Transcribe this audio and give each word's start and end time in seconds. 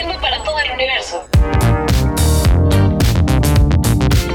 Transmitiendo 0.00 0.22
para 0.22 0.44
todo 0.44 0.58
el 0.60 0.70
universo. 0.72 1.26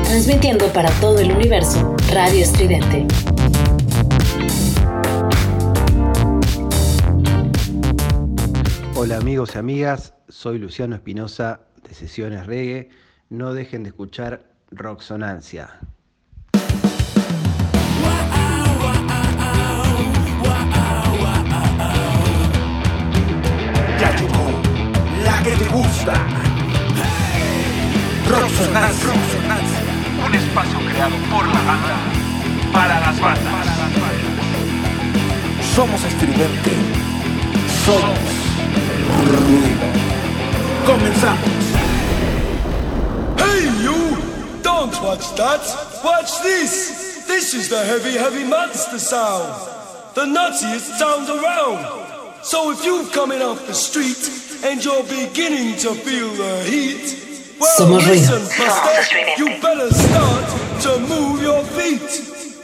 Transmitiendo 0.03 0.67
para 0.67 0.91
todo 1.01 1.19
el 1.19 1.31
universo, 1.31 1.95
Radio 2.13 2.43
Estridente. 2.43 3.07
Hola 8.95 9.17
amigos 9.17 9.55
y 9.55 9.57
amigas, 9.57 10.13
soy 10.29 10.59
Luciano 10.59 10.93
Espinosa 10.93 11.61
de 11.81 11.95
Sesiones 11.95 12.45
Reggae. 12.45 12.89
No 13.29 13.55
dejen 13.55 13.81
de 13.81 13.89
escuchar 13.89 14.43
Rocksonancia. 14.69 15.79
Que 25.45 25.55
te 25.57 25.65
gusta. 25.65 26.13
Rocksonancia. 28.27 29.13
Un 30.25 30.33
espacio 30.33 30.79
creado 30.89 31.15
por 31.31 31.45
la 31.45 31.61
banda 31.61 31.97
para 32.73 32.99
las 32.99 33.19
bandas. 33.19 33.67
Somos 35.75 36.03
estridente. 36.03 36.71
Somos 37.85 38.17
ruido. 39.29 39.87
Comenzamos. 40.87 41.63
Hey, 43.37 43.69
you! 43.83 44.17
Don't 44.63 44.99
watch 45.03 45.35
that! 45.35 45.61
Watch 46.03 46.41
this! 46.41 47.23
This 47.27 47.53
is 47.53 47.69
the 47.69 47.85
heavy, 47.85 48.17
heavy 48.17 48.45
monster 48.45 48.97
sound! 48.97 49.53
The 50.15 50.25
nuttiest 50.25 50.97
sound 50.97 51.29
around! 51.29 51.85
So 52.41 52.71
if 52.71 52.83
you're 52.83 53.05
coming 53.11 53.43
off 53.43 53.65
the 53.67 53.73
street 53.73 54.44
and 54.65 54.83
you're 54.83 55.03
beginning 55.03 55.77
to 55.77 55.93
feel 55.93 56.29
the 56.33 56.63
heat, 56.63 57.55
well, 57.59 57.77
Somos 57.77 58.07
listen, 58.07 58.41
Buster, 58.57 59.19
you 59.37 59.61
better 59.61 59.91
start 59.93 60.81
to 60.81 60.99
move 61.07 61.41
your 61.43 61.63
feet 61.77 62.01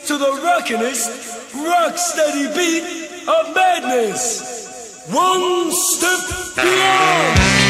to 0.08 0.18
the 0.18 0.32
rockinest, 0.44 1.54
rock 1.54 1.96
steady 1.98 2.48
beat 2.58 3.28
of 3.28 3.56
madness. 3.56 5.06
One 5.12 5.72
step 5.72 6.56
beyond! 6.56 7.61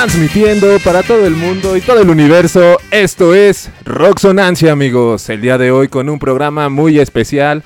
Transmitiendo 0.00 0.78
para 0.84 1.02
todo 1.02 1.26
el 1.26 1.34
mundo 1.34 1.76
y 1.76 1.80
todo 1.80 1.98
el 2.00 2.08
universo, 2.08 2.78
esto 2.92 3.34
es 3.34 3.68
Rocksonancia 3.84 4.70
amigos, 4.70 5.28
el 5.28 5.40
día 5.40 5.58
de 5.58 5.72
hoy 5.72 5.88
con 5.88 6.08
un 6.08 6.20
programa 6.20 6.68
muy 6.68 7.00
especial 7.00 7.64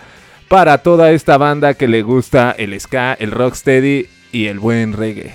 para 0.48 0.78
toda 0.78 1.10
esta 1.10 1.36
banda 1.36 1.75
que 1.75 1.88
le 1.88 2.00
gusta 2.00 2.53
el 2.53 2.80
ska, 2.80 3.12
el 3.12 3.33
rocksteady 3.33 4.08
y 4.33 4.47
el 4.47 4.60
buen 4.60 4.94
reggae. 4.94 5.30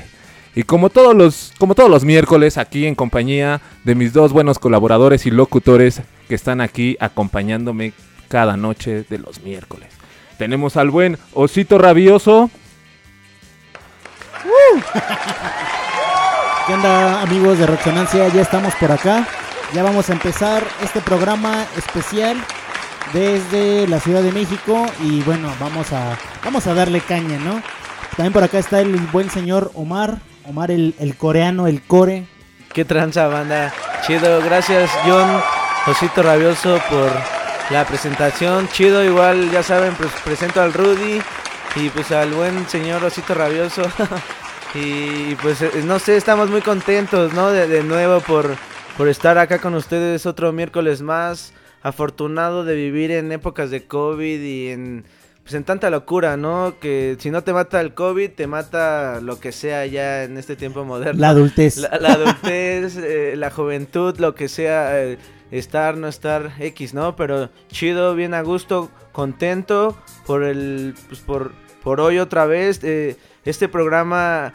Y 0.56 0.64
como 0.64 0.90
todos 0.90 1.16
los, 1.16 1.54
como 1.60 1.76
todos 1.76 1.92
los 1.92 2.04
miércoles 2.04 2.58
aquí 2.58 2.88
en 2.88 2.96
compañía 2.96 3.62
de 3.84 3.94
mis 3.94 4.12
dos 4.12 4.34
buenos 4.34 4.58
colaboradores 4.58 5.28
y 5.28 5.30
locutores 5.30 6.02
que 6.28 6.34
están 6.34 6.62
aquí 6.62 6.98
acompañándome 7.00 7.94
cada 8.28 8.58
noche 8.58 9.06
de 9.08 9.20
los 9.20 9.44
miércoles. 9.44 9.90
Tenemos 10.40 10.78
al 10.78 10.90
buen 10.90 11.20
Osito 11.36 11.78
Rabioso. 11.78 12.50
¿Qué 16.68 16.74
onda 16.74 17.22
amigos 17.22 17.58
de 17.60 17.66
Roxonancia? 17.66 18.28
Ya 18.28 18.42
estamos 18.42 18.76
por 18.76 18.92
acá. 18.92 19.26
Ya 19.74 19.84
vamos 19.84 20.10
a 20.10 20.12
empezar 20.12 20.62
este 20.84 21.00
programa 21.00 21.66
especial 21.78 22.36
desde 23.14 23.88
la 23.88 24.02
Ciudad 24.02 24.22
de 24.22 24.34
México 24.34 24.86
y 25.02 25.22
bueno, 25.22 25.50
vamos 25.62 25.94
a 25.94 26.18
vamos 26.44 26.68
a 26.68 26.74
darle 26.74 27.00
caña, 27.00 27.40
¿no? 27.40 27.62
También 28.18 28.34
por 28.34 28.44
acá 28.44 28.60
está 28.60 28.82
el 28.82 28.98
buen 28.98 29.30
señor 29.30 29.72
Omar, 29.76 30.18
Omar 30.44 30.70
el, 30.70 30.94
coreano, 31.18 31.68
el 31.68 31.82
core. 31.84 32.28
Qué 32.74 32.84
tranza, 32.84 33.28
banda. 33.28 33.74
Chido, 34.06 34.42
gracias, 34.42 34.92
John, 35.06 35.42
Osito 35.86 36.22
Rabioso, 36.22 36.82
por 36.90 37.10
la 37.70 37.86
presentación. 37.86 38.68
Chido, 38.68 39.06
igual, 39.06 39.52
ya 39.52 39.64
saben, 39.64 39.94
pues 39.96 40.12
presento 40.26 40.62
al 40.62 40.74
Rudy 40.74 41.22
y 41.78 41.90
pues 41.92 42.12
al 42.12 42.34
buen 42.34 42.68
señor 42.68 43.06
Osito 43.06 43.34
Rabioso. 43.34 43.84
y 44.78 45.36
pues, 45.42 45.62
eh, 45.62 45.72
no 45.86 46.00
sé, 46.00 46.18
estamos 46.18 46.50
muy 46.50 46.62
contentos, 46.62 47.34
¿no? 47.34 47.50
De, 47.52 47.68
de 47.68 47.84
nuevo 47.84 48.20
por, 48.22 48.56
por 48.98 49.08
estar 49.08 49.38
acá 49.38 49.60
con 49.60 49.74
ustedes 49.76 50.26
otro 50.26 50.52
miércoles 50.52 51.02
más. 51.02 51.54
Afortunado 51.84 52.64
de 52.66 52.76
vivir 52.76 53.12
en 53.12 53.32
épocas 53.32 53.70
de 53.72 53.86
COVID 53.86 54.42
y 54.42 54.70
en 54.70 55.06
pues 55.44 55.54
en 55.56 55.64
tanta 55.64 55.90
locura, 55.90 56.36
¿no? 56.36 56.76
Que 56.82 57.16
si 57.20 57.32
no 57.32 57.42
te 57.42 57.54
mata 57.54 57.80
el 57.80 57.94
COVID, 57.94 58.32
te 58.32 58.48
mata 58.48 59.22
lo 59.22 59.40
que 59.40 59.54
sea 59.54 59.86
ya 59.86 60.26
en 60.26 60.38
este 60.38 60.58
tiempo 60.58 60.84
moderno. 60.84 61.22
La 61.22 61.30
adultez. 61.30 61.78
La, 61.78 61.98
la 62.02 62.14
adultez, 62.14 62.98
eh, 63.02 63.36
la 63.38 63.50
juventud, 63.50 64.18
lo 64.20 64.36
que 64.36 64.50
sea, 64.50 65.02
eh, 65.02 65.18
estar, 65.52 65.96
no 65.96 66.10
estar, 66.10 66.52
X, 66.60 66.94
¿no? 66.94 67.16
Pero 67.16 67.50
chido, 67.70 68.14
bien 68.14 68.34
a 68.34 68.42
gusto, 68.42 68.92
contento 69.14 69.98
por 70.26 70.44
el, 70.44 70.96
pues 71.08 71.22
por, 71.22 71.54
por 71.82 72.02
hoy 72.02 72.20
otra 72.20 72.46
vez. 72.46 72.82
eh, 72.84 73.16
este 73.46 73.70
programa 73.70 74.52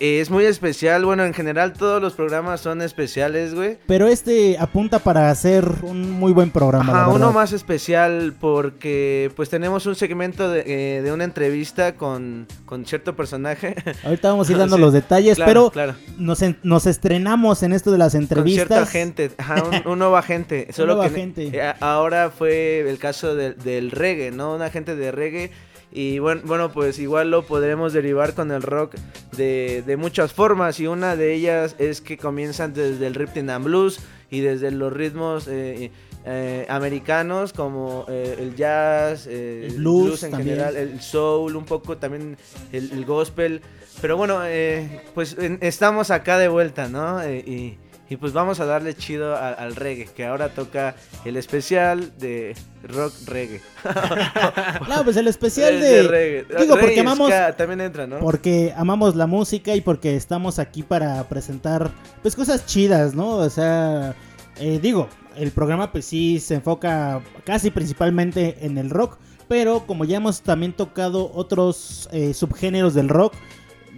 eh, 0.00 0.20
es 0.20 0.30
muy 0.30 0.44
especial, 0.44 1.04
bueno, 1.04 1.24
en 1.24 1.34
general 1.34 1.72
todos 1.72 2.00
los 2.00 2.14
programas 2.14 2.60
son 2.60 2.82
especiales, 2.82 3.54
güey. 3.54 3.78
Pero 3.86 4.06
este 4.08 4.56
apunta 4.58 4.98
para 4.98 5.30
hacer 5.30 5.68
un 5.82 6.10
muy 6.10 6.32
buen 6.32 6.50
programa. 6.50 6.92
la 6.92 7.00
Ajá, 7.02 7.08
uno 7.08 7.32
más 7.32 7.52
especial 7.52 8.34
porque 8.40 9.30
pues 9.36 9.48
tenemos 9.50 9.86
un 9.86 9.94
segmento 9.94 10.48
de, 10.50 10.64
eh, 10.98 11.02
de 11.02 11.12
una 11.12 11.24
entrevista 11.24 11.94
con, 11.94 12.46
con 12.64 12.84
cierto 12.86 13.16
personaje. 13.16 13.74
Ahorita 14.04 14.30
vamos 14.30 14.48
a 14.48 14.52
ir 14.52 14.58
dando 14.58 14.76
Sí, 14.76 14.82
los 14.82 14.92
detalles, 14.92 15.36
claro, 15.36 15.48
pero 15.50 15.70
claro. 15.70 15.94
Nos, 16.18 16.42
en- 16.42 16.58
nos 16.62 16.86
estrenamos 16.86 17.62
en 17.62 17.72
esto 17.72 17.90
de 17.90 17.98
las 17.98 18.12
Con 18.12 18.22
entrevistas. 18.22 18.66
cierta 18.68 18.86
gente, 18.86 19.30
ajá, 19.38 19.62
un, 19.64 19.86
un 19.92 19.98
nuevo 19.98 20.16
agente. 20.16 20.68
Solo 20.72 20.94
nueva 20.94 21.08
que 21.10 21.14
gente. 21.14 21.50
eh, 21.52 21.74
ahora 21.80 22.30
fue 22.30 22.88
el 22.88 22.98
caso 22.98 23.34
del- 23.34 23.56
del 23.58 23.90
reggae, 23.90 24.30
¿no? 24.30 24.54
Un 24.54 24.62
agente 24.62 24.94
de 24.96 25.10
reggae. 25.12 25.50
Y 25.90 26.18
bueno, 26.18 26.42
bueno, 26.44 26.70
pues 26.72 26.98
igual 26.98 27.30
lo 27.30 27.44
podremos 27.46 27.92
derivar 27.92 28.34
con 28.34 28.50
el 28.50 28.62
rock 28.62 28.94
de, 29.36 29.82
de 29.86 29.96
muchas 29.96 30.32
formas. 30.32 30.78
Y 30.80 30.86
una 30.86 31.16
de 31.16 31.34
ellas 31.34 31.74
es 31.78 32.00
que 32.00 32.18
comienzan 32.18 32.74
desde 32.74 33.06
el 33.06 33.14
rhythm 33.14 33.48
and 33.50 33.64
blues 33.64 34.00
y 34.30 34.40
desde 34.40 34.70
los 34.70 34.92
ritmos 34.92 35.48
eh, 35.48 35.90
eh, 36.26 36.66
americanos 36.68 37.54
como 37.54 38.04
eh, 38.08 38.36
el 38.38 38.54
jazz, 38.54 39.26
El 39.26 39.76
blues 39.78 40.22
en 40.24 40.32
también. 40.32 40.56
general, 40.58 40.76
el 40.76 41.00
soul, 41.00 41.56
un 41.56 41.64
poco 41.64 41.96
también 41.96 42.36
el, 42.72 42.92
el 42.92 43.04
gospel. 43.06 43.62
Pero 44.02 44.16
bueno, 44.18 44.40
eh, 44.44 45.00
pues 45.14 45.36
en- 45.38 45.58
estamos 45.62 46.10
acá 46.10 46.36
de 46.38 46.48
vuelta, 46.48 46.88
¿no? 46.88 47.26
Y, 47.28 47.78
y 48.10 48.16
pues 48.16 48.32
vamos 48.32 48.58
a 48.60 48.64
darle 48.64 48.94
chido 48.96 49.34
a- 49.36 49.50
al 49.52 49.76
reggae, 49.76 50.06
que 50.06 50.24
ahora 50.24 50.48
toca 50.50 50.94
el 51.24 51.36
especial 51.36 52.12
de 52.18 52.56
rock 52.84 53.12
reggae. 53.26 53.60
No, 54.88 55.04
pues 55.04 55.16
el 55.16 55.28
especial 55.28 55.74
El 55.74 55.80
de... 55.80 56.02
reggae. 56.04 56.42
Digo, 56.60 56.74
Reggae 56.76 56.80
porque 56.80 57.00
amamos... 57.00 57.28
ska 57.30 57.56
también 57.56 57.80
entra, 57.80 58.06
¿no? 58.06 58.18
Porque 58.20 58.72
amamos 58.76 59.14
la 59.16 59.26
música 59.26 59.74
y 59.74 59.80
porque 59.80 60.16
estamos 60.16 60.58
aquí 60.58 60.82
para 60.82 61.22
presentar 61.28 61.90
pues 62.22 62.34
cosas 62.36 62.64
chidas, 62.66 63.14
¿no? 63.14 63.36
O 63.36 63.50
sea, 63.50 64.14
eh, 64.58 64.78
digo, 64.80 65.08
el 65.36 65.50
programa 65.50 65.92
pues 65.92 66.04
sí 66.06 66.40
se 66.40 66.54
enfoca 66.56 67.20
casi 67.44 67.70
principalmente 67.70 68.56
en 68.62 68.78
el 68.78 68.90
rock, 68.90 69.18
pero 69.48 69.86
como 69.86 70.04
ya 70.04 70.16
hemos 70.16 70.42
también 70.42 70.72
tocado 70.72 71.30
otros 71.34 72.08
eh, 72.12 72.34
subgéneros 72.34 72.94
del 72.94 73.08
rock, 73.08 73.34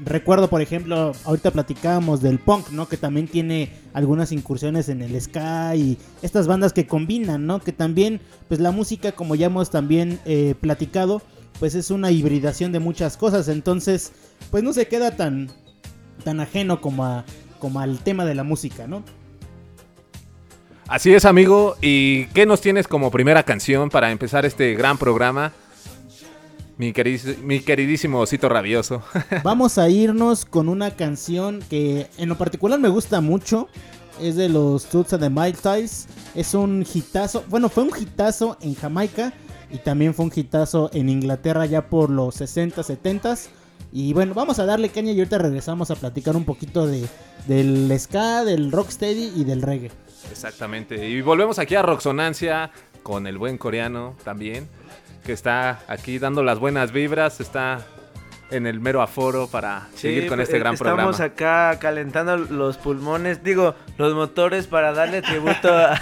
recuerdo 0.05 0.49
por 0.49 0.63
ejemplo, 0.63 1.13
ahorita 1.25 1.51
platicábamos 1.51 2.23
del 2.23 2.39
punk, 2.39 2.71
¿no? 2.71 2.89
Que 2.89 2.97
también 2.97 3.29
tiene 3.29 3.73
algunas 3.93 4.33
incursiones 4.33 4.89
en 4.89 5.03
el 5.03 5.21
ska 5.21 5.75
y 5.77 5.99
estas 6.23 6.47
bandas 6.47 6.73
que 6.73 6.87
combinan, 6.87 7.47
¿no? 7.47 7.61
Que 7.61 7.73
también 7.73 8.21
pues 8.49 8.61
la 8.61 8.71
música 8.71 9.13
como 9.13 9.35
ya 9.35 9.47
hemos 9.47 9.71
también 9.71 10.21
eh, 10.25 10.55
platicado, 10.61 11.23
pues 11.59 11.75
es 11.75 11.91
una 11.91 12.11
hibridación 12.11 12.73
de 12.73 12.79
muchas 12.79 13.17
cosas, 13.17 13.49
entonces 13.49 14.13
pues 14.51 14.63
no 14.63 14.73
se 14.73 14.89
queda 14.89 15.17
tan 15.17 15.51
tan 16.25 16.41
ajeno 16.41 16.81
como 16.81 17.25
como 17.59 17.81
al 17.81 17.99
tema 17.99 18.25
de 18.25 18.35
la 18.35 18.45
música, 18.45 18.87
¿no? 18.87 19.05
Así 20.89 21.15
es, 21.15 21.25
amigo. 21.25 21.77
¿Y 21.81 22.25
qué 22.27 22.47
nos 22.47 22.61
tienes 22.61 22.89
como 22.89 23.13
primera 23.13 23.45
canción 23.45 23.91
para 23.91 24.11
empezar 24.11 24.45
este 24.45 24.75
gran 24.75 24.99
programa? 24.99 25.53
Mi, 26.81 26.95
queridísimo 26.95 28.21
osito 28.21 28.49
rabioso. 28.49 29.03
Vamos 29.43 29.77
a 29.77 29.91
irnos 29.91 30.47
con 30.47 30.71
una 30.71 30.97
canción 30.97 31.61
que 31.69 32.07
en 32.17 32.31
lo 32.31 32.39
particular 32.39 32.81
me 32.81 32.89
gusta 32.89 33.21
mucho. 33.21 33.69
Es 34.19 34.37
de 34.37 34.49
los 34.49 34.87
Toots 34.87 35.13
and 35.13 35.23
the 35.25 35.29
Mike 35.29 35.59
Ties. 35.63 36.07
Es 36.35 36.55
un 36.55 36.87
hitazo. 36.91 37.45
Bueno, 37.49 37.69
fue 37.69 37.83
un 37.83 37.91
hitazo 37.95 38.57
en 38.63 38.75
Jamaica. 38.75 39.35
Y 39.71 39.77
también 39.77 40.15
fue 40.15 40.25
un 40.25 40.33
hitazo 40.35 40.89
en 40.95 41.11
Inglaterra 41.11 41.67
ya 41.67 41.87
por 41.87 42.09
los 42.09 42.37
60, 42.37 42.83
70. 42.83 43.35
Y 43.93 44.15
bueno, 44.15 44.33
vamos 44.33 44.59
a 44.59 44.65
darle 44.65 44.89
caña 44.89 45.13
y 45.13 45.19
ahorita 45.19 45.37
regresamos 45.37 45.91
a 45.91 45.97
platicar 45.97 46.35
un 46.35 46.47
poquito 46.47 46.87
de, 46.87 47.05
del 47.47 47.95
ska, 47.99 48.43
del 48.43 48.73
rocksteady 48.73 49.33
y 49.37 49.45
del 49.45 49.61
reggae. 49.61 49.91
Exactamente. 50.31 51.11
Y 51.11 51.21
volvemos 51.21 51.59
aquí 51.59 51.75
a 51.75 51.83
Roxonancia 51.83 52.71
con 53.03 53.27
el 53.27 53.39
buen 53.39 53.59
coreano 53.59 54.15
también, 54.25 54.69
que 55.25 55.33
está 55.33 55.81
aquí 55.89 56.19
dando 56.19 56.43
las 56.43 56.59
buenas 56.59 56.93
vibras, 56.93 57.41
está 57.41 57.81
en 58.51 58.67
el 58.67 58.81
mero 58.81 59.01
aforo 59.01 59.47
para 59.47 59.87
seguir 59.95 60.27
con 60.27 60.39
pues, 60.39 60.49
este 60.49 60.59
gran 60.59 60.75
estamos 60.75 61.17
programa. 61.19 61.25
acá 61.25 61.79
calentando 61.79 62.37
los 62.37 62.79
pulmones, 62.79 63.45
digo, 63.45 63.77
los 63.97 64.13
motores 64.15 64.67
para 64.67 64.93
darle 64.93 65.23
tributo 65.23 65.69
a- 65.73 66.01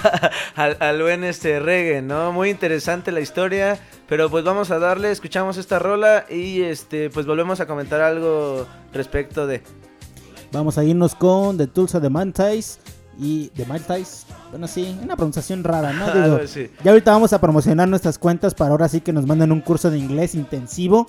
al, 0.56 0.76
al 0.81 1.03
buen 1.03 1.25
este 1.25 1.61
reggae, 1.61 2.00
¿no? 2.00 2.32
Muy 2.32 2.49
interesante 2.49 3.12
la 3.12 3.20
historia, 3.20 3.79
pero 4.09 4.31
pues 4.31 4.44
vamos 4.44 4.70
a 4.70 4.79
darle, 4.79 5.11
escuchamos 5.11 5.59
esta 5.59 5.79
rola 5.79 6.25
y 6.31 6.62
este 6.62 7.11
pues 7.11 7.26
volvemos 7.26 7.61
a 7.61 7.67
comentar 7.67 8.00
algo 8.00 8.67
respecto 8.94 9.47
de 9.47 9.61
Vamos 10.50 10.79
a 10.79 10.85
irnos 10.85 11.15
con 11.15 11.59
The 11.59 11.67
Tulsa 11.67 12.00
de 12.00 12.09
Mantis 12.09 12.79
y 13.20 13.50
de 13.55 13.67
Mantis. 13.67 14.25
Bueno, 14.50 14.67
sí, 14.67 14.99
una 15.03 15.17
pronunciación 15.17 15.65
rara, 15.65 15.93
¿no? 15.93 16.06
Digo, 16.12 16.41
ya 16.83 16.91
ahorita 16.91 17.12
vamos 17.12 17.33
a 17.33 17.41
promocionar 17.41 17.89
nuestras 17.89 18.19
cuentas 18.19 18.55
para 18.55 18.71
ahora 18.71 18.89
sí 18.89 19.00
que 19.00 19.12
nos 19.12 19.27
manden 19.27 19.53
un 19.53 19.61
curso 19.61 19.91
de 19.91 19.99
inglés 19.99 20.35
intensivo. 20.35 21.06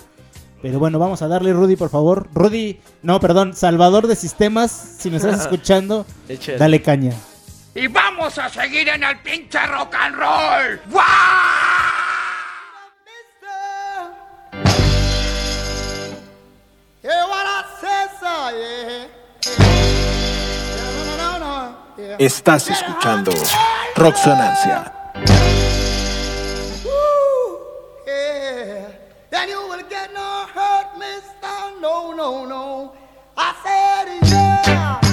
Pero 0.62 0.77
bueno, 0.77 1.00
vamos 1.00 1.21
a 1.21 1.27
darle, 1.30 1.53
Rudy, 1.53 1.77
por 1.77 1.89
favor. 1.89 2.27
Rudy, 2.33 2.81
no, 3.01 3.19
perdón, 3.21 3.56
Salvador 3.56 4.07
de 4.07 4.18
Sistemas, 4.18 4.71
si 4.71 5.09
me 5.09 5.18
estás 5.18 5.41
escuchando, 5.41 6.06
dale 6.57 6.81
caña. 6.81 7.13
Y 7.75 7.88
vamos 7.88 8.38
a 8.38 8.50
seguir 8.50 8.89
en 8.89 9.03
el 9.03 9.18
pinche 9.19 9.65
rock 9.68 9.95
and 9.95 10.15
roll. 10.15 10.80
¡Guau! 10.92 11.59
Estás 22.17 22.69
escuchando 22.69 23.31
Roxonancia. 23.95 24.94
No, 31.81 32.13
no, 32.13 32.45
no. 32.45 32.94
I 33.38 33.53
said. 33.63 35.08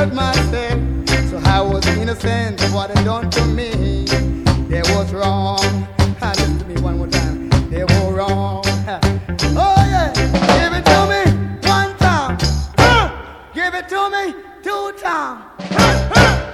Hurt 0.00 0.14
myself. 0.14 0.80
So 1.28 1.38
I 1.44 1.60
was 1.60 1.86
innocent 1.88 2.62
of 2.64 2.72
what 2.72 2.94
they 2.94 3.04
done 3.04 3.30
to 3.30 3.44
me. 3.44 4.06
They 4.72 4.80
was 4.94 5.12
wrong. 5.12 5.58
Ah, 6.22 6.32
Listen 6.38 6.58
to 6.58 6.64
me 6.64 6.80
one 6.80 6.96
more 6.96 7.06
time. 7.08 7.50
They 7.68 7.84
were 7.84 8.14
wrong. 8.14 8.62
Oh 9.62 9.82
yeah, 9.92 10.10
give 10.56 10.72
it 10.78 10.84
to 10.92 11.00
me 11.12 11.22
one 11.68 11.92
time. 11.98 12.38
Give 13.52 13.74
it 13.74 13.88
to 13.90 14.00
me 14.14 14.24
two 14.62 14.92
times. 15.02 15.44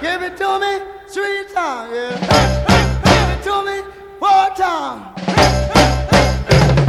Give 0.01 0.21
it 0.27 0.35
to 0.41 0.49
me 0.63 0.73
three 1.13 1.45
times. 1.53 1.93
Yeah. 1.95 2.15
Give 3.11 3.29
it 3.33 3.41
to 3.47 3.55
me 3.67 3.77
four 4.19 4.45
times. 4.61 5.03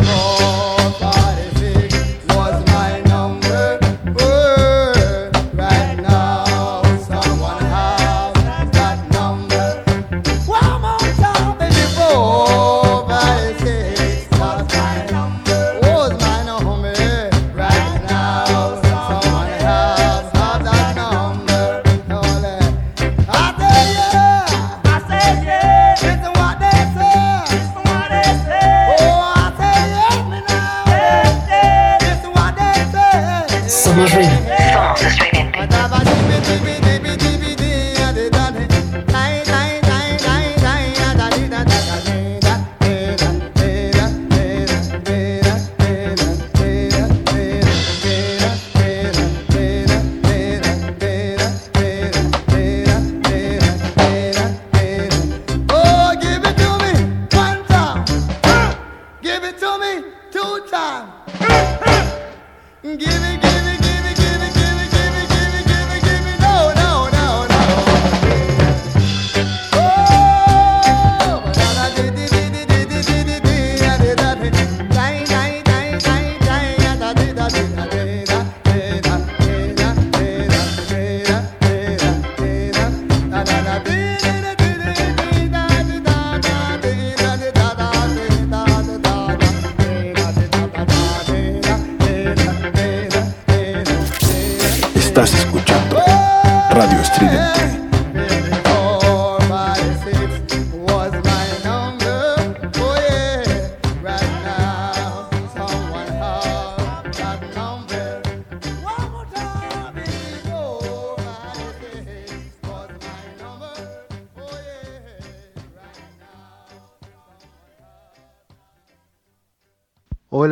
Four, 0.08 0.77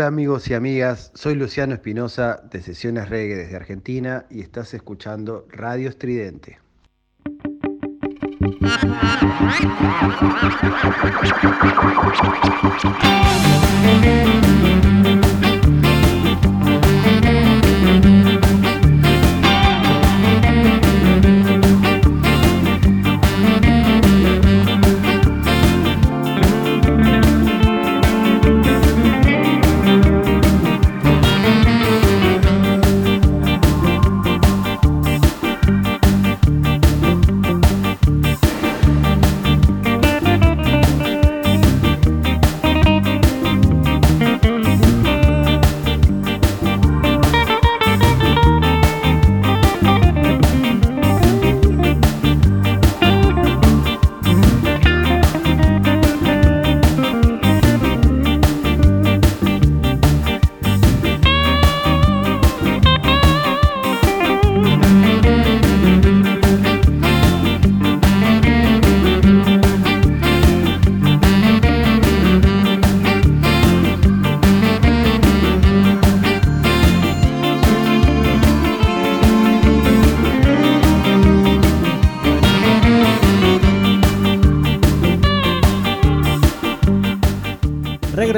Amigos 0.06 0.48
y 0.48 0.54
amigas, 0.54 1.10
soy 1.14 1.34
Luciano 1.34 1.74
Espinosa 1.74 2.40
de 2.48 2.62
Sesiones 2.62 3.08
Reggae 3.08 3.34
desde 3.34 3.56
Argentina 3.56 4.24
y 4.30 4.40
estás 4.40 4.72
escuchando 4.72 5.48
Radio 5.50 5.88
Estridente. 5.88 6.60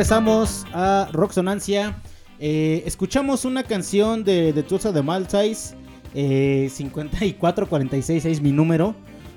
Regresamos 0.08 0.64
a 0.72 1.10
Rocksonancia. 1.12 2.00
Eh, 2.40 2.82
escuchamos 2.86 3.44
una 3.44 3.62
canción 3.62 4.24
de, 4.24 4.54
de 4.54 4.62
Tulsa 4.62 4.90
de 4.90 5.02
Maltese, 5.02 5.76
eh, 6.14 6.70
5446 6.72 8.24
es 8.24 8.40
mi 8.40 8.50
número. 8.50 8.94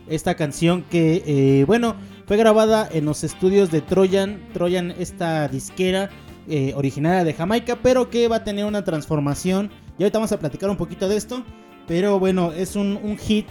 Esta 0.08 0.36
canción 0.36 0.84
que, 0.84 1.24
eh, 1.26 1.66
bueno, 1.66 1.98
fue 2.26 2.38
grabada 2.38 2.88
en 2.90 3.04
los 3.04 3.26
estudios 3.26 3.70
de 3.70 3.82
Trojan. 3.82 4.40
Trojan, 4.54 4.92
esta 4.92 5.50
disquera 5.50 6.10
eh, 6.48 6.72
originaria 6.78 7.26
de 7.26 7.34
Jamaica, 7.34 7.78
pero 7.84 8.10
que 8.10 8.30
va 8.30 8.38
a 8.38 8.44
tener 8.46 8.64
una 8.64 8.86
transformación. 8.86 9.72
Y 9.98 10.04
ahorita 10.04 10.20
vamos 10.20 10.32
a 10.32 10.40
platicar 10.40 10.70
un 10.70 10.78
poquito 10.78 11.10
de 11.10 11.18
esto. 11.18 11.44
Pero 11.86 12.18
bueno, 12.18 12.54
es 12.54 12.78
un, 12.78 12.98
un 13.04 13.18
hit 13.18 13.48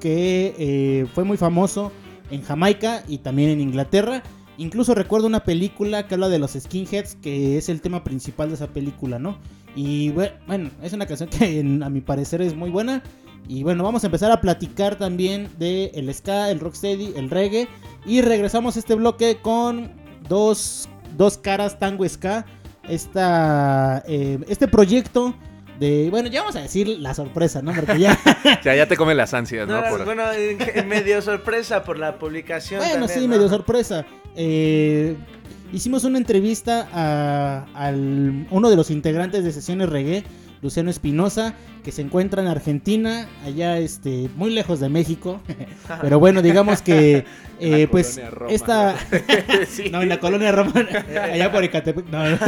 que 0.00 0.54
eh, 0.58 1.06
fue 1.14 1.24
muy 1.24 1.38
famoso 1.38 1.92
en 2.30 2.42
Jamaica 2.42 3.04
y 3.08 3.16
también 3.18 3.48
en 3.48 3.60
Inglaterra. 3.62 4.22
Incluso 4.58 4.94
recuerdo 4.94 5.26
una 5.26 5.44
película 5.44 6.06
que 6.06 6.14
habla 6.14 6.28
de 6.28 6.38
los 6.38 6.52
skinheads, 6.52 7.14
que 7.22 7.56
es 7.56 7.68
el 7.68 7.80
tema 7.80 8.04
principal 8.04 8.48
de 8.48 8.56
esa 8.56 8.66
película, 8.66 9.18
¿no? 9.18 9.38
Y 9.76 10.10
bue- 10.10 10.32
bueno, 10.46 10.70
es 10.82 10.92
una 10.92 11.06
canción 11.06 11.28
que 11.30 11.60
a 11.82 11.88
mi 11.88 12.00
parecer 12.00 12.42
es 12.42 12.54
muy 12.54 12.68
buena. 12.70 13.02
Y 13.48 13.62
bueno, 13.62 13.82
vamos 13.84 14.02
a 14.04 14.08
empezar 14.08 14.30
a 14.30 14.40
platicar 14.42 14.96
también 14.96 15.48
de 15.58 15.92
el 15.94 16.12
ska, 16.12 16.50
el 16.50 16.60
rocksteady, 16.60 17.14
el 17.16 17.30
reggae. 17.30 17.66
Y 18.04 18.20
regresamos 18.20 18.76
a 18.76 18.80
este 18.80 18.94
bloque 18.94 19.38
con 19.40 19.92
dos, 20.28 20.88
dos 21.16 21.38
caras 21.38 21.78
tango 21.78 22.06
ska. 22.08 22.44
Esta, 22.88 24.02
eh, 24.08 24.38
este 24.48 24.66
proyecto 24.66 25.34
de, 25.78 26.08
bueno, 26.10 26.28
ya 26.28 26.40
vamos 26.40 26.56
a 26.56 26.60
decir 26.62 26.88
la 26.88 27.14
sorpresa, 27.14 27.62
¿no? 27.62 27.72
Porque 27.72 27.98
ya... 28.00 28.18
Ya, 28.64 28.74
ya 28.74 28.86
te 28.88 28.96
come 28.96 29.14
las 29.14 29.32
ansias, 29.34 29.66
No, 29.68 29.74
¿no? 29.74 29.78
era- 29.80 29.90
Por- 29.90 30.04
Bueno, 30.04 30.32
en- 30.32 30.58
en 30.74 30.88
medio 30.88 31.22
sorpresa 31.22 31.84
por 31.84 31.98
la 31.98 32.18
publicación. 32.18 32.80
Bueno, 32.80 33.06
también, 33.06 33.20
sí, 33.20 33.26
¿no? 33.28 33.36
medio 33.36 33.48
sorpresa. 33.48 34.04
Eh, 34.40 35.16
hicimos 35.72 36.04
una 36.04 36.16
entrevista 36.16 36.88
a 36.92 37.66
al, 37.74 38.46
uno 38.50 38.70
de 38.70 38.76
los 38.76 38.90
integrantes 38.92 39.42
de 39.42 39.50
Sesiones 39.52 39.88
Reggae, 39.88 40.22
Luciano 40.62 40.90
Espinosa, 40.90 41.54
que 41.84 41.90
se 41.92 42.02
encuentra 42.02 42.40
en 42.40 42.48
Argentina, 42.48 43.28
allá 43.44 43.78
este, 43.78 44.28
muy 44.36 44.50
lejos 44.50 44.78
de 44.78 44.88
México. 44.88 45.40
Pero 46.02 46.18
bueno, 46.20 46.40
digamos 46.40 46.82
que 46.82 47.24
eh, 47.60 47.82
La 47.82 47.90
pues 47.90 48.14
colonia 48.14 48.30
Roma, 48.30 48.52
esta... 48.52 48.94
Sí. 49.68 49.90
No, 49.90 50.02
en 50.02 50.08
la 50.08 50.20
colonia 50.20 50.52
Roma, 50.52 50.72
allá 51.32 51.50
por 51.52 51.64
Ecatepec. 51.64 52.06
No, 52.08 52.24
no. 52.30 52.38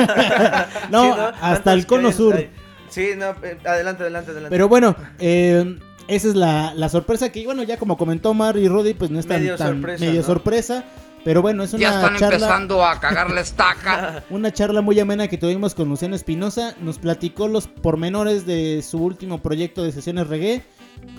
No, 0.90 1.14
Sí, 1.14 1.20
hasta 1.40 1.72
el 1.72 1.86
¿Cuántas 1.86 1.86
cono 1.86 2.12
sur. 2.12 2.36
hay? 2.36 2.50
Sí, 2.88 3.10
no, 3.16 3.26
eh, 3.44 3.58
adelante, 3.64 4.02
adelante, 4.02 4.30
adelante. 4.30 4.50
Pero 4.50 4.68
bueno, 4.68 4.94
eh, 5.20 5.76
esa 6.08 6.28
es 6.28 6.34
la, 6.34 6.72
la 6.74 6.88
sorpresa 6.88 7.30
que, 7.30 7.44
bueno, 7.44 7.62
ya 7.64 7.76
como 7.78 7.96
comentó 7.96 8.34
Mar 8.34 8.56
y 8.56 8.66
Rudy, 8.68 8.94
pues 8.94 9.10
no 9.12 9.20
es 9.20 9.26
tan, 9.26 9.40
Medio 9.40 9.56
tan- 9.56 9.74
sorpresa, 9.74 10.04
medio 10.04 10.20
¿no? 10.20 10.26
sorpresa. 10.26 10.84
Pero 11.24 11.42
bueno, 11.42 11.62
es 11.62 11.72
una 11.74 11.82
Ya 11.82 11.94
están 11.96 12.16
charla, 12.16 12.36
empezando 12.36 12.84
a 12.84 12.98
cagar 12.98 13.30
la 13.30 13.42
estaca. 13.42 14.24
una 14.30 14.52
charla 14.52 14.80
muy 14.80 14.98
amena 14.98 15.28
que 15.28 15.36
tuvimos 15.36 15.74
con 15.74 15.88
Luciano 15.88 16.16
Espinosa. 16.16 16.74
Nos 16.80 16.98
platicó 16.98 17.46
los 17.48 17.66
pormenores 17.66 18.46
de 18.46 18.82
su 18.82 18.98
último 18.98 19.38
proyecto 19.38 19.82
de 19.82 19.92
sesiones 19.92 20.28
reggae. 20.28 20.62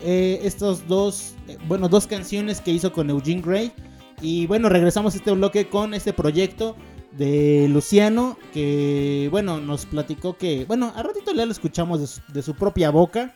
Eh, 0.03 0.39
estos 0.43 0.87
dos, 0.87 1.35
eh, 1.47 1.57
bueno, 1.67 1.87
dos 1.87 2.07
canciones 2.07 2.61
que 2.61 2.71
hizo 2.71 2.91
con 2.91 3.09
Eugene 3.09 3.41
Gray. 3.41 3.73
Y 4.21 4.47
bueno, 4.47 4.69
regresamos 4.69 5.13
a 5.13 5.17
este 5.17 5.31
bloque 5.31 5.69
con 5.69 5.93
este 5.93 6.13
proyecto 6.13 6.75
de 7.11 7.67
Luciano, 7.69 8.37
que 8.53 9.27
bueno, 9.31 9.59
nos 9.59 9.85
platicó 9.85 10.37
que, 10.37 10.65
bueno, 10.65 10.93
a 10.95 11.03
ratito 11.03 11.33
ya 11.33 11.45
lo 11.45 11.51
escuchamos 11.51 11.99
de 11.99 12.07
su, 12.07 12.21
de 12.31 12.41
su 12.41 12.55
propia 12.55 12.89
boca, 12.89 13.33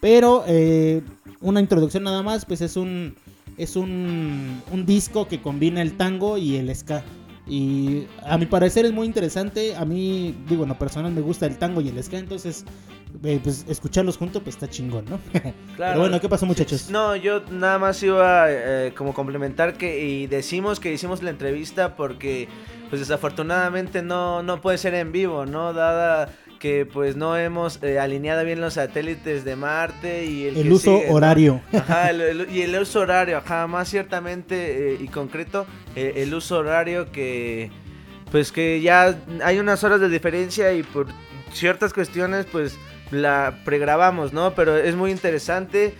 pero 0.00 0.44
eh, 0.46 1.02
una 1.40 1.60
introducción 1.60 2.04
nada 2.04 2.22
más, 2.22 2.44
pues 2.44 2.60
es 2.60 2.76
un, 2.76 3.16
es 3.62 3.76
un, 3.76 4.62
un 4.72 4.86
disco 4.86 5.28
que 5.28 5.40
combina 5.40 5.82
el 5.82 5.96
tango 5.96 6.38
y 6.38 6.56
el 6.56 6.74
ska. 6.74 7.02
Y 7.46 8.06
a 8.24 8.38
mi 8.38 8.46
parecer 8.46 8.86
es 8.86 8.92
muy 8.92 9.06
interesante. 9.06 9.76
A 9.76 9.84
mí, 9.84 10.34
digo, 10.48 10.62
en 10.62 10.70
lo 10.70 10.78
personal 10.78 11.12
me 11.12 11.20
gusta 11.20 11.46
el 11.46 11.58
tango 11.58 11.80
y 11.80 11.88
el 11.88 12.02
ska. 12.02 12.16
Entonces, 12.18 12.64
eh, 13.24 13.40
pues 13.42 13.66
escucharlos 13.68 14.16
juntos, 14.16 14.42
pues 14.42 14.54
está 14.54 14.68
chingón, 14.68 15.04
¿no? 15.06 15.18
Claro. 15.76 15.94
Pero 15.94 16.00
bueno, 16.00 16.20
¿qué 16.20 16.28
pasó, 16.28 16.46
muchachos? 16.46 16.90
No, 16.90 17.16
yo 17.16 17.42
nada 17.50 17.78
más 17.78 18.02
iba 18.02 18.46
eh, 18.48 18.92
como 18.96 19.14
complementar 19.14 19.74
que 19.74 20.04
y 20.04 20.26
decimos 20.26 20.78
que 20.78 20.92
hicimos 20.92 21.22
la 21.22 21.30
entrevista 21.30 21.96
porque 21.96 22.48
pues 22.88 23.00
desafortunadamente 23.00 24.02
no, 24.02 24.42
no 24.42 24.60
puede 24.60 24.78
ser 24.78 24.94
en 24.94 25.10
vivo, 25.10 25.46
¿no? 25.46 25.72
Dada 25.72 26.32
que 26.60 26.86
pues 26.86 27.16
no 27.16 27.36
hemos 27.36 27.82
eh, 27.82 27.98
alineado 27.98 28.44
bien 28.44 28.60
los 28.60 28.74
satélites 28.74 29.44
de 29.44 29.56
Marte 29.56 30.26
y 30.26 30.44
el, 30.46 30.56
El 30.58 30.62
que 30.64 30.72
uso 30.72 30.98
sigue, 30.98 31.08
¿no? 31.08 31.14
horario. 31.14 31.60
Ajá, 31.72 32.10
el- 32.10 32.20
el- 32.20 32.48
y 32.54 32.62
el 32.62 32.78
uso 32.80 33.00
horario, 33.00 33.38
ajá, 33.38 33.66
más 33.66 33.88
ciertamente 33.88 34.92
eh, 34.92 34.98
y 35.00 35.08
concreto, 35.08 35.66
eh, 35.96 36.12
el 36.16 36.32
uso 36.34 36.58
horario 36.58 37.10
que, 37.10 37.70
pues 38.30 38.52
que 38.52 38.80
ya 38.80 39.16
hay 39.42 39.58
unas 39.58 39.82
horas 39.82 40.00
de 40.00 40.08
diferencia 40.10 40.72
y 40.74 40.82
por 40.84 41.06
ciertas 41.52 41.92
cuestiones, 41.92 42.44
pues 42.52 42.78
la 43.10 43.62
pregrabamos, 43.64 44.32
¿no? 44.32 44.54
Pero 44.54 44.76
es 44.76 44.94
muy 44.94 45.10
interesante. 45.10 45.94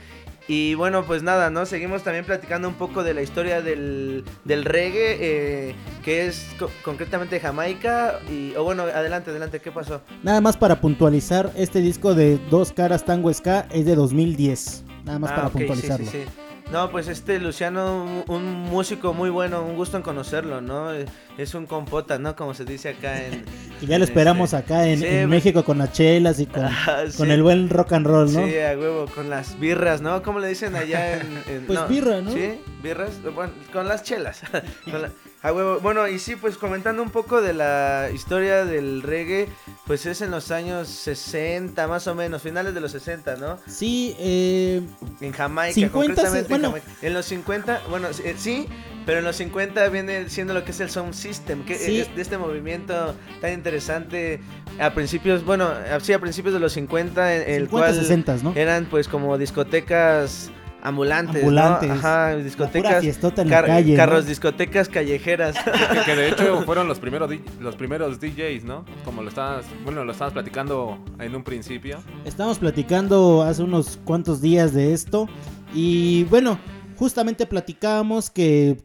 Y 0.53 0.75
bueno, 0.75 1.05
pues 1.05 1.23
nada, 1.23 1.49
¿no? 1.49 1.65
Seguimos 1.65 2.03
también 2.03 2.25
platicando 2.25 2.67
un 2.67 2.75
poco 2.75 3.05
de 3.05 3.15
la 3.15 3.23
historia 3.23 3.63
del, 3.63 4.25
del 4.45 4.65
reggae, 4.65 5.17
eh, 5.21 5.75
que 6.05 6.27
es 6.27 6.45
co- 6.59 6.69
concretamente 6.83 7.39
Jamaica. 7.39 8.19
Y, 8.29 8.55
o 8.57 8.65
bueno, 8.65 8.83
adelante, 8.83 9.31
adelante, 9.31 9.61
¿qué 9.61 9.71
pasó? 9.71 10.01
Nada 10.25 10.41
más 10.41 10.57
para 10.57 10.81
puntualizar, 10.81 11.53
este 11.55 11.81
disco 11.81 12.15
de 12.17 12.39
Dos 12.51 12.73
Caras 12.73 13.05
Tango 13.05 13.33
Ska 13.33 13.69
es 13.71 13.87
de 13.87 13.95
2010. 13.95 14.83
Nada 15.05 15.21
más 15.21 15.31
Ah, 15.31 15.35
para 15.37 15.47
ok, 15.47 15.53
sí, 15.53 15.59
puntualizarlo. 15.59 16.11
sí, 16.11 16.19
sí. 16.25 16.29
No, 16.73 16.89
pues 16.93 17.09
este 17.09 17.41
Luciano, 17.41 18.25
un, 18.29 18.45
músico 18.71 19.13
muy 19.13 19.29
bueno, 19.29 19.65
un 19.65 19.75
gusto 19.75 19.97
en 19.97 20.05
conocerlo, 20.05 20.61
¿no? 20.61 20.93
Es 21.37 21.55
un 21.55 21.67
compota, 21.67 22.21
¿no? 22.21 22.37
Como 22.37 22.55
se 22.55 22.65
dice 22.65 22.91
acá 22.91 23.27
en... 23.27 23.45
Y 23.81 23.87
ya 23.89 23.99
lo 23.99 24.05
esperamos 24.05 24.53
este, 24.53 24.57
acá 24.73 24.87
en, 24.87 25.01
sí, 25.01 25.07
en 25.07 25.29
México 25.29 25.65
con 25.65 25.79
las 25.79 25.93
chelas 25.93 26.39
y 26.39 26.47
con, 26.47 26.65
Ah, 26.65 27.03
con 27.17 27.29
el 27.33 27.43
buen 27.43 27.69
rock 27.71 27.95
and 27.95 28.07
roll, 28.07 28.33
¿no? 28.33 28.47
Sí, 28.47 28.57
a 28.59 28.79
huevo, 28.79 29.07
con 29.13 29.29
las 29.29 29.59
birras, 29.59 30.01
¿no? 30.01 30.23
¿Cómo 30.23 30.39
le 30.39 30.47
dicen 30.47 30.77
allá 30.77 31.15
en...? 31.15 31.43
en- 31.49 31.67
Pues 31.67 31.89
birra, 31.89 32.21
¿no? 32.21 32.31
Sí, 32.31 32.61
birras, 32.83 33.21
bueno, 33.35 33.53
con 33.73 33.89
las 33.89 34.05
chelas. 34.05 34.43
Con 34.91 35.03
la- 35.03 35.11
huevo. 35.43 35.81
Bueno, 35.81 36.07
y 36.07 36.19
sí, 36.19 36.37
pues 36.37 36.59
comentando 36.59 37.03
un 37.03 37.09
poco 37.11 37.41
de 37.41 37.55
la 37.55 38.11
historia 38.13 38.67
del 38.67 39.01
reggae, 39.03 39.49
pues 39.87 40.05
es 40.05 40.21
en 40.21 40.31
los 40.31 40.51
años 40.51 40.89
60, 40.89 41.87
más 41.89 42.07
o 42.09 42.15
menos, 42.15 42.43
finales 42.43 42.75
de 42.75 42.81
los 42.81 42.93
60, 42.93 43.37
¿no? 43.37 43.59
Sí, 43.67 44.15
eh, 44.19 44.83
En 45.23 45.33
Jamaica, 45.33 45.73
50, 45.75 45.93
concretamente 45.93 46.49
bueno. 46.51 46.67
en 46.69 46.73
Jamaica. 46.83 46.93
En 47.01 47.15
los 47.15 47.25
50, 47.27 47.83
bueno, 47.89 48.09
eh, 48.23 48.35
sí, 48.37 48.67
pero 49.07 49.21
en 49.21 49.25
los 49.25 49.37
50 49.37 49.89
viene 49.89 50.29
siendo 50.29 50.53
lo 50.53 50.63
que 50.63 50.73
es 50.73 50.81
el 50.81 50.91
Sound 50.91 51.15
System, 51.15 51.65
que 51.65 51.77
Sí. 51.77 52.01
es 52.01 52.15
de 52.15 52.21
este 52.21 52.37
movimiento 52.37 53.15
tan 53.41 53.55
interesante 53.55 54.41
a 54.79 54.93
principios, 54.93 55.43
bueno, 55.45 55.71
sí, 56.03 56.13
a 56.13 56.19
principios 56.19 56.53
de 56.53 56.61
los 56.61 56.75
50, 56.75 57.35
en 57.35 57.41
el 57.49 57.63
50, 57.63 57.71
cual 57.71 57.95
60, 57.95 58.37
¿no? 58.43 58.53
eran 58.57 58.85
pues 58.85 59.09
como 59.09 59.39
discotecas 59.39 60.51
ambulantes, 60.83 61.43
Ambulantes. 61.43 61.89
¿no? 61.89 61.95
Ajá, 61.95 62.37
discotecas, 62.37 63.05
en 63.05 63.51
la 63.51 63.63
calle, 63.65 63.93
¿no? 63.93 63.97
carros, 63.97 64.27
discotecas 64.27 64.89
callejeras. 64.89 65.57
Que, 65.91 66.05
que 66.05 66.17
de 66.17 66.29
hecho 66.29 66.63
fueron 66.67 66.89
los 66.89 66.99
primeros, 66.99 67.31
los 67.61 67.77
primeros 67.77 68.21
DJs, 68.21 68.65
¿no? 68.65 68.85
Como 69.05 69.23
lo 69.23 69.29
estabas, 69.29 69.67
bueno, 69.85 70.05
lo 70.05 70.13
estabas 70.13 70.33
platicando 70.33 70.99
en 71.19 71.35
un 71.35 71.43
principio. 71.43 71.99
Estamos 72.25 72.59
platicando 72.59 73.43
hace 73.43 73.63
unos 73.63 73.99
cuantos 74.05 74.41
días 74.41 74.73
de 74.73 74.93
esto. 74.93 75.29
Y 75.75 76.25
bueno, 76.25 76.59
justamente 76.97 77.47
platicábamos 77.47 78.31
que, 78.31 78.79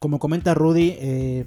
como 0.00 0.18
comenta 0.18 0.54
Rudy, 0.54 0.96
eh, 0.98 1.46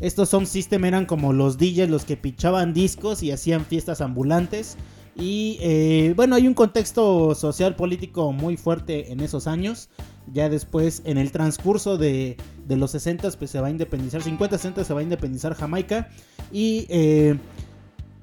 estos 0.00 0.30
Sound 0.30 0.46
System 0.46 0.84
eran 0.84 1.06
como 1.06 1.32
los 1.32 1.58
DJs 1.58 1.88
los 1.88 2.04
que 2.04 2.16
pichaban 2.16 2.72
discos 2.72 3.22
y 3.22 3.30
hacían 3.30 3.64
fiestas 3.64 4.00
ambulantes. 4.00 4.76
Y 5.14 5.58
eh, 5.60 6.14
bueno, 6.16 6.36
hay 6.36 6.46
un 6.46 6.54
contexto 6.54 7.34
social 7.34 7.76
político 7.76 8.32
muy 8.32 8.56
fuerte 8.56 9.12
en 9.12 9.20
esos 9.20 9.46
años. 9.46 9.90
Ya 10.32 10.48
después, 10.48 11.02
en 11.04 11.18
el 11.18 11.32
transcurso 11.32 11.98
de, 11.98 12.36
de 12.66 12.76
los 12.76 12.92
60, 12.92 13.30
pues 13.32 13.50
se 13.50 13.60
va 13.60 13.66
a 13.66 13.70
independizar, 13.70 14.22
50, 14.22 14.56
60 14.56 14.84
se 14.84 14.94
va 14.94 15.00
a 15.00 15.02
independizar 15.02 15.54
Jamaica. 15.54 16.08
Y 16.50 16.86
eh, 16.88 17.36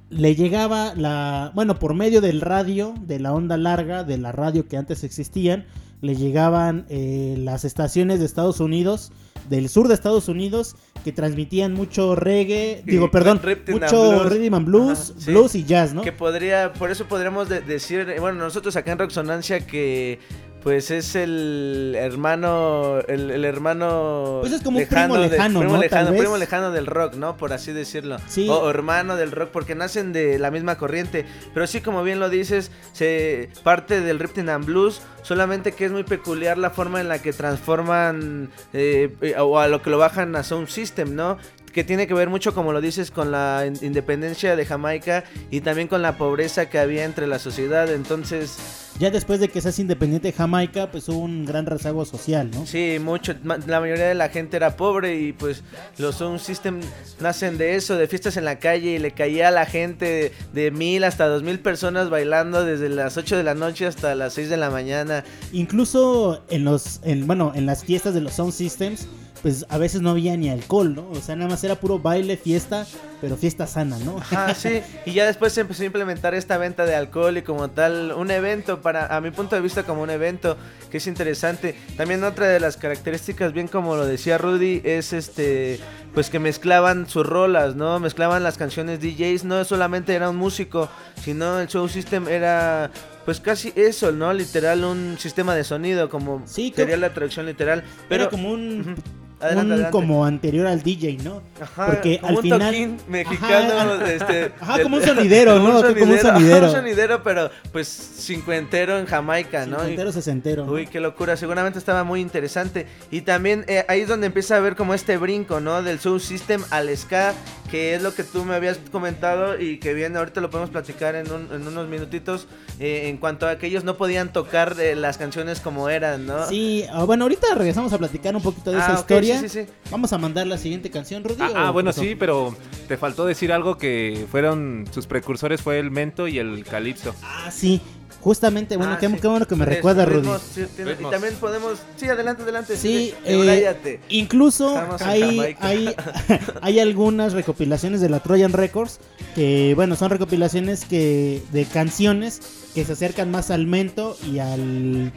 le 0.09 0.35
llegaba 0.35 0.95
la, 0.95 1.51
bueno, 1.53 1.77
por 1.77 1.93
medio 1.93 2.21
del 2.21 2.41
radio, 2.41 2.93
de 3.05 3.19
la 3.19 3.33
onda 3.33 3.57
larga, 3.57 4.03
de 4.03 4.17
la 4.17 4.31
radio 4.31 4.67
que 4.67 4.77
antes 4.77 5.03
existían, 5.03 5.65
le 6.01 6.15
llegaban 6.15 6.85
eh, 6.89 7.35
las 7.37 7.65
estaciones 7.65 8.19
de 8.19 8.25
Estados 8.25 8.59
Unidos, 8.59 9.11
del 9.49 9.67
sur 9.69 9.87
de 9.87 9.93
Estados 9.95 10.27
Unidos, 10.27 10.75
que 11.03 11.11
transmitían 11.11 11.73
mucho 11.73 12.15
reggae, 12.15 12.83
digo, 12.85 13.09
perdón, 13.11 13.41
mucho 13.67 14.23
rhythm 14.29 14.53
and 14.53 14.65
blues, 14.65 15.11
Ajá, 15.11 15.19
sí. 15.19 15.31
blues 15.31 15.55
y 15.55 15.63
jazz, 15.65 15.93
¿no? 15.93 16.01
Que 16.01 16.11
podría, 16.11 16.71
por 16.73 16.91
eso 16.91 17.05
podríamos 17.05 17.49
de- 17.49 17.61
decir, 17.61 18.15
bueno, 18.19 18.37
nosotros 18.39 18.75
acá 18.75 18.91
en 18.91 18.99
Roxonancia 18.99 19.65
que 19.65 20.19
pues 20.63 20.91
es 20.91 21.15
el 21.15 21.95
hermano, 21.97 22.99
el, 23.07 23.31
el 23.31 23.45
hermano 23.45 24.39
Pues 24.41 24.53
es 24.53 24.61
como 24.61 24.79
un 24.79 24.85
primo 24.85 25.15
de- 25.17 25.29
lejano, 25.29 25.59
primo 25.59 25.75
¿no? 25.75 25.81
lejano, 25.81 26.11
primo 26.15 26.37
lejano 26.37 26.71
del 26.71 26.85
rock, 26.85 27.15
¿no? 27.15 27.37
Por 27.37 27.53
así 27.53 27.71
decirlo. 27.71 28.17
Sí. 28.27 28.47
O, 28.49 28.55
o 28.59 28.69
hermano 28.69 29.15
del 29.15 29.31
rock, 29.31 29.49
porque 29.51 29.75
nacen 29.75 30.11
de 30.13 30.37
la 30.39 30.51
misma 30.51 30.77
corriente. 30.77 31.25
Pero 31.53 31.65
sí, 31.67 31.81
como 31.81 32.03
bien 32.03 32.19
lo 32.19 32.29
dices, 32.29 32.71
se 32.93 33.49
parte 33.63 34.01
del 34.01 34.19
Ripton 34.19 34.49
and 34.49 34.65
Blues, 34.65 35.01
solamente 35.21 35.71
que 35.71 35.85
es 35.85 35.91
muy 35.91 36.03
peculiar 36.03 36.57
la 36.57 36.69
forma 36.71 36.99
en 37.01 37.07
la 37.07 37.19
que 37.21 37.31
transforman 37.33 38.49
eh, 38.73 39.15
eh, 39.21 39.35
o 39.39 39.59
a 39.59 39.67
lo 39.67 39.81
que 39.81 39.89
lo 39.89 39.97
bajan 39.97 40.35
a 40.35 40.43
Sound 40.43 40.67
System, 40.67 41.15
¿no? 41.15 41.37
Que 41.71 41.83
tiene 41.83 42.07
que 42.07 42.13
ver 42.13 42.29
mucho, 42.29 42.53
como 42.53 42.73
lo 42.73 42.81
dices, 42.81 43.11
con 43.11 43.31
la 43.31 43.65
in- 43.67 43.77
independencia 43.81 44.55
de 44.55 44.65
Jamaica 44.65 45.23
y 45.51 45.61
también 45.61 45.87
con 45.87 46.01
la 46.01 46.17
pobreza 46.17 46.69
que 46.69 46.79
había 46.79 47.05
entre 47.05 47.27
la 47.27 47.39
sociedad. 47.39 47.91
Entonces, 47.93 48.57
Ya 48.99 49.11
después 49.11 49.39
de 49.39 49.47
que 49.47 49.61
seas 49.61 49.79
independiente 49.79 50.33
Jamaica, 50.33 50.91
pues 50.91 51.07
hubo 51.07 51.19
un 51.19 51.45
gran 51.45 51.65
rezago 51.65 52.03
social, 52.05 52.51
¿no? 52.51 52.65
sí, 52.65 52.97
mucho, 53.01 53.33
la 53.43 53.79
mayoría 53.79 54.07
de 54.09 54.15
la 54.15 54.27
gente 54.29 54.57
era 54.57 54.75
pobre 54.75 55.15
y 55.15 55.31
pues 55.31 55.63
los 55.97 56.15
Sound 56.15 56.39
System 56.39 56.81
nacen 57.21 57.57
de 57.57 57.75
eso, 57.75 57.95
de 57.95 58.07
fiestas 58.07 58.35
en 58.35 58.43
la 58.45 58.59
calle 58.59 58.89
y 58.91 58.99
le 58.99 59.11
caía 59.11 59.47
a 59.47 59.51
la 59.51 59.65
gente 59.65 60.33
de 60.53 60.71
mil 60.71 61.03
hasta 61.05 61.27
dos 61.27 61.43
mil 61.43 61.59
personas 61.59 62.09
bailando 62.09 62.65
desde 62.65 62.89
las 62.89 63.15
8 63.15 63.37
de 63.37 63.43
la 63.43 63.53
noche 63.55 63.85
hasta 63.87 64.15
las 64.15 64.33
6 64.33 64.49
de 64.49 64.57
la 64.57 64.69
mañana. 64.69 65.23
Incluso 65.53 66.43
en 66.49 66.65
los, 66.65 66.99
en, 67.03 67.27
bueno, 67.27 67.53
en 67.55 67.65
las 67.65 67.83
fiestas 67.85 68.13
de 68.13 68.21
los 68.21 68.33
sound 68.33 68.51
systems, 68.53 69.07
pues 69.41 69.65
a 69.69 69.77
veces 69.77 70.01
no 70.01 70.09
había 70.11 70.35
ni 70.35 70.49
alcohol, 70.49 70.95
¿no? 70.95 71.09
O 71.11 71.21
sea, 71.21 71.35
nada 71.35 71.49
más 71.49 71.63
era 71.63 71.75
puro 71.75 71.99
baile, 71.99 72.35
fiesta, 72.37 72.85
pero 73.21 73.37
fiesta 73.37 73.67
sana, 73.67 73.97
¿no? 73.99 74.17
Ah, 74.31 74.53
sí, 74.57 74.81
y 75.05 75.13
ya 75.13 75.25
después 75.25 75.53
se 75.53 75.61
empezó 75.61 75.83
a 75.83 75.85
implementar 75.85 76.33
esta 76.33 76.57
venta 76.57 76.85
de 76.85 76.95
alcohol 76.95 77.37
y 77.37 77.41
como 77.41 77.69
tal 77.69 78.13
un 78.15 78.31
evento 78.31 78.81
para, 78.81 79.15
a 79.15 79.21
mi 79.21 79.31
punto 79.31 79.55
de 79.55 79.61
vista 79.61 79.83
como 79.83 80.01
un 80.01 80.09
evento 80.09 80.57
que 80.91 80.97
es 80.97 81.07
interesante. 81.07 81.75
También 81.95 82.23
otra 82.23 82.47
de 82.47 82.59
las 82.59 82.77
características, 82.77 83.53
bien 83.53 83.67
como 83.67 83.95
lo 83.95 84.05
decía 84.05 84.37
Rudy, 84.37 84.81
es 84.83 85.13
este, 85.13 85.79
pues 86.13 86.29
que 86.29 86.39
mezclaban 86.39 87.07
sus 87.07 87.25
rolas, 87.25 87.75
¿no? 87.75 87.99
Mezclaban 87.99 88.43
las 88.43 88.57
canciones 88.57 88.99
DJs, 88.99 89.45
no 89.45 89.63
solamente 89.63 90.13
era 90.13 90.29
un 90.29 90.35
músico, 90.35 90.89
sino 91.23 91.59
el 91.59 91.67
show 91.67 91.87
system 91.87 92.27
era 92.27 92.91
pues 93.25 93.39
casi 93.39 93.71
eso, 93.75 94.11
¿no? 94.11 94.33
Literal 94.33 94.83
un 94.83 95.17
sistema 95.19 95.53
de 95.53 95.63
sonido, 95.63 96.09
como 96.09 96.41
Sí, 96.45 96.73
sería 96.75 96.97
la 96.97 97.13
traducción 97.13 97.45
literal. 97.45 97.83
Pero 98.07 98.23
Era 98.23 98.31
como 98.31 98.51
un, 98.51 98.95
Ujú. 99.39 99.45
un 99.45 99.45
Adelante, 99.47 99.73
adelante. 99.73 99.91
como 99.91 100.25
anterior 100.25 100.67
al 100.67 100.83
DJ, 100.83 101.17
¿no? 101.23 101.41
Ajá, 101.61 101.85
Porque 101.87 102.17
como 102.19 102.29
al 102.29 102.35
un 102.35 102.41
final 102.41 102.97
mexicano, 103.07 103.73
Ajá. 103.93 104.11
este, 104.13 104.51
Ajá, 104.59 104.81
como 104.83 104.97
un 104.97 105.03
sonidero, 105.03 105.55
¿no? 105.59 105.79
un 105.79 105.93
Como 105.93 106.13
un 106.13 106.19
sonidero, 106.19 106.21
sonidero. 106.21 106.65
un 106.67 106.71
sonidero, 106.73 107.23
pero 107.23 107.49
pues 107.71 107.87
cincuentero 107.87 108.99
en 108.99 109.05
Jamaica, 109.05 109.65
¿no? 109.65 109.77
Y- 109.77 109.79
Cincuentero, 109.79 110.11
sesentero. 110.11 110.65
¿no? 110.65 110.71
Uy, 110.73 110.87
qué 110.87 110.99
locura, 110.99 111.37
seguramente 111.37 111.79
estaba 111.79 112.03
muy 112.03 112.21
interesante. 112.21 112.85
Y 113.11 113.21
también 113.21 113.65
eh, 113.67 113.85
ahí 113.87 114.01
es 114.01 114.07
donde 114.07 114.27
empieza 114.27 114.57
a 114.57 114.59
ver 114.59 114.75
como 114.75 114.93
este 114.93 115.17
brinco, 115.17 115.59
¿no? 115.59 115.81
Del 115.81 115.99
Soul 115.99 116.19
System 116.21 116.61
al 116.69 116.95
ska, 116.97 117.33
que 117.71 117.95
es 117.95 118.01
lo 118.01 118.13
que 118.13 118.23
tú 118.23 118.43
me 118.45 118.55
habías 118.55 118.77
comentado 118.91 119.59
y 119.59 119.77
que 119.77 119.93
bien, 119.93 120.17
ahorita 120.17 120.41
lo 120.41 120.49
podemos 120.49 120.69
platicar 120.69 121.15
en, 121.15 121.31
un- 121.31 121.47
en 121.53 121.67
unos 121.67 121.87
minutitos, 121.87 122.47
eh, 122.79 123.07
en 123.09 123.17
cuanto 123.17 123.47
a 123.47 123.57
que 123.57 123.67
ellos 123.67 123.83
no 123.83 123.95
podían 123.95 124.33
tocar 124.33 124.75
eh, 124.79 124.95
las 124.95 125.17
canciones 125.17 125.59
como 125.59 125.89
eran, 125.89 126.25
¿no? 126.25 126.45
Sí, 126.47 126.85
ah, 126.91 127.03
bueno, 127.05 127.25
ahorita 127.25 127.47
regresamos 127.55 127.93
a 127.93 127.97
platicar 127.97 128.35
un 128.35 128.41
poquito 128.41 128.71
de 128.71 128.77
Ah, 128.77 128.81
esa 128.81 128.93
ok, 128.93 128.99
historia. 129.01 129.28
Sí, 129.37 129.49
sí, 129.49 129.65
sí. 129.65 129.71
Vamos 129.91 130.13
a 130.13 130.17
mandar 130.17 130.47
la 130.47 130.57
siguiente 130.57 130.89
canción, 130.89 131.23
Rudy. 131.23 131.41
Ah, 131.41 131.49
¿o 131.51 131.57
ah, 131.57 131.71
bueno, 131.71 131.91
sí, 131.93 132.15
pero 132.15 132.55
te 132.87 132.97
faltó 132.97 133.25
decir 133.25 133.51
algo 133.51 133.77
que 133.77 134.25
fueron 134.31 134.85
sus 134.91 135.05
precursores 135.07 135.61
fue 135.61 135.79
el 135.79 135.91
mento 135.91 136.27
y 136.27 136.39
el 136.39 136.63
calipso. 136.65 137.13
Ah, 137.23 137.51
sí. 137.51 137.81
Justamente, 138.21 138.75
bueno, 138.75 138.93
Ah, 138.93 138.97
qué, 138.99 139.07
sí. 139.07 139.15
qué 139.21 139.27
bueno 139.29 139.47
que 139.47 139.55
me 139.55 139.63
Ritmos, 139.63 139.95
recuerda, 139.95 140.05
Rudy. 140.05 140.29
sí, 140.53 140.65
tiene- 140.75 140.91
Ritmos. 140.91 141.09
Y 141.09 141.13
también 141.13 141.35
podemos. 141.35 141.79
Sí, 141.95 142.05
adelante, 142.09 142.43
adelante. 142.43 142.75
Sí, 142.75 143.13
eh, 143.23 143.73
eh, 143.85 143.99
incluso 144.09 144.77
hay, 144.99 145.55
hay, 145.61 145.95
hay 146.61 146.79
algunas 146.81 147.31
recopilaciones 147.31 148.01
de 148.01 148.09
la 148.09 148.19
Trojan 148.19 148.51
Records 148.51 148.99
que, 149.35 149.71
bueno, 149.75 149.95
son 149.95 150.09
recopilaciones 150.09 150.83
que 150.83 151.41
de 151.53 151.63
canciones 151.63 152.41
que 152.75 152.83
se 152.83 152.91
acercan 152.91 153.31
más 153.31 153.51
al 153.51 153.67
mento 153.67 154.17
y 154.29 154.39
al 154.39 155.13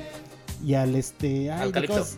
y 0.65 0.75
al 0.75 0.95
este 0.95 1.51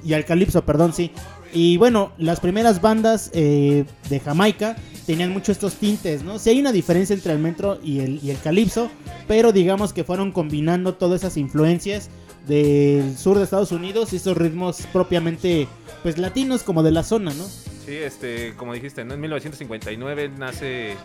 y 0.04 0.12
al 0.12 0.24
calipso, 0.26 0.66
perdón, 0.66 0.92
sí. 0.92 1.12
Y 1.54 1.76
bueno, 1.76 2.10
las 2.18 2.40
primeras 2.40 2.80
bandas 2.80 3.30
eh, 3.32 3.84
de 4.10 4.20
Jamaica 4.20 4.76
tenían 5.06 5.32
mucho 5.32 5.52
estos 5.52 5.74
tintes, 5.74 6.24
¿no? 6.24 6.40
Sí 6.40 6.50
hay 6.50 6.58
una 6.58 6.72
diferencia 6.72 7.14
entre 7.14 7.32
el 7.32 7.38
metro 7.38 7.78
y 7.80 8.00
el, 8.00 8.18
y 8.22 8.30
el 8.30 8.40
calipso, 8.40 8.90
pero 9.28 9.52
digamos 9.52 9.92
que 9.92 10.02
fueron 10.02 10.32
combinando 10.32 10.94
todas 10.94 11.20
esas 11.20 11.36
influencias 11.36 12.10
del 12.48 13.16
sur 13.16 13.38
de 13.38 13.44
Estados 13.44 13.70
Unidos 13.70 14.12
y 14.12 14.16
esos 14.16 14.36
ritmos 14.36 14.82
propiamente, 14.92 15.68
pues 16.04 16.18
latinos 16.18 16.62
como 16.64 16.82
de 16.82 16.90
la 16.90 17.02
zona, 17.02 17.32
¿no? 17.32 17.44
Sí, 17.44 17.96
este, 17.96 18.52
como 18.58 18.74
dijiste, 18.74 19.06
¿no? 19.06 19.14
en 19.14 19.22
1959 19.22 20.32
nace 20.36 20.96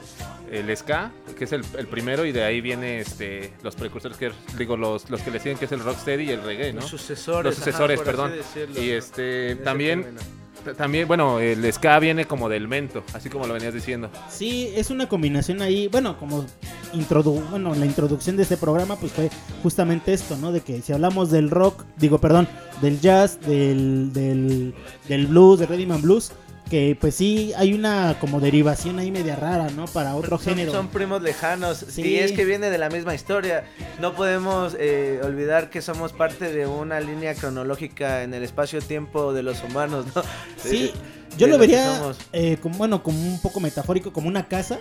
el 0.51 0.75
ska, 0.75 1.13
que 1.37 1.45
es 1.45 1.53
el, 1.53 1.63
el 1.77 1.87
primero, 1.87 2.25
y 2.25 2.33
de 2.33 2.43
ahí 2.43 2.59
viene 2.59 2.99
este, 2.99 3.53
los 3.63 3.77
precursores, 3.77 4.17
que 4.17 4.33
digo, 4.57 4.75
los, 4.75 5.09
los 5.09 5.21
que 5.21 5.31
le 5.31 5.39
siguen, 5.39 5.57
que 5.57 5.65
es 5.65 5.71
el 5.71 5.79
rocksteady 5.79 6.25
y 6.25 6.31
el 6.31 6.43
reggae, 6.43 6.73
¿no? 6.73 6.81
Los 6.81 6.89
sucesores. 6.89 7.45
Los 7.45 7.55
sucesores, 7.55 8.01
ajá, 8.01 8.05
perdón. 8.05 8.33
decirlo. 8.33 8.83
Y 8.83 8.89
este, 8.89 9.55
también, 9.55 10.03
término. 10.03 10.21
También, 10.77 11.07
bueno, 11.07 11.39
el 11.39 11.71
ska 11.71 11.99
viene 11.99 12.25
como 12.25 12.49
del 12.49 12.67
mento, 12.67 13.03
así 13.13 13.29
como 13.29 13.47
lo 13.47 13.53
venías 13.53 13.73
diciendo. 13.73 14.09
Sí, 14.29 14.71
es 14.75 14.89
una 14.89 15.07
combinación 15.07 15.61
ahí, 15.61 15.87
bueno, 15.87 16.17
como 16.17 16.45
introdu 16.93 17.41
bueno, 17.49 17.75
la 17.75 17.85
introducción 17.85 18.35
de 18.37 18.43
este 18.43 18.57
programa 18.57 18.95
pues 18.95 19.11
fue 19.11 19.29
justamente 19.63 20.13
esto, 20.13 20.37
¿no? 20.37 20.51
De 20.51 20.61
que 20.61 20.81
si 20.81 20.93
hablamos 20.93 21.31
del 21.31 21.49
rock, 21.49 21.85
digo, 21.97 22.19
perdón, 22.19 22.47
del 22.81 22.99
jazz, 22.99 23.39
del, 23.41 24.11
del, 24.13 24.73
del 25.07 25.27
blues, 25.27 25.59
del 25.59 25.69
rhythm 25.69 26.01
blues, 26.01 26.31
que 26.69 26.97
pues 26.99 27.15
sí 27.15 27.51
hay 27.57 27.73
una 27.73 28.17
como 28.19 28.39
derivación 28.39 28.99
ahí 28.99 29.11
media 29.11 29.35
rara, 29.35 29.69
¿no? 29.71 29.85
Para 29.85 30.15
otro 30.15 30.37
son, 30.37 30.55
género. 30.55 30.71
Son 30.71 30.87
primos 30.87 31.21
lejanos. 31.21 31.85
Sí. 31.89 32.03
Y 32.03 32.19
es 32.19 32.31
que 32.31 32.45
viene 32.45 32.69
de 32.69 32.77
la 32.77 32.89
misma 32.89 33.15
historia. 33.15 33.65
No 33.99 34.13
podemos 34.13 34.75
eh, 34.79 35.19
olvidar 35.23 35.69
que 35.69 35.81
somos 35.81 36.13
parte 36.13 36.51
de 36.51 36.67
una 36.67 36.99
línea 36.99 37.33
cronológica 37.35 38.23
en 38.23 38.33
el 38.33 38.43
espacio-tiempo 38.43 39.33
de 39.33 39.43
los 39.43 39.63
humanos, 39.63 40.05
¿no? 40.15 40.23
Sí, 40.57 40.91
yo 41.37 41.47
de 41.47 41.53
lo 41.53 41.57
vería 41.57 42.13
eh, 42.33 42.57
como, 42.61 42.77
bueno, 42.77 43.01
como 43.03 43.19
un 43.19 43.39
poco 43.41 43.59
metafórico, 43.59 44.13
como 44.13 44.27
una 44.27 44.47
casa. 44.47 44.79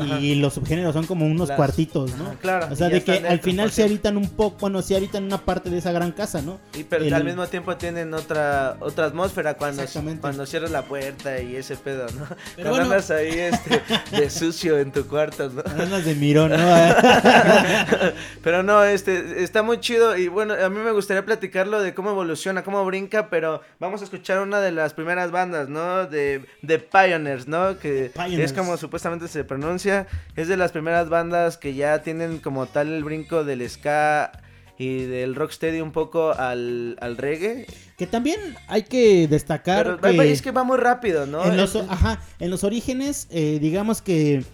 Ajá. 0.00 0.20
Y 0.20 0.34
los 0.36 0.54
subgéneros 0.54 0.92
son 0.94 1.06
como 1.06 1.26
unos 1.26 1.48
Las- 1.48 1.56
cuartitos, 1.56 2.14
¿no? 2.16 2.24
Ajá, 2.26 2.34
claro, 2.40 2.68
O 2.70 2.76
sea, 2.76 2.88
de 2.88 3.02
que 3.02 3.12
al 3.26 3.40
final 3.40 3.70
se 3.70 3.84
habitan 3.84 4.16
un 4.16 4.28
poco, 4.30 4.58
bueno, 4.60 4.82
se 4.82 4.96
habitan 4.96 5.24
una 5.24 5.38
parte 5.38 5.70
de 5.70 5.78
esa 5.78 5.92
gran 5.92 6.12
casa, 6.12 6.42
¿no? 6.42 6.58
Y 6.74 6.84
pero 6.84 7.04
El- 7.04 7.14
al 7.14 7.24
mismo 7.24 7.46
tiempo 7.46 7.76
tienen 7.76 8.14
otra 8.14 8.76
otra 8.80 9.06
atmósfera 9.06 9.54
cuando, 9.54 9.82
cuando 10.20 10.46
cierras 10.46 10.70
la 10.70 10.82
puerta 10.82 11.40
y 11.40 11.56
ese 11.56 11.76
pedo, 11.76 12.06
¿no? 12.18 12.26
Pero 12.56 12.70
cuando 12.70 12.70
bueno. 12.70 12.82
andas 12.84 13.10
ahí 13.10 13.28
este, 13.38 13.80
de 14.16 14.30
sucio 14.30 14.78
en 14.78 14.92
tu 14.92 15.06
cuarto, 15.06 15.48
¿no? 15.50 15.62
Andas 15.82 16.04
de 16.04 16.14
mirón, 16.14 16.50
¿no? 16.50 16.56
Pero 18.42 18.62
no, 18.62 18.84
este, 18.84 19.42
está 19.42 19.62
muy 19.62 19.80
chido 19.80 20.16
y 20.16 20.28
bueno, 20.28 20.54
a 20.54 20.68
mí 20.68 20.78
me 20.78 20.92
gustaría 20.92 21.24
platicarlo 21.24 21.80
de 21.80 21.94
cómo 21.94 22.10
evoluciona, 22.10 22.62
cómo 22.62 22.84
brinca, 22.84 23.28
pero 23.30 23.60
vamos 23.78 24.00
a 24.00 24.04
escuchar 24.04 24.40
una 24.40 24.60
de 24.60 24.72
las 24.72 24.94
primeras 24.94 25.30
bandas, 25.30 25.68
¿no? 25.68 26.06
De, 26.06 26.44
de 26.62 26.78
Pioneers, 26.78 27.48
¿no? 27.48 27.78
Que 27.78 28.10
Pioneers. 28.14 28.50
es 28.50 28.52
como 28.52 28.76
supuestamente 28.76 29.28
se 29.28 29.44
pronuncia, 29.44 29.87
es 30.36 30.48
de 30.48 30.56
las 30.56 30.72
primeras 30.72 31.08
bandas 31.08 31.56
que 31.56 31.74
ya 31.74 32.02
tienen 32.02 32.38
como 32.38 32.66
tal 32.66 32.88
el 32.88 33.04
brinco 33.04 33.44
del 33.44 33.68
ska 33.68 34.32
y 34.78 35.04
del 35.04 35.34
rocksteady 35.34 35.80
un 35.80 35.92
poco 35.92 36.32
al, 36.32 36.96
al 37.00 37.16
reggae. 37.16 37.66
Que 37.96 38.06
también 38.06 38.38
hay 38.68 38.84
que 38.84 39.26
destacar 39.26 39.98
Pero 40.00 40.22
que, 40.22 40.32
es 40.32 40.40
que 40.40 40.52
va 40.52 40.62
muy 40.62 40.78
rápido, 40.78 41.26
¿no? 41.26 41.44
en, 41.44 41.56
los, 41.56 41.74
ajá, 41.74 42.20
en 42.38 42.50
los 42.50 42.62
orígenes, 42.62 43.26
eh, 43.30 43.58
digamos 43.60 44.00
que 44.02 44.44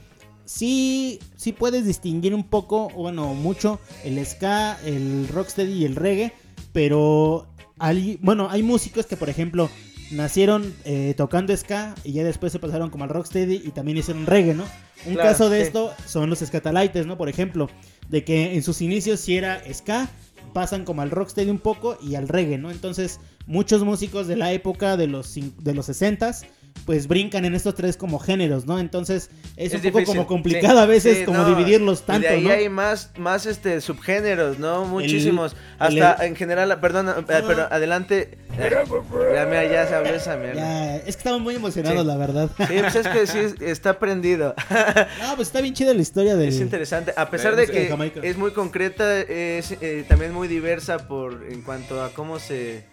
sí, 0.46 1.20
sí 1.36 1.52
puedes 1.52 1.84
distinguir 1.84 2.34
un 2.34 2.44
poco, 2.44 2.88
bueno, 2.90 3.34
mucho, 3.34 3.80
el 4.02 4.24
ska, 4.24 4.78
el 4.84 5.28
rocksteady 5.28 5.72
y 5.72 5.84
el 5.84 5.96
reggae, 5.96 6.32
pero 6.72 7.46
hay, 7.78 8.18
bueno, 8.22 8.48
hay 8.50 8.62
músicos 8.62 9.04
que, 9.04 9.16
por 9.18 9.28
ejemplo, 9.28 9.68
nacieron 10.10 10.74
eh, 10.84 11.14
tocando 11.16 11.56
ska 11.56 11.94
y 12.04 12.12
ya 12.12 12.24
después 12.24 12.52
se 12.52 12.58
pasaron 12.58 12.90
como 12.90 13.04
al 13.04 13.10
rocksteady 13.10 13.62
y 13.64 13.70
también 13.70 13.98
hicieron 13.98 14.26
reggae, 14.26 14.54
¿no? 14.54 14.64
Un 15.06 15.14
Claro, 15.14 15.30
caso 15.30 15.50
de 15.50 15.60
sí. 15.60 15.66
esto 15.66 15.92
son 16.06 16.30
los 16.30 16.38
Scatalites, 16.40 17.06
¿no? 17.06 17.16
Por 17.16 17.28
ejemplo, 17.28 17.68
de 18.08 18.24
que 18.24 18.54
en 18.54 18.62
sus 18.62 18.80
inicios 18.80 19.20
sí 19.20 19.36
era 19.36 19.62
ska, 19.72 20.08
pasan 20.52 20.84
como 20.84 21.02
al 21.02 21.10
rocksteady 21.10 21.50
un 21.50 21.58
poco 21.58 21.98
y 22.02 22.14
al 22.14 22.28
reggae, 22.28 22.58
¿no? 22.58 22.70
Entonces, 22.70 23.20
muchos 23.46 23.82
músicos 23.84 24.26
de 24.26 24.36
la 24.36 24.52
época 24.52 24.96
de 24.96 25.06
los 25.08 25.34
de 25.34 25.74
los 25.74 25.88
60s 25.88 26.44
pues 26.86 27.06
brincan 27.08 27.44
en 27.46 27.54
estos 27.54 27.74
tres 27.74 27.96
como 27.96 28.18
géneros, 28.18 28.66
¿no? 28.66 28.78
Entonces, 28.78 29.30
es, 29.56 29.72
un 29.72 29.80
poco 29.80 29.98
difícil, 30.00 30.04
como 30.06 30.26
complicado 30.26 30.76
sí, 30.78 30.82
a 30.82 30.86
veces 30.86 31.18
sí, 31.18 31.24
como 31.24 31.38
no, 31.38 31.48
dividirlos 31.48 32.00
y 32.00 32.02
tanto, 32.02 32.28
de 32.28 32.34
ahí 32.34 32.44
¿no? 32.44 32.50
hay 32.50 32.68
más, 32.68 33.10
más 33.16 33.46
este 33.46 33.80
subgéneros, 33.80 34.58
¿no? 34.58 34.84
Muchísimos. 34.84 35.52
el- 35.80 36.02
Hasta 36.02 36.26
en 36.26 36.36
general, 36.36 36.78
perdón, 36.80 37.08
eh, 37.08 37.22
pero 37.26 37.62
adelante. 37.72 38.36
Ya, 38.58 39.46
mira, 39.46 39.64
ya 39.64 39.86
se 39.86 39.94
habló 39.94 40.10
esa 40.10 40.36
mierda. 40.36 40.54
Ya, 40.60 40.96
es 40.96 41.02
que 41.04 41.10
estamos 41.10 41.40
muy 41.40 41.54
emocionados, 41.56 42.02
Sí. 42.02 42.06
la 42.06 42.16
verdad. 42.16 42.50
Sí, 42.56 42.74
pues 42.80 42.94
es 42.96 43.08
que 43.08 43.26
sí, 43.26 43.38
es- 43.38 43.60
está 43.60 43.98
prendido. 43.98 44.54
No, 45.20 45.36
pues 45.36 45.48
está 45.48 45.60
bien 45.60 45.74
chida 45.74 45.94
la 45.94 46.02
historia 46.02 46.36
del... 46.36 46.48
Es 46.50 46.60
interesante. 46.60 47.12
A 47.16 47.30
pesar 47.30 47.56
de 47.56 47.66
de 47.66 47.72
que 47.72 48.28
es 48.28 48.36
muy 48.36 48.50
concreta, 48.52 49.20
es 49.20 49.72
eh, 49.80 50.04
también 50.08 50.32
muy 50.34 50.48
diversa 50.48 51.08
por 51.08 51.44
en 51.50 51.62
cuanto 51.62 52.02
a 52.02 52.10
cómo 52.10 52.38
se, 52.38 52.84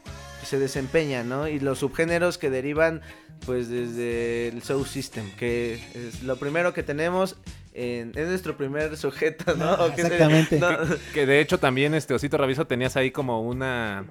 se 0.46 0.60
desempeña, 0.60 1.24
¿no? 1.24 1.48
Y 1.48 1.60
los 1.60 1.80
subgéneros 1.80 2.38
que 2.38 2.50
derivan, 2.50 3.02
pues, 3.45 3.69
desde 3.69 4.49
el 4.49 4.62
Soul 4.63 4.86
System, 4.88 5.30
que 5.38 5.75
es 5.93 6.23
lo 6.23 6.36
primero 6.38 6.73
que 6.73 6.84
tenemos. 6.84 7.36
en- 7.73 8.12
es 8.15 8.27
nuestro 8.27 8.58
primer 8.58 8.97
sujeto, 8.97 9.56
¿no? 9.56 9.63
Ah, 9.80 9.88
exactamente. 9.95 10.60
No, 10.60 10.69
Que 11.13 11.25
de 11.25 11.39
hecho 11.39 11.58
también, 11.58 11.93
este 11.93 12.13
Osito 12.13 12.38
Raviso, 12.38 12.67
tenías 12.67 12.97
ahí 12.97 13.12
como 13.12 13.41
una, 13.41 14.04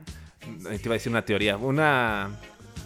eh, 0.71 0.79
te 0.79 0.83
iba 0.85 0.95
a 0.95 0.99
decir 0.99 1.11
una 1.13 1.25
teoría, 1.25 1.57
una 1.59 2.31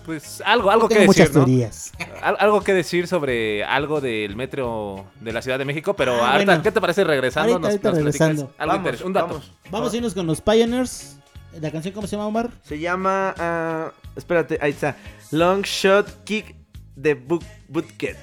pues 0.05 0.43
algo, 0.45 0.71
algo 0.71 0.87
que 0.89 0.99
decir, 1.07 1.27
¿no? 1.29 1.45
teorías. 1.45 1.93
Al- 2.23 2.37
algo 2.41 2.61
que 2.63 2.75
decir 2.75 3.07
sobre 3.07 3.65
algo 3.65 4.01
del 4.03 4.37
metro 4.37 5.07
de 5.21 5.33
la 5.33 5.41
Ciudad 5.41 5.59
de 5.59 5.65
México, 5.65 5.95
pero 5.95 6.13
Ah, 6.23 6.33
ahorita, 6.33 6.53
bueno. 6.53 6.63
¿qué 6.63 6.73
te 6.73 6.81
parece 6.81 7.05
regresando? 7.05 7.53
Ahorita, 7.55 7.61
Nos- 7.69 7.71
ahorita 7.71 7.89
nos 7.91 7.99
platicas 8.03 8.29
regresando. 8.29 8.55
algo 8.59 8.73
Vamos, 8.73 8.77
interesante, 8.79 9.07
un 9.07 9.13
dato. 9.15 9.27
vamos. 9.29 9.53
Vamos 9.71 9.93
a 9.93 9.97
irnos 9.97 10.13
con 10.15 10.27
los 10.27 10.41
Pioneers. 10.41 11.17
La 11.61 11.71
canción, 11.71 11.95
¿cómo 11.95 12.07
se 12.09 12.17
llama, 12.17 12.27
Omar? 12.27 12.51
Se 12.65 12.79
llama. 12.81 13.93
Espérate, 14.17 14.59
ahí 14.61 14.71
está. 14.73 14.97
Long 15.31 15.63
Shot 15.63 16.25
Kick 16.25 16.55
de 16.97 17.15
Bootket. 17.69 18.17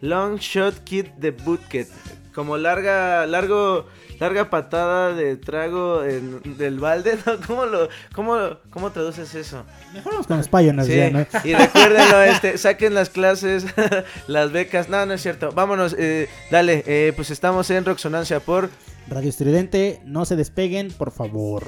Long 0.00 0.36
Shot 0.38 0.84
Kick 0.84 1.14
de 1.16 1.30
Bootket. 1.30 1.88
Como 2.34 2.58
larga, 2.58 3.24
largo, 3.26 3.86
larga 4.20 4.50
patada 4.50 5.14
de 5.14 5.36
trago 5.38 6.04
en- 6.04 6.58
del 6.58 6.78
balde, 6.78 7.16
¿no? 7.24 7.32
¿Cómo, 7.46 7.64
lo, 7.64 7.88
cómo, 8.14 8.36
cómo 8.68 8.92
traduces 8.92 9.34
eso? 9.34 9.64
Mejor 9.94 10.12
vamos 10.12 10.26
con 10.26 10.36
los 10.36 10.48
Pioneers 10.48 10.86
Sí, 10.86 10.96
ya, 10.96 11.10
¿no? 11.10 11.26
y 11.44 11.54
recuérdenlo, 11.54 12.22
este, 12.24 12.58
saquen 12.58 12.92
las 12.92 13.08
clases, 13.08 13.64
las 14.26 14.52
becas. 14.52 14.90
No, 14.90 15.06
no 15.06 15.14
es 15.14 15.22
cierto. 15.22 15.50
Vámonos, 15.52 15.96
eh, 15.98 16.28
dale, 16.50 16.84
eh, 16.86 17.14
pues 17.16 17.30
estamos 17.30 17.70
en 17.70 17.86
Roxonancia 17.86 18.40
por 18.40 18.68
Radio 19.08 19.30
Estridente, 19.30 20.00
no 20.04 20.26
se 20.26 20.36
despeguen, 20.36 20.90
por 20.90 21.12
favor. 21.12 21.64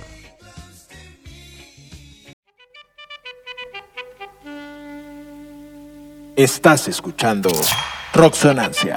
Estás 6.39 6.87
escuchando 6.87 7.51
Roxonancia. 8.15 8.97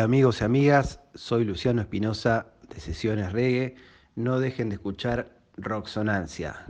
Amigos 0.00 0.40
y 0.40 0.44
amigas, 0.44 1.00
soy 1.14 1.44
Luciano 1.44 1.82
Espinosa 1.82 2.46
de 2.72 2.80
Sesiones 2.80 3.32
Reggae. 3.32 3.74
No 4.16 4.40
dejen 4.40 4.70
de 4.70 4.76
escuchar 4.76 5.30
Roxonancia. 5.58 6.64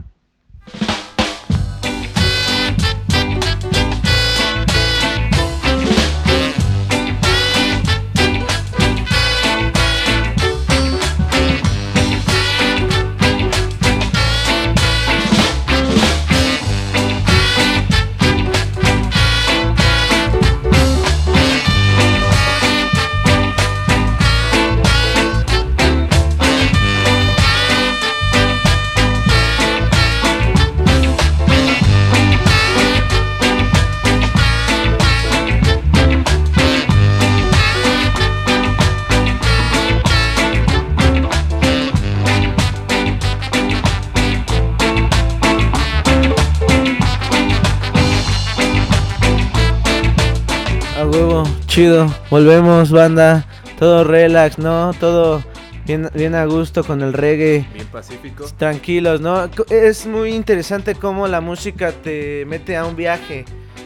Chido. 51.81 52.13
Volvemos, 52.29 52.91
banda. 52.91 53.45
Todo 53.79 54.03
relax, 54.03 54.59
¿no? 54.59 54.93
Todo 54.99 55.43
bien, 55.85 56.09
bien 56.13 56.35
a 56.35 56.45
gusto 56.45 56.83
con 56.83 57.01
el 57.01 57.11
reggae. 57.13 57.65
Bien 57.73 57.87
pacífico. 57.87 58.45
Tranquilos, 58.57 59.19
¿no? 59.21 59.49
Es 59.69 60.05
muy 60.05 60.33
interesante 60.35 60.93
cómo 60.93 61.27
la 61.27 61.41
música 61.41 61.91
te 61.91 62.45
mete 62.45 62.77
a 62.77 62.85
un 62.85 62.95
viaje 62.95 63.45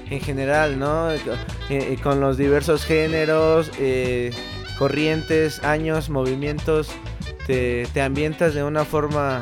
en 0.10 0.20
general, 0.20 0.78
¿no? 0.78 1.10
Eh, 1.12 1.20
eh, 1.70 1.98
con 2.04 2.20
los 2.20 2.38
diversos 2.38 2.84
géneros, 2.84 3.72
eh, 3.80 4.32
corrientes, 4.78 5.64
años, 5.64 6.10
movimientos. 6.10 6.90
Te, 7.48 7.88
te 7.94 8.02
ambientas 8.02 8.54
de 8.56 8.64
una 8.64 8.84
forma 8.84 9.40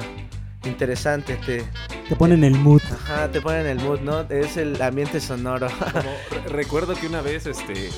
interesante. 0.65 1.37
Te, 1.45 1.63
Te 2.07 2.15
ponen 2.15 2.43
el 2.43 2.53
mood. 2.53 2.81
ajá, 2.91 3.31
te 3.31 3.41
ponen 3.41 3.65
el 3.65 3.79
mood, 3.79 4.01
¿no? 4.01 4.21
Es 4.29 4.57
el 4.57 4.79
ambiente 4.81 5.19
sonoro. 5.19 5.67
Como 5.91 6.49
recuerdo 6.49 6.93
que 6.93 7.07
una 7.07 7.21
vez 7.21 7.45
este 7.47 7.89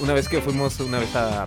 una 0.00 0.12
vez 0.12 0.28
que 0.28 0.40
fuimos 0.40 0.78
una 0.80 0.98
vez 0.98 1.14
a, 1.16 1.46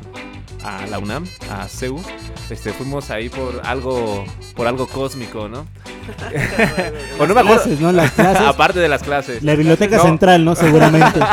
a 0.64 0.88
la 0.88 1.00
UNAM, 1.00 1.26
a 1.52 1.68
CEU, 1.68 2.02
este, 2.50 2.74
fuimos 2.74 3.10
ahí 3.10 3.30
por 3.30 3.62
algo, 3.66 4.26
por 4.56 4.68
algo 4.68 4.88
cósmico, 4.88 5.48
¿no? 5.48 5.66
o 7.20 7.28
no 7.28 7.34
me 7.34 7.42
acuerdo. 7.42 7.64
clases, 7.64 7.80
¿no? 7.80 7.92
Las 7.92 8.12
clases. 8.12 8.42
Aparte 8.48 8.80
de 8.80 8.88
las 8.90 9.04
clases. 9.04 9.44
La 9.44 9.56
biblioteca 9.56 9.98
No. 9.98 10.04
central, 10.04 10.46
¿no? 10.46 10.56
Seguramente. 10.56 11.20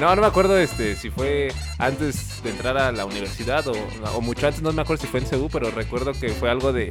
No, 0.00 0.14
no 0.14 0.22
me 0.22 0.28
acuerdo 0.28 0.56
este, 0.56 0.94
si 0.94 1.10
fue 1.10 1.52
antes 1.76 2.40
de 2.44 2.50
entrar 2.50 2.78
a 2.78 2.92
la 2.92 3.04
universidad 3.04 3.66
o, 3.66 3.72
o 4.14 4.20
mucho 4.20 4.46
antes, 4.46 4.62
no 4.62 4.70
me 4.72 4.80
acuerdo 4.82 5.02
si 5.02 5.08
fue 5.08 5.18
en 5.18 5.26
CEU, 5.26 5.48
pero 5.50 5.72
recuerdo 5.72 6.12
que 6.12 6.28
fue 6.28 6.48
algo 6.48 6.72
de, 6.72 6.88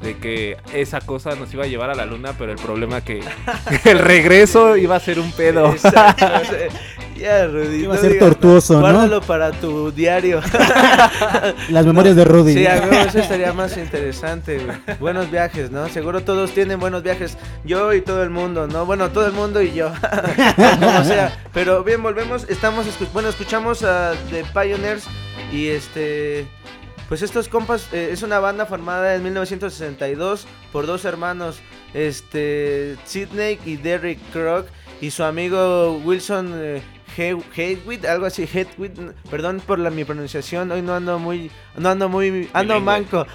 de 0.00 0.16
que 0.18 0.56
esa 0.72 1.00
cosa 1.00 1.34
nos 1.34 1.52
iba 1.52 1.64
a 1.64 1.66
llevar 1.66 1.90
a 1.90 1.96
la 1.96 2.06
luna, 2.06 2.34
pero 2.38 2.52
el 2.52 2.58
problema 2.58 3.00
que, 3.00 3.18
que 3.82 3.90
el 3.90 3.98
regreso 3.98 4.76
iba 4.76 4.94
a 4.94 5.00
ser 5.00 5.18
un 5.18 5.32
pedo. 5.32 5.72
Exacto, 5.72 6.24
ya, 7.18 7.46
Rudy. 7.46 7.82
Iba 7.84 7.94
a 7.94 7.96
no 7.96 8.02
ser 8.02 8.12
digas- 8.12 8.28
tortuoso, 8.28 8.74
¿no? 8.74 8.80
Guárdalo 8.80 9.20
para 9.22 9.50
tu 9.52 9.90
diario. 9.92 10.40
Las 11.70 11.86
memorias 11.86 12.16
de 12.16 12.24
Rudy. 12.24 12.54
Sí, 12.54 12.66
a 12.66 12.76
eso 13.04 13.18
estaría 13.18 13.52
más 13.52 13.76
interesante, 13.76 14.58
güey. 14.58 14.76
Buenos 14.98 15.30
viajes, 15.30 15.70
¿no? 15.70 15.88
Seguro 15.88 16.22
todos 16.22 16.52
tienen 16.52 16.78
buenos 16.80 17.02
viajes. 17.02 17.36
Yo 17.64 17.92
y 17.92 18.00
todo 18.00 18.22
el 18.22 18.30
mundo, 18.30 18.66
¿no? 18.66 18.86
Bueno, 18.86 19.10
todo 19.10 19.26
el 19.26 19.32
mundo 19.32 19.62
y 19.62 19.72
yo. 19.72 19.90
Como 20.80 21.04
sea. 21.04 21.36
Pero 21.52 21.82
bien, 21.84 22.02
volvemos. 22.02 22.46
Estamos, 22.48 22.86
bueno, 23.12 23.28
escuchamos 23.28 23.82
a 23.82 24.12
The 24.30 24.44
Pioneers 24.52 25.04
y 25.52 25.68
este... 25.68 26.46
Pues 27.08 27.22
estos 27.22 27.46
compas, 27.48 27.86
eh, 27.92 28.08
es 28.10 28.24
una 28.24 28.40
banda 28.40 28.66
formada 28.66 29.14
en 29.14 29.22
1962 29.22 30.44
por 30.72 30.86
dos 30.86 31.04
hermanos, 31.04 31.60
este, 31.94 32.96
Sidney 33.04 33.60
y 33.64 33.76
Derrick 33.76 34.18
Crock, 34.32 34.66
y 35.00 35.12
su 35.12 35.22
amigo 35.22 35.98
Wilson 36.04 36.52
eh, 36.56 36.82
Hedwig, 37.16 38.06
algo 38.06 38.26
así, 38.26 38.42
Hedwig, 38.44 38.92
perdón 39.30 39.60
por 39.66 39.78
la, 39.78 39.90
mi 39.90 40.04
pronunciación, 40.04 40.70
hoy 40.70 40.82
no 40.82 40.94
ando 40.94 41.18
muy, 41.18 41.50
no 41.76 41.88
ando 41.88 42.08
muy, 42.08 42.48
ando 42.52 42.74
Bilingüe. 42.74 42.80
manco. 42.80 43.26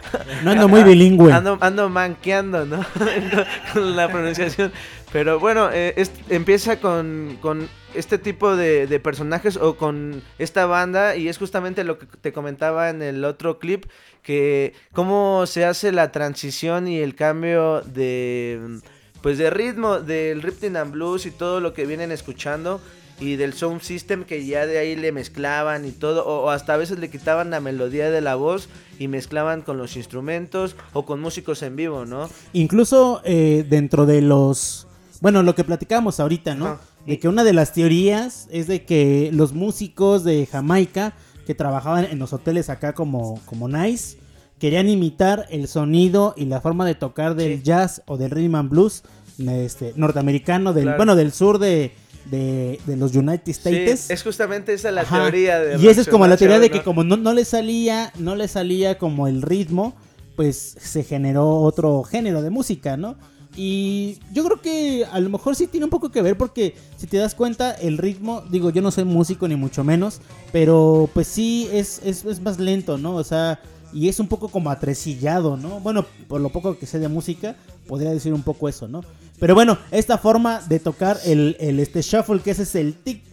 No 0.44 0.52
ando 0.52 0.68
muy 0.68 0.84
bilingüe. 0.84 1.32
Ando, 1.34 1.58
ando 1.62 1.90
manqueando, 1.90 2.66
¿no? 2.66 2.86
con 3.74 3.96
la 3.96 4.08
pronunciación. 4.10 4.72
Pero 5.12 5.40
bueno, 5.40 5.70
eh, 5.74 5.94
es- 5.98 6.12
empieza 6.30 6.80
con, 6.80 7.38
con 7.42 7.68
este 7.94 8.18
tipo 8.18 8.56
de, 8.56 8.88
de 8.88 9.00
personajes 9.00 9.58
o 9.58 9.76
con 9.76 10.22
esta 10.40 10.66
banda 10.66 11.16
y 11.16 11.28
es 11.28 11.38
justamente 11.38 11.84
lo 11.84 11.98
que 11.98 12.06
te 12.06 12.32
comentaba 12.32 12.90
en 12.90 13.02
el 13.02 13.26
otro 13.26 13.60
clip, 13.60 13.86
que 14.24 14.74
cómo 14.94 15.46
se 15.48 15.66
hace 15.66 15.92
la 15.92 16.12
transición 16.12 16.88
y 16.88 17.00
el 17.00 17.16
cambio 17.16 17.82
de, 17.82 18.80
pues 19.22 19.38
de 19.38 19.50
ritmo, 19.50 20.00
del 20.00 20.42
rhythm 20.42 20.76
and 20.78 20.92
blues 20.94 21.26
y 21.26 21.32
todo 21.32 21.60
lo 21.60 21.74
que 21.74 21.86
vienen 21.86 22.12
escuchando 22.12 22.80
y 23.22 23.36
del 23.38 23.54
sound 23.54 23.82
system 23.82 24.24
que 24.26 24.46
ya 24.46 24.66
de 24.66 24.80
ahí 24.80 24.96
le 24.96 25.12
mezclaban 25.12 25.86
y 25.86 25.92
todo, 25.92 26.26
o, 26.26 26.46
o 26.46 26.50
hasta 26.50 26.74
a 26.74 26.78
veces 26.78 27.00
le 27.00 27.10
quitaban 27.10 27.52
la 27.52 27.60
melodía 27.62 28.10
de 28.12 28.20
la 28.20 28.36
voz 28.36 28.68
y 29.00 29.08
mezclaban 29.08 29.62
con 29.62 29.78
los 29.78 29.96
instrumentos 29.96 30.76
o 30.94 31.06
con 31.06 31.22
músicos 31.22 31.62
en 31.64 31.76
vivo, 31.76 32.06
¿no? 32.06 32.28
Incluso 32.54 33.22
eh, 33.24 33.66
dentro 33.70 34.06
de 34.06 34.22
los... 34.22 34.88
Bueno, 35.22 35.44
lo 35.44 35.54
que 35.56 35.64
platicábamos 35.64 36.20
ahorita, 36.20 36.56
¿no? 36.56 36.80
De 37.06 37.20
que 37.20 37.28
una 37.28 37.44
de 37.44 37.54
las 37.54 37.74
teorías 37.74 38.48
es 38.52 38.68
de 38.68 38.86
que 38.86 39.30
los 39.34 39.54
músicos 39.54 40.24
de 40.24 40.48
Jamaica 40.48 41.14
que 41.46 41.54
trabajaban 41.56 42.06
en 42.06 42.18
los 42.20 42.34
hoteles 42.34 42.70
acá 42.70 42.94
como, 42.94 43.40
como 43.46 43.68
Nice 43.68 44.18
querían 44.60 44.90
imitar 44.90 45.48
el 45.50 45.68
sonido 45.68 46.34
y 46.38 46.46
la 46.46 46.62
forma 46.62 46.86
de 46.86 46.94
tocar 46.96 47.36
del 47.36 47.58
Sí. 47.58 47.64
jazz 47.64 48.02
o 48.08 48.18
del 48.18 48.30
rhythm 48.32 48.56
and 48.56 48.70
blues 48.70 49.04
este, 49.40 49.94
norteamericano, 49.96 50.74
del, 50.74 50.84
Claro. 50.84 50.98
bueno, 50.98 51.16
del 51.16 51.32
sur 51.32 51.58
de, 51.58 51.92
de, 52.26 52.80
de 52.86 52.96
los 52.98 53.16
United 53.16 53.42
Sí, 53.46 53.52
States. 53.52 54.10
es 54.10 54.24
justamente 54.24 54.74
esa 54.74 54.92
la 54.92 55.02
Ajá. 55.02 55.22
teoría 55.24 55.60
de 55.60 55.78
Y 55.82 55.88
esa 55.88 56.02
es 56.02 56.08
como 56.08 56.28
la 56.28 56.38
teoría 56.38 56.60
de 56.60 56.70
que 56.70 56.78
¿no? 56.80 56.84
como 56.84 57.04
no, 57.04 57.18
no 57.18 57.34
le 57.34 57.46
salía, 57.46 58.12
no 58.18 58.36
le 58.36 58.48
salía 58.48 58.98
como 58.98 59.28
el 59.28 59.42
ritmo, 59.42 59.94
pues 60.36 60.76
se 60.80 61.04
generó 61.04 61.50
otro 61.62 62.04
género 62.04 62.42
de 62.42 62.50
música, 62.50 62.98
¿no? 62.98 63.16
Y 63.56 64.18
yo 64.32 64.46
creo 64.46 64.62
que 64.62 65.06
a 65.12 65.20
lo 65.20 65.30
mejor 65.30 65.58
sí 65.58 65.68
tiene 65.68 65.84
un 65.84 65.90
poco 65.90 66.10
que 66.10 66.22
ver 66.22 66.38
porque 66.38 66.74
si 66.98 67.06
te 67.06 67.18
das 67.18 67.36
cuenta 67.36 67.72
el 67.74 67.98
ritmo, 67.98 68.44
digo 68.50 68.70
yo 68.70 68.82
no 68.82 68.92
soy 68.92 69.04
músico 69.04 69.46
ni 69.48 69.58
mucho 69.58 69.84
menos, 69.84 70.22
pero 70.54 71.10
pues 71.14 71.28
sí 71.28 71.68
es, 71.74 72.02
es, 72.06 72.24
es 72.24 72.40
más 72.42 72.60
lento, 72.60 72.98
¿no? 72.98 73.16
O 73.16 73.24
sea, 73.26 73.60
y 73.94 74.08
es 74.08 74.22
un 74.22 74.28
poco 74.30 74.48
como 74.48 74.70
atresillado, 74.72 75.58
¿no? 75.58 75.82
Bueno, 75.82 76.06
por 76.30 76.40
lo 76.40 76.48
poco 76.50 76.80
que 76.80 76.86
sé 76.86 76.98
de 77.00 77.10
música, 77.10 77.58
podría 77.88 78.12
decir 78.12 78.34
un 78.34 78.42
poco 78.44 78.70
eso, 78.70 78.88
¿no? 78.88 79.02
Pero 79.42 79.56
bueno, 79.56 79.78
esta 79.90 80.18
forma 80.20 80.62
de 80.70 80.80
tocar 80.80 81.18
el, 81.26 81.58
el 81.60 81.80
este 81.80 82.02
shuffle, 82.04 82.40
que 82.42 82.52
ese 82.52 82.62
es 82.62 82.76
el 82.76 82.94
tic, 82.94 83.24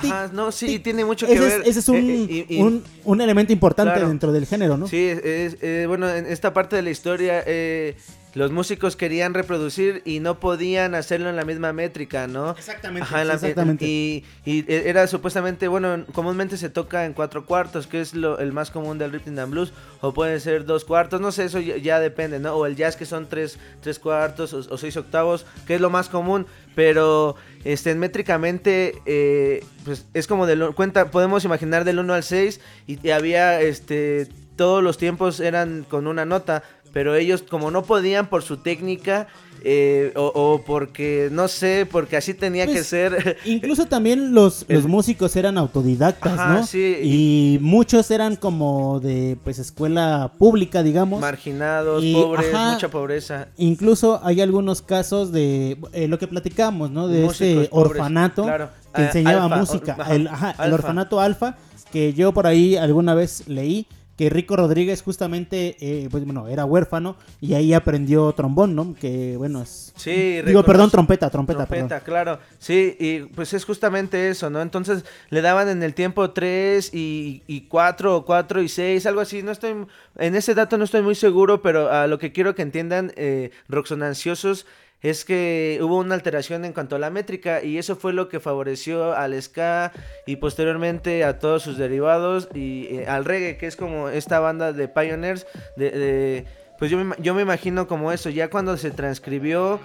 tic, 0.00 0.10
Ajá, 0.10 0.30
no, 0.32 0.50
sí, 0.50 0.66
tic. 0.66 0.82
tiene 0.82 1.04
mucho 1.04 1.26
que 1.26 1.34
ese 1.34 1.42
ver. 1.44 1.60
Es, 1.60 1.68
ese 1.68 1.80
es 1.80 1.88
un, 1.90 1.96
eh, 1.96 2.26
eh, 2.30 2.46
y- 2.48 2.56
y- 2.56 2.62
un, 2.62 2.82
un 3.04 3.20
elemento 3.20 3.52
importante 3.52 3.92
Claro. 3.92 4.08
dentro 4.08 4.32
del 4.32 4.46
género, 4.46 4.78
¿no? 4.78 4.88
Sí, 4.88 4.96
es, 4.96 5.18
es, 5.22 5.56
eh, 5.60 5.84
bueno, 5.86 6.08
en 6.08 6.24
esta 6.24 6.54
parte 6.54 6.74
de 6.74 6.80
la 6.82 6.88
historia, 6.90 7.42
eh, 7.46 7.96
los 8.34 8.50
músicos 8.52 8.94
querían 8.94 9.34
reproducir 9.34 10.02
y 10.04 10.20
no 10.20 10.38
podían 10.38 10.94
hacerlo 10.94 11.28
en 11.30 11.36
la 11.36 11.44
misma 11.44 11.72
métrica, 11.72 12.26
¿no? 12.26 12.50
Exactamente, 12.52 13.02
Ajá, 13.02 13.24
la- 13.24 13.34
exactamente. 13.34 13.84
Y, 13.86 14.24
y 14.44 14.64
era 14.68 15.06
supuestamente, 15.06 15.66
bueno, 15.68 16.04
comúnmente 16.12 16.56
se 16.56 16.68
toca 16.70 17.06
en 17.06 17.14
cuatro 17.14 17.46
cuartos, 17.46 17.86
que 17.86 18.00
es 18.00 18.14
lo, 18.14 18.38
el 18.38 18.52
más 18.52 18.70
común 18.70 18.98
del 18.98 19.12
rhythm 19.12 19.38
and 19.38 19.50
blues, 19.52 19.72
o 20.00 20.12
pueden 20.12 20.40
ser 20.40 20.64
dos 20.66 20.84
cuartos, 20.84 21.20
no 21.20 21.32
sé, 21.32 21.44
eso 21.44 21.58
ya, 21.58 21.76
ya 21.78 21.98
depende, 22.00 22.38
¿no? 22.38 22.54
O 22.54 22.66
el 22.66 22.76
jazz 22.76 22.96
que 22.96 23.06
son 23.06 23.28
tres, 23.28 23.58
tres 23.80 23.98
cuartos 23.98 24.52
o, 24.52 24.58
o 24.58 24.78
seis 24.78 24.96
octavos, 24.96 25.46
que 25.66 25.74
es 25.76 25.80
lo 25.80 25.90
más 25.90 26.08
común, 26.08 26.46
pero 26.74 27.34
este, 27.64 27.94
métricamente, 27.94 28.94
eh, 29.06 29.64
pues 29.84 30.06
es 30.14 30.26
como 30.26 30.46
de 30.46 30.72
cuenta, 30.74 31.10
podemos 31.10 31.44
imaginar 31.44 31.84
del 31.84 31.98
1 31.98 32.14
al 32.14 32.22
6 32.22 32.60
y, 32.86 33.04
y 33.06 33.10
había, 33.10 33.60
este, 33.62 34.28
todos 34.56 34.82
los 34.82 34.98
tiempos 34.98 35.40
eran 35.40 35.84
con 35.88 36.06
una 36.06 36.24
nota, 36.24 36.62
pero 36.98 37.14
ellos 37.14 37.44
como 37.48 37.70
no 37.70 37.84
podían 37.84 38.26
por 38.26 38.42
su 38.42 38.56
técnica 38.56 39.28
eh, 39.62 40.10
o, 40.16 40.32
o 40.34 40.62
porque, 40.66 41.28
no 41.30 41.46
sé, 41.46 41.86
porque 41.88 42.16
así 42.16 42.34
tenía 42.34 42.66
que 42.66 42.72
Pues, 42.72 42.88
ser. 42.88 43.36
Incluso 43.44 43.86
también 43.86 44.34
los, 44.34 44.64
los 44.68 44.84
músicos 44.88 45.36
eran 45.36 45.58
autodidactas, 45.58 46.32
Ajá, 46.32 46.54
¿no? 46.54 46.66
sí. 46.66 46.96
Y 47.04 47.58
muchos 47.60 48.10
eran 48.10 48.34
como 48.34 48.98
de 48.98 49.36
pues 49.44 49.60
escuela 49.60 50.32
pública, 50.38 50.82
digamos. 50.82 51.20
marginados, 51.20 52.02
Y, 52.02 52.14
pobres, 52.14 52.52
ajá, 52.52 52.72
mucha 52.72 52.88
pobreza. 52.88 53.46
Incluso 53.58 54.20
hay 54.24 54.40
algunos 54.40 54.82
casos 54.82 55.30
de 55.30 55.78
eh, 55.92 56.08
lo 56.08 56.18
que 56.18 56.26
platicamos, 56.26 56.90
¿no? 56.90 57.06
De 57.06 57.20
Músicos 57.22 57.40
este 57.62 57.68
pobres, 57.68 57.90
orfanato 57.92 58.42
claro. 58.42 58.70
que 58.92 59.02
Ah, 59.02 59.06
enseñaba 59.06 59.44
alfa, 59.44 59.56
música. 59.56 59.94
or- 59.94 60.00
ajá, 60.02 60.14
el, 60.16 60.26
ajá, 60.26 60.64
el 60.66 60.72
orfanato 60.72 61.20
alfa, 61.20 61.56
que 61.92 62.12
yo 62.12 62.32
por 62.32 62.48
ahí 62.48 62.74
alguna 62.76 63.14
vez 63.14 63.44
leí 63.46 63.86
que 64.18 64.28
Rico 64.30 64.56
Rodríguez 64.56 65.00
justamente, 65.02 65.76
eh, 65.80 66.08
pues 66.10 66.24
bueno, 66.24 66.48
era 66.48 66.64
huérfano 66.64 67.16
y 67.40 67.54
ahí 67.54 67.72
aprendió 67.72 68.32
trombón, 68.32 68.74
¿no? 68.74 68.96
Que 69.00 69.36
bueno, 69.36 69.62
es... 69.62 69.92
Sí, 69.96 70.42
Digo, 70.42 70.64
perdón, 70.64 70.90
trompeta, 70.90 71.30
trompeta, 71.30 71.66
Trompeta, 71.66 71.86
perdón. 71.86 72.04
claro. 72.04 72.38
Sí, 72.58 72.96
y 72.98 73.20
pues 73.20 73.54
es 73.54 73.64
justamente 73.64 74.28
eso, 74.28 74.50
¿no? 74.50 74.60
Entonces 74.60 75.04
le 75.30 75.40
daban 75.40 75.68
en 75.68 75.84
el 75.84 75.94
tiempo 75.94 76.32
3 76.32 76.92
y, 76.92 77.42
y 77.46 77.60
4 77.68 78.16
o 78.16 78.24
4 78.24 78.60
y 78.62 78.68
6, 78.68 79.06
algo 79.06 79.20
así. 79.20 79.44
No 79.44 79.52
estoy, 79.52 79.86
en 80.16 80.34
ese 80.34 80.54
dato 80.54 80.76
no 80.78 80.84
estoy 80.84 81.02
muy 81.02 81.14
seguro, 81.14 81.62
pero 81.62 81.90
a 81.92 82.08
lo 82.08 82.18
que 82.18 82.32
quiero 82.32 82.56
que 82.56 82.62
entiendan, 82.62 83.12
eh, 83.14 83.52
Roxonanciosos, 83.68 84.66
es 85.00 85.24
que 85.24 85.78
hubo 85.82 85.98
una 85.98 86.14
alteración 86.14 86.64
en 86.64 86.72
cuanto 86.72 86.96
a 86.96 86.98
la 86.98 87.10
métrica 87.10 87.62
y 87.62 87.78
eso 87.78 87.94
fue 87.96 88.12
lo 88.12 88.28
que 88.28 88.40
favoreció 88.40 89.14
al 89.14 89.40
ska 89.40 89.92
y 90.26 90.36
posteriormente 90.36 91.22
a 91.24 91.38
todos 91.38 91.62
sus 91.62 91.78
derivados 91.78 92.48
y 92.54 92.86
eh, 92.90 93.06
al 93.06 93.24
reggae, 93.24 93.56
que 93.58 93.66
es 93.66 93.76
como 93.76 94.08
esta 94.08 94.40
banda 94.40 94.72
de 94.72 94.88
pioneers 94.88 95.46
de... 95.76 95.90
de- 95.90 96.44
pues 96.78 96.92
yo 96.92 96.98
me, 96.98 97.16
yo 97.18 97.34
me 97.34 97.42
imagino 97.42 97.88
como 97.88 98.12
eso, 98.12 98.30
ya 98.30 98.50
cuando 98.50 98.76
se 98.76 98.92
transcribió 98.92 99.80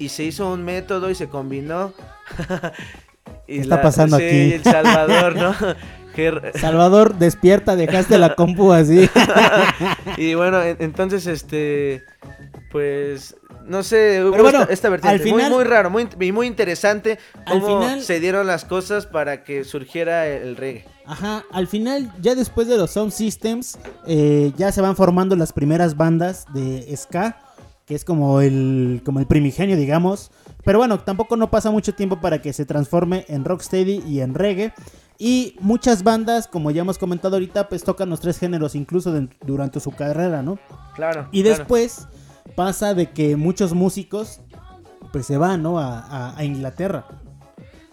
y 0.00 0.08
se 0.08 0.24
hizo 0.24 0.52
un 0.52 0.64
método 0.64 1.08
y 1.08 1.14
se 1.14 1.28
combinó. 1.28 1.92
y 3.46 3.54
¿Qué 3.54 3.60
está 3.60 3.80
pasando 3.80 4.16
sí, 4.18 4.24
aquí? 4.24 4.52
El 4.54 4.64
Salvador, 4.64 5.36
¿no? 5.36 5.54
Salvador, 6.54 7.14
despierta, 7.16 7.76
dejaste 7.76 8.18
la 8.18 8.34
compu 8.34 8.72
así. 8.72 9.08
y 10.16 10.34
bueno, 10.34 10.62
en- 10.62 10.76
entonces, 10.80 11.26
este, 11.26 12.04
pues, 12.70 13.36
no 13.66 13.82
sé, 13.82 14.20
Pero 14.30 14.42
bueno, 14.42 14.60
esta, 14.62 14.72
esta 14.72 14.88
vertiente 14.90 15.14
al 15.14 15.20
final- 15.20 15.50
muy, 15.50 15.58
muy 15.58 15.64
raro, 15.64 15.90
muy, 15.90 16.08
y 16.20 16.32
muy 16.32 16.46
interesante 16.46 17.18
Al 17.46 17.60
cómo 17.60 17.80
final- 17.80 18.02
se 18.02 18.20
dieron 18.20 18.46
las 18.46 18.64
cosas 18.64 19.06
para 19.06 19.44
que 19.44 19.64
surgiera 19.64 20.26
el, 20.26 20.56
reggae. 20.56 20.84
Ajá, 21.06 21.44
al 21.52 21.66
final, 21.66 22.12
ya 22.20 22.34
después 22.34 22.66
de 22.68 22.76
los 22.76 22.90
Sound 22.92 23.12
Systems, 23.12 23.78
eh, 24.06 24.52
ya 24.56 24.72
se 24.72 24.80
van 24.80 24.96
formando 24.96 25.36
las 25.36 25.52
primeras 25.52 25.96
bandas 25.96 26.46
de 26.54 26.94
ska, 26.96 27.38
que 27.86 27.94
es 27.94 28.04
como 28.04 28.40
el, 28.40 29.02
como 29.04 29.20
el 29.20 29.26
primigenio, 29.26 29.76
digamos. 29.76 30.30
Pero 30.64 30.78
bueno, 30.78 30.98
tampoco 31.00 31.36
no 31.36 31.50
pasa 31.50 31.70
mucho 31.70 31.94
tiempo 31.94 32.20
para 32.20 32.40
que 32.40 32.52
se 32.54 32.64
transforme 32.64 33.26
en 33.28 33.44
rocksteady 33.44 34.02
y 34.06 34.20
en 34.20 34.32
reggae. 34.34 34.72
Y 35.18 35.56
muchas 35.60 36.02
bandas, 36.02 36.48
como 36.48 36.70
ya 36.70 36.80
hemos 36.80 36.96
comentado 36.98 37.36
ahorita, 37.36 37.68
pues 37.68 37.84
tocan 37.84 38.08
los 38.10 38.20
tres 38.20 38.38
géneros 38.38 38.74
incluso 38.74 39.12
de- 39.12 39.28
durante 39.44 39.78
su 39.80 39.90
carrera, 39.90 40.42
¿no? 40.42 40.58
Claro. 40.96 41.28
Y 41.30 41.42
claro. 41.42 41.66
Pasa 42.54 42.94
de 42.94 43.10
que 43.10 43.36
muchos 43.36 43.72
músicos 43.74 44.40
pues 45.12 45.26
se 45.26 45.36
van, 45.36 45.62
¿no? 45.62 45.78
A, 45.78 46.00
a- 46.00 46.36
a 46.36 46.44
Inglaterra. 46.44 47.06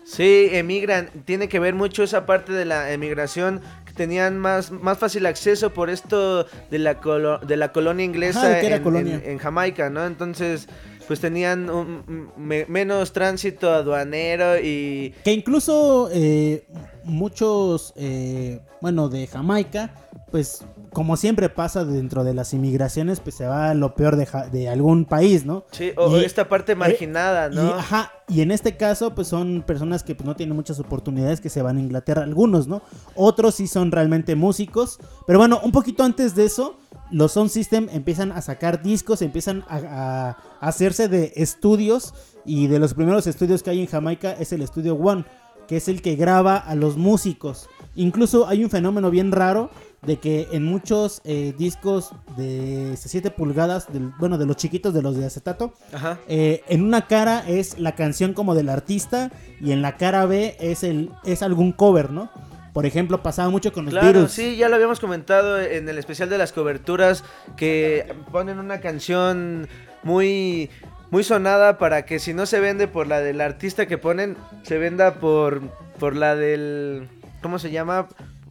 Sí, 0.03 0.49
emigran. 0.51 1.09
Tiene 1.25 1.47
que 1.47 1.59
ver 1.59 1.73
mucho 1.75 2.03
esa 2.03 2.25
parte 2.25 2.51
de 2.51 2.65
la 2.65 2.91
emigración 2.91 3.61
que 3.85 3.93
tenían 3.93 4.39
más, 4.39 4.71
más 4.71 4.97
fácil 4.97 5.25
acceso 5.25 5.71
por 5.73 5.89
esto 5.89 6.45
de 6.71 6.79
la, 6.79 6.99
colo- 6.99 7.39
de 7.39 7.57
la 7.57 7.71
colonia 7.71 8.03
inglesa 8.05 8.39
Ajá, 8.39 8.49
de 8.49 8.59
que 8.61 8.67
era 8.67 8.75
en, 8.77 8.83
colonia. 8.83 9.15
en- 9.23 9.29
en 9.31 9.37
Jamaica, 9.37 9.89
¿no? 9.89 10.05
Entonces, 10.05 10.67
pues 11.07 11.19
tenían 11.19 11.69
un- 11.69 12.31
me- 12.37 12.65
menos 12.65 13.13
tránsito 13.13 13.71
aduanero 13.71 14.57
y... 14.59 15.13
Que 15.23 15.33
incluso 15.33 16.09
eh, 16.11 16.65
muchos, 17.03 17.93
eh, 17.95 18.59
bueno, 18.81 19.07
de 19.09 19.27
Jamaica, 19.27 19.93
pues 20.31 20.63
como 20.93 21.15
siempre 21.17 21.47
pasa 21.49 21.85
dentro 21.85 22.23
de 22.23 22.33
las 22.33 22.53
inmigraciones, 22.53 23.19
pues 23.21 23.35
se 23.35 23.45
va 23.47 23.69
a 23.69 23.73
lo 23.73 23.95
peor 23.95 24.15
de, 24.17 24.25
Ja- 24.25 24.47
de 24.47 24.67
algún 24.69 25.05
país, 25.05 25.45
¿no? 25.45 25.63
Sí, 25.71 25.91
o 25.97 26.17
Y- 26.17 26.25
esta 26.25 26.49
parte 26.49 26.75
marginada, 26.75 27.49
Y, 27.51 27.55
¿no? 27.55 27.73
ajá, 27.75 28.11
y 28.27 28.41
en 28.41 28.51
este 28.51 28.75
caso, 28.77 29.15
pues 29.15 29.27
son 29.27 29.63
personas 29.65 30.03
que 30.03 30.15
pues, 30.15 30.25
no 30.27 30.35
tienen 30.35 30.55
muchas 30.55 30.79
oportunidades 30.79 31.39
que 31.39 31.49
se 31.49 31.61
van 31.61 31.77
a 31.77 31.79
Inglaterra, 31.79 32.23
algunos, 32.23 32.67
¿no? 32.67 32.81
Otros 33.15 33.55
sí 33.55 33.67
son 33.67 33.91
realmente 33.91 34.35
músicos. 34.35 34.99
Pero 35.27 35.39
bueno, 35.39 35.59
un 35.63 35.71
poquito 35.71 36.03
antes 36.03 36.35
de 36.35 36.45
eso, 36.45 36.77
los 37.09 37.33
Sound 37.33 37.49
System 37.49 37.87
empiezan 37.91 38.31
a 38.31 38.41
sacar 38.41 38.81
discos, 38.81 39.21
empiezan 39.21 39.63
a, 39.69 40.35
a 40.59 40.67
hacerse 40.67 41.07
de 41.07 41.31
estudios. 41.35 42.13
Y 42.43 42.67
de 42.67 42.79
los 42.79 42.93
primeros 42.95 43.27
estudios 43.27 43.61
que 43.63 43.69
hay 43.69 43.79
en 43.81 43.87
Jamaica 43.87 44.31
es 44.31 44.51
el 44.51 44.61
estudio 44.63 44.95
One, 44.95 45.25
que 45.67 45.77
es 45.77 45.87
el 45.87 46.01
que 46.01 46.15
graba 46.15 46.57
a 46.57 46.73
los 46.75 46.97
músicos. 46.97 47.69
Incluso 47.95 48.47
hay 48.47 48.63
un 48.63 48.69
fenómeno 48.69 49.11
bien 49.11 49.31
raro 49.31 49.69
de 50.01 50.17
que 50.17 50.47
en 50.51 50.63
muchos 50.63 51.21
eh, 51.25 51.53
discos 51.57 52.11
de 52.35 52.95
7 52.97 53.29
pulgadas, 53.29 53.91
del- 53.93 54.11
bueno, 54.19 54.37
de 54.39 54.45
los 54.47 54.57
chiquitos, 54.57 54.93
de 54.93 55.01
los 55.03 55.15
de 55.15 55.25
acetato, 55.25 55.73
Ajá. 55.93 56.17
eh, 56.27 56.63
en 56.69 56.83
una 56.83 57.05
cara 57.07 57.43
es 57.47 57.77
la 57.77 57.93
canción 57.93 58.33
como 58.33 58.55
del 58.55 58.69
artista 58.69 59.31
y 59.59 59.71
en 59.71 59.81
la 59.83 59.97
cara 59.97 60.25
B 60.25 60.55
es 60.59 60.83
el 60.83 61.11
es 61.23 61.43
algún 61.43 61.71
cover, 61.71 62.09
¿no? 62.09 62.31
Por 62.73 62.85
ejemplo, 62.85 63.21
pasaba 63.21 63.49
mucho 63.49 63.73
con 63.73 63.85
los 63.85 63.93
Claro, 63.93 64.27
sí, 64.29 64.55
ya 64.55 64.69
lo 64.69 64.75
habíamos 64.75 64.99
comentado 64.99 65.61
en 65.61 65.87
el 65.89 65.97
especial 65.97 66.29
de 66.29 66.37
las 66.37 66.51
coberturas 66.53 67.23
que 67.57 68.11
ponen 68.31 68.57
una 68.59 68.79
canción 68.79 69.67
muy 70.03 70.69
muy 71.11 71.23
sonada 71.25 71.77
para 71.77 72.05
que 72.05 72.19
si 72.19 72.33
no 72.33 72.45
se 72.45 72.59
vende 72.61 72.87
por 72.87 73.05
la 73.05 73.19
del 73.19 73.41
artista 73.41 73.85
que 73.85 73.97
ponen, 73.97 74.35
se 74.63 74.77
venda 74.77 75.15
por 75.15 75.61
por 75.99 76.15
la 76.15 76.35
del 76.35 77.07
¿cómo 77.43 77.59
se 77.59 77.69
llama? 77.69 78.07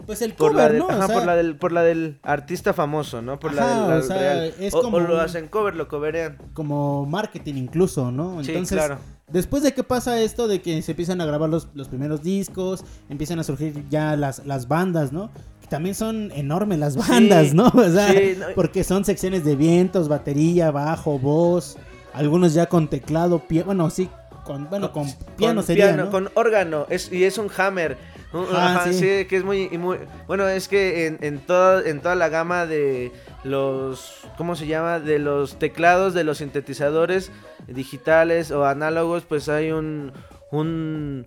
Pues 0.07 0.23
el 0.23 0.33
por 0.35 0.55
la 0.55 0.63
cover, 0.69 0.73
del, 0.73 0.79
¿no? 0.81 0.87
O 0.87 0.91
ajá, 0.91 1.07
sea- 1.07 1.17
por 1.17 1.27
la 1.27 1.37
del 1.37 1.57
por 1.57 1.73
la 1.73 1.83
del 1.83 2.19
artista 2.23 2.73
famoso, 2.73 3.23
¿no? 3.23 3.39
Por 3.39 3.55
la 3.55 3.67
del 3.67 3.89
la 3.91 3.97
o 3.97 4.03
sea, 4.03 4.17
real. 4.19 4.55
es 4.59 4.75
o, 4.75 4.83
como 4.83 4.97
o 4.97 5.01
lo 5.01 5.21
hacen 5.21 5.49
cover, 5.49 5.77
lo 5.77 5.89
coverean. 5.89 6.37
como 6.55 7.07
marketing 7.07 7.55
incluso, 7.55 8.11
¿no? 8.11 8.43
Sí, 8.43 8.51
Entonces, 8.51 8.77
claro. 8.79 8.99
después 9.29 9.63
de 9.63 9.73
que 9.75 9.85
pasa 9.85 10.21
esto, 10.21 10.49
de 10.49 10.61
que 10.63 10.81
se 10.83 10.93
empiezan 10.93 11.21
a 11.21 11.27
grabar 11.27 11.49
los, 11.49 11.69
los 11.75 11.89
primeros 11.89 12.23
discos, 12.23 12.85
empiezan 13.09 13.39
a 13.39 13.45
surgir 13.45 13.85
ya 13.89 14.17
las, 14.17 14.45
las 14.47 14.67
bandas, 14.69 15.13
¿no? 15.13 15.31
Que 15.61 15.67
también 15.69 15.95
son 15.95 16.33
enormes 16.33 16.79
las 16.79 16.97
bandas, 16.97 17.49
Sí, 17.49 17.55
¿no? 17.57 17.67
O 17.75 17.89
sea, 17.89 18.09
sí, 18.13 18.35
no- 18.39 18.47
porque 18.55 18.83
son 18.85 19.05
secciones 19.05 19.45
de 19.45 19.55
vientos, 19.57 20.09
batería, 20.09 20.71
bajo, 20.71 21.19
voz, 21.19 21.77
algunos 22.13 22.55
ya 22.55 22.67
con 22.67 22.89
teclado, 22.89 23.39
pie, 23.41 23.63
bueno, 23.63 23.89
sí, 23.91 24.09
con, 24.45 24.69
bueno, 24.69 24.91
con 24.93 25.07
piano 25.37 25.57
con 25.61 25.65
sería, 25.65 25.87
piano, 25.89 26.05
¿no? 26.07 26.11
con 26.11 26.31
órgano, 26.35 26.87
es, 26.89 27.13
y 27.13 27.23
es 27.25 27.39
un 27.39 27.49
hammer. 27.57 27.97
Un- 28.33 28.47
Ah, 28.53 28.77
ajá, 28.77 28.93
sí. 28.93 28.95
sí. 28.95 29.25
que 29.27 29.37
es 29.37 29.45
muy, 29.45 29.69
muy- 29.71 29.99
bueno, 30.29 30.47
es 30.49 30.69
que 30.69 31.07
en, 31.07 31.19
en 31.23 31.39
toda, 31.41 31.89
en 31.89 32.01
toda 32.01 32.15
la 32.15 32.29
gama 32.29 32.65
de 32.67 33.11
los, 33.43 34.21
¿cómo 34.37 34.55
se 34.55 34.67
llama? 34.67 35.01
De 35.01 35.19
los 35.19 35.59
teclados, 35.59 36.15
de 36.15 36.23
los 36.25 36.39
sintetizadores 36.39 37.33
digitales 37.67 38.51
o 38.53 38.65
análogos, 38.67 39.25
pues 39.29 39.49
hay 39.49 39.73
un, 39.73 40.13
un, 40.53 41.27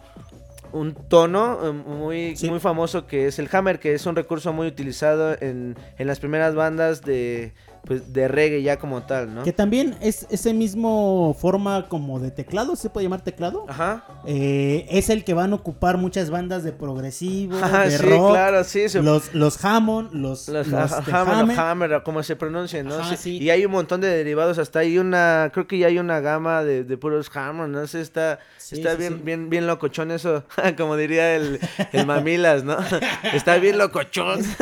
un 0.72 0.96
tono 1.10 1.60
eh, 1.68 1.72
muy, 1.72 2.36
Sí. 2.38 2.50
muy 2.50 2.60
famoso 2.60 3.06
que 3.06 3.28
es 3.28 3.38
el 3.40 3.50
hammer, 3.52 3.80
que 3.80 3.94
es 3.94 4.06
un 4.06 4.16
recurso 4.16 4.54
muy 4.54 4.68
utilizado 4.68 5.36
en, 5.42 5.76
en 5.98 6.08
las 6.08 6.20
primeras 6.20 6.56
bandas 6.56 7.02
de, 7.02 7.54
pues, 7.86 8.14
de 8.14 8.28
reggae 8.28 8.62
ya 8.64 8.78
como 8.80 9.04
tal, 9.04 9.34
¿no? 9.36 9.44
Que 9.44 9.52
también 9.52 9.96
es 10.02 10.26
ese 10.30 10.54
mismo 10.54 11.36
forma 11.40 11.88
como 11.90 12.20
de 12.20 12.32
teclado, 12.32 12.76
¿se 12.76 12.90
puede 12.90 13.06
llamar 13.06 13.22
teclado? 13.22 13.66
Ajá. 13.68 14.06
Eh, 14.26 14.86
es 14.90 15.10
el 15.10 15.24
que 15.26 15.34
van 15.34 15.52
a 15.52 15.56
ocupar 15.56 15.98
muchas 15.98 16.30
bandas 16.30 16.64
de 16.64 16.72
progresivo, 16.72 17.58
Ajá, 17.62 17.84
de 17.86 17.98
sí, 17.98 18.04
rock, 18.06 18.32
claro, 18.32 18.64
sí, 18.64 18.88
se- 18.88 19.02
los, 19.02 19.34
los 19.34 19.64
Hammond, 19.66 20.14
los, 20.14 20.48
Los, 20.48 20.68
los 20.68 20.92
Hammer, 20.92 21.14
Hammond. 21.16 21.60
Hammer, 21.60 21.94
o 21.96 22.04
como 22.04 22.24
se 22.24 22.36
pronuncia, 22.36 22.82
¿no? 22.84 22.96
Ajá, 22.96 23.10
Sí, 23.16 23.18
sí. 23.18 23.38
Y 23.44 23.50
hay 23.50 23.66
un 23.66 23.72
montón 23.74 24.00
de 24.02 24.08
derivados, 24.08 24.58
hasta 24.60 24.80
hay 24.80 24.98
una, 24.98 25.50
creo 25.54 25.68
que 25.68 25.78
ya 25.78 25.88
hay 25.88 26.00
una 26.00 26.20
gama 26.22 26.64
de, 26.64 26.84
de 26.86 26.98
puros 26.98 27.30
Hammer, 27.36 27.68
no 27.68 27.86
sé, 27.88 28.00
está, 28.02 28.40
Sí, 28.58 28.76
está 28.76 28.92
sí, 28.92 28.98
bien, 28.98 29.14
sí. 29.18 29.22
bien, 29.26 29.50
bien 29.50 29.68
locochón 29.68 30.12
eso, 30.12 30.46
como 30.78 30.96
diría 30.96 31.36
el, 31.36 31.60
el 31.92 32.06
Mamilas, 32.06 32.64
¿no? 32.64 32.78
está 33.34 33.58
bien 33.58 33.78
locochón. 33.78 34.40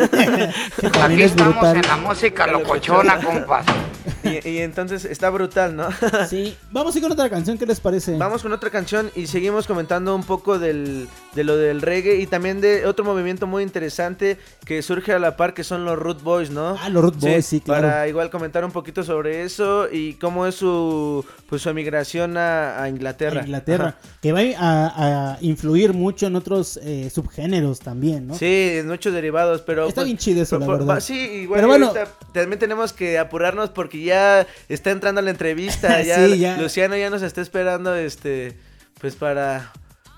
Aquí 1.03 1.21
es 1.21 1.31
estamos 1.31 1.53
brutal. 1.55 1.75
en 1.77 1.81
la 1.87 1.97
música 1.97 2.47
locochona, 2.47 3.10
compas. 3.19 3.65
Y, 4.23 4.47
y 4.49 4.57
entonces 4.59 5.05
está 5.05 5.29
brutal, 5.29 5.75
¿no? 5.75 5.89
Sí, 6.29 6.55
vamos 6.71 6.95
a 6.95 6.97
ir 6.97 7.03
con 7.03 7.11
otra 7.11 7.29
canción, 7.29 7.57
¿qué 7.57 7.65
les 7.65 7.79
parece? 7.79 8.17
Vamos 8.17 8.41
con 8.41 8.51
otra 8.53 8.69
canción 8.69 9.11
y 9.15 9.27
seguimos 9.27 9.67
comentando 9.67 10.15
un 10.15 10.23
poco 10.23 10.59
del, 10.59 11.07
de 11.35 11.43
lo 11.43 11.57
del 11.57 11.81
reggae 11.81 12.17
y 12.21 12.27
también 12.27 12.61
de 12.61 12.85
otro 12.85 13.03
movimiento 13.05 13.47
muy 13.47 13.63
interesante 13.63 14.37
que 14.65 14.81
surge 14.81 15.13
a 15.13 15.19
la 15.19 15.35
par 15.37 15.53
que 15.53 15.63
son 15.63 15.85
los 15.85 15.97
Root 15.97 16.21
Boys, 16.21 16.49
¿no? 16.51 16.75
Ah, 16.81 16.89
los 16.89 17.03
Root 17.03 17.19
Boys, 17.19 17.45
sí, 17.45 17.59
claro. 17.61 17.87
Para 17.87 18.07
igual 18.07 18.29
comentar 18.29 18.63
un 18.65 18.71
poquito 18.71 19.03
sobre 19.03 19.43
eso 19.43 19.87
y 19.91 20.13
cómo 20.15 20.45
es 20.45 20.55
su 20.55 21.25
pues 21.49 21.61
su 21.61 21.69
emigración 21.69 22.37
a, 22.37 22.81
a 22.81 22.89
Inglaterra. 22.89 23.41
A 23.41 23.43
Inglaterra, 23.45 23.97
Ajá. 23.99 24.09
que 24.21 24.31
va 24.31 24.39
a, 24.57 25.33
a 25.33 25.37
influir 25.41 25.93
mucho 25.93 26.27
en 26.27 26.35
otros 26.35 26.79
eh, 26.83 27.09
subgéneros 27.13 27.79
también, 27.79 28.27
¿no? 28.27 28.35
Sí, 28.35 28.69
en 28.77 28.87
muchos 28.87 29.13
derivados, 29.13 29.61
pero... 29.61 29.87
Está 29.87 30.01
pues, 30.01 30.05
bien 30.05 30.17
chido 30.17 30.43
eso, 30.43 30.57
la 30.59 30.67
verdad. 30.67 30.99
Sí, 31.01 31.15
igual 31.19 31.57
Pero 31.59 31.67
bueno- 31.67 31.93
también 32.33 32.59
tenemos 32.59 32.93
que 32.93 33.19
apurarnos 33.19 33.69
porque 33.69 34.01
ya 34.01 34.10
está 34.69 34.91
entrando 34.91 35.21
la 35.21 35.31
entrevista, 35.31 36.01
ya, 36.03 36.27
Sí, 36.27 36.39
ya. 36.39 36.57
Luciano 36.57 36.95
ya 36.97 37.09
nos 37.09 37.21
está 37.21 37.41
esperando, 37.41 37.95
este, 37.95 38.57
pues 38.99 39.15
para... 39.15 39.71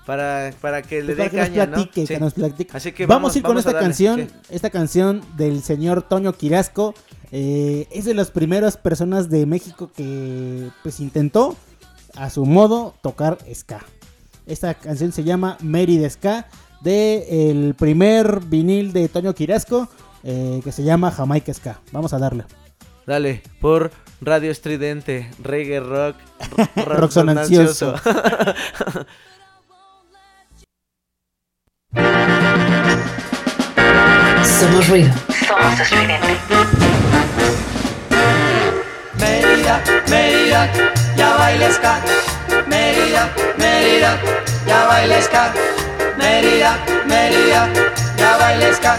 Para, 0.06 0.52
para 0.60 0.82
que 0.82 1.02
le 1.02 1.16
Pues 1.16 1.32
dé 1.32 1.38
caña, 1.38 1.64
nos 1.64 1.86
platique, 1.86 2.00
¿no? 2.02 2.06
que 2.06 2.14
Sí. 2.14 2.20
nos 2.20 2.34
platique. 2.34 2.76
Así 2.76 2.92
que 2.92 3.06
vamos, 3.06 3.34
a 3.34 3.38
ir 3.38 3.42
con 3.44 3.56
esta 3.56 3.72
darle, 3.72 3.86
canción, 3.86 4.20
sí. 4.28 4.36
esta 4.50 4.68
canción 4.68 5.22
del 5.38 5.62
señor 5.62 6.02
Toño 6.02 6.34
Quirasco. 6.34 6.94
eh, 7.32 7.88
es 7.90 8.04
de 8.04 8.12
las 8.12 8.30
primeras 8.30 8.76
personas 8.76 9.30
de 9.30 9.46
México 9.46 9.90
que 9.96 10.68
pues 10.82 11.00
intentó 11.00 11.56
a 12.16 12.28
su 12.28 12.44
modo 12.44 12.94
tocar 13.02 13.38
ska. 13.54 13.80
Esta 14.46 14.74
canción 14.74 15.10
se 15.12 15.24
llama 15.24 15.56
Mérida 15.62 16.10
Ska 16.10 16.48
de 16.82 17.50
el 17.50 17.74
primer 17.74 18.40
vinil 18.40 18.92
de 18.92 19.08
Toño 19.08 19.34
Quirasco 19.34 19.88
eh, 20.22 20.60
que 20.62 20.70
se 20.70 20.82
llama 20.82 21.10
Jamaica 21.10 21.54
Ska. 21.54 21.80
Vamos 21.92 22.12
a 22.12 22.18
darle. 22.18 22.44
Dale, 23.06 23.42
por 23.60 23.90
Radio 24.22 24.50
Estridente, 24.50 25.30
Reggae 25.42 25.80
Rock, 25.80 26.16
rock 26.76 27.10
sonancioso. 27.10 27.94
Somos 34.60 34.88
ruido. 34.88 35.12
Somos 35.46 35.80
estridente. 35.80 36.38
Mérida, 39.18 39.82
Mérida, 40.08 40.70
ya 41.16 41.36
baila 41.36 41.70
ska. 41.70 42.00
Mérida, 42.66 43.28
Mérida, 43.58 44.18
ya 44.66 44.86
baila 44.86 45.20
ska. 45.20 45.52
Mérida, 46.16 46.78
Mérida, 47.06 47.68
ya 48.16 48.38
baila 48.38 48.72
ska. 48.72 48.98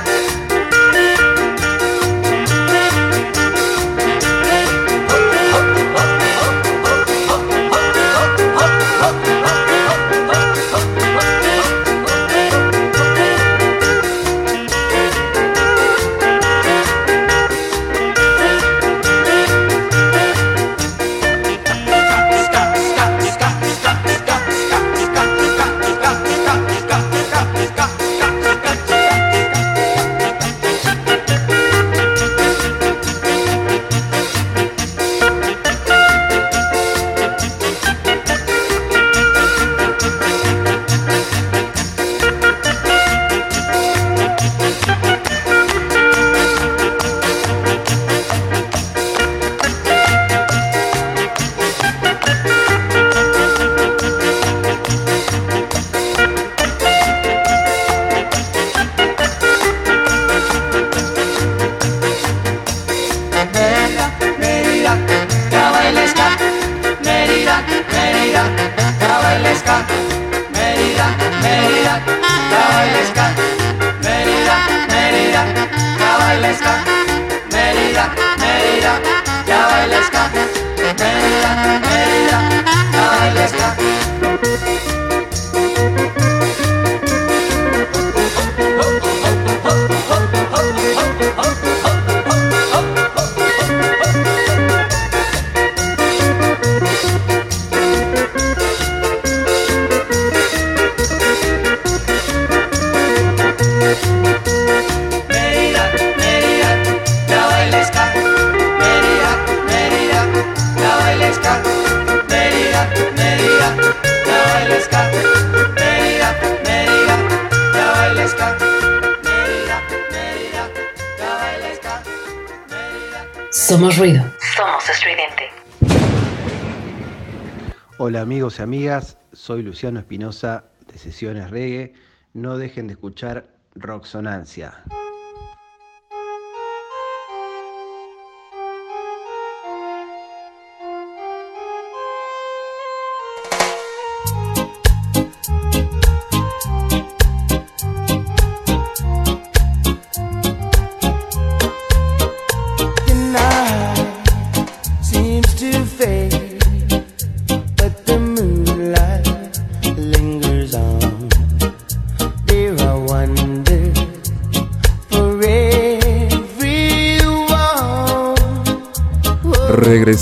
Soy 129.45 129.61
Luciano 129.61 129.99
Espinosa 129.99 130.71
de 130.91 130.97
Sesiones 130.97 131.51
Reggae. 131.51 131.93
No 132.33 132.57
dejen 132.57 132.87
de 132.87 132.93
escuchar 132.93 133.45
Roxonancia. 133.75 134.83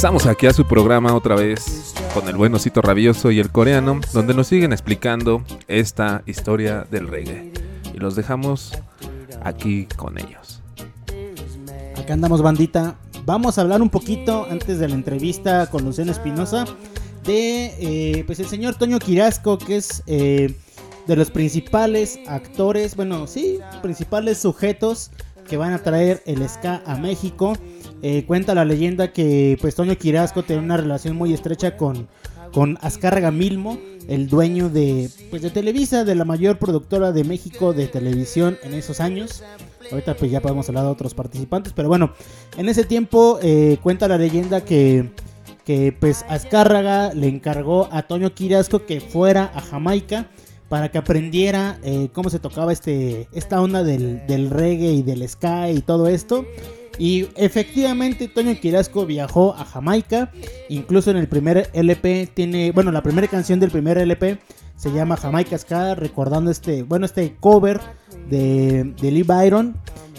Regresamos 0.03 0.25
aquí 0.25 0.47
a 0.47 0.53
su 0.53 0.65
programa 0.65 1.15
otra 1.15 1.33
vez 1.33 1.93
con 2.13 2.27
el 2.27 2.35
buen 2.35 2.53
osito 2.53 2.81
rabioso 2.81 3.31
y 3.31 3.39
el 3.39 3.51
coreano, 3.51 4.01
donde 4.11 4.33
nos 4.33 4.47
siguen 4.47 4.73
explicando 4.73 5.45
esta 5.69 6.23
historia 6.25 6.85
del 6.91 7.07
reggae. 7.07 7.53
Y 7.93 7.99
los 7.99 8.13
dejamos 8.17 8.73
aquí 9.43 9.87
con 9.95 10.17
ellos. 10.17 10.61
Acá 11.97 12.15
andamos 12.15 12.41
bandita. 12.41 12.97
Vamos 13.25 13.57
a 13.57 13.61
hablar 13.61 13.81
un 13.81 13.89
poquito 13.89 14.45
antes 14.51 14.77
de 14.77 14.89
la 14.89 14.95
entrevista 14.95 15.67
con 15.67 15.85
Luciano 15.85 16.11
Espinosa 16.11 16.65
de 17.23 17.73
eh, 17.79 18.23
pues 18.25 18.41
el 18.41 18.47
señor 18.47 18.75
Toño 18.75 18.99
Quirasco, 18.99 19.57
que 19.57 19.77
es 19.77 20.03
eh, 20.07 20.53
de 21.07 21.15
los 21.15 21.31
principales 21.31 22.19
actores, 22.27 22.97
bueno, 22.97 23.25
sí, 23.25 23.59
principales 23.81 24.39
sujetos 24.39 25.11
que 25.47 25.57
van 25.57 25.73
a 25.73 25.79
traer 25.79 26.21
el 26.25 26.47
ska 26.47 26.81
a 26.85 26.95
México. 26.97 27.53
Eh, 28.01 28.25
cuenta 28.25 28.53
la 28.53 28.65
leyenda 28.65 29.11
que 29.13 29.57
pues 29.61 29.75
Toño 29.75 29.97
Quirasco 29.97 30.43
tiene 30.43 30.61
una 30.61 30.77
relación 30.77 31.15
muy 31.15 31.33
estrecha 31.33 31.77
con, 31.77 32.07
con 32.53 32.77
Azcárraga 32.81 33.31
Milmo, 33.31 33.77
el 34.07 34.27
dueño 34.27 34.69
de, 34.69 35.09
pues, 35.29 35.41
de 35.41 35.49
Televisa, 35.49 36.03
de 36.03 36.15
la 36.15 36.25
mayor 36.25 36.59
productora 36.59 37.11
de 37.11 37.23
México 37.23 37.73
de 37.73 37.87
televisión 37.87 38.57
en 38.63 38.73
esos 38.73 38.99
años. 38.99 39.43
Ahorita 39.91 40.15
pues 40.15 40.31
ya 40.31 40.41
podemos 40.41 40.67
hablar 40.69 40.85
de 40.85 40.91
otros 40.91 41.13
participantes, 41.13 41.73
pero 41.73 41.89
bueno, 41.89 42.13
en 42.57 42.69
ese 42.69 42.83
tiempo 42.83 43.39
eh, 43.41 43.77
cuenta 43.81 44.07
la 44.07 44.17
leyenda 44.17 44.63
que, 44.63 45.09
que 45.65 45.95
pues 45.97 46.25
Azcárraga 46.29 47.13
le 47.13 47.27
encargó 47.27 47.89
a 47.91 48.03
Toño 48.03 48.33
Quirasco 48.33 48.85
que 48.85 49.01
fuera 49.01 49.51
a 49.53 49.61
Jamaica 49.61 50.27
para 50.73 50.89
que 50.89 50.97
aprendiera 50.97 51.77
eh, 51.83 52.09
cómo 52.13 52.31
se 52.31 52.39
tocaba 52.39 52.73
este, 52.73 53.27
esta 53.31 53.61
onda 53.61 53.83
del, 53.83 54.49
reggae 54.49 54.91
y 54.91 55.03
del 55.03 55.29
ska 55.29 55.69
y 55.69 55.81
todo 55.81 56.07
esto. 56.07 56.47
Y 56.97 57.27
efectivamente 57.35 58.27
Toño 58.27 58.59
Quirasco 58.59 59.05
viajó 59.05 59.53
a 59.53 59.65
Jamaica, 59.65 60.31
incluso 60.69 61.11
en 61.11 61.17
el 61.17 61.27
primer 61.27 61.69
LP 61.73 62.27
tiene, 62.33 62.71
bueno, 62.71 62.91
la 62.91 63.03
primera 63.03 63.27
canción 63.27 63.59
del 63.59 63.69
primer 63.69 63.99
LP 63.99 64.39
se 64.75 64.91
llama 64.91 65.15
Jamaica 65.15 65.59
Ska, 65.59 65.93
recordando 65.93 66.49
este, 66.49 66.81
bueno, 66.81 67.05
este 67.05 67.35
cover 67.39 67.79
de, 68.27 68.95
de 68.99 69.11
Lee 69.11 69.21
Byron. 69.21 69.77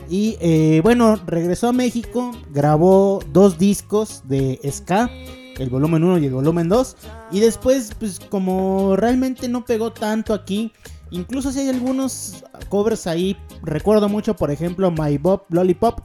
Y 0.09 0.37
eh, 0.41 0.83
bueno, 0.85 1.17
regresó 1.27 1.67
a 1.67 1.73
México, 1.73 2.31
grabó 2.53 3.19
dos 3.33 3.59
discos 3.59 4.23
de 4.29 4.61
ska, 4.71 5.11
el 5.59 5.71
volumen 5.71 6.05
1 6.05 6.19
y 6.19 6.27
el 6.27 6.35
volumen 6.35 6.69
2. 6.69 6.97
Y 7.33 7.41
después, 7.41 7.93
pues 7.99 8.21
como 8.21 8.97
realmente 8.97 9.49
no 9.49 9.65
pegó 9.65 9.93
tanto 9.93 10.35
aquí, 10.35 10.73
incluso 11.11 11.53
si 11.53 11.61
hay 11.61 11.69
algunos 11.69 12.45
covers 12.69 13.07
ahí, 13.07 13.37
recuerdo 13.63 14.09
mucho, 14.09 14.35
por 14.37 14.51
ejemplo, 14.51 14.91
My 14.91 15.19
Bob 15.19 15.45
Lollipop 15.51 16.01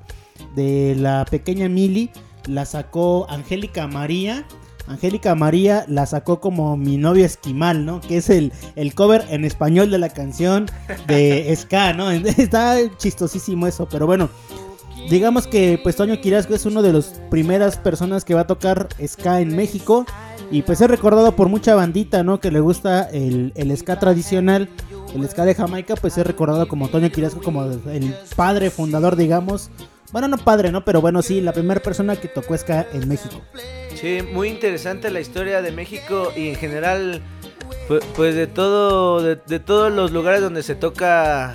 de 0.56 0.96
la 0.98 1.26
pequeña 1.30 1.70
Millie, 1.70 2.12
la 2.48 2.66
sacó 2.66 3.30
Angélica 3.30 3.88
María. 3.88 4.46
Angélica 4.88 5.36
María 5.36 5.86
la 5.88 6.08
sacó 6.08 6.40
como 6.40 6.76
mi 6.76 6.98
novia 6.98 7.28
esquimal, 7.28 7.86
¿no? 7.86 8.02
Que 8.02 8.18
es 8.18 8.30
el, 8.30 8.52
el 8.76 8.96
cover 8.96 9.24
en 9.30 9.46
español 9.46 9.92
de 9.92 10.00
la 10.00 10.10
canción 10.10 10.66
de 11.06 11.56
Ska, 11.56 11.94
¿no? 11.94 12.10
Está 12.12 12.78
chistosísimo 12.98 13.68
eso, 13.68 13.88
pero 13.88 14.08
bueno. 14.08 14.30
Digamos 15.10 15.48
que 15.48 15.80
pues 15.82 15.96
Toño 15.96 16.20
Quirasco 16.22 16.54
es 16.54 16.66
uno 16.66 16.82
de 16.82 16.94
las 16.94 17.20
primeras 17.32 17.78
personas 17.78 18.24
que 18.24 18.36
va 18.36 18.42
a 18.42 18.48
tocar 18.48 18.90
Ska 19.06 19.42
en 19.42 19.56
México. 19.56 20.06
Y 20.52 20.64
pues 20.64 20.82
es 20.82 20.90
recordado 20.90 21.36
por 21.36 21.48
mucha 21.48 21.76
bandita, 21.76 22.24
¿no? 22.24 22.40
Que 22.40 22.50
le 22.52 22.60
gusta 22.60 23.10
el, 23.12 23.52
el 23.56 23.76
Ska 23.78 24.00
tradicional. 24.00 24.70
El 25.16 25.28
Ska 25.28 25.46
de 25.46 25.56
Jamaica, 25.56 25.96
pues 25.96 26.18
es 26.18 26.26
recordado 26.26 26.68
como 26.68 26.88
Toño 26.90 27.10
Quirasco, 27.12 27.42
como 27.42 27.64
el 27.66 28.16
padre 28.36 28.70
fundador, 28.70 29.16
digamos. 29.16 29.70
Bueno, 30.12 30.28
no 30.28 30.38
padre, 30.38 30.72
¿no? 30.72 30.84
Pero 30.86 31.02
bueno, 31.02 31.22
sí, 31.22 31.40
la 31.42 31.54
primera 31.54 31.80
persona 31.82 32.16
que 32.16 32.28
tocó 32.28 32.58
Ska 32.58 32.88
en 32.94 33.08
México. 33.08 33.42
Sí, 33.96 34.20
muy 34.34 34.50
interesante 34.50 35.12
la 35.12 35.20
historia 35.20 35.62
de 35.62 35.72
México 35.72 36.32
y 36.36 36.50
en 36.50 36.56
general, 36.56 37.22
pu- 37.88 38.02
pues, 38.16 38.34
de 38.34 38.48
todo, 38.48 39.22
de 39.22 39.60
todos 39.60 39.92
los 39.92 40.12
lugares 40.12 40.42
donde 40.42 40.64
se 40.64 40.74
toca 40.74 41.54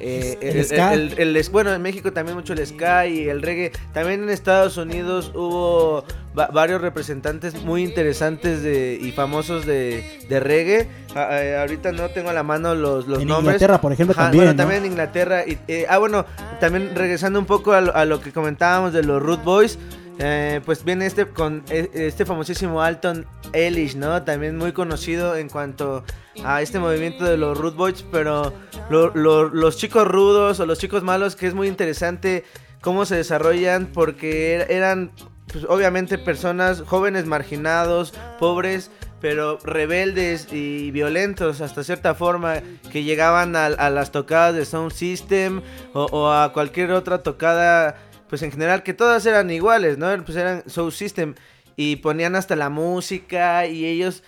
eh, 0.00 0.38
El 0.40 0.64
ska. 0.64 0.94
el- 0.94 1.14
el- 1.18 1.36
el- 1.36 1.50
bueno, 1.50 1.72
en 1.74 1.82
México 1.82 2.12
también 2.12 2.36
mucho 2.36 2.52
el 2.52 2.66
ska 2.66 3.06
y 3.06 3.28
el 3.28 3.42
reggae. 3.42 3.72
También 3.92 4.22
en 4.22 4.30
Estados 4.30 4.76
Unidos 4.76 5.32
hubo 5.34 6.04
va- 6.38 6.48
varios 6.48 6.80
representantes 6.80 7.54
muy 7.62 7.82
interesantes 7.82 8.62
de, 8.62 8.98
y 9.00 9.12
famosos 9.12 9.66
de, 9.66 10.20
de 10.28 10.40
reggae. 10.40 10.88
A- 11.14 11.20
a- 11.22 11.60
ahorita 11.62 11.92
no 11.92 12.08
tengo 12.10 12.30
a 12.30 12.32
la 12.32 12.42
mano 12.42 12.74
los, 12.74 13.06
los 13.08 13.20
En 13.22 13.28
nombres. 13.28 13.54
Inglaterra, 13.56 13.80
por 13.80 13.92
ejemplo, 13.92 14.14
también, 14.14 14.44
Bueno, 14.44 14.52
¿no? 14.52 14.56
también 14.56 14.84
en 14.84 14.90
Inglaterra. 14.92 15.44
Y, 15.46 15.58
eh, 15.68 15.86
ah, 15.88 15.98
bueno, 15.98 16.24
también 16.60 16.92
regresando 16.94 17.38
un 17.38 17.46
poco 17.46 17.72
a 17.72 17.80
lo, 17.80 17.94
a 17.96 18.04
lo 18.04 18.20
que 18.20 18.32
comentábamos 18.32 18.92
de 18.92 19.02
los 19.02 19.20
Root 19.22 19.42
Boys. 19.44 19.78
Eh, 20.18 20.60
pues 20.64 20.84
viene 20.84 21.06
este 21.06 21.26
con 21.26 21.64
eh, 21.70 21.88
este 21.94 22.24
famosísimo 22.26 22.82
Alton 22.82 23.26
Ellis, 23.52 23.96
¿no? 23.96 24.22
También 24.24 24.56
muy 24.56 24.72
conocido 24.72 25.36
en 25.36 25.48
cuanto 25.48 26.04
a 26.44 26.60
este 26.62 26.78
movimiento 26.78 27.24
de 27.24 27.36
los 27.36 27.56
Root 27.58 27.76
Boys, 27.76 28.04
pero 28.10 28.52
lo- 28.90 29.12
lo- 29.14 29.48
los 29.48 29.76
chicos 29.76 30.06
rudos 30.06 30.60
o 30.60 30.66
los 30.66 30.78
chicos 30.78 31.02
malos, 31.02 31.36
que 31.36 31.46
es 31.46 31.54
muy 31.54 31.68
interesante 31.68 32.44
cómo 32.80 33.04
se 33.06 33.16
desarrollan, 33.16 33.86
porque 33.86 34.60
er- 34.60 34.70
eran 34.70 35.10
pues, 35.52 35.64
obviamente 35.68 36.18
personas 36.18 36.82
jóvenes 36.82 37.24
marginados, 37.26 38.12
pobres, 38.38 38.90
pero 39.20 39.58
rebeldes 39.64 40.46
y 40.52 40.92
violentos 40.92 41.60
hasta 41.60 41.82
cierta 41.82 42.14
forma, 42.14 42.56
que 42.92 43.02
llegaban 43.02 43.56
a, 43.56 43.68
las 43.90 44.12
tocadas 44.12 44.54
de 44.54 44.64
Sound 44.64 44.92
System 44.92 45.60
o 45.92 46.30
a 46.30 46.52
cualquier 46.52 46.92
otra 46.92 47.22
tocada, 47.24 47.96
pues 48.28 48.42
en 48.42 48.50
general, 48.52 48.82
que 48.82 48.94
todas 48.94 49.24
eran 49.26 49.50
iguales, 49.50 49.98
¿no? 49.98 50.06
Pues 50.24 50.36
eran 50.36 50.62
Sound 50.66 50.92
System. 50.92 51.34
Y 51.80 51.96
ponían 51.96 52.34
hasta 52.34 52.56
la 52.56 52.70
música 52.70 53.66
y 53.66 53.84
ellos 53.86 54.24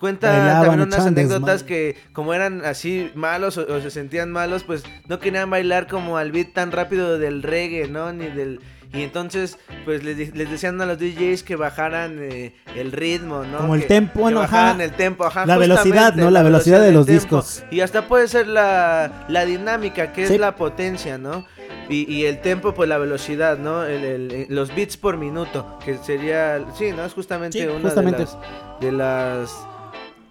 cuentan 0.00 0.64
también 0.64 0.80
unas 0.80 1.06
anécdotas 1.06 1.62
que 1.62 1.96
como 2.12 2.34
eran 2.34 2.64
así 2.64 3.12
malos 3.14 3.56
o, 3.56 3.62
o 3.72 3.80
se 3.80 3.90
sentían 3.92 4.32
malos, 4.32 4.64
pues 4.64 4.82
no 5.06 5.20
querían 5.20 5.48
bailar 5.48 5.86
como 5.86 6.16
al 6.18 6.32
beat 6.32 6.52
tan 6.54 6.72
rápido 6.72 7.18
del 7.18 7.42
reggae, 7.44 7.86
¿no? 7.88 8.12
Ni 8.12 8.26
del 8.26 8.60
y 8.92 9.02
entonces 9.02 9.58
pues 9.84 10.02
les, 10.02 10.34
les 10.34 10.50
decían 10.50 10.80
a 10.80 10.86
los 10.86 10.98
DJs 10.98 11.42
que 11.44 11.54
bajaran 11.56 12.18
eh, 12.20 12.54
el 12.74 12.90
ritmo, 12.90 13.44
¿no? 13.44 13.58
Como 13.58 13.74
el 13.76 13.86
tempo, 13.86 14.18
bueno, 14.20 14.40
bajaran 14.40 14.80
el 14.80 14.92
tempo, 14.92 15.24
ajá, 15.24 15.46
La 15.46 15.56
velocidad, 15.58 16.14
¿no? 16.14 16.30
La 16.32 16.42
velocidad 16.42 16.80
de 16.80 16.90
los 16.90 17.06
tempo. 17.06 17.20
discos. 17.20 17.62
Y 17.70 17.80
hasta 17.80 18.08
puede 18.08 18.26
ser 18.26 18.48
la, 18.48 19.26
la 19.28 19.44
dinámica, 19.44 20.12
que 20.12 20.26
Sí. 20.26 20.34
es 20.34 20.40
la 20.40 20.56
potencia, 20.56 21.16
¿no? 21.18 21.46
Y, 21.88 22.12
y 22.12 22.24
el 22.26 22.40
tempo, 22.40 22.74
pues 22.74 22.88
la 22.88 22.98
velocidad, 22.98 23.58
¿no? 23.58 23.84
El- 23.84 24.04
el- 24.04 24.32
el- 24.32 24.46
los 24.54 24.74
beats 24.74 24.96
por 24.96 25.16
minuto, 25.16 25.78
que 25.84 25.96
sería, 25.98 26.62
sí, 26.76 26.90
¿no? 26.94 27.04
Es 27.04 27.14
justamente 27.14 27.58
Sí, 27.60 27.66
una 27.66 27.80
justamente. 27.80 28.18
de 28.18 28.24
las, 28.26 28.36
de 28.80 28.92
las, 28.92 29.50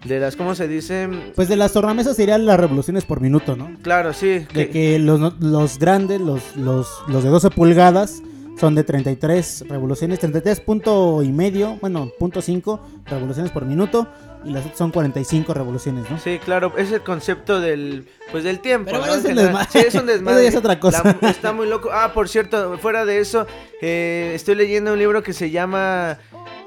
de 0.04 0.20
las, 0.20 0.36
¿cómo 0.36 0.54
se 0.54 0.68
dice? 0.68 1.08
Pues 1.34 1.48
de 1.48 1.56
las 1.56 1.72
tornamesas 1.72 2.14
serían 2.16 2.46
las 2.46 2.60
revoluciones 2.60 3.04
por 3.04 3.20
minuto, 3.20 3.56
¿no? 3.56 3.70
Claro, 3.82 4.12
sí. 4.12 4.46
De 4.54 4.70
que 4.70 4.98
los, 5.00 5.40
los 5.40 5.78
grandes, 5.78 6.20
los, 6.20 6.56
los, 6.56 6.88
los 7.08 7.24
de 7.24 7.30
12 7.30 7.50
pulgadas, 7.50 8.22
son 8.60 8.74
de 8.74 8.82
33 8.82 9.64
revoluciones, 9.68 10.18
33 10.18 10.60
punto 10.60 11.22
y 11.22 11.30
medio, 11.30 11.76
bueno, 11.80 12.10
punto 12.18 12.42
5 12.42 12.80
revoluciones 13.06 13.52
por 13.52 13.64
minuto, 13.64 14.08
y 14.44 14.50
las 14.50 14.62
otras 14.64 14.78
son 14.78 14.90
45 14.90 15.52
revoluciones, 15.54 16.10
¿no? 16.10 16.18
Sí, 16.18 16.38
claro, 16.44 16.72
es 16.76 16.92
el 16.92 17.02
concepto 17.02 17.60
del 17.60 18.06
pues 18.30 18.44
del 18.44 18.60
tiempo. 18.60 18.90
Pero 18.90 19.04
es 19.04 19.24
un 19.24 19.34
desmadre. 19.34 19.68
Sí, 19.70 19.78
es 19.78 19.94
un 19.94 20.06
desmadre. 20.06 20.46
Es 20.46 20.56
otra 20.56 20.78
cosa. 20.80 21.16
La- 21.20 21.30
está 21.30 21.52
muy 21.52 21.66
loco. 21.68 21.90
Ah, 21.92 22.12
por 22.14 22.28
cierto, 22.28 22.78
fuera 22.78 23.04
de 23.04 23.18
eso, 23.18 23.46
eh, 23.82 24.32
estoy 24.34 24.54
leyendo 24.54 24.92
un 24.92 24.98
libro 24.98 25.22
que 25.22 25.32
se 25.32 25.50
llama 25.50 26.18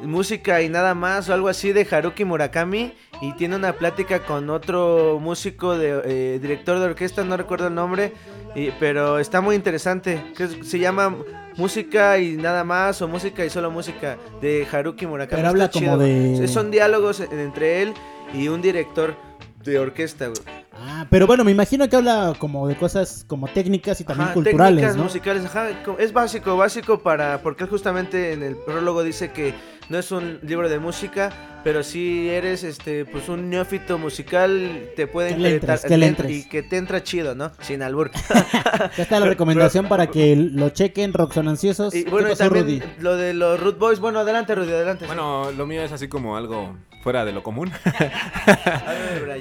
Música 0.02 0.62
y 0.62 0.70
nada 0.70 0.96
más 0.96 1.30
o 1.30 1.34
algo 1.34 1.48
así 1.48 1.72
de 1.74 1.88
Haruki 1.90 2.26
Murakami 2.26 2.94
y 3.22 3.34
tiene 3.34 3.56
una 3.56 3.74
plática 3.74 4.20
con 4.26 4.50
otro 4.50 5.20
músico 5.22 5.78
de 5.78 6.02
eh, 6.06 6.40
director 6.42 6.80
de 6.80 6.86
orquesta, 6.86 7.24
no 7.24 7.38
recuerdo 7.38 7.68
el 7.68 7.76
nombre, 7.76 8.14
y- 8.56 8.72
pero 8.80 9.20
está 9.20 9.42
muy 9.42 9.56
interesante. 9.56 10.34
Que 10.36 10.48
se 10.64 10.80
llama 10.80 11.16
música 11.58 12.18
y 12.20 12.38
nada 12.38 12.64
más 12.64 13.02
o 13.02 13.08
música 13.08 13.46
y 13.46 13.50
solo 13.50 13.72
música 13.72 14.18
de 14.42 14.68
Haruki 14.72 15.06
Murakami. 15.08 15.38
Pero 15.42 15.50
habla 15.50 15.70
como 15.70 15.98
de- 15.98 16.48
Son 16.48 16.72
diálogos 16.72 17.20
en- 17.20 17.40
entre 17.40 17.82
él 17.82 17.94
y 18.34 18.48
un 18.48 18.62
director 18.62 19.16
de 19.64 19.78
orquesta, 19.80 20.28
güey. 20.28 20.40
Ah, 20.74 21.06
pero 21.10 21.28
bueno, 21.28 21.44
me 21.44 21.52
imagino 21.52 21.88
que 21.88 21.96
habla 21.96 22.34
como 22.40 22.68
de 22.68 22.76
cosas 22.76 23.24
como 23.28 23.48
técnicas 23.48 24.02
y 24.02 24.04
también 24.04 24.26
Ajá, 24.26 24.34
culturales, 24.34 24.76
técnicas 24.78 24.96
¿no? 24.96 25.04
musicales, 25.04 25.46
ajá, 25.46 25.68
es 26.00 26.12
básico, 26.14 26.58
básico 26.58 27.00
para, 27.02 27.42
porque 27.44 27.66
él 27.66 27.70
justamente 27.70 28.34
en 28.34 28.42
el 28.42 28.56
prólogo 28.56 29.04
dice 29.04 29.32
que 29.32 29.54
no 29.92 30.00
es 30.00 30.12
un 30.12 30.40
libro 30.42 30.68
de 30.70 30.80
música, 30.80 31.32
pero 31.64 31.84
si 31.84 32.30
eres 32.30 32.64
este, 32.64 33.06
pues 33.06 33.30
un 33.30 33.50
neófito 33.50 33.98
musical, 34.00 34.90
te 34.96 35.06
puede 35.06 35.36
Que 35.36 35.38
le 35.40 35.50
interesar- 35.56 35.76
entres, 35.76 35.86
que 35.92 35.98
le 35.98 36.06
te- 36.06 36.10
entres. 36.10 36.32
y 36.32 36.50
que 36.50 36.64
te 36.64 36.78
entra 36.78 37.04
chido, 37.04 37.36
¿no? 37.36 37.52
Sin 37.62 37.84
albur. 37.84 38.10
Ya 38.98 39.04
está 39.04 39.20
la 39.20 39.28
recomendación 39.28 39.88
para 39.88 40.08
que 40.08 40.36
lo 40.36 40.70
chequen, 40.70 41.14
Roxonanciosos. 41.14 41.94
y 41.94 42.04
¿Qué 42.06 42.10
bueno, 42.10 42.32
y 42.32 42.36
también 42.36 42.66
Rudy? 42.66 42.82
lo 43.00 43.16
de 43.16 43.34
los 43.36 43.60
Root 43.60 43.78
Boys, 43.78 44.00
bueno, 44.00 44.20
adelante 44.20 44.56
Rudy, 44.56 44.72
adelante. 44.72 45.06
Bueno, 45.06 45.52
lo 45.52 45.68
mío 45.68 45.84
es 45.84 45.92
así 45.92 46.08
como 46.08 46.36
algo 46.36 46.76
fuera 47.04 47.24
de 47.26 47.32
lo 47.34 47.44
común. 47.44 47.72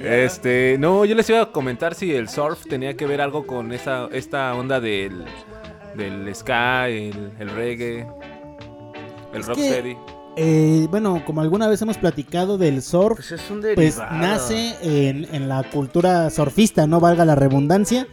Este, 0.03 0.77
no, 0.79 1.05
yo 1.05 1.15
les 1.15 1.29
iba 1.29 1.41
a 1.41 1.51
comentar 1.51 1.95
si 1.95 2.13
el 2.13 2.29
surf 2.29 2.65
tenía 2.67 2.95
que 2.95 3.05
ver 3.05 3.21
algo 3.21 3.45
con 3.47 3.71
esta, 3.71 4.07
esta 4.11 4.53
onda 4.55 4.79
del, 4.79 5.25
del 5.95 6.33
ska, 6.35 6.87
el, 6.89 7.31
el 7.39 7.49
reggae, 7.49 8.05
el 9.33 9.39
Es 9.41 9.47
rocksteady. 9.47 9.95
Eh, 10.37 10.87
bueno, 10.89 11.23
como 11.25 11.41
alguna 11.41 11.67
vez 11.67 11.81
hemos 11.81 11.97
platicado 11.97 12.57
del 12.57 12.81
surf, 12.81 13.17
Pues 13.17 13.31
es 13.33 13.51
un 13.51 13.61
pues 13.75 13.97
nace 13.97 14.75
en, 14.81 15.27
en 15.33 15.49
la 15.49 15.63
cultura 15.69 16.29
surfista, 16.29 16.87
no 16.87 16.99
valga 16.99 17.25
la 17.25 17.35
redundancia, 17.35 18.07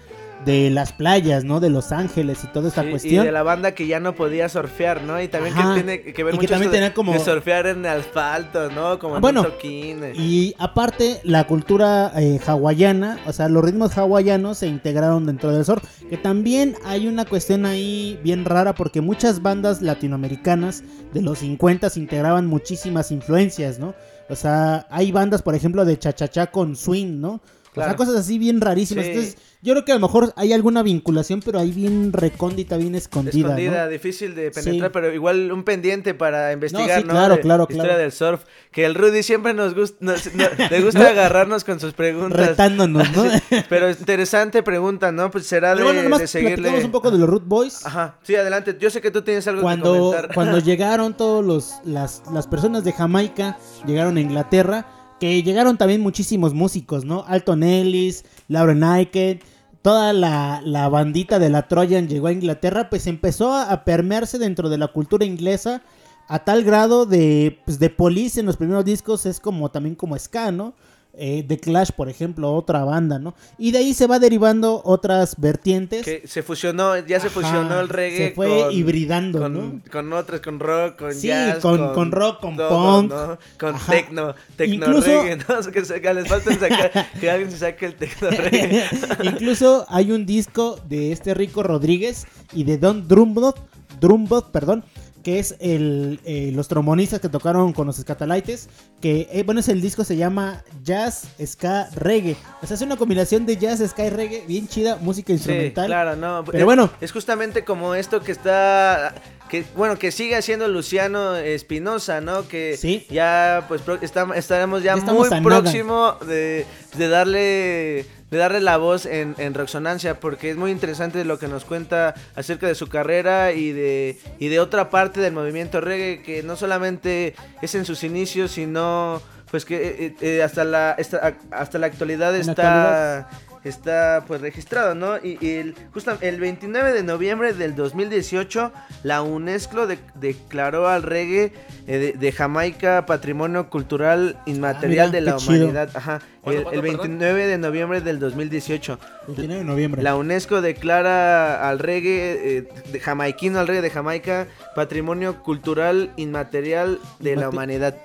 de 0.45 0.70
las 0.70 0.93
playas, 0.93 1.45
¿no? 1.45 1.61
De 1.61 1.68
Los 1.68 1.93
Ángeles 1.93 2.45
y 2.45 2.47
toda 2.49 2.68
esta 2.68 2.82
Sí, 2.84 2.91
cuestión. 2.91 3.22
Y 3.24 3.26
de 3.26 3.32
la 3.32 3.43
banda 3.43 3.72
que 3.72 3.86
ya 3.86 4.01
no 4.01 4.14
podía 4.14 4.49
surfear, 4.49 5.03
¿no? 5.03 5.20
Y 5.20 5.28
también 5.28 5.55
Ajá. 5.55 5.74
que 5.74 5.82
tiene 5.82 6.01
que 6.14 6.24
ver 6.24 6.34
Y 6.34 6.39
que 6.39 6.43
mucho 6.43 6.55
también 6.55 6.70
tenía 6.72 6.95
como- 6.95 7.12
de 7.12 7.18
surfear 7.18 7.66
en 7.66 7.84
asfalto, 7.86 8.70
¿no? 8.70 8.99
Como 8.99 9.16
en 9.16 9.20
Bueno, 9.20 9.47
eh. 9.62 10.12
Y 10.16 10.55
aparte, 10.59 11.20
la 11.24 11.47
cultura 11.47 12.12
eh, 12.16 12.41
hawaiana, 12.47 13.18
o 13.26 13.32
sea, 13.32 13.49
los 13.49 13.64
ritmos 13.64 13.99
hawaianos 13.99 14.59
se 14.59 14.68
integraron 14.68 15.26
dentro 15.26 15.53
del 15.53 15.64
surf. 15.64 15.82
Que 16.09 16.16
también 16.16 16.76
hay 16.84 17.09
una 17.09 17.24
cuestión 17.24 17.66
ahí 17.66 18.18
bien 18.22 18.45
rara 18.45 18.74
porque 18.74 19.01
muchas 19.01 19.43
bandas 19.43 19.82
latinoamericanas 19.82 20.82
de 21.12 21.22
los 21.22 21.39
50 21.41 21.89
integraban 21.97 22.47
muchísimas 22.47 23.11
influencias, 23.11 23.78
¿no? 23.78 23.95
O 24.30 24.36
sea, 24.36 24.86
hay 24.91 25.11
bandas, 25.11 25.43
por 25.43 25.55
ejemplo, 25.55 25.84
de 25.84 25.99
chachachá 25.99 26.49
con 26.49 26.76
swing, 26.76 27.20
¿no? 27.20 27.41
O 27.79 27.81
sea, 27.81 27.95
Claro. 27.95 27.97
cosas 27.99 28.16
así 28.16 28.39
bien 28.39 28.61
rarísimas. 28.61 29.05
Sí. 29.05 29.11
Entonces, 29.12 29.37
yo 29.61 29.72
creo 29.74 29.85
que 29.85 29.91
a 29.91 29.97
lo 29.97 30.01
mejor 30.01 30.33
hay 30.37 30.53
alguna 30.53 30.83
vinculación, 30.85 31.41
pero 31.45 31.59
ahí 31.59 31.72
bien 31.72 32.12
recóndita, 32.12 32.76
bien 32.76 32.95
escondida, 32.95 33.37
Escondida, 33.49 33.85
¿no? 33.87 33.91
difícil 33.91 34.37
de 34.37 34.53
penetrar, 34.53 34.89
Sí. 34.91 34.93
pero 34.93 35.12
igual 35.12 35.51
un 35.51 35.64
pendiente 35.64 36.14
para 36.14 36.53
investigar, 36.53 37.01
sí, 37.01 37.07
¿no? 37.07 37.12
claro, 37.14 37.35
De 37.37 37.41
claro, 37.41 37.62
Historia 37.64 37.83
claro. 37.85 37.99
del 38.01 38.12
surf. 38.12 38.43
Que 38.70 38.85
el 38.85 38.95
Rudy 38.95 39.22
siempre 39.24 39.55
nos 39.55 39.74
gusta, 39.74 39.97
nos- 40.01 40.33
no- 40.35 40.45
le 40.70 40.81
gusta 40.83 41.09
agarrarnos 41.09 41.64
con 41.64 41.81
sus 41.81 41.93
preguntas. 41.93 42.49
Retándonos, 42.51 43.11
¿no? 43.16 43.24
Pero 43.68 43.91
interesante 43.91 44.62
pregunta, 44.62 45.11
¿no? 45.11 45.31
Pues 45.31 45.47
será 45.47 45.74
de, 45.74 45.83
bueno, 45.83 46.03
nomás 46.05 46.20
de 46.20 46.29
seguirle. 46.29 46.85
un 46.85 46.93
poco 46.93 47.11
de 47.11 47.18
los 47.18 47.29
Root 47.29 47.45
Boys. 47.47 47.85
Ajá, 47.85 48.18
sí, 48.22 48.37
adelante. 48.37 48.76
Yo 48.79 48.91
sé 48.91 49.01
que 49.01 49.11
tú 49.11 49.22
tienes 49.22 49.47
algo 49.49 49.61
que 49.61 49.64
cuando, 49.64 49.93
comentar. 50.11 50.35
cuando 50.35 50.59
llegaron 50.68 51.16
todos 51.16 51.45
los 51.45 51.72
las, 51.85 52.22
las 52.33 52.47
personas 52.47 52.85
de 52.85 52.93
Jamaica, 52.93 53.59
llegaron 53.87 54.16
a 54.18 54.20
Inglaterra, 54.20 54.87
que 55.19 55.43
llegaron 55.43 55.77
también 55.77 56.01
muchísimos 56.01 56.55
músicos, 56.55 57.05
¿no? 57.05 57.25
Alton 57.27 57.62
Ellis, 57.62 58.25
Lauren 58.49 58.85
Aiken, 58.85 59.41
toda 59.83 60.12
la, 60.12 60.61
la 60.64 60.89
bandita 60.89 61.39
de 61.39 61.49
la 61.49 61.69
Trojan 61.69 62.09
llegó 62.09 62.29
a 62.29 62.33
Inglaterra, 62.33 62.91
pues 62.91 63.07
empezó 63.07 63.55
a, 63.55 63.85
permearse 63.85 64.39
dentro 64.39 64.69
de 64.69 64.79
la 64.79 64.89
cultura 64.89 65.25
inglesa 65.25 65.83
a 66.27 66.45
tal 66.45 66.62
grado 66.62 67.07
de, 67.07 67.59
pues, 67.64 67.79
de 67.79 67.91
Police 67.91 68.39
en 68.39 68.47
los 68.47 68.57
primeros 68.57 68.85
discos 68.85 69.25
es 69.27 69.41
como 69.41 69.71
también 69.71 69.95
como 69.95 70.19
ska, 70.19 70.53
¿no? 70.53 70.75
Eh, 71.21 71.45
The 71.47 71.59
Clash, 71.59 71.91
por 71.91 72.09
ejemplo, 72.09 72.55
otra 72.55 72.85
banda, 72.85 73.19
¿no? 73.19 73.35
Y 73.59 73.73
de 73.73 73.79
ahí 73.79 73.93
se 73.93 74.07
va 74.07 74.21
derivando 74.21 74.81
otras 74.85 75.35
vertientes. 75.37 76.05
Que 76.05 76.23
se 76.29 76.45
fusionó, 76.45 76.97
ya 76.97 77.19
se 77.19 77.27
Ajá, 77.27 77.35
fusionó 77.41 77.81
el 77.81 77.89
reggae. 77.89 78.29
se 78.29 78.35
fue 78.35 78.47
con- 78.47 78.73
hibridando, 78.73 79.41
con, 79.41 79.53
¿no? 79.53 79.81
con 79.91 80.12
otras, 80.12 80.41
con 80.41 80.61
rock, 80.61 80.97
con 80.97 81.12
Sí, 81.14 81.27
jazz. 81.27 81.59
con- 81.59 81.93
con 81.93 82.12
rock, 82.12 82.41
con 82.41 82.57
todo, 82.57 82.69
punk. 82.69 83.11
¿no? 83.11 83.39
Con 83.59 83.75
Ajá. 83.75 83.93
tecno, 83.93 84.35
tecno 84.57 84.75
Incluso- 84.87 85.07
reggae, 85.23 85.37
¿no? 85.37 85.45
Que, 85.73 85.85
se- 85.85 86.01
que 86.01 86.14
les 86.14 86.29
falta 86.29 86.55
sacar, 86.55 87.07
que 87.21 87.31
alguien 87.31 87.51
se 87.51 87.59
saque 87.59 87.87
el 87.87 87.95
tecno 87.97 88.31
reggae. 88.31 88.85
Incluso 89.25 89.87
hay 89.89 90.12
un 90.12 90.25
disco 90.25 90.79
de 90.89 91.11
este 91.12 91.35
Rico 91.35 91.62
Rodríguez 91.64 92.27
y 92.53 92.62
de 92.64 92.79
Don 92.79 93.09
Drumbot, 93.09 93.59
Drumbot, 94.01 94.53
perdón, 94.53 94.85
que 95.29 95.39
es 95.39 95.57
el, 95.61 96.20
eh, 96.24 96.53
los 96.55 96.68
trombonistas 96.68 97.20
que 97.20 97.29
tocaron 97.29 97.74
con 97.74 97.87
los 97.87 97.97
Scatalites, 97.97 98.70
que 99.03 99.29
eh, 99.31 99.43
bueno, 99.43 99.61
es 99.61 99.68
el 99.68 99.83
disco 99.83 100.03
se 100.03 100.16
llama 100.16 100.64
Jazz, 100.83 101.24
Ska, 101.45 101.91
Reggae. 101.95 102.35
O 102.62 102.66
sea, 102.66 102.76
es 102.76 102.81
una 102.81 102.97
combinación 102.97 103.45
de 103.45 103.59
jazz, 103.59 103.81
ska 103.87 104.07
y 104.07 104.11
reggae, 104.11 104.45
bien 104.47 104.66
chida, 104.68 104.97
música 104.97 105.26
Sí, 105.26 105.33
instrumental. 105.35 105.87
claro, 105.87 106.16
no. 106.16 106.45
Pero 106.47 106.59
es, 106.61 106.64
bueno. 106.64 106.91
Es 107.03 107.12
justamente 107.12 107.62
como 107.62 107.95
esto 107.95 108.22
que 108.22 108.33
está. 108.33 109.14
Que, 109.51 109.64
bueno, 109.76 109.99
que 109.99 110.12
sigue 110.12 110.35
haciendo 110.35 110.66
Luciano 110.66 111.37
Espinosa, 111.37 112.22
¿no? 112.22 112.49
Que 112.49 112.79
Sí. 112.79 113.07
ya, 113.11 113.66
pues, 113.68 113.83
está- 114.01 114.29
estaremos 114.35 114.83
ya, 114.83 114.97
Ya 114.97 115.12
muy 115.12 115.29
próximo 115.43 116.14
de, 116.26 116.64
de 116.97 117.09
darle 117.09 118.07
de 118.31 118.39
darle 118.39 118.61
la 118.61 118.76
voz 118.76 119.07
en, 119.07 119.35
en 119.39 119.55
Roxonancia, 119.55 120.20
porque 120.20 120.51
es 120.51 120.57
muy 120.57 120.70
interesante 120.70 121.24
lo 121.24 121.39
que 121.39 121.49
nos 121.49 121.64
cuenta 121.64 122.14
acerca 122.37 122.66
de 122.66 122.74
su 122.74 122.89
carrera 122.89 123.53
y 123.53 123.72
de, 123.72 124.18
y 124.39 124.49
de 124.49 124.61
otra 124.61 124.91
parte 124.91 125.20
del 125.20 125.33
movimiento 125.33 125.81
reggae, 125.81 126.22
que 126.22 126.43
no 126.43 126.57
solamente 126.57 127.35
es 127.62 127.74
en 127.74 127.85
sus 127.87 128.05
inicios, 128.05 128.51
sino 128.53 129.22
pues 129.51 129.64
que 129.64 129.76
eh, 130.07 130.14
eh, 130.20 130.43
hasta, 130.43 130.62
la, 130.64 130.95
esta- 130.99 131.35
hasta 131.51 131.79
la 131.79 131.87
actualidad 131.87 132.35
En 132.35 132.43
está 132.43 132.53
actualidad. 132.53 133.26
Está 133.65 134.25
pues 134.27 134.41
registrado, 134.41 134.95
¿no? 134.95 135.17
Y, 135.19 135.39
y 135.41 135.51
el, 135.57 135.75
justa- 135.93 136.19
el 136.21 136.41
29 136.41 136.93
de 136.93 137.03
noviembre 137.03 137.53
del 137.53 137.75
2018, 137.75 138.73
la 139.03 139.23
UNESCO 139.23 139.87
de- 139.87 139.99
declaró 140.15 140.89
al 140.89 141.03
reggae 141.03 141.53
eh, 141.87 141.99
de, 141.99 142.13
de 142.13 142.33
Jamaica 142.33 143.07
Patrimonio 143.07 143.71
Cultural 143.71 144.37
Inmaterial 144.47 145.09
Ah, 145.09 145.11
mira, 145.11 145.11
de 145.11 145.21
la 145.21 145.37
chido. 145.37 145.55
Humanidad. 145.67 145.91
Ajá. 145.95 146.21
¿Cuándo, 146.41 146.71
El, 146.71 146.77
el 146.77 146.81
perdón? 146.83 146.99
29 147.09 147.47
de 147.47 147.59
noviembre 147.59 148.01
del 148.01 148.19
2018. 148.21 148.99
29 149.27 149.59
de 149.59 149.65
noviembre. 149.65 150.03
La 150.03 150.17
UNESCO 150.17 150.61
declara 150.63 151.69
al 151.69 151.79
reggae 151.79 152.59
eh, 152.59 152.69
de 152.93 153.01
jamaiquino, 153.01 153.59
al 153.59 153.67
reggae 153.67 153.83
de 153.83 153.91
Jamaica, 153.91 154.47
Patrimonio 154.75 155.43
Cultural 155.43 156.11
Inmaterial 156.17 156.99
de 157.19 157.37
la 157.37 157.49
Humanidad. 157.49 157.97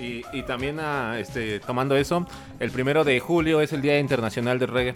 Y, 0.00 0.22
y 0.32 0.42
también 0.42 0.78
ah, 0.80 1.16
este, 1.18 1.60
tomando 1.60 1.96
eso, 1.96 2.26
el 2.58 2.70
primero 2.70 3.04
de 3.04 3.20
julio 3.20 3.60
es 3.60 3.72
el 3.72 3.80
Día 3.82 3.98
Internacional 3.98 4.58
del 4.58 4.68
Reggae. 4.68 4.94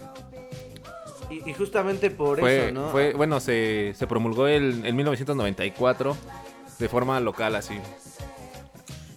Y, 1.29 1.49
y 1.49 1.53
justamente 1.53 2.09
por 2.09 2.39
Fue, 2.39 2.65
eso, 2.65 2.73
¿no? 2.73 2.89
fue, 2.89 3.13
bueno, 3.13 3.39
se, 3.39 3.93
se 3.95 4.07
promulgó 4.07 4.47
el, 4.47 4.85
en 4.85 4.95
1994 4.95 6.17
de 6.79 6.89
forma 6.89 7.19
local 7.19 7.55
así. 7.55 7.75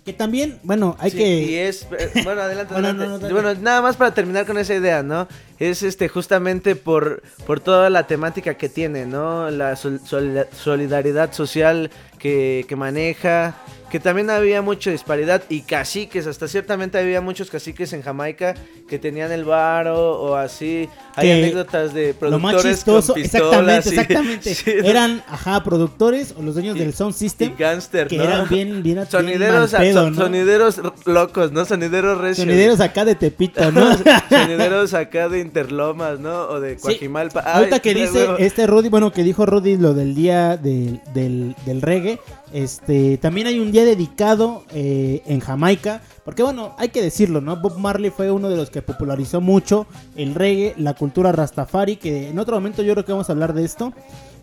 Que 0.04 0.12
también, 0.12 0.58
bueno, 0.64 0.96
hay 0.98 1.12
Sí, 1.12 1.16
que... 1.16 1.38
Y 1.42 1.54
es. 1.54 1.86
eh, 1.96 2.10
Bueno, 2.24 2.42
adelante, 2.42 2.72
Bueno, 2.74 2.88
adelante. 2.88 3.04
no, 3.06 3.10
no, 3.12 3.18
dale. 3.20 3.32
bueno, 3.34 3.54
nada 3.60 3.80
más 3.82 3.96
para 3.96 4.12
terminar 4.12 4.44
con 4.46 4.58
esa 4.58 4.74
idea, 4.74 5.02
¿no? 5.02 5.28
Es 5.70 5.82
este 5.82 6.08
justamente 6.08 6.74
por, 6.76 7.22
por 7.46 7.60
toda 7.60 7.88
la 7.90 8.06
temática 8.06 8.54
que 8.54 8.68
tiene, 8.68 9.06
¿no? 9.06 9.48
La 9.50 9.76
sol- 9.76 10.00
solida- 10.04 10.48
solidaridad 10.52 11.32
social 11.32 11.90
que, 12.18 12.64
que 12.68 12.74
maneja. 12.76 13.54
Que 13.90 14.00
también 14.00 14.30
había 14.30 14.62
mucha 14.62 14.90
disparidad 14.90 15.42
y 15.50 15.60
caciques, 15.60 16.26
hasta 16.26 16.48
ciertamente 16.48 16.96
había 16.96 17.20
muchos 17.20 17.50
caciques 17.50 17.92
en 17.92 18.00
Jamaica 18.00 18.54
que 18.88 18.98
tenían 18.98 19.30
el 19.32 19.44
varo 19.44 20.12
o 20.18 20.34
así. 20.34 20.88
Hay 21.14 21.26
Que 21.28 21.32
anécdotas 21.34 21.92
de 21.92 22.14
Lo 22.18 22.38
más 22.38 22.52
productores 22.54 22.76
chistoso, 22.78 23.12
con 23.12 23.22
pistolas 23.22 23.86
exactamente, 23.86 24.48
y- 24.48 24.52
exactamente. 24.52 24.88
Eran, 24.90 25.22
ajá, 25.28 25.62
productores 25.62 26.34
o 26.38 26.40
los 26.42 26.54
dueños 26.54 26.74
Y- 26.76 26.78
del 26.78 26.94
sound 26.94 27.14
y 27.14 27.18
system. 27.18 27.54
gangster, 27.58 28.08
que 28.08 28.16
¿no? 28.16 28.24
eran 28.24 28.48
bien, 28.48 28.82
bien, 28.82 29.06
Sonideros, 29.10 29.72
bien 29.72 29.82
mal 29.82 29.82
pedo, 29.82 30.02
son- 30.04 30.14
¿no? 30.16 30.22
sonideros 30.22 30.80
locos, 31.04 31.52
¿no? 31.52 31.66
Sonideros 31.66 32.16
recios. 32.16 32.46
Sonideros 32.46 32.80
acá 32.80 33.04
de 33.04 33.14
Tepito, 33.14 33.70
¿no? 33.72 33.94
Sonideros 34.30 34.94
acá 34.94 35.28
de 35.28 35.40
Interlomas, 35.52 36.18
¿no? 36.18 36.44
O 36.48 36.60
de 36.60 36.76
Sí. 36.76 36.82
Coajimalpa. 36.82 37.40
Ahorita 37.40 37.80
que 37.80 37.92
dice 37.92 38.26
este 38.38 38.66
Rudy, 38.66 38.88
bueno, 38.88 39.12
que 39.12 39.22
dijo 39.22 39.44
Rudy 39.44 39.76
lo 39.76 39.92
del 39.92 40.14
día 40.14 40.56
del, 40.56 41.02
del, 41.12 41.54
del 41.66 41.82
reggae, 41.82 42.18
este, 42.54 43.18
también 43.18 43.46
hay 43.48 43.58
un 43.58 43.70
día 43.70 43.84
dedicado 43.84 44.64
eh, 44.72 45.22
en 45.26 45.40
Jamaica, 45.40 46.00
porque 46.24 46.42
bueno, 46.42 46.74
hay 46.78 46.88
que 46.88 47.02
decirlo, 47.02 47.42
¿no? 47.42 47.56
Bob 47.56 47.76
Marley 47.78 48.10
fue 48.10 48.30
uno 48.30 48.48
de 48.48 48.56
los 48.56 48.70
que 48.70 48.80
popularizó 48.80 49.42
mucho 49.42 49.86
el 50.16 50.34
reggae, 50.34 50.74
la 50.78 50.94
cultura 50.94 51.32
rastafari, 51.32 51.96
que 51.96 52.30
en 52.30 52.38
otro 52.38 52.54
momento 52.56 52.82
yo 52.82 52.94
creo 52.94 53.04
que 53.04 53.12
vamos 53.12 53.28
a 53.28 53.32
hablar 53.32 53.52
de 53.52 53.64
esto. 53.64 53.92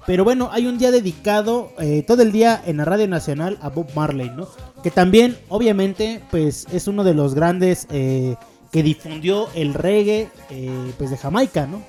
Pero 0.05 0.23
bueno, 0.23 0.49
hay 0.51 0.65
un 0.65 0.77
día 0.77 0.91
dedicado 0.91 1.71
eh, 1.79 2.03
todo 2.07 2.21
el 2.21 2.31
día 2.31 2.61
en 2.65 2.77
la 2.77 2.85
Radio 2.85 3.07
Nacional 3.07 3.57
a 3.61 3.69
Bob 3.69 3.87
Marley, 3.95 4.29
¿no? 4.29 4.47
Que 4.81 4.91
también, 4.91 5.37
obviamente, 5.49 6.21
pues 6.31 6.65
es 6.71 6.87
uno 6.87 7.03
de 7.03 7.13
los 7.13 7.35
grandes 7.35 7.85
eh, 7.91 8.35
que 8.71 8.83
difundió 8.83 9.49
el 9.55 9.73
reggae, 9.73 10.29
eh, 10.49 10.91
pues 10.97 11.09
de 11.09 11.17
Jamaica, 11.17 11.65
¿no? 11.67 11.81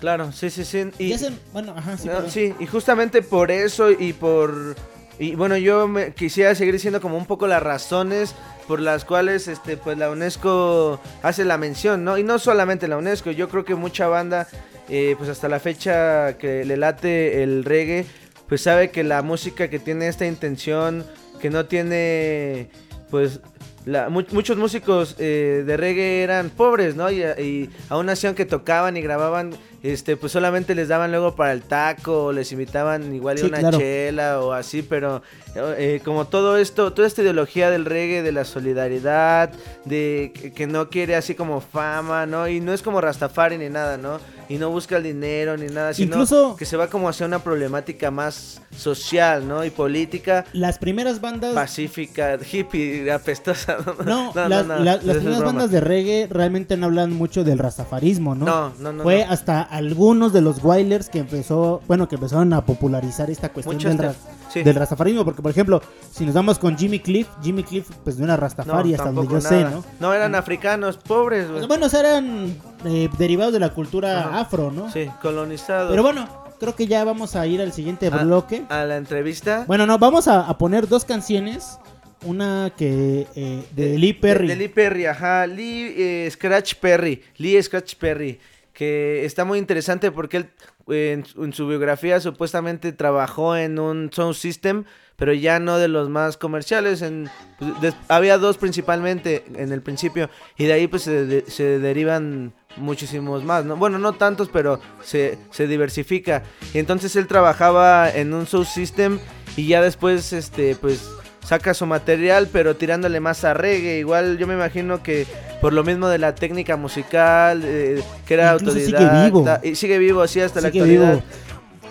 Claro, 0.00 0.32
sí, 0.32 0.50
sí, 0.50 0.64
sí. 0.64 0.84
Y, 0.98 1.16
se- 1.18 1.30
bueno, 1.52 1.74
ajá, 1.76 1.96
sí, 1.96 2.06
No, 2.08 2.14
perdón. 2.14 2.30
sí, 2.30 2.54
y 2.58 2.66
justamente 2.66 3.22
por 3.22 3.50
eso 3.50 3.90
y 3.90 4.12
por... 4.12 4.74
Y 5.18 5.34
bueno, 5.36 5.56
yo 5.56 5.86
me 5.86 6.12
quisiera 6.14 6.54
seguir 6.54 6.72
diciendo 6.74 7.00
como 7.00 7.16
un 7.16 7.26
poco 7.26 7.46
las 7.46 7.62
razones 7.62 8.34
por 8.66 8.80
las 8.80 9.04
cuales 9.04 9.46
este 9.46 9.76
pues 9.76 9.98
la 9.98 10.10
UNESCO 10.10 10.98
hace 11.22 11.44
la 11.44 11.58
mención, 11.58 12.02
¿no? 12.02 12.16
Y 12.18 12.24
no 12.24 12.38
solamente 12.38 12.88
la 12.88 12.96
UNESCO, 12.96 13.30
yo 13.30 13.48
creo 13.48 13.64
que 13.64 13.74
mucha 13.74 14.08
banda 14.08 14.48
eh, 14.88 15.14
pues 15.18 15.28
hasta 15.30 15.48
la 15.48 15.60
fecha 15.60 16.38
que 16.38 16.64
le 16.64 16.76
late 16.76 17.42
el 17.42 17.64
reggae, 17.64 18.06
pues 18.48 18.62
sabe 18.62 18.90
que 18.90 19.04
la 19.04 19.22
música 19.22 19.68
que 19.68 19.78
tiene 19.78 20.08
esta 20.08 20.26
intención, 20.26 21.04
que 21.40 21.50
no 21.50 21.66
tiene 21.66 22.70
pues 23.10 23.40
la- 23.86 24.08
mu- 24.08 24.24
muchos 24.32 24.56
músicos 24.56 25.16
eh, 25.18 25.64
de 25.66 25.76
reggae 25.76 26.22
eran 26.22 26.50
pobres, 26.50 26.94
¿no? 26.96 27.10
Y, 27.10 27.22
y 27.22 27.70
aún 27.88 28.08
así 28.08 28.26
aunque 28.26 28.44
tocaban 28.46 28.96
y 28.96 29.02
grababan, 29.02 29.50
este, 29.82 30.16
pues 30.16 30.30
solamente 30.32 30.74
les 30.76 30.88
daban 30.88 31.10
luego 31.10 31.34
para 31.34 31.52
el 31.52 31.62
taco, 31.62 32.26
o 32.26 32.32
les 32.32 32.52
invitaban 32.52 33.14
igual 33.14 33.38
Sí, 33.38 33.46
una 33.46 33.58
claro. 33.58 33.78
chela 33.78 34.40
o 34.40 34.52
así, 34.52 34.82
pero 34.82 35.22
eh, 35.56 36.00
como 36.04 36.26
todo 36.28 36.56
esto, 36.56 36.92
toda 36.92 37.08
esta 37.08 37.22
ideología 37.22 37.70
del 37.70 37.84
reggae, 37.84 38.22
de 38.22 38.30
la 38.32 38.44
solidaridad, 38.44 39.50
de 39.84 40.32
que, 40.34 40.52
que 40.52 40.66
no 40.66 40.88
quiere 40.88 41.16
así 41.16 41.34
como 41.34 41.60
fama, 41.60 42.26
¿no? 42.26 42.46
Y 42.48 42.60
no 42.60 42.72
es 42.72 42.82
como 42.82 43.00
Rastafari 43.00 43.58
ni 43.58 43.68
nada, 43.68 43.96
¿no? 43.96 44.20
Y 44.52 44.58
no 44.58 44.70
busca 44.70 44.98
el 44.98 45.02
dinero 45.04 45.56
ni 45.56 45.66
nada, 45.66 45.94
sino 45.94 46.16
Incluso- 46.16 46.56
que 46.56 46.64
se 46.66 46.76
va 46.76 46.88
como 46.88 47.08
hacia 47.08 47.24
una 47.26 47.38
problemática 47.38 48.10
más 48.10 48.60
social, 48.76 49.46
¿no? 49.48 49.64
Y 49.64 49.70
política. 49.70 50.44
Las 50.52 50.78
primeras 50.78 51.20
bandas. 51.20 51.54
Pacífica, 51.54 52.38
hippie, 52.50 53.10
apestosa. 53.10 53.78
No, 54.04 54.32
no, 54.34 54.34
las, 54.48 54.66
no, 54.66 54.78
la- 54.80 54.94
eso 54.94 55.06
las 55.06 55.16
primeras 55.16 55.38
broma. 55.38 55.52
bandas 55.52 55.70
de 55.70 55.80
reggae 55.80 56.28
realmente 56.30 56.76
no 56.76 56.86
hablan 56.86 57.12
mucho 57.14 57.44
del 57.44 57.58
rastafarismo, 57.58 58.34
¿no? 58.34 58.44
No, 58.44 58.72
no, 58.78 58.92
no, 58.92 59.02
Fue 59.02 59.24
hasta 59.24 59.62
algunos 59.62 60.32
de 60.32 60.40
los 60.42 60.62
Wailers 60.62 61.08
que 61.08 61.20
empezó, 61.20 61.80
bueno, 61.88 62.08
que 62.08 62.16
empezaron 62.16 62.52
a 62.52 62.66
popularizar 62.66 63.30
esta 63.30 63.48
cuestión 63.50 63.76
Muchas 63.76 63.96
del, 63.96 64.00
te- 64.00 64.06
ra- 64.06 64.14
sí. 64.52 64.62
del 64.62 64.74
rastafarismo, 64.74 65.24
porque 65.24 65.42
por 65.42 65.50
ejemplo, 65.50 65.80
si 66.10 66.24
nos 66.24 66.34
vamos 66.34 66.58
con 66.58 66.76
Jimmy 66.76 67.00
Cliff, 67.00 67.28
Jimmy 67.42 67.62
Cliff 67.64 67.88
pues 68.04 68.18
no 68.18 68.24
era 68.24 68.36
rastafari 68.36 68.94
hasta 68.94 69.10
donde 69.10 69.32
yo 69.32 69.40
sé, 69.40 69.62
nada. 69.62 69.70
¿no? 69.70 69.84
No, 70.00 70.14
eran 70.14 70.34
africanos, 70.34 70.96
pobres, 70.98 71.50
güey. 71.50 71.66
Bueno, 71.66 71.86
eran 71.86 72.54
eh, 72.84 73.08
derivados 73.18 73.52
de 73.52 73.60
la 73.60 73.70
cultura 73.70 74.20
Ajá. 74.20 74.40
afro, 74.40 74.70
¿no? 74.70 74.90
Sí, 74.92 75.08
colonizados. 75.20 75.90
Pero 75.90 76.02
bueno, 76.02 76.26
creo 76.60 76.74
que 76.74 76.86
ya 76.86 77.04
vamos 77.04 77.34
a 77.36 77.46
ir 77.46 77.60
al 77.60 77.72
siguiente 77.72 78.08
A- 78.12 78.22
bloque. 78.24 78.64
A 78.68 78.84
la 78.84 78.96
entrevista. 78.96 79.64
Bueno, 79.66 79.86
no, 79.86 79.98
vamos 79.98 80.28
a, 80.28 80.40
a 80.48 80.58
poner 80.58 80.88
dos 80.88 81.04
canciones. 81.04 81.78
Una 82.24 82.72
que 82.76 83.26
eh, 83.34 83.64
de 83.74 83.98
Lee 83.98 84.12
Perry. 84.12 84.46
De, 84.46 84.54
de 84.54 84.58
Lee 84.60 84.68
Perry, 84.68 85.06
ajá. 85.06 85.44
Lee 85.46 85.92
eh, 85.96 86.28
Scratch 86.30 86.76
Perry. 86.76 87.20
Lee 87.38 87.60
Scratch 87.60 87.96
Perry. 87.96 88.38
Que 88.72 89.24
está 89.24 89.44
muy 89.44 89.58
interesante 89.58 90.10
porque 90.10 90.36
él 90.38 90.50
en, 90.88 91.24
en 91.36 91.52
su 91.52 91.66
biografía 91.68 92.20
supuestamente 92.20 92.92
trabajó 92.92 93.54
en 93.56 93.78
un 93.78 94.10
sound 94.12 94.34
system, 94.34 94.84
pero 95.16 95.32
ya 95.34 95.60
no 95.60 95.78
de 95.78 95.88
los 95.88 96.08
más 96.08 96.36
comerciales. 96.38 97.02
En, 97.02 97.28
pues, 97.58 97.94
había 98.08 98.38
dos 98.38 98.56
principalmente 98.58 99.44
en 99.56 99.72
el 99.72 99.82
principio 99.82 100.30
y 100.56 100.64
de 100.64 100.72
ahí 100.72 100.86
pues 100.88 101.02
se, 101.02 101.26
de- 101.26 101.44
se 101.50 101.78
derivan 101.78 102.54
muchísimos 102.78 103.44
más, 103.44 103.64
¿no? 103.66 103.76
Bueno, 103.76 103.98
no 103.98 104.14
tantos, 104.14 104.48
pero 104.50 104.80
se, 105.02 105.38
se 105.50 105.66
diversifica. 105.66 106.42
Y 106.72 106.78
entonces 106.78 107.14
él 107.16 107.26
trabajaba 107.26 108.10
en 108.10 108.32
un 108.32 108.46
sound 108.46 108.66
system 108.66 109.18
y 109.56 109.66
ya 109.66 109.82
después, 109.82 110.32
este, 110.32 110.74
pues 110.76 111.06
saca 111.44 111.74
su 111.74 111.86
material, 111.86 112.48
pero 112.52 112.76
tirándole 112.76 113.20
más 113.20 113.44
a 113.44 113.54
reggae. 113.54 113.98
Igual 113.98 114.38
yo 114.38 114.46
me 114.46 114.54
imagino 114.54 115.02
que 115.02 115.26
por 115.60 115.72
lo 115.72 115.84
mismo 115.84 116.08
de 116.08 116.18
la 116.18 116.34
técnica 116.34 116.76
musical, 116.76 117.62
eh, 117.64 118.02
que 118.26 118.34
era 118.34 118.54
Incluso 118.54 118.78
sigue 118.78 118.96
autodidacta. 118.96 119.24
vivo. 119.24 119.72
Y 119.72 119.74
sigue 119.76 119.98
vivo, 119.98 120.22
así 120.22 120.40
hasta 120.40 120.60
la 120.60 120.68
actualidad. 120.68 121.12
vivo. 121.14 121.22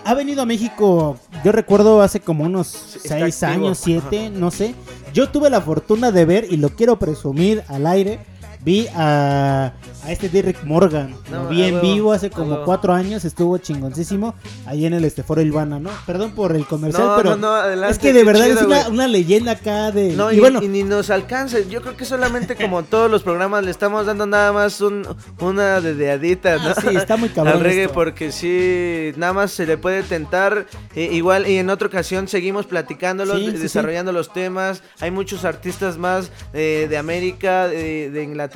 Ha 0.03 0.15
venido 0.15 0.41
a 0.41 0.45
México, 0.47 1.19
yo 1.43 1.51
recuerdo 1.51 2.01
hace 2.01 2.19
como 2.19 2.43
unos 2.43 2.95
está 2.95 3.19
seis 3.19 3.43
activo. 3.43 3.65
años, 3.67 3.77
siete, 3.77 4.29
no 4.31 4.49
sé. 4.49 4.73
Yo 5.13 5.29
tuve 5.29 5.49
la 5.49 5.61
fortuna 5.61 6.11
de 6.11 6.25
ver, 6.25 6.47
y 6.49 6.57
lo 6.57 6.69
quiero 6.69 6.97
presumir 6.97 7.63
al 7.67 7.85
aire, 7.85 8.19
vi 8.64 8.88
a, 8.93 9.74
a 10.03 10.12
este 10.12 10.30
Derrick 10.30 10.64
Morgan. 10.64 11.16
No, 11.30 11.43
lo 11.43 11.49
vi 11.49 11.64
en 11.64 11.82
vivo 11.82 12.14
hace 12.14 12.30
como 12.30 12.64
cuatro 12.64 12.93
años, 12.93 13.26
estuvo 13.26 13.57
chingoncísimo 13.57 14.36
ahí 14.66 14.86
en 14.86 14.93
el 14.93 15.03
este 15.05 15.24
Foro 15.24 15.41
Ilvana, 15.41 15.80
¿no? 15.80 15.89
Perdón 16.05 16.32
por 16.32 16.55
el 16.55 16.66
comercial, 16.66 17.07
No, 17.07 17.16
pero 17.18 17.30
no, 17.32 17.38
no, 17.38 17.53
adelante, 17.53 17.93
es 17.93 17.99
que 17.99 18.14
de 18.14 18.24
verdad 18.24 18.45
chido, 18.45 18.74
es 18.74 18.88
una, 18.88 19.07
leyenda 19.07 19.53
acá 19.53 19.91
de... 19.91 20.09
Y, 20.32 20.39
bueno, 20.39 20.62
y 20.62 20.68
ni 20.68 20.84
nos 20.84 21.09
alcanza. 21.09 21.59
Yo 21.70 21.82
creo 21.82 21.97
que 21.97 22.05
solamente 22.05 22.55
como 22.55 22.84
todos 22.91 23.09
los 23.09 23.24
programas 23.24 23.64
le 23.64 23.72
estamos 23.72 24.05
dando 24.05 24.26
nada 24.28 24.51
más 24.53 24.80
un, 24.82 25.07
una 25.39 25.82
dedeadita, 25.82 26.57
¿no? 26.57 26.70
Ah, 26.70 26.76
sí, 26.80 26.95
está 26.95 27.18
muy 27.18 27.30
cabrón 27.34 27.55
Al 27.55 27.59
reggae 27.62 27.84
esto. 27.84 27.93
porque 27.93 28.32
sí, 28.32 29.14
nada 29.18 29.34
más 29.34 29.51
se 29.51 29.66
le 29.66 29.78
puede 29.78 30.03
tentar. 30.03 30.68
eh, 30.95 31.09
igual 31.12 31.47
y 31.47 31.57
en 31.57 31.70
otra 31.70 31.88
ocasión 31.88 32.28
seguimos 32.28 32.68
platicándolo, 32.68 33.38
sí, 33.38 33.51
sí. 33.51 33.57
desarrollando 33.57 34.12
los 34.12 34.32
temas. 34.32 34.84
Hay 34.99 35.09
muchos 35.12 35.45
artistas 35.45 35.97
más 35.97 36.32
eh, 36.53 36.88
de 36.89 36.97
América, 36.97 37.68
de, 37.68 38.12
de 38.12 38.24
Inglaterra 38.24 38.50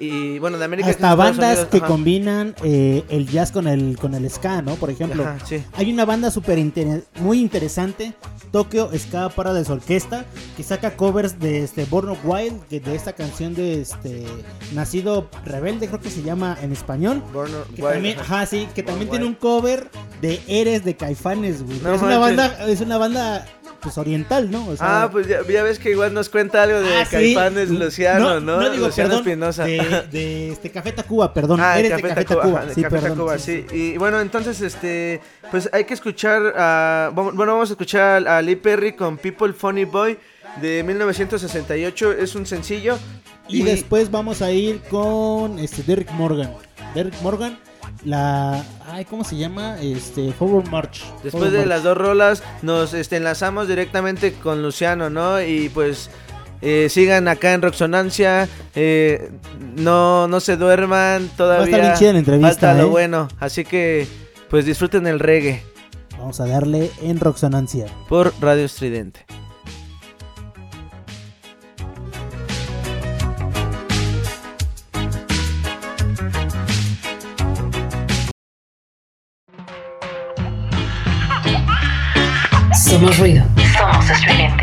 y 0.00 0.38
bueno, 0.38 0.58
de 0.58 0.64
América. 0.64 0.88
hasta 0.88 1.14
bandas 1.14 1.52
Unidos, 1.52 1.68
que 1.70 1.76
ajá. 1.78 1.86
combinan 1.86 2.54
eh, 2.64 3.04
el 3.08 3.28
jazz 3.28 3.52
con 3.52 3.68
el 3.68 3.96
con 3.98 4.14
el 4.14 4.28
ska, 4.30 4.62
¿no? 4.62 4.74
Por 4.76 4.90
ejemplo, 4.90 5.22
Ajá, 5.24 5.38
sí. 5.46 5.62
hay 5.74 5.92
una 5.92 6.04
banda 6.04 6.30
inter- 6.56 7.04
muy 7.20 7.40
interesante, 7.40 8.12
Tokyo 8.50 8.90
Ska 8.96 9.28
Paradise 9.30 9.70
Orquesta, 9.70 10.24
que 10.56 10.62
saca 10.62 10.96
covers 10.96 11.38
de 11.38 11.64
este 11.64 11.84
Born 11.84 12.08
of 12.10 12.18
Wild, 12.24 12.62
que 12.68 12.80
de 12.80 12.94
esta 12.94 13.12
canción 13.12 13.54
de 13.54 13.80
este 13.82 14.24
Nacido 14.72 15.28
Rebelde, 15.44 15.86
creo 15.88 16.00
que 16.00 16.10
se 16.10 16.22
llama 16.22 16.56
en 16.62 16.72
español. 16.72 17.22
Born 17.32 17.54
of 17.54 17.68
Que 17.74 17.82
Wild, 17.82 17.94
también, 17.94 18.18
ajá. 18.20 18.46
sí, 18.46 18.68
que 18.74 18.82
también 18.82 19.10
tiene 19.10 19.26
un 19.26 19.34
cover 19.34 19.88
de 20.20 20.40
Eres 20.48 20.84
de 20.84 20.96
Caifanes, 20.96 21.62
güey. 21.64 21.78
No 21.80 21.94
es 21.94 22.02
una 22.02 22.18
banda, 22.18 22.66
es 22.68 22.80
una 22.80 22.98
banda 22.98 23.46
pues 23.80 23.98
oriental, 23.98 24.50
¿no? 24.50 24.66
O 24.68 24.76
sea, 24.76 25.04
Ah, 25.04 25.10
pues 25.10 25.26
ya, 25.26 25.40
ya 25.46 25.62
ves 25.62 25.78
que 25.78 25.90
igual 25.90 26.14
nos 26.14 26.28
cuenta 26.28 26.62
algo 26.62 26.80
de 26.80 26.96
Ah, 26.96 27.04
sí. 27.04 27.34
Luciano, 27.68 28.40
¿no? 28.40 28.60
No, 28.60 28.70
digo, 28.70 28.86
Luciano 28.86 29.14
Espinosa. 29.16 29.64
De, 29.64 30.06
de 30.10 30.52
este 30.52 30.70
Café 30.70 30.92
Tacuba, 30.92 31.32
perdón. 31.32 31.60
Ah, 31.60 31.78
Eres 31.78 31.92
Café 31.92 32.08
de 32.08 32.08
Café 32.14 32.24
Tacuba, 32.24 32.62
sí, 32.74 32.82
Café 32.82 32.96
perdón, 32.96 33.18
Tacuba, 33.18 33.38
sí, 33.38 33.64
sí. 33.68 33.76
Y 33.76 33.96
bueno, 33.98 34.20
entonces, 34.20 34.60
este, 34.60 35.20
pues 35.50 35.68
hay 35.72 35.84
que 35.84 35.94
escuchar 35.94 36.54
a, 36.56 37.10
bueno, 37.14 37.52
vamos 37.52 37.70
a 37.70 37.72
escuchar 37.74 38.26
a 38.26 38.40
Lee 38.42 38.56
Perry 38.56 38.94
con 38.94 39.18
People 39.18 39.52
Funny 39.52 39.84
Boy 39.84 40.18
de 40.60 40.82
1968, 40.82 42.12
es 42.12 42.34
un 42.34 42.46
sencillo. 42.46 42.98
Y, 43.48 43.62
después 43.62 44.10
vamos 44.10 44.40
a 44.40 44.50
ir 44.52 44.80
con 44.88 45.58
este 45.58 45.82
Derrick 45.82 46.10
Morgan. 46.12 46.50
Derrick 46.94 47.20
Morgan, 47.20 47.58
la. 48.04 48.64
Ay, 48.86 49.04
¿cómo 49.04 49.24
se 49.24 49.36
llama? 49.36 49.80
Este, 49.80 50.32
Forward 50.32 50.68
March. 50.70 51.02
Después 51.22 51.32
Forward 51.32 51.50
de 51.52 51.58
March. 51.58 51.68
las 51.68 51.82
dos 51.82 51.96
rolas 51.96 52.42
nos 52.62 52.94
este, 52.94 53.16
enlazamos 53.16 53.68
directamente 53.68 54.32
con 54.32 54.62
Luciano, 54.62 55.10
¿no? 55.10 55.40
Y 55.42 55.68
pues 55.70 56.10
eh, 56.62 56.88
sigan 56.90 57.28
acá 57.28 57.52
en 57.52 57.62
Roxonancia, 57.62 58.48
eh, 58.74 59.30
no, 59.76 60.28
no 60.28 60.40
se 60.40 60.56
duerman 60.56 61.28
todavía. 61.36 61.64
estar 61.66 61.80
bien 61.80 61.94
chida 61.94 62.12
la 62.12 62.18
entrevista, 62.20 62.48
Falta 62.68 62.74
lo 62.74 62.88
¿eh? 62.88 62.90
bueno, 62.90 63.28
así 63.38 63.64
que 63.64 64.06
pues 64.48 64.64
disfruten 64.64 65.06
el 65.06 65.18
reggae 65.20 65.62
Vamos 66.18 66.40
a 66.40 66.46
darle 66.46 66.90
en 67.02 67.20
Roxonancia. 67.20 67.86
por 68.08 68.32
Radio 68.40 68.64
Estridente. 68.64 69.26
Ruido. 83.18 83.44
Somos 83.76 84.10
estridente. 84.10 84.62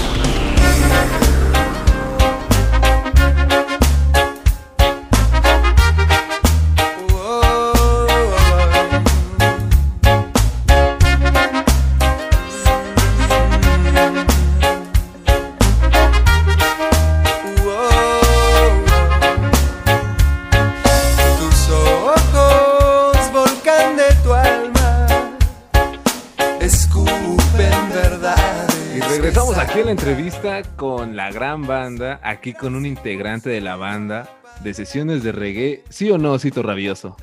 Aquí 32.23 32.53
con 32.53 32.75
un 32.75 32.85
integrante 32.85 33.49
de 33.49 33.61
la 33.61 33.75
banda 33.75 34.29
de 34.63 34.73
sesiones 34.73 35.23
de 35.23 35.31
reggae. 35.31 35.83
¿Sí 35.89 36.09
o 36.11 36.17
no, 36.17 36.37
Cito 36.39 36.63
Rabioso? 36.63 37.17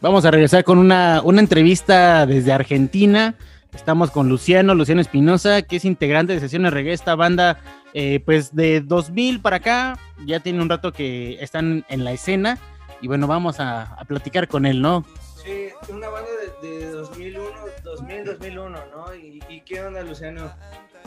Vamos 0.00 0.24
a 0.24 0.30
regresar 0.30 0.64
con 0.64 0.78
una, 0.78 1.20
una 1.22 1.40
entrevista 1.40 2.26
desde 2.26 2.52
Argentina. 2.52 3.34
Estamos 3.72 4.10
con 4.10 4.28
Luciano, 4.28 4.74
Luciano 4.74 5.00
Espinosa, 5.00 5.62
que 5.62 5.76
es 5.76 5.84
integrante 5.84 6.34
de 6.34 6.40
Sesiones 6.40 6.74
Reggae, 6.74 6.92
esta 6.92 7.14
banda, 7.14 7.58
eh, 7.94 8.20
pues 8.24 8.54
de 8.54 8.82
2000 8.82 9.40
para 9.40 9.56
acá, 9.56 9.98
ya 10.26 10.40
tiene 10.40 10.60
un 10.60 10.68
rato 10.68 10.92
que 10.92 11.42
están 11.42 11.84
en 11.88 12.04
la 12.04 12.12
escena. 12.12 12.58
Y 13.00 13.08
bueno, 13.08 13.26
vamos 13.26 13.60
a, 13.60 13.94
a 13.94 14.04
platicar 14.04 14.46
con 14.46 14.66
él, 14.66 14.82
¿no? 14.82 15.06
Sí, 15.42 15.70
una 15.88 16.08
banda 16.08 16.30
de, 16.62 16.68
de 16.68 16.90
2001, 16.90 17.48
2000, 17.82 18.24
2001, 18.24 18.68
¿no? 18.70 19.14
¿Y, 19.14 19.42
y 19.48 19.60
qué 19.62 19.80
onda, 19.82 20.02
Luciano? 20.02 20.52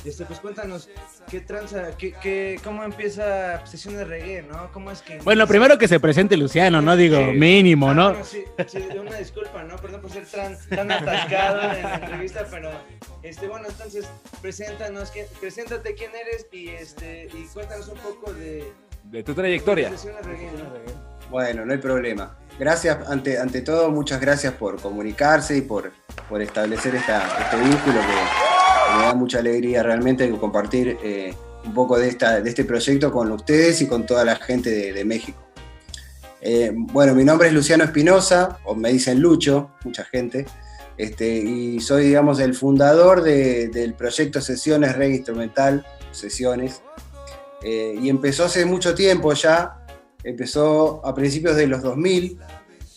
Este, 0.03 0.25
pues 0.25 0.39
cuéntanos, 0.39 0.89
¿qué 1.31 1.39
tranza? 1.39 1.95
¿Qué, 1.97 2.13
qué, 2.21 2.59
¿Cómo 2.63 2.83
empieza 2.83 3.65
sesión 3.65 3.97
de 3.97 4.05
reggae, 4.05 4.43
no? 4.43 4.71
¿Cómo 4.71 4.91
es 4.91 5.01
que... 5.01 5.17
Bueno, 5.19 5.47
primero 5.47 5.77
que 5.79 5.87
se 5.87 5.99
presente 5.99 6.37
Luciano, 6.37 6.81
¿no? 6.81 6.95
Digo, 6.95 7.17
Sí. 7.17 7.31
mínimo, 7.37 7.89
Ah, 7.89 7.93
¿no? 7.95 8.09
bueno, 8.09 8.25
sí, 8.25 8.43
sí, 8.67 8.77
una 8.99 9.17
disculpa, 9.17 9.63
¿no? 9.63 9.77
Perdón 9.77 10.01
por 10.01 10.11
ser 10.11 10.25
tan, 10.27 10.57
tan 10.69 10.91
atascado 10.91 11.61
en 11.71 11.83
la 11.83 11.95
entrevista, 11.95 12.45
pero, 12.51 12.69
este, 13.23 13.47
bueno, 13.47 13.67
entonces, 13.67 14.07
preséntanos, 14.43 15.09
quién- 15.11 15.27
preséntate 15.39 15.95
quién 15.95 16.11
eres 16.15 16.45
y, 16.51 16.69
este, 16.69 17.27
y 17.33 17.45
cuéntanos 17.53 17.87
un 17.87 17.97
poco 17.97 18.31
de... 18.33 18.71
De 19.05 19.23
tu 19.23 19.33
trayectoria. 19.33 19.89
de 19.89 19.97
Sesión 19.97 20.15
de 20.17 20.21
Reggae, 20.21 20.51
¿no? 20.51 21.29
Bueno, 21.31 21.65
no 21.65 21.71
hay 21.71 21.79
problema. 21.79 22.37
Gracias, 22.57 22.97
ante, 23.09 23.37
ante 23.37 23.61
todo, 23.61 23.91
muchas 23.91 24.21
gracias 24.21 24.53
por 24.53 24.79
comunicarse 24.81 25.57
y 25.57 25.61
por, 25.61 25.91
por 26.29 26.41
establecer 26.41 26.95
esta, 26.95 27.27
este 27.43 27.57
vínculo 27.57 27.99
que, 27.99 28.97
me 28.97 29.03
da 29.03 29.13
mucha 29.13 29.39
alegría 29.39 29.83
realmente 29.83 30.29
compartir 30.37 30.97
eh, 31.03 31.33
un 31.65 31.73
poco 31.73 31.97
de, 31.97 32.07
esta, 32.07 32.39
de 32.39 32.49
este 32.49 32.63
proyecto 32.63 33.11
con 33.11 33.31
ustedes 33.31 33.81
y 33.81 33.87
con 33.87 34.05
toda 34.05 34.23
la 34.23 34.37
gente 34.37 34.93
de, 34.93 35.03
México. 35.03 35.41
Eh, 36.39 36.71
bueno, 36.73 37.13
mi 37.13 37.25
nombre 37.25 37.47
es 37.47 37.53
Luciano 37.53 37.83
Espinosa, 37.83 38.59
o 38.63 38.75
me 38.75 38.91
dicen 38.93 39.19
Lucho, 39.19 39.71
mucha 39.83 40.05
gente, 40.05 40.45
este, 40.97 41.27
y 41.27 41.81
soy, 41.81 42.05
digamos, 42.05 42.39
el 42.39 42.53
fundador 42.53 43.21
de- 43.21 43.67
del 43.67 43.95
proyecto 43.95 44.39
Sesiones 44.39 44.95
Reggae 44.95 45.17
Instrumental, 45.17 45.85
Sesiones, 46.11 46.81
eh, 47.63 47.95
y 47.99 48.09
empezó 48.09 48.45
hace 48.45 48.63
mucho 48.63 48.93
tiempo 48.95 49.33
ya, 49.33 49.84
empezó 50.26 51.05
a 51.05 51.13
principios 51.13 51.55
de 51.55 51.67
los 51.67 51.82
2000, 51.82 52.38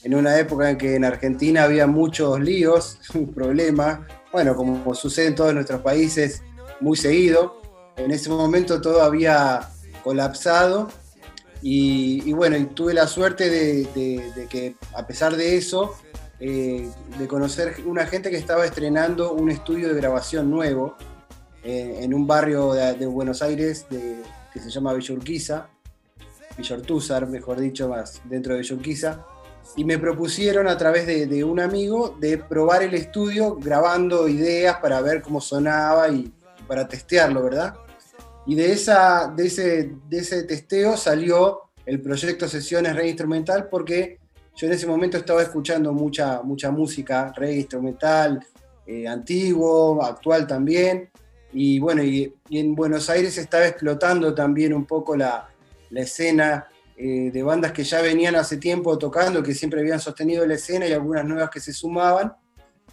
en 0.04 0.14
una 0.14 0.38
época 0.38 0.70
en 0.70 0.78
que 0.78 0.96
en 0.96 1.04
Argentina 1.04 1.64
había 1.64 1.86
muchos 1.86 2.40
líos, 2.40 2.98
problemas, 3.34 4.00
bueno, 4.32 4.56
como 4.56 4.94
sucede 4.94 5.26
en 5.26 5.34
todos 5.34 5.54
nuestros 5.54 5.82
países 5.82 6.42
muy 6.80 6.96
seguido, 6.96 7.60
en 7.96 8.10
ese 8.10 8.30
momento 8.30 8.80
todo 8.80 9.02
había 9.02 9.68
colapsado 10.02 10.88
y, 11.60 12.32
bueno, 12.32 12.56
tuve 12.68 12.94
la 12.94 13.08
suerte 13.08 13.50
de, 13.50 14.46
que 14.48 14.76
a 14.94 15.06
pesar 15.06 15.36
de 15.36 15.56
eso, 15.56 15.96
eh, 16.38 16.88
de 17.18 17.26
conocer 17.26 17.74
una 17.84 18.06
gente 18.06 18.30
que 18.30 18.36
estaba 18.36 18.64
estrenando 18.64 19.32
un 19.32 19.50
estudio 19.50 19.88
de 19.88 19.94
grabación 19.94 20.50
nuevo 20.50 20.94
eh, 21.64 21.98
en 22.00 22.14
un 22.14 22.28
barrio 22.28 22.74
de, 22.74 22.94
de 22.94 23.06
Buenos 23.06 23.42
Aires 23.42 23.86
que 23.90 24.60
se 24.60 24.70
llama 24.70 24.94
Villa 24.94 25.14
Urquiza, 25.14 25.68
Villa 26.58 26.76
Ortúzar, 26.76 27.28
mejor 27.28 27.60
dicho, 27.60 27.88
más 27.88 28.20
dentro 28.24 28.56
de 28.56 28.74
Urquiza, 28.74 29.24
y 29.76 29.84
me 29.84 29.98
propusieron 29.98 30.66
a 30.66 30.76
través 30.76 31.06
de, 31.06 31.26
de 31.26 31.44
un 31.44 31.60
amigo 31.60 32.16
de 32.18 32.38
probar 32.38 32.82
el 32.82 32.94
estudio 32.94 33.54
grabando 33.54 34.28
ideas 34.28 34.78
para 34.78 35.00
ver 35.00 35.22
cómo 35.22 35.40
sonaba 35.40 36.08
y 36.08 36.32
para 36.66 36.88
testearlo, 36.88 37.44
¿verdad? 37.44 37.74
Y 38.46 38.54
de, 38.54 38.72
esa, 38.72 39.32
de, 39.36 39.46
ese, 39.46 39.92
de 40.08 40.18
ese 40.18 40.42
testeo 40.42 40.96
salió 40.96 41.60
el 41.86 42.00
proyecto 42.00 42.48
Sesiones 42.48 42.96
Reggae 42.96 43.10
Instrumental 43.10 43.68
porque 43.70 44.18
yo 44.56 44.66
en 44.66 44.72
ese 44.72 44.86
momento 44.86 45.16
estaba 45.16 45.42
escuchando 45.42 45.92
mucha, 45.92 46.42
mucha 46.42 46.70
música 46.72 47.32
reggae 47.36 47.58
instrumental, 47.58 48.44
eh, 48.86 49.06
antiguo, 49.06 50.02
actual 50.02 50.46
también. 50.46 51.10
Y 51.52 51.78
bueno, 51.78 52.02
y, 52.02 52.34
y 52.48 52.58
en 52.58 52.74
Buenos 52.74 53.08
Aires 53.08 53.38
estaba 53.38 53.66
explotando 53.66 54.34
también 54.34 54.72
un 54.72 54.84
poco 54.84 55.14
la, 55.14 55.48
la 55.90 56.00
escena 56.00 56.68
eh, 56.96 57.30
de 57.32 57.42
bandas 57.42 57.72
que 57.72 57.84
ya 57.84 58.02
venían 58.02 58.34
hace 58.36 58.56
tiempo 58.56 58.98
tocando, 58.98 59.42
que 59.42 59.54
siempre 59.54 59.80
habían 59.80 60.00
sostenido 60.00 60.44
la 60.46 60.54
escena 60.54 60.86
y 60.86 60.92
algunas 60.92 61.24
nuevas 61.24 61.50
que 61.50 61.60
se 61.60 61.72
sumaban. 61.72 62.32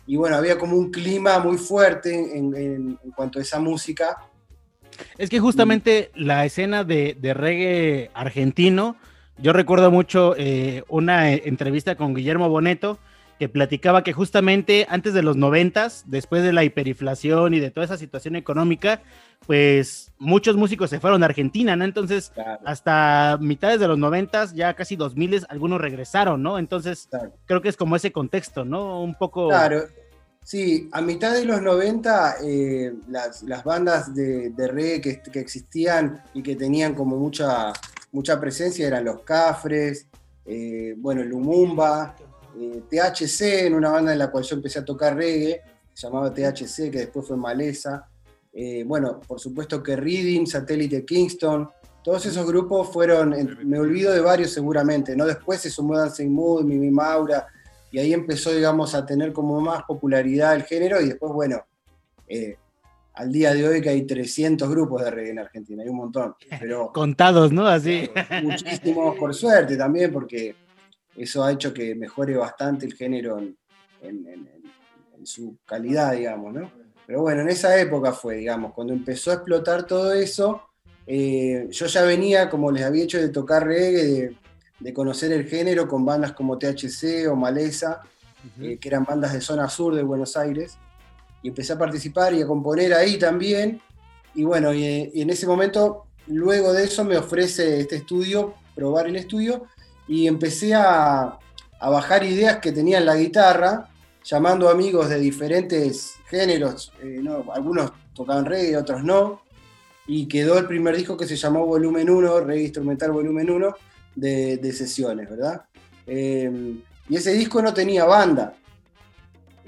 Y 0.05 0.15
bueno, 0.15 0.35
había 0.35 0.57
como 0.57 0.77
un 0.77 0.91
clima 0.91 1.39
muy 1.39 1.57
fuerte 1.57 2.37
en, 2.37 2.99
cuanto 3.15 3.39
a 3.39 3.41
esa 3.41 3.59
música. 3.59 4.17
Es 5.17 5.29
que 5.29 5.39
justamente 5.39 6.11
la 6.13 6.45
escena 6.45 6.83
de, 6.83 7.17
de 7.19 7.33
reggae 7.33 8.11
argentino, 8.13 8.95
yo 9.37 9.51
recuerdo 9.51 9.91
mucho 9.91 10.35
eh, 10.37 10.83
una 10.87 11.33
eh, 11.33 11.41
entrevista 11.45 11.95
con 11.95 12.13
Guillermo 12.13 12.47
Boneto 12.47 12.99
que 13.39 13.49
platicaba 13.49 14.03
que 14.03 14.13
justamente 14.13 14.87
antes 14.89 15.13
de 15.13 15.21
los 15.21 15.35
noventas, 15.35 16.05
después 16.07 16.43
de 16.43 16.53
la 16.53 16.63
hiperinflación 16.63 17.53
y 17.53 17.59
de 17.59 17.71
toda 17.71 17.85
esa 17.85 17.97
situación 17.97 18.35
económica, 18.35 19.01
pues 19.45 20.11
muchos 20.17 20.55
músicos 20.55 20.89
se 20.89 20.99
fueron 20.99 21.21
a 21.21 21.27
Argentina, 21.27 21.75
¿no? 21.75 21.83
Entonces, 21.83 22.31
hasta 22.63 23.37
mitades 23.41 23.79
de 23.79 23.87
los 23.87 23.97
noventas, 23.97 24.53
ya 24.53 24.73
casi 24.73 24.95
dos 24.95 25.15
miles, 25.15 25.45
algunos 25.49 25.81
regresaron, 25.81 26.41
¿no? 26.41 26.57
Entonces, 26.57 27.09
creo 27.45 27.61
que 27.61 27.69
es 27.69 27.77
como 27.77 27.95
ese 27.95 28.11
contexto, 28.11 28.63
¿no? 28.63 29.03
Un 29.03 29.15
poco... 29.15 29.49
Claro, 29.49 29.83
sí, 30.41 30.89
a 30.93 31.01
mitad 31.01 31.33
de 31.33 31.43
los 31.43 31.61
90 31.61 32.37
eh, 32.41 32.93
las, 33.09 33.43
las 33.43 33.63
bandas 33.63 34.15
de, 34.15 34.51
de 34.51 34.67
reggae 34.67 35.01
que, 35.01 35.21
que 35.21 35.39
existían 35.39 36.23
y 36.33 36.41
que 36.41 36.55
tenían 36.55 36.95
como 36.95 37.17
mucha, 37.17 37.73
mucha 38.13 38.39
presencia 38.39 38.87
eran 38.87 39.03
los 39.03 39.21
Cafres, 39.23 40.07
eh, 40.45 40.93
bueno, 40.97 41.23
Lumumba, 41.23 42.15
eh, 42.59 42.81
THC, 42.89 43.65
en 43.67 43.73
una 43.75 43.91
banda 43.91 44.13
en 44.13 44.19
la 44.19 44.31
cual 44.31 44.43
yo 44.43 44.55
empecé 44.55 44.79
a 44.79 44.85
tocar 44.85 45.15
reggae, 45.15 45.61
se 45.93 46.07
llamaba 46.07 46.33
THC, 46.33 46.91
que 46.91 46.99
después 46.99 47.27
fue 47.27 47.37
Maleza. 47.37 48.07
Eh, 48.53 48.83
bueno, 48.85 49.19
por 49.27 49.39
supuesto 49.39 49.81
que 49.83 49.95
Reading, 49.95 50.45
Satélite 50.45 51.05
Kingston, 51.05 51.69
todos 52.03 52.25
esos 52.25 52.45
grupos 52.45 52.89
fueron, 52.91 53.33
en- 53.33 53.57
me 53.67 53.79
olvido 53.79 54.13
de 54.13 54.21
varios 54.21 54.51
seguramente, 54.51 55.15
¿no? 55.15 55.25
Después 55.25 55.59
se 55.61 55.69
sumó 55.69 55.97
Dancing 55.97 56.29
Mood, 56.29 56.63
Mimi 56.63 56.91
Maura, 56.91 57.47
y 57.91 57.99
ahí 57.99 58.13
empezó, 58.13 58.51
digamos, 58.53 58.93
a 58.93 59.05
tener 59.05 59.33
como 59.33 59.59
más 59.59 59.83
popularidad 59.83 60.55
el 60.55 60.63
género, 60.63 61.01
y 61.01 61.07
después, 61.09 61.31
bueno, 61.33 61.63
eh, 62.27 62.57
al 63.13 63.31
día 63.31 63.53
de 63.53 63.67
hoy 63.67 63.81
que 63.81 63.89
hay 63.89 64.01
300 64.05 64.69
grupos 64.69 65.03
de 65.03 65.11
reggae 65.11 65.31
en 65.31 65.39
Argentina, 65.39 65.81
hay 65.83 65.89
un 65.89 65.95
montón, 65.97 66.35
pero 66.59 66.91
Contados, 66.93 67.51
¿no? 67.53 67.65
Así. 67.65 68.09
muchísimos 68.43 69.17
por 69.17 69.33
suerte 69.33 69.77
también, 69.77 70.11
porque 70.11 70.55
eso 71.15 71.43
ha 71.43 71.51
hecho 71.51 71.73
que 71.73 71.95
mejore 71.95 72.35
bastante 72.37 72.85
el 72.85 72.93
género 72.93 73.37
en, 73.39 73.55
en- 74.01 74.27
en- 74.27 74.49
en 75.17 75.25
su 75.25 75.57
calidad, 75.65 76.13
digamos, 76.13 76.53
¿no? 76.53 76.71
Pero 77.07 77.21
bueno, 77.21 77.41
en 77.41 77.49
esa 77.49 77.79
época 77.79 78.11
fue, 78.13 78.35
digamos, 78.37 78.73
cuando 78.73 78.93
empezó 78.93 79.31
a 79.31 79.35
explotar 79.35 79.85
todo 79.87 80.11
eso, 80.13 80.61
eh, 81.07 81.67
yo 81.69 81.85
ya 81.85 82.01
venía, 82.03 82.49
como 82.49 82.71
les 82.71 82.83
había 82.83 83.03
hecho, 83.03 83.19
de 83.19 83.29
tocar 83.29 83.65
reggae, 83.65 84.03
de, 84.03 84.35
de 84.79 84.93
conocer 84.93 85.31
el 85.31 85.45
género 85.47 85.87
con 85.87 86.03
bandas 86.03 86.33
como 86.33 86.57
THC 86.57 87.27
o 87.29 87.35
Maleza, 87.35 88.01
eh, 88.61 88.77
que 88.77 88.87
eran 88.89 89.05
bandas 89.05 89.33
de 89.33 89.41
zona 89.41 89.69
sur 89.69 89.95
de 89.95 90.03
Buenos 90.03 90.35
Aires, 90.35 90.77
y 91.41 91.49
empecé 91.49 91.73
a 91.73 91.77
participar 91.77 92.33
y 92.33 92.41
a 92.41 92.47
componer 92.47 92.93
ahí 92.93 93.17
también, 93.19 93.79
y 94.33 94.43
bueno, 94.43 94.73
y, 94.73 95.11
y 95.13 95.21
en 95.21 95.29
ese 95.29 95.47
momento, 95.47 96.07
luego 96.27 96.73
de 96.73 96.83
eso 96.83 97.03
me 97.05 97.17
ofrece 97.17 97.79
este 97.79 97.95
estudio, 97.97 98.55
probar 98.75 99.07
el 99.07 99.15
estudio, 99.15 99.65
y 100.07 100.27
empecé 100.27 100.73
a, 100.73 101.37
a 101.79 101.89
bajar 101.89 102.23
ideas 102.23 102.57
que 102.57 102.71
tenía 102.71 102.97
en 102.97 103.05
la 103.05 103.15
guitarra, 103.15 103.89
llamando 104.23 104.69
amigos 104.69 105.09
de 105.09 105.19
diferentes 105.19 106.15
géneros, 106.27 106.91
eh, 107.01 107.19
¿no? 107.21 107.45
algunos 107.53 107.91
tocaban 108.13 108.45
reggae, 108.45 108.77
otros 108.77 109.03
no, 109.03 109.41
y 110.07 110.27
quedó 110.27 110.57
el 110.57 110.65
primer 110.65 110.95
disco 110.95 111.17
que 111.17 111.27
se 111.27 111.35
llamó 111.35 111.65
Volumen 111.65 112.09
1, 112.09 112.41
Reggae 112.41 112.63
Instrumental 112.63 113.11
Volumen 113.11 113.49
1, 113.49 113.75
de, 114.15 114.57
de 114.57 114.73
sesiones, 114.73 115.29
¿verdad? 115.29 115.63
Eh, 116.07 116.75
y 117.09 117.15
ese 117.15 117.33
disco 117.33 117.61
no 117.61 117.73
tenía 117.73 118.05
banda. 118.05 118.53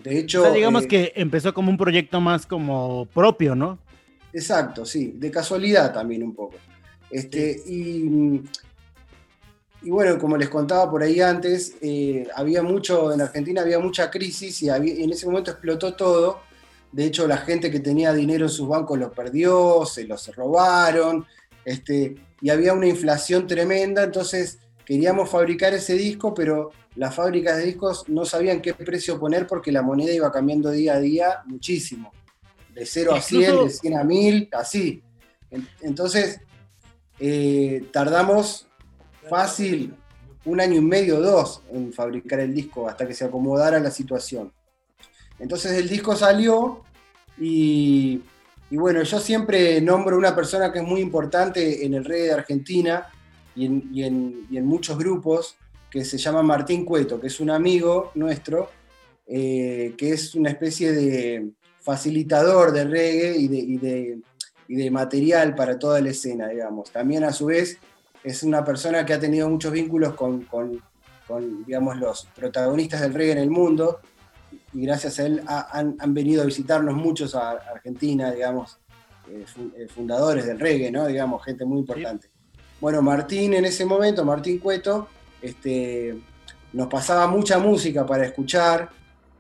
De 0.04 0.20
hecho... 0.20 0.42
O 0.42 0.46
sea, 0.46 0.54
digamos 0.54 0.86
eh, 0.86 0.88
que 0.88 1.14
empezó 1.16 1.54
como 1.54 1.70
un 1.70 1.78
proyecto 1.78 2.22
más 2.22 2.46
como 2.46 3.06
propio, 3.08 3.56
¿no? 3.56 3.78
Exacto, 4.34 4.86
sí, 4.86 5.14
de 5.18 5.32
casualidad 5.32 5.94
también 5.94 6.24
un 6.24 6.34
poco. 6.34 6.56
Este, 7.10 7.62
y, 7.66 8.42
y 9.82 9.90
bueno, 9.90 10.18
como 10.18 10.38
les 10.38 10.50
contaba 10.50 10.90
por 10.90 11.04
ahí 11.04 11.22
antes, 11.22 11.76
eh, 11.82 12.28
había 12.36 12.62
mucho, 12.64 13.14
en 13.14 13.22
Argentina 13.22 13.62
había 13.62 13.80
mucha 13.80 14.10
crisis 14.10 14.62
y, 14.64 14.70
había- 14.70 14.94
y 14.96 15.04
en 15.04 15.12
ese 15.12 15.26
momento 15.28 15.52
explotó 15.52 15.94
todo. 15.96 16.40
De 16.92 17.06
hecho, 17.06 17.28
la 17.28 17.38
gente 17.38 17.70
que 17.70 17.80
tenía 17.80 18.14
dinero 18.14 18.46
en 18.46 18.50
sus 18.52 18.68
bancos 18.68 18.98
lo 18.98 19.12
perdió, 19.12 19.86
se 19.86 20.06
los 20.06 20.34
robaron, 20.36 21.26
este, 21.66 22.16
y 22.42 22.50
había 22.50 22.74
una 22.74 22.88
inflación 22.88 23.46
tremenda, 23.46 24.04
entonces 24.04 24.60
queríamos 24.86 25.30
fabricar 25.30 25.74
ese 25.74 25.94
disco, 25.96 26.34
pero 26.34 26.72
las 26.96 27.14
fábricas 27.14 27.58
de 27.58 27.66
discos 27.66 28.08
no 28.08 28.26
sabían 28.26 28.62
qué 28.62 28.74
precio 28.74 29.20
poner 29.20 29.46
porque 29.46 29.72
la 29.72 29.82
moneda 29.82 30.12
iba 30.14 30.32
cambiando 30.32 30.72
día 30.72 30.94
a 30.96 31.00
día 31.00 31.42
muchísimo 31.46 32.12
de 32.74 32.86
0 32.86 33.14
a 33.16 33.22
100, 33.22 33.42
Incluso- 33.42 33.64
de 33.66 33.70
100 33.72 33.98
a 33.98 34.04
1000, 34.04 34.50
así. 34.54 35.04
En- 35.52 35.68
Entonces, 35.82 36.40
eh, 37.20 37.86
tardamos 37.92 38.67
fácil 39.30 39.94
un 40.46 40.62
año 40.62 40.76
y 40.76 40.82
medio, 40.82 41.20
dos, 41.20 41.62
en 41.72 41.92
fabricar 41.92 42.40
el 42.40 42.54
disco 42.54 42.88
hasta 42.88 43.08
que 43.08 43.14
se 43.14 43.26
acomodara 43.26 43.80
la 43.80 43.92
situación. 43.92 44.52
Entonces 45.40 45.74
el 45.74 45.90
disco 45.90 46.16
salió 46.16 46.84
y, 47.38 48.22
y 48.70 48.78
bueno, 48.78 49.04
yo 49.04 49.20
siempre 49.20 49.80
nombro 49.82 50.18
una 50.18 50.36
persona 50.36 50.72
que 50.72 50.80
es 50.80 50.86
muy 50.86 51.02
importante 51.02 51.86
en 51.86 51.94
el 51.94 52.06
reggae 52.06 52.24
de 52.28 52.34
Argentina 52.34 53.08
y 53.56 53.66
en, 53.66 53.90
y 53.94 54.04
en- 54.58 54.66
muchos 54.66 54.98
grupos, 54.98 55.56
que 55.90 56.04
se 56.06 56.18
llama 56.18 56.44
Martín 56.44 56.84
Cueto, 56.86 57.20
que 57.20 57.28
es 57.28 57.40
un 57.40 57.50
amigo 57.50 58.12
nuestro, 58.16 58.70
eh, 59.26 59.94
que 59.98 60.12
es 60.12 60.36
una 60.36 60.50
especie 60.50 60.92
de 60.92 61.50
facilitador 61.82 62.72
de 62.72 62.84
reggae 62.86 63.38
y 63.38 63.48
de, 63.48 63.58
y 63.58 63.78
de- 63.78 64.20
y 64.70 64.76
de 64.76 64.92
material 64.92 65.56
para 65.56 65.80
toda 65.80 66.02
la 66.02 66.10
escena, 66.10 66.50
digamos. 66.50 66.92
También 66.92 67.24
a 67.24 67.32
su 67.32 67.46
vez 67.46 67.78
es 68.24 68.44
una 68.44 68.64
persona 68.64 69.06
que 69.06 69.14
ha 69.14 69.20
tenido 69.20 69.50
muchos 69.50 69.72
vínculos 69.72 70.14
con, 70.16 70.44
con- 70.44 70.82
digamos, 71.66 71.98
los 71.98 72.26
protagonistas 72.36 73.02
del 73.02 73.14
reggae 73.14 73.34
en 73.34 73.38
el 73.40 73.50
mundo, 73.50 74.00
y 74.74 74.86
gracias 74.86 75.20
a 75.20 75.26
él 75.26 75.42
ha- 75.48 75.78
han, 75.78 76.14
venido 76.14 76.42
a 76.42 76.46
visitarnos 76.46 76.96
muchos 76.96 77.36
a 77.36 77.52
Argentina, 77.52 78.32
digamos, 78.32 78.80
eh, 79.30 79.44
eh, 79.78 79.88
fundadores 79.94 80.46
del 80.46 80.58
reggae, 80.60 80.90
¿no? 80.90 81.06
Digamos, 81.06 81.44
gente 81.44 81.66
muy 81.66 81.80
importante. 81.80 82.30
Bueno, 82.80 83.02
Martín 83.02 83.54
en 83.56 83.66
ese 83.66 83.86
momento, 83.86 84.24
Martín 84.24 84.60
Cueto, 84.60 85.10
este, 85.42 86.18
nos 86.74 86.88
pasaba 86.88 87.28
mucha 87.28 87.60
música 87.60 88.06
para 88.06 88.26
escuchar, 88.26 88.90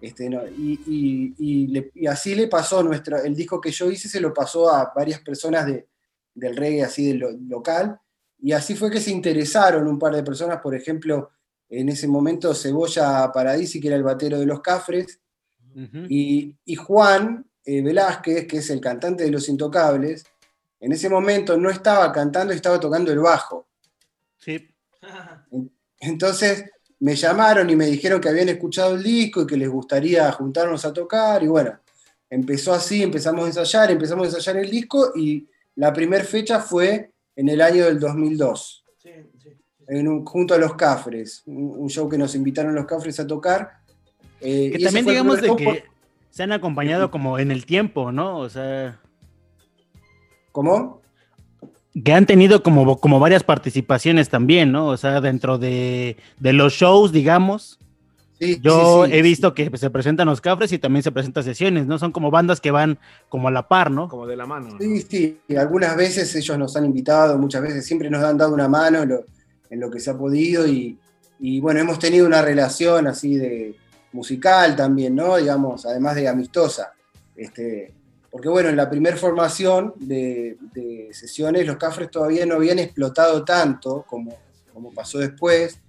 este, 0.01 0.29
y, 0.57 2.07
así 2.07 2.35
le 2.35 2.47
pasó 2.47 2.83
nuestro, 2.83 3.17
el 3.23 3.33
disco 3.33 3.61
que 3.61 3.71
yo 3.71 3.89
hice 3.89 4.09
se 4.09 4.19
lo 4.19 4.33
pasó 4.33 4.69
a 4.69 4.91
varias 4.95 5.21
personas 5.21 5.65
de, 5.65 5.87
del 6.35 6.55
reggae 6.55 6.83
así 6.83 7.07
de 7.07 7.13
lo- 7.15 7.31
local. 7.31 7.97
Y 8.39 8.51
así 8.51 8.75
fue 8.75 8.91
que 8.91 9.01
se 9.01 9.11
interesaron 9.11 9.87
un 9.87 9.97
par 9.97 10.15
de 10.15 10.23
personas, 10.23 10.61
por 10.61 10.75
ejemplo, 10.75 11.31
en 11.69 11.89
ese 11.89 12.07
momento 12.07 12.53
Cebolla 12.53 13.31
Paradisi, 13.31 13.79
que 13.79 13.87
era 13.87 13.97
el 13.97 14.03
batero 14.03 14.39
de 14.39 14.45
los 14.45 14.61
Cafres, 14.61 15.19
y, 16.09 16.55
y 16.65 16.75
Juan 16.75 17.45
eh, 17.63 17.83
Velázquez, 17.83 18.47
que 18.47 18.57
es 18.57 18.69
el 18.71 18.81
cantante 18.81 19.23
de 19.23 19.29
Los 19.29 19.47
Intocables, 19.47 20.25
en 20.79 20.91
ese 20.91 21.09
momento 21.09 21.57
no 21.57 21.69
estaba 21.69 22.11
cantando, 22.11 22.53
estaba 22.53 22.79
tocando 22.79 23.11
el 23.11 23.19
bajo. 23.19 23.67
Sí. 24.37 24.67
Entonces 25.99 26.65
me 26.99 27.15
llamaron 27.15 27.69
y 27.69 27.75
me 27.75 27.85
dijeron 27.85 28.21
que 28.21 28.29
habían 28.29 28.49
escuchado 28.49 28.95
el 28.95 29.03
disco 29.03 29.41
y 29.41 29.47
que 29.47 29.57
les 29.57 29.69
gustaría 29.69 30.31
juntarnos 30.31 30.85
a 30.85 30.93
tocar. 30.93 31.43
Y 31.43 31.47
bueno, 31.47 31.79
empezó 32.29 32.73
así, 32.73 33.03
empezamos 33.03 33.43
a 33.43 33.47
ensayar, 33.47 33.91
empezamos 33.91 34.25
a 34.25 34.29
ensayar 34.29 34.57
el 34.57 34.69
disco 34.69 35.11
y 35.15 35.47
la 35.75 35.93
primera 35.93 36.23
fecha 36.23 36.59
fue 36.59 37.11
en 37.37 37.47
el 37.47 37.61
año 37.61 37.85
del 37.85 37.99
2002. 37.99 38.83
En 39.87 40.07
un- 40.09 40.25
junto 40.25 40.53
a 40.53 40.57
los 40.57 40.73
Cafres, 40.75 41.43
un, 41.45 41.73
un 41.77 41.89
show 41.89 42.09
que 42.09 42.17
nos 42.17 42.35
invitaron 42.35 42.75
los 42.75 42.85
Cafres 42.85 43.17
a 43.21 43.25
tocar. 43.25 43.69
Eh, 44.41 44.71
Que 44.75 44.83
también 44.83 45.05
digamos 45.05 45.39
de 45.41 45.55
que 45.55 45.85
se 46.29 46.43
han 46.43 46.51
acompañado 46.51 47.09
como 47.09 47.39
en 47.39 47.49
el 47.51 47.65
tiempo, 47.65 48.11
¿no? 48.11 48.37
O 48.39 48.49
sea, 48.49 48.99
¿Cómo? 50.51 51.01
que 52.03 52.13
han 52.13 52.25
tenido 52.27 52.61
como, 52.61 52.99
como 52.99 53.19
varias 53.19 53.43
participaciones 53.43 54.29
también, 54.29 54.71
¿no? 54.71 54.87
O 54.87 54.97
sea, 54.97 55.19
dentro 55.21 55.57
de, 55.57 56.17
de 56.39 56.53
los 56.53 56.73
shows, 56.73 57.11
digamos. 57.11 57.79
Yo 58.39 59.05
sí, 59.05 59.11
sí, 59.11 59.17
he 59.17 59.21
visto 59.21 59.53
que 59.53 59.71
se 59.77 59.89
presentan 59.89 60.27
los 60.27 60.41
cafres 60.41 60.71
y 60.71 60.77
también 60.77 61.03
se 61.03 61.11
presentan 61.11 61.43
sesiones, 61.43 61.87
¿no? 61.87 61.97
Son 61.97 62.11
como 62.11 62.29
bandas 62.29 62.61
que 62.61 62.71
van 62.71 62.99
como 63.29 63.47
a 63.47 63.51
la 63.51 63.67
par, 63.67 63.89
¿no? 63.89 64.07
Como 64.07 64.27
de 64.27 64.35
la 64.35 64.45
mano. 64.45 64.77
Sí, 64.79 65.01
sí, 65.01 65.39
y 65.47 65.55
algunas 65.55 65.95
veces 65.95 66.33
ellos 66.35 66.57
nos 66.57 66.75
han 66.75 66.85
invitado, 66.85 67.37
muchas 67.37 67.61
veces 67.63 67.85
siempre 67.85 68.09
nos 68.09 68.23
han 68.23 68.37
dado 68.37 68.53
una 68.53 68.67
mano 68.67 69.01
en 69.03 69.09
lo, 69.09 69.25
en 69.69 69.79
lo 69.79 69.89
que 69.89 69.99
se 69.99 70.11
ha 70.11 70.17
podido 70.17 70.67
y, 70.67 70.99
y, 71.39 71.59
bueno, 71.59 71.79
hemos 71.79 71.99
tenido 71.99 72.27
una 72.27 72.41
relación 72.41 73.07
así 73.07 73.35
de 73.35 73.75
musical 74.13 74.75
también, 74.75 75.15
¿no? 75.15 75.37
Digamos, 75.37 75.85
además 75.85 76.15
de 76.15 76.27
amistosa. 76.27 76.93
Este, 77.35 77.93
porque 78.29 78.49
bueno, 78.49 78.69
en 78.69 78.75
la 78.75 78.89
primera 78.89 79.17
formación 79.17 79.93
de, 79.97 80.57
de 80.73 81.09
sesiones 81.11 81.65
los 81.65 81.77
Cafres 81.77 82.11
todavía 82.11 82.45
no 82.45 82.55
habían 82.55 82.79
explotado 82.79 83.43
tanto 83.43 84.03
como, 84.07 84.35
como 84.73 84.91
pasó 84.91 85.17
después. 85.19 85.79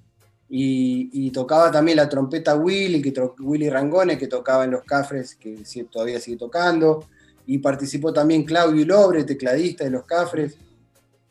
Y, 0.50 1.30
tocaba 1.30 1.70
también 1.70 1.96
la 1.96 2.08
trompeta 2.08 2.56
Willy, 2.56 3.02
que 3.02 3.12
Willy 3.40 3.68
Rangone, 3.68 4.16
que 4.16 4.26
tocaba 4.28 4.64
en 4.64 4.70
los 4.70 4.82
Cafres, 4.84 5.34
que 5.34 5.62
todavía 5.90 6.20
sigue 6.20 6.38
tocando. 6.38 7.04
Y 7.46 7.58
participó 7.58 8.12
también 8.12 8.44
Claudio 8.44 8.84
Lobre, 8.86 9.24
tecladista 9.24 9.84
de 9.84 9.90
los 9.90 10.04
Cafres. 10.04 10.56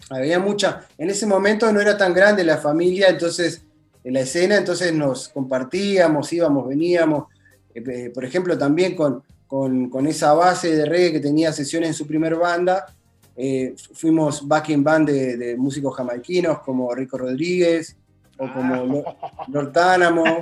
Había 0.09 0.39
mucha. 0.39 0.87
En 0.97 1.09
ese 1.09 1.25
momento 1.25 1.71
no 1.73 1.81
era 1.81 1.97
tan 1.97 2.13
grande 2.13 2.43
la 2.43 2.57
familia, 2.57 3.09
entonces, 3.09 3.61
en 4.03 4.13
la 4.13 4.21
escena, 4.21 4.55
entonces 4.57 4.93
nos 4.93 5.29
compartíamos, 5.29 6.31
íbamos, 6.31 6.67
veníamos. 6.67 7.25
Eh, 7.73 7.83
eh, 7.87 8.11
por 8.13 8.23
ejemplo, 8.23 8.57
también 8.57 8.95
con, 8.95 9.23
con, 9.47 10.07
esa 10.07 10.33
base 10.33 10.75
de 10.75 10.85
reggae 10.85 11.13
que 11.13 11.19
tenía 11.19 11.51
sesiones 11.51 11.89
en 11.89 11.93
su 11.95 12.05
primer 12.07 12.35
banda, 12.35 12.85
eh, 13.35 13.73
fu- 13.77 13.93
fuimos 13.95 14.47
backing 14.47 14.83
band 14.83 15.09
de, 15.09 15.37
de 15.37 15.57
músicos 15.57 15.95
jamaiquinos 15.95 16.59
como 16.59 16.93
Rico 16.93 17.17
Rodríguez 17.17 17.95
o 18.37 18.53
como 18.53 18.85
Lo- 18.85 19.15
Lord 19.47 19.71
Tánamo. 19.71 20.39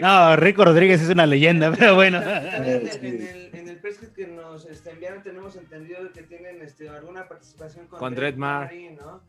No, 0.00 0.36
Rico 0.36 0.64
Rodríguez 0.64 1.02
es 1.02 1.08
una 1.08 1.26
leyenda, 1.26 1.72
pero 1.78 1.94
bueno. 1.94 2.20
En 2.22 2.64
el, 2.64 2.88
en 3.52 3.68
el 3.68 3.80
que 4.14 4.26
nos 4.26 4.66
este, 4.66 4.90
enviaron 4.90 5.22
tenemos 5.22 5.56
entendido 5.56 6.12
que 6.12 6.22
tienen 6.22 6.60
este, 6.62 6.88
alguna 6.88 7.26
participación 7.26 7.86
con, 7.86 7.98
Con 7.98 8.14
Dread 8.14 8.34
Mar. 8.36 8.66
Marín, 8.66 8.96
¿no? 8.96 9.20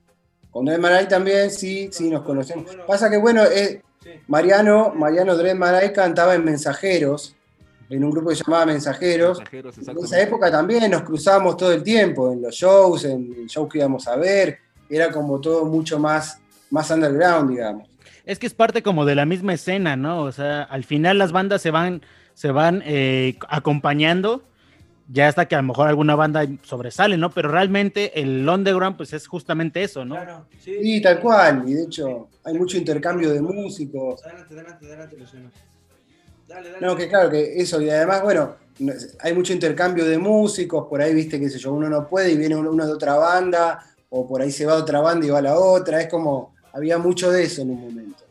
Con 0.52 0.66
Dred 0.66 0.80
Maray 0.80 1.08
también, 1.08 1.50
sí, 1.50 1.88
sí, 1.94 2.10
nos 2.10 2.24
conocemos. 2.24 2.76
Pasa 2.86 3.10
que, 3.10 3.16
bueno, 3.16 3.42
eh, 3.46 3.82
Mariano, 4.28 4.94
Mariano 4.94 5.38
Dred 5.38 5.56
Maray 5.56 5.94
cantaba 5.94 6.36
en 6.36 6.44
Mensajeros, 6.44 7.38
en 7.90 8.04
un 8.04 8.12
grupo 8.12 8.30
que 8.32 8.36
se 8.36 8.44
llamaba 8.44 8.66
Mensajeros. 8.66 9.38
Mensajeros, 9.38 9.78
En 9.78 9.98
esa 10.04 10.20
época 10.22 10.52
también 10.52 10.92
nos 10.92 11.04
cruzábamos 11.04 11.56
todo 11.56 11.72
el 11.72 11.82
tiempo, 11.84 12.34
en 12.34 12.42
los 12.42 12.54
shows, 12.54 13.06
en 13.06 13.34
el 13.38 13.48
show 13.48 13.70
que 13.70 13.78
íbamos 13.78 14.06
a 14.10 14.18
ver. 14.18 14.60
Era 14.90 15.10
como 15.10 15.40
todo 15.40 15.64
mucho 15.64 15.98
más, 15.98 16.41
más 16.72 16.90
underground, 16.90 17.52
digamos. 17.52 17.88
Es 18.26 18.40
que 18.40 18.48
es 18.48 18.54
parte 18.54 18.82
como 18.84 19.06
de 19.06 19.16
la 19.16 19.26
misma 19.26 19.54
escena, 19.54 19.96
¿no? 19.96 20.22
O 20.24 20.32
sea, 20.32 20.64
al 20.64 20.84
final 20.84 21.18
las 21.18 21.32
bandas 21.32 21.62
se 21.62 21.72
van, 21.72 22.02
se 22.34 22.52
van 22.52 22.82
eh, 22.86 23.38
acompañando, 23.50 24.44
ya 25.12 25.28
hasta 25.28 25.48
que 25.48 25.56
a 25.56 25.62
lo 25.62 25.68
mejor 25.68 25.88
alguna 25.90 26.16
banda 26.16 26.46
sobresale, 26.64 27.18
¿no? 27.18 27.32
Pero 27.32 27.50
realmente 27.50 28.20
el 28.22 28.48
underground, 28.48 28.96
pues 28.96 29.12
es 29.14 29.28
justamente 29.28 29.84
eso, 29.84 30.06
¿no? 30.06 30.16
Sí, 30.60 31.02
tal 31.02 31.20
cual. 31.20 31.64
Y 31.68 31.74
de 31.74 31.84
hecho, 31.84 32.30
hay 32.44 32.54
mucho 32.54 32.78
intercambio 32.78 33.32
de 33.34 33.42
músicos. 33.42 34.24
Adelante, 34.24 34.54
adelante, 34.54 34.86
adelante, 34.86 35.18
Luciano. 35.18 35.50
Dale, 36.48 36.70
dale. 36.72 36.86
No, 36.86 36.96
que 36.96 37.10
claro, 37.10 37.30
que 37.30 37.56
eso, 37.58 37.82
y 37.82 37.90
además, 37.90 38.22
bueno, 38.24 38.56
no- 38.80 38.94
hay 39.20 39.34
mucho 39.34 39.52
intercambio 39.54 40.06
de 40.06 40.18
músicos, 40.18 40.88
por 40.88 41.02
ahí, 41.02 41.14
viste, 41.14 41.40
qué 41.40 41.50
sé 41.50 41.58
yo, 41.60 41.74
uno 41.74 41.90
no 41.90 42.08
puede 42.08 42.32
y 42.32 42.38
viene 42.38 42.56
uno, 42.56 42.72
uno 42.72 42.86
de 42.86 42.94
otra 42.94 43.16
banda, 43.16 43.84
o 44.10 44.28
por 44.28 44.42
ahí 44.42 44.52
se 44.52 44.66
va 44.66 44.74
a 44.74 44.78
otra 44.78 45.00
banda 45.02 45.26
y 45.26 45.30
va 45.30 45.40
a 45.40 45.42
la 45.44 45.56
otra, 45.60 46.02
es 46.02 46.08
como, 46.10 46.54
había 46.74 46.98
mucho 46.98 47.32
de 47.32 47.44
eso 47.44 47.62
en 47.62 47.72
un 47.72 47.82
momento. 47.82 48.24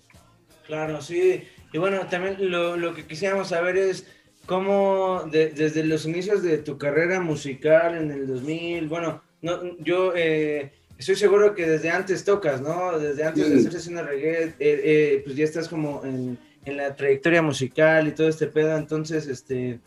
Claro, 0.66 1.00
sí. 1.02 1.42
Y 1.72 1.78
bueno, 1.78 2.06
también 2.08 2.36
lo, 2.50 2.76
lo 2.76 2.94
que 2.94 3.06
quisiéramos 3.06 3.48
saber 3.48 3.76
es 3.76 4.06
cómo 4.46 5.22
de- 5.30 5.50
desde 5.50 5.84
los 5.84 6.06
inicios 6.06 6.42
de 6.42 6.58
tu 6.58 6.78
carrera 6.78 7.20
musical 7.20 7.96
en 7.96 8.10
el 8.10 8.26
2000, 8.26 8.88
bueno, 8.88 9.22
no, 9.42 9.76
yo 9.78 10.12
eh, 10.16 10.72
estoy 10.98 11.16
seguro 11.16 11.54
que 11.54 11.66
desde 11.66 11.90
antes 11.90 12.24
tocas, 12.24 12.60
¿no? 12.60 12.98
Desde 12.98 13.24
antes 13.24 13.48
de 13.48 13.56
hacer 13.58 13.72
sesión 13.72 13.96
de 13.96 14.02
reggae, 14.02 14.44
eh, 14.44 14.54
eh, 14.58 15.22
pues 15.24 15.36
ya 15.36 15.44
estás 15.44 15.68
como 15.68 16.02
en, 16.04 16.36
en 16.64 16.76
la 16.76 16.94
trayectoria 16.96 17.42
musical 17.42 18.08
y 18.08 18.12
todo 18.12 18.28
este 18.28 18.46
pedo, 18.48 18.76
entonces, 18.76 19.26
este, 19.28 19.78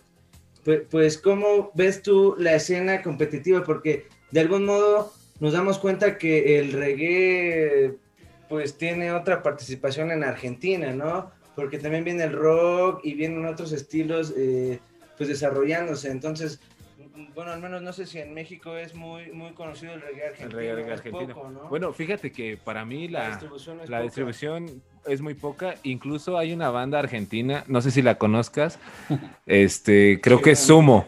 pues, 0.64 0.82
pues, 0.90 1.18
¿cómo 1.18 1.72
ves 1.76 2.02
tú 2.02 2.36
la 2.40 2.56
escena 2.56 3.02
competitiva? 3.02 3.64
Porque 3.64 4.06
de 4.32 4.40
algún 4.40 4.66
modo 4.66 5.14
nos 5.40 5.54
damos 5.54 5.78
cuenta 5.78 6.18
que 6.18 6.58
el 6.60 6.72
reggae 6.72 7.96
pues 8.54 8.78
tiene 8.78 9.12
otra 9.12 9.42
participación 9.42 10.12
en 10.12 10.24
Argentina, 10.24 10.92
¿no? 10.94 11.32
Porque 11.56 11.80
también 11.80 12.04
viene 12.04 12.26
el 12.26 12.34
rock 12.34 13.00
y 13.04 13.16
vienen 13.16 13.48
otros 13.48 13.72
estilos 13.72 14.32
eh, 14.38 14.80
pues 15.18 15.28
desarrollándose. 15.28 16.12
Entonces, 16.12 16.60
bueno, 17.34 17.52
al 17.52 17.60
menos 17.60 17.82
no 17.82 17.92
sé 17.94 18.06
si 18.06 18.20
en 18.20 18.32
México 18.32 18.78
es 18.78 18.94
muy, 18.94 19.32
muy 19.32 19.54
conocido 19.54 19.96
el 19.96 20.02
reggae 20.02 20.22
El 20.22 20.30
argentino. 20.34 20.60
reggae 20.60 20.82
es 20.84 21.00
argentino. 21.00 21.34
poco, 21.34 21.50
¿no? 21.50 21.68
Bueno, 21.68 21.94
fíjate 21.94 22.32
que 22.32 22.58
para 22.64 22.86
mí 22.86 23.08
La 23.08 23.22
la, 23.24 23.30
distribución 23.30 23.80
es 23.82 23.90
la 23.90 23.98
poca. 23.98 24.04
distribución 24.04 24.84
es 25.08 25.22
muy 25.22 25.34
poca. 25.34 25.74
Incluso 25.82 26.38
hay 26.38 26.54
una 26.54 26.70
banda 26.70 27.00
argentina, 27.00 27.64
no 27.66 27.82
sé 27.82 27.90
si 27.90 28.04
la 28.04 28.20
conozcas, 28.20 28.78
este, 29.48 30.20
creo 30.22 30.44
que 30.44 30.52
es 30.52 30.60
Sumo. 30.60 31.08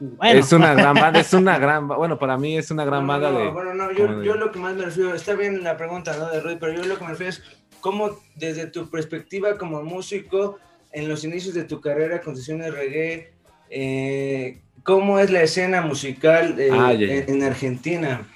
Bueno. 0.00 0.40
Es 0.40 0.52
una 0.52 0.74
gran 0.74 0.94
banda, 0.94 1.20
es 1.20 1.32
una 1.32 1.58
gran, 1.60 1.88
bueno, 1.88 2.18
para 2.18 2.36
mí 2.36 2.56
es 2.58 2.70
una 2.70 2.84
gran 2.84 3.06
No, 3.06 3.12
no, 3.18 3.22
banda 3.22 3.30
no, 3.30 3.38
de... 3.38 3.50
Bueno, 3.50 3.74
no, 3.74 3.92
yo, 3.92 4.22
yo 4.22 4.34
lo 4.34 4.50
que 4.50 4.58
más 4.58 4.74
me 4.74 4.84
refiero, 4.84 5.14
está 5.14 5.34
bien 5.34 5.62
la 5.62 5.76
pregunta, 5.76 6.16
¿no? 6.18 6.30
De 6.30 6.40
Rudy, 6.40 6.56
pero 6.56 6.72
yo 6.72 6.84
lo 6.84 6.98
que 6.98 7.04
me 7.04 7.10
refiero 7.10 7.30
es 7.30 7.42
cómo 7.80 8.18
desde 8.34 8.66
tu 8.66 8.90
perspectiva 8.90 9.56
como 9.56 9.82
músico, 9.82 10.58
en 10.92 11.08
los 11.08 11.24
inicios 11.24 11.54
de 11.54 11.64
tu 11.64 11.80
carrera 11.80 12.20
con 12.20 12.36
sesiones 12.36 12.66
de 12.66 12.72
reggae, 12.72 13.32
eh, 13.70 14.60
¿cómo 14.82 15.18
es 15.18 15.30
la 15.30 15.42
escena 15.42 15.80
musical 15.80 16.54
eh, 16.58 16.70
Ah. 16.72 16.92
En, 16.92 17.28
en 17.28 17.42
Argentina? 17.42 18.26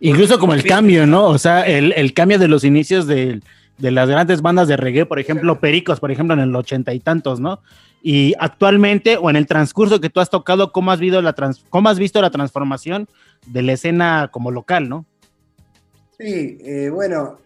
Incluso 0.00 0.38
como 0.38 0.54
el 0.54 0.64
cambio, 0.64 1.06
¿no? 1.06 1.26
O 1.26 1.38
sea, 1.38 1.62
el, 1.62 1.92
el 1.92 2.12
cambio 2.12 2.38
de 2.38 2.48
los 2.48 2.64
inicios 2.64 3.06
de, 3.06 3.40
de 3.78 3.90
las 3.90 4.08
grandes 4.08 4.40
bandas 4.42 4.68
de 4.68 4.76
reggae, 4.76 5.06
por 5.06 5.18
ejemplo, 5.18 5.58
Pericos, 5.60 6.00
por 6.00 6.10
ejemplo, 6.10 6.34
en 6.34 6.40
el 6.40 6.54
ochenta 6.54 6.94
y 6.94 7.00
tantos, 7.00 7.40
¿no? 7.40 7.60
Y 8.02 8.34
actualmente, 8.38 9.16
o 9.16 9.30
en 9.30 9.36
el 9.36 9.46
transcurso 9.46 10.00
que 10.00 10.10
tú 10.10 10.20
has 10.20 10.30
tocado, 10.30 10.72
¿cómo 10.72 10.92
has, 10.92 11.00
visto 11.00 11.20
la 11.22 11.32
trans- 11.32 11.64
cómo 11.70 11.88
has 11.88 11.98
visto 11.98 12.20
la 12.20 12.30
transformación 12.30 13.08
de 13.46 13.62
la 13.62 13.72
escena 13.72 14.28
como 14.30 14.50
local, 14.50 14.88
¿no? 14.88 15.06
Sí, 16.18 16.58
eh, 16.60 16.90
bueno, 16.90 17.38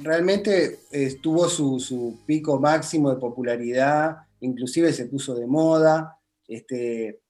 realmente 0.00 0.80
eh, 0.92 1.16
tuvo 1.20 1.48
su, 1.48 1.80
su 1.80 2.20
pico 2.26 2.60
máximo 2.60 3.10
de 3.10 3.16
popularidad, 3.16 4.18
inclusive 4.40 4.92
se 4.92 5.06
puso 5.06 5.34
de 5.34 5.46
moda, 5.46 6.18
este, 6.46 7.20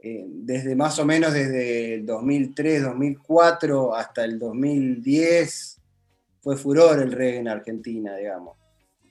eh, 0.00 0.24
desde 0.26 0.74
más 0.76 0.98
o 0.98 1.06
menos 1.06 1.32
desde 1.32 1.94
el 1.94 2.06
2003, 2.06 2.82
2004 2.82 3.94
hasta 3.94 4.24
el 4.24 4.38
2010 4.38 5.79
fue 6.42 6.56
furor 6.56 7.00
el 7.00 7.12
reggae 7.12 7.38
en 7.38 7.48
Argentina, 7.48 8.16
digamos. 8.16 8.56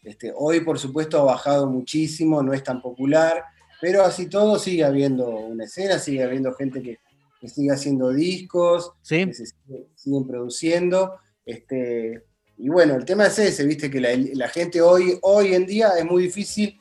Este, 0.04 0.32
hoy, 0.36 0.62
por 0.62 0.80
supuesto, 0.80 1.20
ha 1.20 1.24
bajado 1.24 1.68
muchísimo, 1.68 2.42
no 2.42 2.54
es 2.54 2.64
tan 2.64 2.82
popular, 2.82 3.44
pero 3.82 4.04
así 4.04 4.28
todo 4.28 4.58
sigue 4.58 4.84
habiendo 4.84 5.30
una 5.30 5.66
escena, 5.66 6.00
sigue 6.00 6.24
habiendo 6.24 6.54
gente 6.54 6.82
que, 6.82 7.00
que 7.40 7.48
sigue 7.48 7.72
haciendo 7.72 8.12
discos, 8.12 8.94
que 9.28 9.34
se 9.34 9.46
sigue- 9.46 9.88
siguen 9.96 10.28
produciendo. 10.28 11.16
Este, 11.46 12.24
y 12.58 12.70
bueno, 12.70 12.96
el 12.96 13.06
tema 13.06 13.28
es 13.28 13.40
ese, 13.40 13.66
viste, 13.66 13.90
que 13.90 14.00
la, 14.02 14.10
la 14.34 14.48
gente 14.48 14.82
hoy, 14.82 15.18
hoy 15.22 15.54
en 15.54 15.66
día 15.66 15.92
es 15.98 16.06
muy 16.06 16.24
difícil 16.24 16.80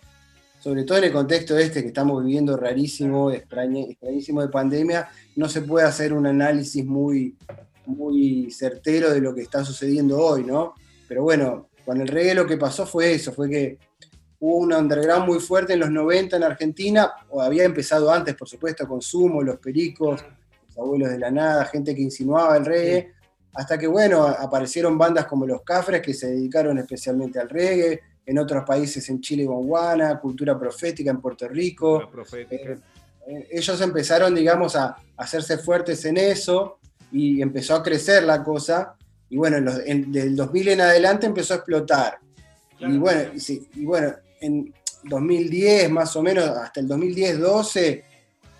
sobre 0.60 0.82
todo 0.82 0.98
en 0.98 1.04
el 1.04 1.12
contexto 1.12 1.56
este 1.56 1.82
que 1.82 1.86
estamos 1.88 2.22
viviendo 2.24 2.56
rarísimo, 2.56 3.30
extrañísimo 3.30 4.42
de 4.42 4.48
pandemia, 4.48 5.08
no 5.36 5.48
se 5.48 5.62
puede 5.62 5.86
hacer 5.86 6.12
un 6.12 6.26
análisis 6.26 6.84
muy, 6.84 7.36
muy 7.88 8.50
certero 8.50 9.10
de 9.10 9.20
lo 9.20 9.34
que 9.34 9.42
está 9.42 9.64
sucediendo 9.64 10.18
hoy, 10.18 10.44
¿no? 10.44 10.74
Pero 11.08 11.22
bueno, 11.22 11.70
con 11.84 12.00
el 12.00 12.08
reggae 12.08 12.34
lo 12.34 12.46
que 12.46 12.56
pasó 12.56 12.86
fue 12.86 13.14
eso, 13.14 13.32
fue 13.32 13.48
que 13.48 13.78
hubo 14.40 14.58
un 14.58 14.72
underground 14.72 15.26
muy 15.26 15.40
fuerte 15.40 15.72
en 15.72 15.80
los 15.80 15.90
90 15.90 16.36
en 16.36 16.44
Argentina, 16.44 17.10
o 17.30 17.40
había 17.40 17.64
empezado 17.64 18.12
antes, 18.12 18.34
por 18.34 18.48
supuesto, 18.48 18.86
con 18.86 19.00
Sumo, 19.00 19.42
Los 19.42 19.58
Pericos, 19.58 20.24
Los 20.68 20.78
Abuelos 20.78 21.10
de 21.10 21.18
la 21.18 21.30
Nada, 21.30 21.64
gente 21.64 21.94
que 21.94 22.02
insinuaba 22.02 22.56
el 22.56 22.66
reggae, 22.66 23.12
hasta 23.54 23.78
que, 23.78 23.86
bueno, 23.86 24.24
aparecieron 24.24 24.98
bandas 24.98 25.26
como 25.26 25.46
Los 25.46 25.62
Cafres 25.62 26.02
que 26.02 26.14
se 26.14 26.28
dedicaron 26.28 26.78
especialmente 26.78 27.40
al 27.40 27.48
reggae, 27.48 28.00
en 28.26 28.38
otros 28.38 28.62
países, 28.64 29.08
en 29.08 29.22
Chile, 29.22 29.46
Gonguana, 29.46 30.20
Cultura 30.20 30.58
Profética 30.58 31.10
en 31.10 31.20
Puerto 31.22 31.48
Rico. 31.48 32.10
Eh, 32.34 32.78
eh, 33.26 33.48
ellos 33.50 33.80
empezaron, 33.80 34.34
digamos, 34.34 34.76
a 34.76 34.96
hacerse 35.16 35.56
fuertes 35.56 36.04
en 36.04 36.18
eso 36.18 36.77
y 37.12 37.40
empezó 37.42 37.74
a 37.74 37.82
crecer 37.82 38.22
la 38.24 38.42
cosa. 38.42 38.94
Y 39.30 39.36
bueno, 39.36 39.56
en 39.58 39.64
los- 39.64 39.80
en- 39.84 40.10
del 40.12 40.34
2000 40.36 40.68
en 40.68 40.80
adelante 40.80 41.26
empezó 41.26 41.54
a 41.54 41.56
explotar. 41.58 42.18
Y 42.80 42.98
bueno, 42.98 43.30
sí, 43.38 43.68
y 43.74 43.84
bueno, 43.84 44.14
en 44.40 44.72
2010 45.04 45.90
más 45.90 46.14
o 46.16 46.22
menos, 46.22 46.44
hasta 46.48 46.80
el 46.80 46.86
2010-12, 46.88 48.04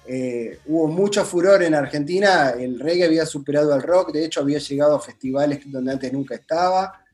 eh, 0.07 0.59
hubo 0.67 0.89
mucho 0.89 1.25
furor 1.25 1.63
en 1.63 1.75
Argentina. 1.75 2.51
El 2.51 2.81
reggae 2.81 3.05
había 3.05 3.27
superado 3.27 3.73
al 3.75 3.83
rock, 3.83 4.13
de 4.13 4.25
hecho 4.25 4.41
había 4.41 4.59
llegado 4.59 4.97
a 4.97 5.01
festivales 5.01 5.61
donde 5.67 5.93
antes 5.93 6.13
nunca 6.13 6.35
estaba. 6.35 7.05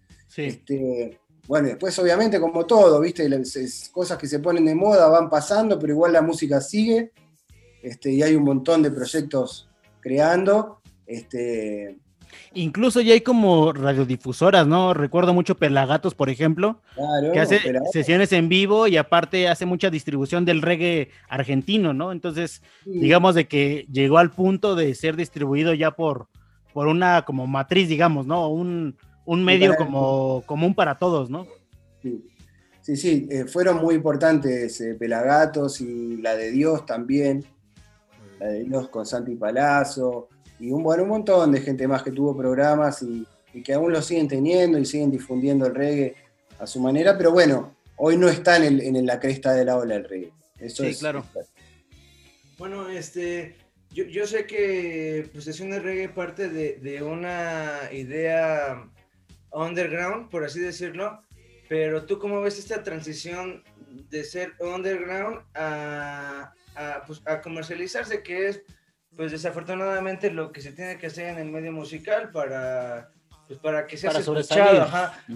Este, 0.47 1.19
bueno, 1.47 1.69
después 1.69 1.98
obviamente 1.98 2.40
como 2.40 2.65
todo, 2.65 3.01
¿viste? 3.01 3.28
Las- 3.28 3.89
cosas 3.93 4.16
que 4.19 4.27
se 4.27 4.39
ponen 4.39 4.65
de 4.65 4.74
moda 4.74 5.09
van 5.09 5.28
pasando, 5.28 5.78
pero 5.78 5.93
igual 5.93 6.12
la 6.12 6.23
música 6.23 6.61
sigue. 6.61 7.12
Este, 7.82 8.11
y 8.11 8.23
hay 8.23 8.35
un 8.35 8.44
montón 8.44 8.82
de 8.82 8.90
proyectos 8.90 9.69
creando. 10.01 10.81
Este, 11.06 11.98
Incluso 12.55 13.01
ya 13.01 13.14
hay 13.14 13.20
como 13.20 13.72
radiodifusoras, 13.72 14.66
¿no? 14.66 14.94
Recuerdo 14.94 15.35
mucho 15.35 15.56
Pelagatos, 15.56 16.14
por 16.14 16.31
ejemplo, 16.31 16.81
claro, 16.94 17.32
que 17.32 17.40
hace 17.40 17.59
Pelagatos. 17.59 17.93
sesiones 17.93 18.32
en 18.32 18.48
vivo 18.48 18.86
y 18.86 18.97
aparte 18.97 19.48
hace 19.48 19.66
mucha 19.66 19.90
distribución 19.90 20.44
del 20.44 20.62
reggae 20.62 21.10
argentino, 21.28 21.93
¿no? 21.93 22.12
Entonces, 22.12 22.62
digamos 22.85 23.35
de 23.35 23.48
que 23.48 23.86
llegó 23.90 24.18
al 24.18 24.31
punto 24.31 24.74
de 24.74 24.94
ser 24.94 25.16
distribuido 25.16 25.74
ya 25.74 25.90
por, 25.90 26.28
por 26.72 26.86
una 26.86 27.24
como 27.24 27.47
matriz, 27.47 27.89
digamos, 27.89 28.26
¿no? 28.26 28.48
Un, 28.48 28.97
un 29.24 29.44
medio 29.44 29.74
como 29.76 30.43
común 30.47 30.74
para 30.74 30.97
todos, 30.97 31.31
¿no? 31.31 31.47
Sí, 32.02 32.24
sí, 32.82 32.97
sí, 32.97 33.28
eh, 33.31 33.44
fueron 33.47 33.78
muy 33.78 33.94
importantes 33.97 34.81
eh, 34.81 34.94
Pelagatos 34.94 35.81
y 35.81 36.18
la 36.18 36.36
de 36.36 36.51
Dios 36.51 36.86
también. 36.86 37.44
La 38.39 38.47
de 38.48 38.64
Dios 38.64 38.89
con 38.89 39.06
Santi 39.06 39.36
Palazzo. 39.36 40.28
Y 40.60 40.70
un, 40.70 40.82
bueno, 40.82 41.02
un 41.02 41.09
montón 41.10 41.52
de 41.52 41.60
gente 41.60 41.86
más 41.89 42.02
que 42.02 42.10
tuvo 42.12 42.36
programas 42.36 43.02
y, 43.02 43.26
y 43.52 43.62
que 43.62 43.74
aún 43.74 43.93
lo 43.93 44.01
siguen 44.02 44.28
teniendo 44.28 44.78
y 44.78 44.85
siguen 44.86 45.10
difundiendo 45.10 45.66
el 45.66 45.74
reggae 45.74 46.14
a 46.59 46.66
su 46.66 46.81
manera. 46.81 47.16
Pero 47.18 47.32
bueno, 47.32 47.74
hoy 47.97 48.16
no 48.16 48.28
está 48.28 48.56
en, 48.56 48.64
el- 48.64 48.81
en 48.97 49.06
la 49.06 49.18
cresta 49.20 49.52
de 49.52 49.64
la 49.64 49.76
ola 49.76 49.97
el 49.97 50.05
reggae. 50.09 50.32
Eso 50.59 50.85
Sí, 50.85 50.90
es, 50.90 50.98
claro. 50.98 51.24
Bueno, 52.56 52.89
este, 52.89 53.56
yo, 53.90 54.05
yo 54.05 54.26
sé 54.26 54.47
que 54.47 55.28
pues 55.32 55.44
Sesión 55.44 55.70
de 55.70 55.81
Reggae 55.81 56.09
parte 56.09 56.48
de, 56.48 56.78
de 56.81 57.02
una 57.02 57.81
idea 57.93 58.89
underground, 59.52 60.31
por 60.31 60.44
así 60.44 60.60
decirlo, 60.60 61.20
pero 61.68 62.05
tú 62.06 62.18
cómo 62.18 62.40
ves 62.40 62.59
esta 62.59 62.82
transición 62.82 63.62
de 64.10 64.24
ser 64.24 64.52
underground 64.60 65.40
a, 65.55 66.52
a, 66.76 67.05
pues, 67.06 67.22
a 67.26 67.40
comercializarse, 67.40 68.22
que 68.22 68.48
es 68.48 68.62
pues 69.16 69.32
desafortunadamente 69.32 70.31
lo 70.31 70.53
que 70.53 70.61
se 70.61 70.73
tiene 70.73 70.99
que 70.99 71.07
hacer 71.07 71.28
en 71.28 71.39
el 71.39 71.51
medio 71.51 71.73
musical 71.73 72.31
para 72.31 73.11
pues 73.47 73.59
para 73.59 73.86
que 73.86 73.97
sea 73.99 74.11
escuchado. 74.20 74.86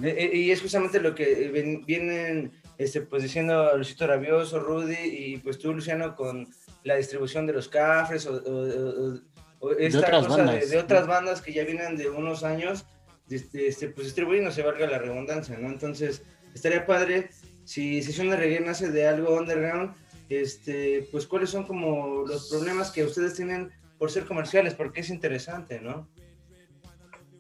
Eh, 0.02 0.30
eh, 0.32 0.36
y 0.36 0.50
es 0.50 0.62
justamente 0.62 0.98
lo 0.98 1.14
que 1.14 1.44
eh, 1.46 1.50
ven- 1.50 1.84
vienen 1.84 2.52
este, 2.78 3.02
pues 3.02 3.22
diciendo 3.22 3.76
Luisito 3.76 4.06
Rabioso, 4.06 4.60
Rudy 4.60 4.96
y 4.98 5.36
pues 5.38 5.58
tú, 5.58 5.74
Luciano, 5.74 6.16
con 6.16 6.48
la 6.84 6.96
distribución 6.96 7.46
de 7.46 7.52
los 7.52 7.68
cafres 7.68 8.26
o, 8.26 8.32
o- 8.34 9.12
o- 9.14 9.20
o 9.60 9.72
esta 9.72 9.98
otras 9.98 10.26
cosa 10.26 10.36
de, 10.40 10.46
bandas. 10.46 10.70
de 10.70 10.78
otras 10.78 11.06
bandas 11.06 11.42
que 11.42 11.52
ya 11.52 11.64
vienen 11.64 11.96
de 11.96 12.08
unos 12.08 12.44
años, 12.44 12.86
este, 13.28 13.66
este, 13.66 13.88
pues 13.88 14.06
distribuyendo, 14.06 14.50
se 14.52 14.62
valga 14.62 14.86
la 14.86 14.98
redundancia, 14.98 15.58
¿no? 15.58 15.68
Entonces, 15.68 16.22
estaría 16.54 16.86
padre 16.86 17.28
si 17.64 18.00
Sesión 18.02 18.30
de 18.30 18.36
Reggae 18.36 18.60
nace 18.60 18.88
de 18.90 19.06
algo 19.06 19.36
underground, 19.36 19.94
este, 20.28 21.08
pues 21.10 21.26
cuáles 21.26 21.50
son 21.50 21.64
como 21.66 22.24
los 22.26 22.48
problemas 22.48 22.90
que 22.90 23.04
ustedes 23.04 23.34
tienen 23.34 23.70
por 23.98 24.10
ser 24.10 24.24
comerciales, 24.26 24.74
porque 24.74 25.00
es 25.00 25.10
interesante, 25.10 25.80
¿no? 25.80 26.08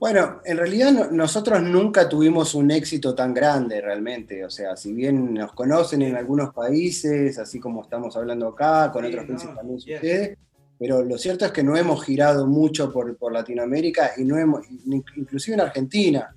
Bueno, 0.00 0.40
en 0.44 0.56
realidad 0.56 0.92
no- 0.92 1.10
nosotros 1.10 1.60
nunca 1.62 2.08
tuvimos 2.08 2.54
un 2.54 2.70
éxito 2.70 3.14
tan 3.16 3.34
grande 3.34 3.80
realmente. 3.80 4.44
O 4.44 4.50
sea, 4.50 4.76
si 4.76 4.92
bien 4.92 5.34
nos 5.34 5.52
conocen 5.52 6.02
en 6.02 6.14
algunos 6.14 6.54
países, 6.54 7.36
así 7.38 7.58
como 7.58 7.82
estamos 7.82 8.16
hablando 8.16 8.48
acá, 8.48 8.92
con 8.92 9.02
Sí, 9.04 9.08
otros 9.10 9.24
no, 9.26 9.34
países 9.36 9.54
también 9.56 9.80
sucede, 9.80 10.38
pero 10.78 11.02
lo 11.02 11.18
cierto 11.18 11.44
es 11.44 11.50
que 11.50 11.64
no 11.64 11.76
hemos 11.76 12.04
girado 12.04 12.46
mucho 12.46 12.92
por, 12.92 13.16
por 13.16 13.32
Latinoamérica 13.32 14.12
y 14.16 14.24
no 14.24 14.38
hemos, 14.38 14.64
in- 14.70 15.04
inclusive 15.16 15.54
en 15.54 15.60
Argentina. 15.62 16.32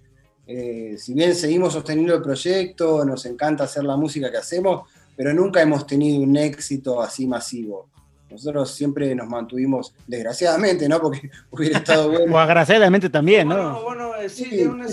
Eh, 0.47 0.95
si 0.97 1.13
bien 1.13 1.35
seguimos 1.35 1.73
sosteniendo 1.73 2.15
el 2.15 2.21
proyecto, 2.23 3.05
nos 3.05 3.27
encanta 3.27 3.65
hacer 3.65 3.83
la 3.83 3.95
música 3.95 4.31
que 4.31 4.37
hacemos, 4.37 4.89
pero 5.15 5.33
nunca 5.33 5.61
hemos 5.61 5.85
tenido 5.87 6.21
un 6.21 6.35
éxito 6.37 7.01
así 7.01 7.27
masivo. 7.27 7.89
Nosotros 8.29 8.71
siempre 8.71 9.13
nos 9.13 9.27
mantuvimos, 9.27 9.93
desgraciadamente, 10.07 10.87
¿no? 10.87 11.01
Porque 11.01 11.29
hubiera 11.51 11.79
estado 11.79 12.09
bueno. 12.11 12.33
O 12.33 12.37
agraciadamente 12.39 13.09
también, 13.09 13.47
¿no? 13.49 13.81
Bueno, 13.83 14.15
eh, 14.15 14.29
sí, 14.29 14.45
Sí, 14.45 14.55
de 14.57 14.67
una 14.67 14.85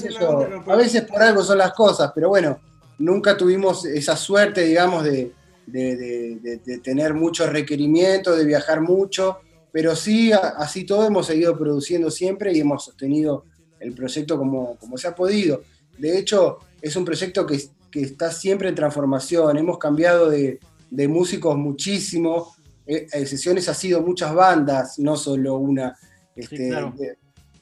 A 0.67 0.77
veces 0.77 1.03
por 1.03 1.23
algo 1.23 1.43
son 1.43 1.59
las 1.59 1.73
cosas, 1.73 2.11
pero 2.15 2.29
bueno, 2.31 2.59
nunca 2.99 3.37
tuvimos 3.37 3.85
esa 3.85 4.17
suerte, 4.17 4.63
digamos, 4.65 5.05
de, 5.05 5.33
de- 5.67 5.97
de- 5.97 6.39
de- 6.43 6.57
de 6.65 6.79
tener 6.79 7.15
muchos 7.15 7.49
requerimientos, 7.51 8.37
de 8.37 8.45
viajar 8.45 8.81
mucho, 8.81 9.39
pero 9.71 9.95
sí, 9.95 10.33
así 10.33 10.85
todo 10.85 11.07
hemos 11.07 11.27
seguido 11.27 11.57
produciendo 11.57 12.11
siempre 12.11 12.53
y 12.53 12.61
hemos 12.61 12.85
sostenido 12.87 13.45
el 13.79 13.93
proyecto 13.93 14.37
como, 14.37 14.77
como 14.77 14.99
se 14.99 15.07
ha 15.07 15.15
podido. 15.15 15.63
De 15.97 16.19
hecho, 16.19 16.59
es 16.83 16.97
un 16.97 17.05
proyecto 17.05 17.47
que, 17.47 17.61
que 17.91 18.03
está 18.03 18.31
siempre 18.31 18.69
en 18.69 18.75
transformación, 18.75 19.57
hemos 19.57 19.79
cambiado 19.79 20.29
de, 20.31 20.61
de 20.91 21.09
músicos 21.09 21.57
muchísimo, 21.57 22.55
eh, 22.87 23.07
eh, 23.13 23.27
sesiones 23.27 23.69
ha 23.69 23.75
sido 23.75 24.01
muchas 24.03 24.35
bandas, 24.35 24.99
no 24.99 25.17
solo 25.17 25.57
una. 25.57 25.97
Este, 26.35 26.69
claro. 26.69 26.95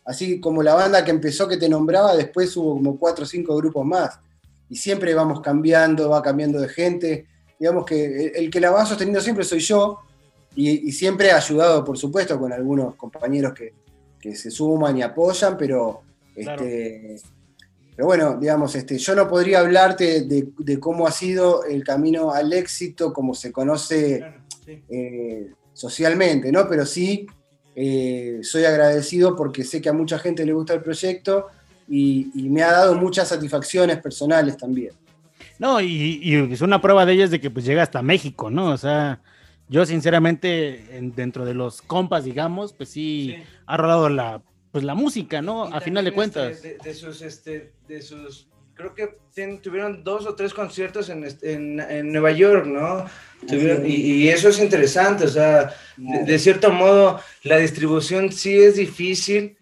así 0.04 0.38
como 0.38 0.62
la 0.62 0.74
banda 0.74 1.04
que 1.04 1.10
empezó 1.10 1.48
que 1.48 1.56
te 1.56 1.68
nombraba, 1.68 2.14
después 2.14 2.56
hubo 2.56 2.74
como 2.74 2.98
cuatro 2.98 3.24
o 3.24 3.26
cinco 3.26 3.56
grupos 3.56 3.84
más. 3.84 4.18
Y 4.68 4.76
siempre 4.76 5.14
vamos 5.14 5.40
cambiando, 5.40 6.10
va 6.10 6.22
cambiando 6.22 6.60
de 6.60 6.68
gente. 6.68 7.26
Digamos 7.58 7.86
que 7.86 8.26
el, 8.34 8.50
que 8.50 8.60
la 8.60 8.70
va 8.70 8.84
sosteniendo 8.84 9.20
siempre 9.20 9.44
soy 9.44 9.60
yo. 9.60 9.98
Y, 10.54 10.88
y 10.88 10.92
siempre 10.92 11.28
he 11.28 11.32
ayudado, 11.32 11.84
por 11.84 11.98
supuesto, 11.98 12.38
con 12.38 12.52
algunos 12.52 12.94
compañeros 12.96 13.52
que, 13.52 13.74
que 14.20 14.34
se 14.34 14.50
suman 14.50 14.96
y 14.96 15.02
apoyan, 15.02 15.56
pero, 15.56 16.02
Claro. 16.42 16.64
este, 16.64 17.16
pero 17.96 18.06
bueno, 18.06 18.36
digamos, 18.38 18.74
este, 18.76 18.98
yo 18.98 19.14
no 19.14 19.26
podría 19.26 19.60
hablarte 19.60 20.22
de, 20.22 20.48
de 20.58 20.78
cómo 20.78 21.06
ha 21.06 21.10
sido 21.10 21.64
el 21.64 21.82
camino 21.82 22.30
al 22.32 22.52
éxito, 22.52 23.12
como 23.12 23.34
se 23.34 23.50
conoce 23.50 24.24
eh, 24.88 25.50
socialmente, 25.72 26.52
¿no? 26.52 26.68
Pero 26.68 26.84
sí 26.86 27.26
eh, 27.74 28.38
soy 28.42 28.64
agradecido 28.64 29.34
porque 29.34 29.64
sé 29.64 29.80
que 29.80 29.88
a 29.88 29.92
mucha 29.92 30.18
gente 30.18 30.44
le 30.44 30.52
gusta 30.52 30.74
el 30.74 30.82
proyecto 30.82 31.46
y, 31.88 32.30
y 32.34 32.48
me 32.48 32.62
ha 32.62 32.72
dado 32.72 32.94
muchas 32.96 33.28
satisfacciones 33.28 33.98
personales 33.98 34.56
también. 34.56 34.92
No, 35.58 35.80
y, 35.80 36.20
y 36.22 36.52
es 36.52 36.60
una 36.60 36.80
prueba 36.82 37.06
de 37.06 37.14
ello 37.14 37.24
es 37.24 37.30
de 37.30 37.40
que 37.40 37.50
pues 37.50 37.64
llega 37.64 37.82
hasta 37.82 38.02
México, 38.02 38.50
¿no? 38.50 38.70
O 38.72 38.76
sea, 38.76 39.20
yo 39.68 39.86
sinceramente, 39.86 40.96
en- 40.96 41.14
dentro 41.14 41.44
de 41.44 41.54
los 41.54 41.80
compas, 41.82 42.24
digamos, 42.24 42.72
pues 42.72 42.90
sí, 42.90 43.36
ha 43.66 43.76
rolado 43.76 44.08
la, 44.08 44.42
pues 44.76 44.84
la 44.84 44.94
música, 44.94 45.40
¿no? 45.40 45.64
A 45.64 45.80
final 45.80 46.04
de 46.04 46.10
También, 46.10 46.14
cuentas. 46.14 46.52
este, 46.56 46.68
de, 46.74 46.78
de 46.84 46.94
sus, 46.94 47.22
este, 47.22 47.72
de 47.88 48.02
sus, 48.02 48.46
creo 48.74 48.94
que 48.94 49.16
ten- 49.34 49.62
tuvieron 49.62 50.04
dos 50.04 50.26
o 50.26 50.34
tres 50.34 50.52
conciertos 50.52 51.08
en, 51.08 51.24
este- 51.24 51.54
en, 51.54 51.80
en 51.80 52.12
Nueva 52.12 52.30
York, 52.32 52.66
¿no? 52.66 53.06
Tuvieron- 53.48 53.86
y, 53.86 53.94
y 53.94 54.28
eso 54.28 54.50
es 54.50 54.58
interesante, 54.60 55.24
o 55.24 55.28
sea, 55.28 55.74
de, 55.96 56.24
de 56.24 56.38
cierto 56.38 56.70
modo, 56.70 57.18
la 57.42 57.56
distribución 57.56 58.30
sí 58.32 58.54
es 58.58 58.76
difícil 58.76 59.56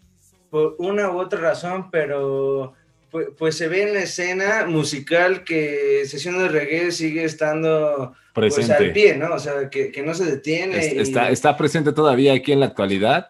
por 0.51 0.74
una 0.81 1.11
u 1.12 1.19
otra 1.20 1.39
razón, 1.41 1.93
pero 1.93 2.73
pues, 3.12 3.28
pues 3.39 3.57
se 3.57 3.69
ve 3.69 3.85
en 3.85 3.95
la 3.95 4.01
escena 4.01 4.66
musical 4.66 5.45
que 5.45 6.03
Sesión 6.07 6.36
de 6.41 6.49
Reggae 6.49 6.91
sigue 6.91 7.23
estando 7.23 8.15
pues, 8.32 8.53
Presente. 8.53 8.85
al 8.86 8.93
pie, 8.93 9.15
¿no? 9.16 9.32
O 9.32 9.39
sea, 9.39 9.70
que, 9.70 9.93
que 9.93 10.03
no 10.03 10.12
se 10.12 10.24
detiene. 10.24 10.77
Es- 10.78 10.93
y- 10.93 10.99
Está, 10.99 11.31
está 11.31 11.57
presente 11.57 11.93
todavía 11.93 12.32
aquí 12.32 12.51
en 12.51 12.59
la 12.59 12.66
actualidad. 12.66 13.28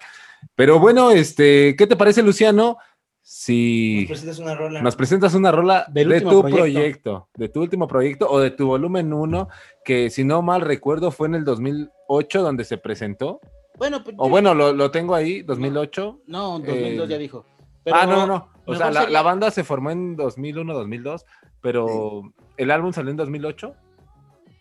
Pero 0.54 0.78
bueno, 0.78 1.10
este, 1.10 1.74
¿qué 1.76 1.86
te 1.86 1.96
parece, 1.96 2.22
Luciano? 2.22 2.78
si 3.26 4.00
Nos 4.00 4.08
presentas 4.08 4.38
una 4.38 4.54
rola. 4.54 4.82
nos 4.82 4.96
presentas 4.96 5.34
una 5.34 5.50
rola 5.50 5.86
Del 5.88 6.10
de 6.10 6.20
tu 6.20 6.40
proyecto. 6.42 6.50
proyecto. 6.58 7.28
de 7.34 7.48
tu 7.48 7.62
último 7.62 7.88
proyecto 7.88 8.30
o 8.30 8.38
de 8.38 8.50
tu 8.50 8.66
volumen 8.66 9.14
1, 9.14 9.48
que 9.82 10.10
si 10.10 10.24
no 10.24 10.42
mal 10.42 10.60
recuerdo 10.60 11.10
fue 11.10 11.28
en 11.28 11.36
el 11.36 11.44
2008 11.46 12.42
donde 12.42 12.64
se 12.64 12.76
presentó. 12.76 13.40
Bueno, 13.78 14.04
pues, 14.04 14.14
O 14.18 14.28
bueno, 14.28 14.52
lo, 14.54 14.74
lo 14.74 14.90
tengo 14.90 15.14
ahí, 15.14 15.40
2008. 15.42 16.20
No, 16.26 16.58
2002 16.58 17.06
Eh, 17.06 17.10
ya 17.10 17.16
dijo. 17.18 17.46
ah, 17.90 18.04
no, 18.04 18.16
no, 18.18 18.26
no. 18.26 18.48
O 18.66 18.74
sea, 18.74 18.90
la, 18.90 19.00
sería- 19.00 19.12
la 19.14 19.22
banda 19.22 19.50
se 19.50 19.64
formó 19.64 19.90
en 19.90 20.16
2001, 20.16 20.74
2002, 20.74 21.24
pero 21.62 22.22
el 22.58 22.70
álbum 22.70 22.92
salió 22.92 23.10
en 23.10 23.16
2008. 23.16 23.74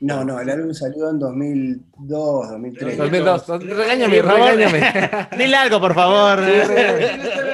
No, 0.06 0.22
no, 0.26 0.38
el 0.38 0.50
álbum 0.50 0.74
salió 0.74 1.10
en 1.12 1.18
2002, 1.18 2.50
2003. 2.50 2.98
2002. 2.98 3.48
Regáñame, 3.64 4.22
regáñame. 4.22 4.82
Dile 5.38 5.56
algo, 5.56 5.80
por 5.80 5.94
favor. 5.96 6.40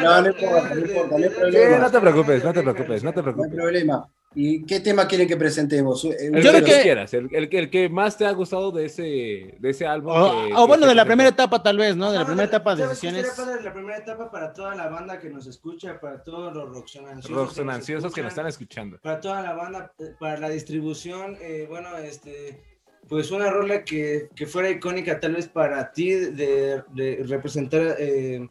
No, 0.01 0.21
no 0.21 0.27
importa, 0.30 0.73
no 0.73 0.80
importa, 0.81 1.09
no 1.11 1.15
hay 1.17 1.23
Sí, 1.30 1.30
problema. 1.39 1.77
no 1.77 1.91
te 1.91 1.99
preocupes, 1.99 2.43
no 2.43 2.53
te 2.53 2.61
preocupes, 2.63 3.03
no 3.03 3.13
te 3.13 3.21
No 3.21 3.27
hay 3.27 3.34
preocupes. 3.35 3.53
problema. 3.55 4.07
¿Y 4.35 4.64
qué 4.65 4.80
tema 4.80 5.07
quieren 5.07 5.27
que 5.27 5.35
presentemos? 5.38 6.06
Eh, 6.06 6.15
El 6.31 6.34
que 6.35 6.49
creo 6.49 6.64
que- 6.64 6.81
quieras, 6.84 7.14
el, 7.15 7.30
el 7.34 7.49
que- 7.49 7.57
el 7.60 7.69
que 7.72 7.89
más 7.89 8.15
te 8.15 8.27
ha 8.27 8.31
gustado 8.31 8.72
de 8.72 8.85
ese, 8.85 9.56
de 9.60 9.69
ese 9.69 9.88
álbum. 9.88 10.11
O, 10.14 10.31
que- 10.47 10.53
o 10.53 10.57
que 10.61 10.68
bueno, 10.68 10.85
de 10.85 10.93
la 10.93 11.03
primera 11.06 11.30
etapa 11.30 11.64
tal 11.64 11.77
vez, 11.77 11.95
¿no? 11.95 12.11
De 12.11 12.18
la 12.18 12.22
Ah, 12.22 12.26
primera 12.27 12.45
etapa 12.47 12.76
de 12.76 12.84
¿sabes 12.84 12.99
qué 12.99 13.07
sesiones. 13.10 13.34
padre? 13.35 13.64
La 13.64 13.73
primera 13.73 13.97
etapa 13.97 14.30
para 14.30 14.53
toda 14.53 14.76
la 14.76 14.88
banda 14.88 15.18
que 15.19 15.30
nos 15.31 15.47
escucha, 15.47 15.99
para 15.99 16.22
todos 16.23 16.53
los 16.56 16.69
rocksonanciosos. 16.69 17.31
Rocksonanciosos 17.35 18.14
que 18.14 18.22
nos 18.22 18.30
están 18.30 18.45
escuchan, 18.45 18.85
escuchando. 18.89 18.99
Para 19.01 19.19
toda 19.19 19.41
la 19.41 19.53
banda, 19.53 19.91
eh, 19.97 20.14
para 20.19 20.38
la 20.39 20.49
distribución, 20.49 21.35
eh, 21.41 21.65
bueno, 21.68 21.97
este, 21.97 22.61
pues 23.07 23.31
una 23.31 23.49
rola 23.49 23.84
que, 23.84 24.30
que 24.35 24.45
fuera 24.45 24.69
icónica 24.69 25.19
tal 25.19 25.34
vez 25.34 25.47
para 25.47 25.91
ti 25.91 26.11
de, 26.11 26.84
de 26.93 27.23
representar, 27.27 27.95
eh, 27.97 28.47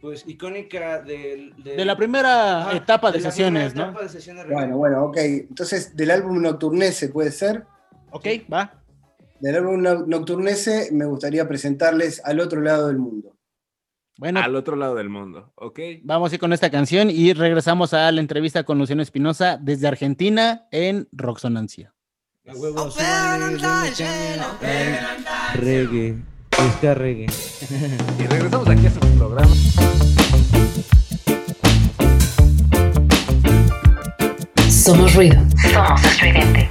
pues 0.00 0.24
icónica 0.26 1.00
De 1.02 1.52
la 1.84 1.96
primera 1.96 2.62
Ajá, 2.68 2.76
etapa 2.76 3.12
de, 3.12 3.20
la 3.20 3.30
sesiones, 3.30 3.72
primera 3.72 3.86
¿no? 3.86 3.90
etapa 3.92 4.02
de 4.04 4.08
sesiones 4.10 4.46
de 4.48 4.54
Bueno, 4.54 4.76
bueno, 4.78 5.04
ok. 5.04 5.16
Entonces, 5.18 5.94
del 5.96 6.10
álbum 6.10 6.40
Nocturnese, 6.40 7.08
¿puede 7.10 7.30
ser? 7.32 7.64
Ok, 8.10 8.26
va. 8.52 8.82
Del 9.40 9.56
álbum 9.56 9.80
No- 9.82 10.06
Nocturnese 10.06 10.90
me 10.92 11.04
gustaría 11.06 11.46
presentarles 11.48 12.20
Al 12.24 12.40
otro 12.40 12.60
lado 12.60 12.88
del 12.88 12.98
mundo. 12.98 13.36
Bueno, 14.18 14.40
Al 14.40 14.54
otro 14.54 14.76
lado 14.76 14.94
del 14.96 15.08
mundo, 15.08 15.52
¿ok? 15.54 15.78
vamos 16.02 16.30
a 16.30 16.34
ir 16.34 16.40
con 16.40 16.52
esta 16.52 16.70
canción 16.70 17.08
y 17.08 17.32
regresamos 17.32 17.94
a 17.94 18.12
la 18.12 18.20
entrevista 18.20 18.64
con 18.64 18.76
Luciano 18.78 19.00
Espinosa 19.00 19.56
desde 19.58 19.88
Argentina 19.88 20.66
en 20.72 21.08
Roxonancia. 21.10 21.94
Reggae, 25.54 26.16
busca 26.62 26.94
reggae. 26.94 27.26
Y 28.18 28.26
regresamos 28.26 28.68
aquí 28.68 28.86
a 28.86 28.90
su 28.90 29.00
programa. 29.00 29.54
Somos 34.68 35.14
ruido. 35.14 35.40
Somos 35.72 36.04
estridente. 36.04 36.70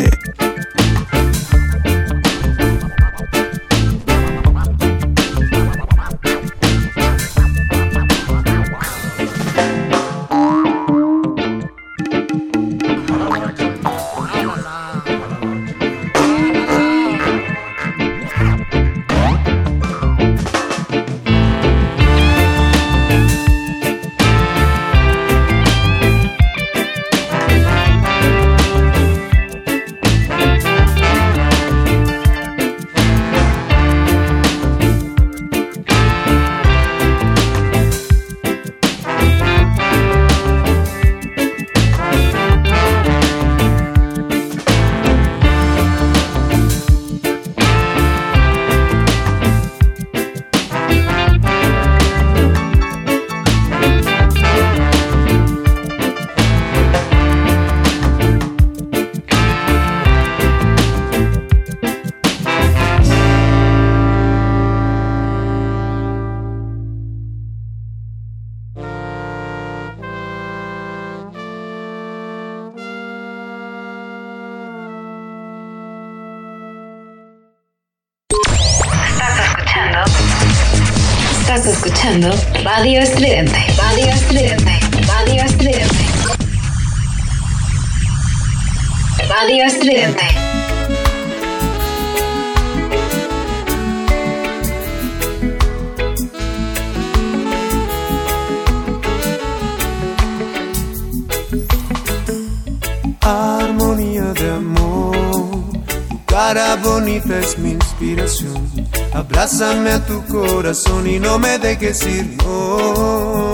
Ir, 111.81 112.25
no. 112.37 113.51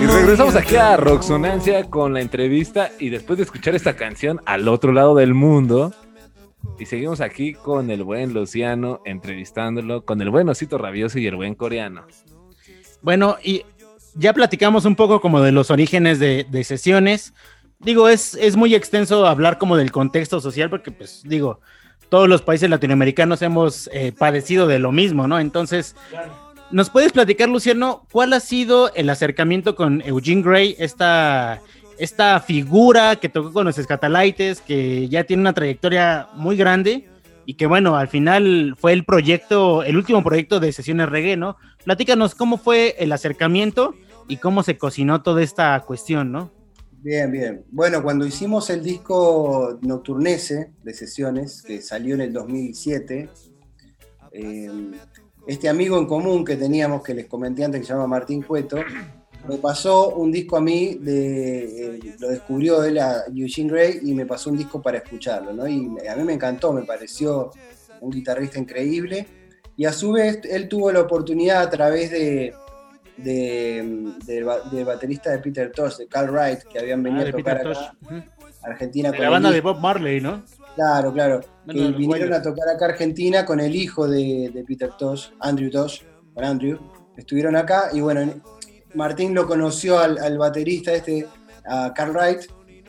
Y 0.00 0.06
regresamos 0.06 0.54
aquí 0.54 0.76
a 0.76 0.96
Roxonancia 0.96 1.90
con 1.90 2.14
la 2.14 2.20
entrevista 2.20 2.90
y 3.00 3.08
después 3.08 3.38
de 3.38 3.42
escuchar 3.42 3.74
esta 3.74 3.96
canción 3.96 4.40
al 4.46 4.68
otro 4.68 4.92
lado 4.92 5.16
del 5.16 5.34
mundo. 5.34 5.92
Y 6.78 6.86
seguimos 6.86 7.20
aquí 7.20 7.54
con 7.54 7.90
el 7.90 8.04
buen 8.04 8.32
Luciano 8.32 9.00
entrevistándolo, 9.04 10.04
con 10.04 10.20
el 10.22 10.30
buen 10.30 10.48
Osito 10.48 10.78
Rabioso 10.78 11.18
y 11.18 11.26
el 11.26 11.34
buen 11.34 11.54
coreano. 11.54 12.06
Bueno, 13.02 13.36
y 13.42 13.64
ya 14.14 14.32
platicamos 14.32 14.84
un 14.84 14.94
poco 14.94 15.20
como 15.20 15.40
de 15.40 15.52
los 15.52 15.70
orígenes 15.70 16.20
de, 16.20 16.46
de 16.48 16.64
sesiones. 16.64 17.34
Digo, 17.80 18.08
es, 18.08 18.34
es 18.34 18.56
muy 18.56 18.74
extenso 18.74 19.26
hablar 19.26 19.58
como 19.58 19.76
del 19.76 19.90
contexto 19.90 20.40
social 20.40 20.70
porque, 20.70 20.92
pues, 20.92 21.22
digo, 21.24 21.60
todos 22.10 22.28
los 22.28 22.42
países 22.42 22.68
latinoamericanos 22.68 23.40
hemos 23.40 23.88
eh, 23.92 24.12
padecido 24.12 24.66
de 24.66 24.78
lo 24.78 24.92
mismo, 24.92 25.26
¿no? 25.28 25.38
Entonces, 25.38 25.96
¿nos 26.70 26.90
puedes 26.90 27.12
platicar, 27.12 27.48
Luciano, 27.48 28.04
cuál 28.12 28.32
ha 28.32 28.40
sido 28.40 28.92
el 28.94 29.08
acercamiento 29.08 29.76
con 29.76 30.02
Eugene 30.04 30.42
Gray, 30.42 30.76
esta, 30.78 31.60
esta 31.98 32.40
figura 32.40 33.16
que 33.16 33.28
tocó 33.28 33.52
con 33.52 33.64
los 33.64 33.78
Escatalites, 33.78 34.60
que 34.60 35.08
ya 35.08 35.24
tiene 35.24 35.40
una 35.40 35.52
trayectoria 35.52 36.28
muy 36.34 36.56
grande 36.56 37.08
y 37.46 37.54
que, 37.54 37.66
bueno, 37.66 37.96
al 37.96 38.08
final 38.08 38.74
fue 38.76 38.92
el 38.92 39.04
proyecto, 39.04 39.84
el 39.84 39.96
último 39.96 40.22
proyecto 40.22 40.58
de 40.58 40.72
sesiones 40.72 41.08
reggae, 41.08 41.36
¿no? 41.36 41.56
Platícanos 41.84 42.34
cómo 42.34 42.58
fue 42.58 42.96
el 42.98 43.12
acercamiento 43.12 43.94
y 44.28 44.38
cómo 44.38 44.64
se 44.64 44.76
cocinó 44.76 45.22
toda 45.22 45.42
esta 45.42 45.78
cuestión, 45.80 46.32
¿no? 46.32 46.50
Bien, 47.02 47.32
bien. 47.32 47.64
Bueno, 47.70 48.02
cuando 48.02 48.26
hicimos 48.26 48.68
el 48.68 48.82
disco 48.82 49.78
Nocturnese 49.80 50.72
de 50.82 50.92
sesiones, 50.92 51.62
que 51.62 51.80
salió 51.80 52.14
en 52.14 52.20
el 52.20 52.32
2007, 52.32 53.30
eh, 54.32 54.70
este 55.46 55.68
amigo 55.70 55.96
en 55.96 56.04
común 56.06 56.44
que 56.44 56.56
teníamos, 56.56 57.02
que 57.02 57.14
les 57.14 57.24
comenté 57.24 57.64
antes, 57.64 57.80
que 57.80 57.86
se 57.86 57.94
llama 57.94 58.06
Martín 58.06 58.42
Cueto, 58.42 58.76
me 59.48 59.56
pasó 59.56 60.10
un 60.10 60.30
disco 60.30 60.58
a 60.58 60.60
mí, 60.60 60.96
de, 60.96 61.96
eh, 61.96 62.16
lo 62.18 62.28
descubrió 62.28 62.84
él 62.84 62.98
a 62.98 63.24
Eugene 63.34 63.70
Gray 63.70 64.00
y 64.02 64.12
me 64.12 64.26
pasó 64.26 64.50
un 64.50 64.58
disco 64.58 64.82
para 64.82 64.98
escucharlo, 64.98 65.54
¿no? 65.54 65.66
Y 65.66 65.88
a 66.06 66.14
mí 66.16 66.22
me 66.22 66.34
encantó, 66.34 66.70
me 66.70 66.82
pareció 66.82 67.50
un 68.02 68.10
guitarrista 68.10 68.58
increíble. 68.58 69.26
Y 69.74 69.86
a 69.86 69.92
su 69.94 70.12
vez, 70.12 70.40
él 70.44 70.68
tuvo 70.68 70.92
la 70.92 71.00
oportunidad 71.00 71.62
a 71.62 71.70
través 71.70 72.10
de, 72.10 72.52
de- 73.22 74.12
del 74.26 74.44
ba- 74.44 74.60
del 74.70 74.84
baterista 74.84 75.30
de 75.30 75.38
Peter 75.38 75.70
Tosh, 75.72 75.96
de 75.98 76.06
Carl 76.06 76.30
Wright, 76.30 76.60
que 76.64 76.78
habían 76.78 77.02
venido 77.02 77.22
Ah, 77.22 77.24
de 77.24 77.30
a 77.30 77.32
tocar 77.32 77.58
acá. 77.66 77.94
Argentina 78.62 79.10
De 79.10 79.16
con 79.16 79.24
la 79.24 79.30
banda 79.30 79.50
de. 79.50 79.60
Bob 79.60 79.78
Marley, 79.80 80.20
¿no? 80.20 80.42
Claro, 80.74 81.12
claro. 81.12 81.40
Bueno, 81.66 81.92
que 81.92 81.98
vinieron 81.98 82.32
a 82.32 82.42
tocar 82.42 82.68
acá 82.68 82.86
a 82.86 82.88
Argentina 82.90 83.44
con 83.44 83.60
el 83.60 83.74
hijo 83.74 84.06
de, 84.08 84.50
de 84.52 84.64
Peter 84.64 84.90
Tosh, 84.98 85.28
Andrew 85.40 85.70
Tosh, 85.70 86.02
con 86.34 86.44
Andrew. 86.44 86.78
Estuvieron 87.16 87.56
acá 87.56 87.90
y 87.92 88.00
bueno, 88.00 88.32
Martín 88.94 89.34
lo 89.34 89.46
conoció 89.46 89.98
al, 89.98 90.18
al 90.18 90.38
baterista 90.38 90.92
este, 90.92 91.26
a 91.66 91.92
Carl 91.94 92.12
Wright, 92.12 92.40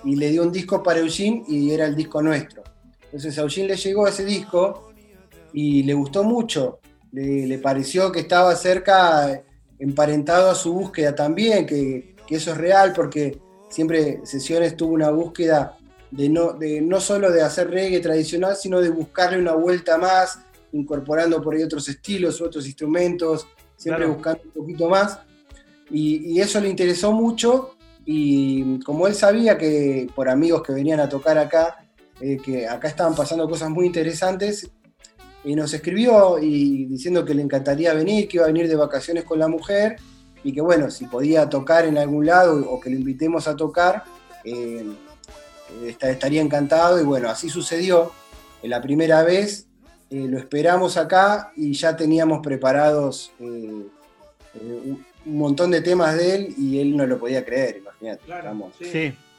y 0.04 0.16
le 0.16 0.30
dio 0.30 0.44
un 0.44 0.52
disco 0.52 0.82
para 0.82 1.00
Eugene 1.00 1.44
y 1.48 1.72
era 1.72 1.86
el 1.86 1.96
disco 1.96 2.22
nuestro. 2.22 2.64
Entonces 3.06 3.38
a 3.38 3.42
Eugene 3.42 3.68
le 3.70 3.76
llegó 3.76 4.08
ese 4.08 4.26
disco 4.26 4.92
y 5.54 5.84
le 5.84 5.94
gustó 5.94 6.24
mucho. 6.24 6.80
Le, 7.12 7.46
le 7.46 7.58
pareció 7.60 8.12
que 8.12 8.22
estaba 8.22 8.56
cerca, 8.56 9.44
emparentado 9.82 10.50
a 10.50 10.56
su 10.56 10.74
búsqueda 10.74 11.14
también, 11.16 11.66
que, 11.66 12.16
que 12.26 12.36
eso 12.36 12.52
es 12.52 12.58
real 12.58 12.94
porque 12.96 13.40
siempre 13.70 14.22
Sesiones 14.24 14.78
tuvo 14.78 14.94
una 14.94 15.10
búsqueda 15.10 15.78
de 16.12 16.30
no, 16.30 16.54
de 16.54 16.82
no 16.82 17.00
solo 17.00 17.32
de 17.32 17.42
hacer 17.42 17.70
reggae 17.70 18.00
tradicional, 18.00 18.56
sino 18.56 18.80
de 18.80 18.90
buscarle 18.90 19.40
una 19.40 19.54
vuelta 19.54 19.98
más, 19.98 20.40
incorporando 20.72 21.42
por 21.42 21.56
ahí 21.56 21.64
otros 21.64 21.90
estilos, 21.90 22.42
otros 22.42 22.66
instrumentos, 22.66 23.48
siempre 23.76 24.06
Claro. 24.06 24.14
buscando 24.14 24.42
un 24.46 24.52
poquito 24.52 24.88
más. 24.90 25.20
Y, 25.90 26.34
y 26.34 26.42
eso 26.42 26.60
le 26.60 26.70
interesó 26.70 27.12
mucho 27.12 27.76
y 28.06 28.80
como 28.80 29.08
él 29.08 29.16
sabía 29.16 29.58
que 29.58 30.08
por 30.16 30.30
amigos 30.30 30.64
que 30.64 30.74
venían 30.74 31.00
a 31.00 31.10
tocar 31.10 31.38
acá, 31.38 31.86
eh, 32.20 32.38
que 32.44 32.68
acá 32.68 32.88
estaban 32.88 33.16
pasando 33.16 33.50
cosas 33.50 33.70
muy 33.70 33.86
interesantes, 33.86 34.70
y 35.44 35.56
nos 35.56 35.74
escribió 35.74 36.38
y 36.40 36.86
diciendo 36.86 37.26
que 37.26 37.34
le 37.34 37.42
encantaría 37.42 37.94
venir, 37.94 38.28
que 38.28 38.38
iba 38.38 38.44
a 38.46 38.48
venir 38.48 38.68
de 38.68 38.76
vacaciones 38.76 39.24
con 39.24 39.40
la 39.40 39.48
mujer 39.48 39.98
y 40.44 40.54
que 40.54 40.62
bueno, 40.62 40.90
si 40.92 41.06
podía 41.06 41.50
tocar 41.50 41.86
en 41.86 41.98
algún 41.98 42.26
lado 42.26 42.70
o 42.70 42.80
que 42.80 42.90
lo 42.90 42.96
invitemos 42.96 43.48
a 43.48 43.56
tocar, 43.56 44.04
eh, 44.44 44.86
esta- 45.86 46.10
estaría 46.10 46.42
encantado 46.42 47.00
y 47.00 47.04
bueno, 47.04 47.30
así 47.30 47.50
sucedió. 47.50 48.12
La 48.64 48.82
primera 48.82 49.24
vez 49.24 49.68
eh, 50.10 50.28
lo 50.28 50.38
esperamos 50.38 50.98
acá 50.98 51.52
y 51.56 51.74
ya 51.74 51.96
teníamos 51.96 52.42
preparados 52.44 53.32
eh, 53.40 53.46
eh, 54.56 54.82
un, 54.86 55.06
un 55.26 55.38
montón 55.38 55.72
de 55.72 55.82
temas 55.82 56.18
de 56.18 56.36
él 56.36 56.56
y 56.58 56.80
él 56.80 56.96
no 56.98 57.06
lo 57.06 57.18
podía 57.18 57.44
creer, 57.46 57.78
imagínate. 57.78 58.22
Estamos- 58.40 58.74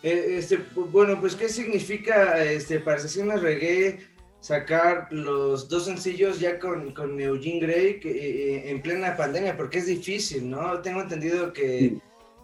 Eh, 0.05 0.37
este, 0.39 0.59
bueno, 0.75 1.21
pues, 1.21 1.37
¿qué 1.37 1.49
significa 1.49 2.43
este, 2.43 2.81
para 2.81 2.99
Sesiones 2.99 3.41
Reggae 3.41 4.01
sacar 4.43 5.07
los 5.11 5.69
dos 5.69 5.85
sencillos 5.87 6.39
ya 6.41 6.59
con, 6.59 6.93
con 6.93 7.19
Eugene 7.19 7.61
Gray 7.61 8.01
que, 8.01 8.11
eh, 8.11 8.71
en 8.71 8.83
plena 8.83 9.17
pandemia? 9.17 9.57
Porque 9.57 9.79
es 9.79 9.87
difícil, 9.87 10.51
¿no? 10.51 10.81
Tengo 10.83 11.01
entendido 11.01 11.53
que 11.55 11.95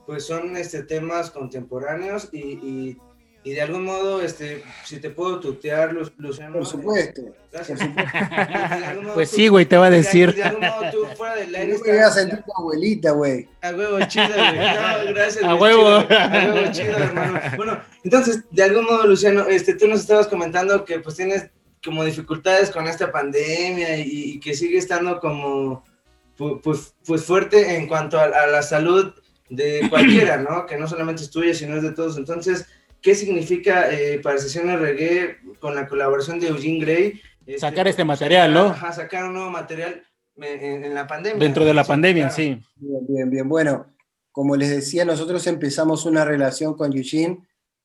pues 0.07 0.25
son 0.25 0.57
este, 0.57 0.85
temas 0.85 1.31
contemporáneos 1.31 2.31
y, 2.33 2.39
y 2.39 2.97
Y 3.45 3.53
de 3.55 3.63
algún 3.63 3.85
modo, 3.85 4.21
este, 4.21 4.63
si 4.85 4.99
te 5.01 5.11
puedo 5.11 5.39
tutear, 5.41 5.93
Lu- 5.93 6.11
Luciano. 6.19 6.55
Por 6.59 6.67
supuesto. 6.67 7.23
Gracias. 7.53 7.81
Pues 9.15 9.31
sí, 9.31 9.49
güey, 9.49 9.65
te 9.67 9.77
va 9.77 9.87
a 9.87 9.91
decir. 9.91 10.35
De 10.35 10.43
algún 10.43 10.61
modo 10.67 10.91
tú 10.91 11.07
fuera 11.17 11.37
del 11.37 11.55
aire 11.55 11.73
No 11.73 11.79
me 11.85 11.91
voy 11.93 11.99
a 12.01 12.11
sentir 12.11 12.43
tu 12.43 12.53
abuelita, 12.61 13.11
güey. 13.13 13.49
A 13.63 13.71
huevo, 13.71 13.99
chido, 14.07 14.27
güey. 14.29 14.57
No, 15.07 15.15
gracias. 15.15 15.45
A 15.45 15.55
huevo. 15.55 16.03
chido. 16.03 16.19
A 16.19 16.29
huevo, 16.55 16.73
chido, 16.73 16.97
hermano. 16.99 17.41
Bueno, 17.57 17.81
entonces, 18.05 18.45
de 18.51 18.63
algún 18.63 18.85
modo, 18.85 19.07
Luciano, 19.07 19.47
este, 19.47 19.75
tú 19.75 19.87
nos 19.89 20.01
estabas 20.01 20.27
comentando 20.27 20.85
que 20.85 20.99
pues 21.01 21.17
tienes 21.17 21.49
como 21.85 22.05
dificultades 22.05 22.71
con 22.71 22.87
esta 22.87 23.11
pandemia 23.13 23.99
y, 23.99 24.33
y 24.33 24.41
que 24.41 24.55
sigue 24.55 24.79
estando 24.79 25.21
como 25.21 25.85
pu- 26.39 26.61
pues, 26.63 26.95
pues 27.07 27.25
fuerte 27.25 27.77
en 27.77 27.87
cuanto 27.87 28.19
a, 28.19 28.25
a 28.25 28.47
la 28.47 28.63
salud 28.63 29.13
de 29.49 29.87
cualquiera, 29.91 30.37
¿no? 30.39 30.67
Que 30.67 30.77
no 30.77 30.87
solamente 30.89 31.23
es 31.23 31.31
tuya, 31.31 31.55
sino 31.55 31.77
es 31.77 31.83
de 31.83 31.93
todos. 31.93 32.17
Entonces, 32.19 32.67
¿qué 33.01 33.15
significa 33.15 33.91
eh, 33.93 34.19
para 34.23 34.39
Sesiones 34.39 34.81
Reggae 34.81 35.39
con 35.61 35.75
la 35.75 35.87
colaboración 35.89 36.39
de 36.41 36.49
Eugene 36.49 36.81
Gray? 36.85 37.21
Este, 37.47 37.61
Sacar 37.61 37.89
este 37.89 38.05
material, 38.05 38.53
¿no? 38.53 38.67
Ajá, 38.67 38.93
sacar 38.93 39.25
un 39.25 39.35
nuevo 39.35 39.51
material 39.51 40.03
en, 40.37 40.65
en- 40.65 40.85
en 40.85 40.95
la 40.95 41.07
pandemia. 41.07 41.39
Dentro 41.39 41.65
de 41.65 41.75
la 41.75 41.85
Sí, 41.85 41.89
pandemia, 41.89 42.29
claro. 42.29 42.37
sí. 42.37 42.61
Bien, 42.77 43.07
bien, 43.09 43.31
bien. 43.31 43.49
Bueno, 43.49 43.87
como 44.33 44.55
les 44.57 44.69
decía, 44.71 45.05
nosotros 45.05 45.47
empezamos 45.47 46.05
una 46.05 46.25
relación 46.25 46.75
con 46.75 46.95
Eugene 46.97 47.39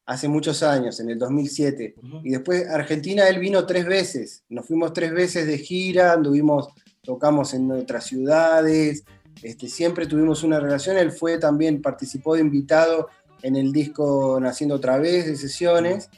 hace 0.05 0.27
muchos 0.27 0.63
años, 0.63 0.99
en 0.99 1.09
el 1.09 1.19
2007. 1.19 1.95
Y 2.23 2.31
después 2.31 2.67
Argentina, 2.69 3.27
él 3.27 3.39
vino 3.39 3.65
tres 3.65 3.85
veces. 3.85 4.43
Nos 4.49 4.65
fuimos 4.65 4.93
tres 4.93 5.13
veces 5.13 5.47
de 5.47 5.57
gira, 5.57 6.13
anduvimos, 6.13 6.67
tocamos 7.01 7.53
en 7.53 7.71
otras 7.71 8.05
ciudades. 8.05 9.03
Este, 9.41 9.67
siempre 9.67 10.05
tuvimos 10.05 10.43
una 10.43 10.59
relación. 10.59 10.97
Él 10.97 11.11
fue 11.11 11.37
también, 11.37 11.81
participó 11.81 12.35
de 12.35 12.41
invitado 12.41 13.07
en 13.41 13.55
el 13.55 13.71
disco 13.71 14.39
Naciendo 14.39 14.75
otra 14.75 14.97
vez 14.97 15.25
de 15.25 15.35
sesiones. 15.35 16.09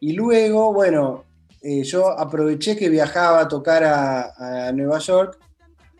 Y 0.00 0.12
luego, 0.12 0.72
bueno, 0.72 1.24
eh, 1.62 1.82
yo 1.82 2.08
aproveché 2.18 2.76
que 2.76 2.88
viajaba 2.88 3.40
a 3.40 3.48
tocar 3.48 3.84
a, 3.84 4.68
a 4.68 4.72
Nueva 4.72 4.98
York 4.98 5.38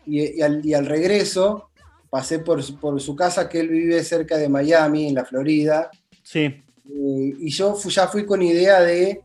y, 0.05 0.37
y 0.37 0.41
al, 0.41 0.65
y 0.65 0.73
al 0.73 0.85
regreso 0.85 1.69
pasé 2.09 2.39
por 2.39 2.61
su 2.61 3.15
casa, 3.15 3.47
que 3.47 3.61
él 3.61 3.69
vive 3.69 4.03
cerca 4.03 4.37
de 4.37 4.49
Miami, 4.49 5.07
en 5.07 5.15
la 5.15 5.23
Florida. 5.23 5.89
Sí. 6.23 6.61
Y 6.93 7.49
yo 7.49 7.77
ya 7.77 8.07
fui 8.07 8.25
con 8.25 8.41
idea 8.41 8.81
de, 8.81 9.21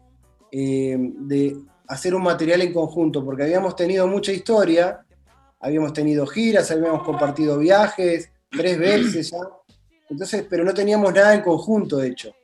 eh, 0.53 0.97
de 0.99 1.57
hacer 1.89 2.15
un 2.15 2.23
material 2.23 2.63
en 2.63 2.73
conjunto, 2.73 3.25
porque 3.25 3.45
habíamos 3.45 3.75
tenido 3.75 4.07
mucha 4.07 4.33
historia, 4.33 5.05
habíamos 5.61 5.93
tenido 5.93 6.27
giras, 6.27 6.71
habíamos 6.71 7.03
compartido 7.03 7.59
viajes 7.59 8.31
tres 8.51 8.79
veces 8.79 9.33
entonces, 10.09 10.47
pero 10.49 10.65
no 10.65 10.73
teníamos 10.73 11.13
nada 11.13 11.35
en 11.35 11.43
conjunto, 11.43 11.99
de 11.99 12.09
hecho. 12.09 12.35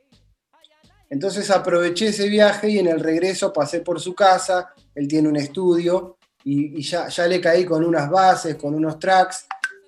Entonces 1.09 1.49
aproveché 1.51 2.07
ese 2.07 2.27
viaje 2.27 2.69
y 2.69 2.79
en 2.79 2.87
el 2.87 2.99
regreso 2.99 3.53
pasé 3.53 3.81
por 3.81 3.99
su 3.99 4.15
casa, 4.15 4.73
él 4.95 5.07
tiene 5.07 5.29
un 5.29 5.35
estudio 5.35 6.17
y, 6.43 6.79
y 6.79 6.81
ya, 6.81 7.07
ya 7.07 7.27
le 7.27 7.39
caí 7.39 7.65
con 7.65 7.83
unas 7.83 8.09
bases, 8.09 8.55
con 8.55 8.73
unos 8.73 8.97
tracks 8.99 9.45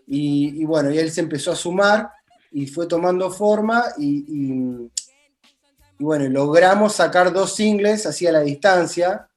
y, 0.08 0.62
y 0.62 0.66
bueno, 0.66 0.92
y 0.92 1.00
él 1.00 1.12
se 1.12 1.22
empezó 1.22 1.52
a 1.52 1.56
sumar 1.56 2.12
y 2.52 2.68
fue 2.68 2.86
tomando 2.86 3.32
forma 3.32 3.86
y, 3.98 4.90
y- 6.00 6.04
bueno, 6.04 6.28
logramos 6.30 6.94
sacar 6.94 7.32
dos 7.34 7.56
singles 7.56 8.06
así 8.06 8.28
a 8.28 8.32
la 8.32 8.42
distancia, 8.42 9.28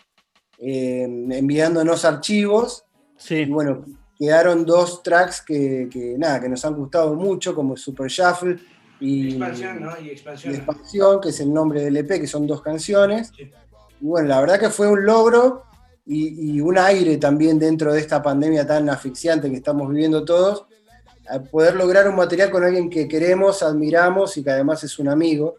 eh, 0.59 1.03
enviándonos 1.31 2.05
archivos. 2.05 2.85
Sí. 3.17 3.37
Y 3.37 3.45
bueno, 3.47 3.85
quedaron 4.19 4.65
dos 4.65 5.03
tracks 5.03 5.43
que, 5.43 5.89
que, 5.91 6.17
nada, 6.19 6.41
que 6.41 6.49
nos 6.49 6.65
han 6.65 6.75
gustado 6.75 7.15
mucho, 7.15 7.55
como 7.55 7.77
Super 7.77 8.09
Shuffle 8.09 8.59
y 9.01 9.31
Expansión, 9.31 9.81
¿no? 9.81 10.01
Y 10.01 10.09
y 10.09 10.11
expansión. 10.11 10.55
Expansión, 10.55 11.21
que 11.21 11.29
es 11.29 11.41
el 11.41 11.53
nombre 11.53 11.83
del 11.83 11.97
EP, 11.99 12.21
que 12.21 12.27
son 12.27 12.47
dos 12.47 12.61
canciones. 12.63 13.33
Y 13.39 14.05
bueno, 14.07 14.29
la 14.29 14.41
verdad 14.41 14.59
que 14.59 14.71
fue 14.71 14.89
un 14.89 15.05
logro 15.05 15.65
y, 16.05 16.57
y 16.57 16.61
un 16.61 16.79
aire 16.79 17.17
también 17.19 17.59
dentro 17.59 17.93
de 17.93 18.01
esta 18.01 18.23
pandemia 18.23 18.67
tan 18.67 18.89
asfixiante 18.91 19.51
que 19.51 19.57
estamos 19.57 19.89
viviendo 19.91 20.25
todos, 20.25 20.65
a 21.31 21.41
poder 21.41 21.77
lograr 21.77 22.09
un 22.09 22.17
material 22.17 22.51
con 22.51 22.65
alguien 22.65 22.89
que 22.89 23.07
queremos, 23.07 23.63
admiramos 23.63 24.37
y 24.37 24.43
que 24.43 24.51
además 24.51 24.83
es 24.85 24.99
un 24.99 25.09
amigo. 25.09 25.57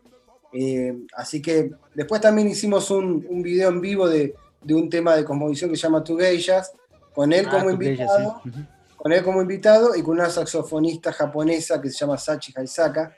Eh, 0.53 0.95
así 1.15 1.41
que 1.41 1.71
después 1.93 2.21
también 2.21 2.47
hicimos 2.47 2.89
un, 2.91 3.25
un 3.29 3.41
video 3.41 3.69
en 3.69 3.81
vivo 3.81 4.07
de, 4.07 4.33
de 4.63 4.73
un 4.73 4.89
tema 4.89 5.15
de 5.15 5.23
cosmovisión 5.23 5.69
que 5.69 5.75
se 5.75 5.83
llama 5.83 6.03
Two 6.03 6.17
Geishas, 6.17 6.71
con 7.13 7.31
él 7.33 7.45
Ah, 7.47 7.51
como 7.51 7.69
invitado 7.71 8.41
sí. 8.43 8.51
Con 8.95 9.13
él 9.13 9.23
como 9.23 9.41
invitado 9.41 9.95
y 9.95 10.01
con 10.01 10.19
una 10.19 10.29
saxofonista 10.29 11.13
japonesa 11.13 11.81
que 11.81 11.89
se 11.89 11.99
llama 11.99 12.17
Sachi 12.17 12.51
Haisaka, 12.53 13.15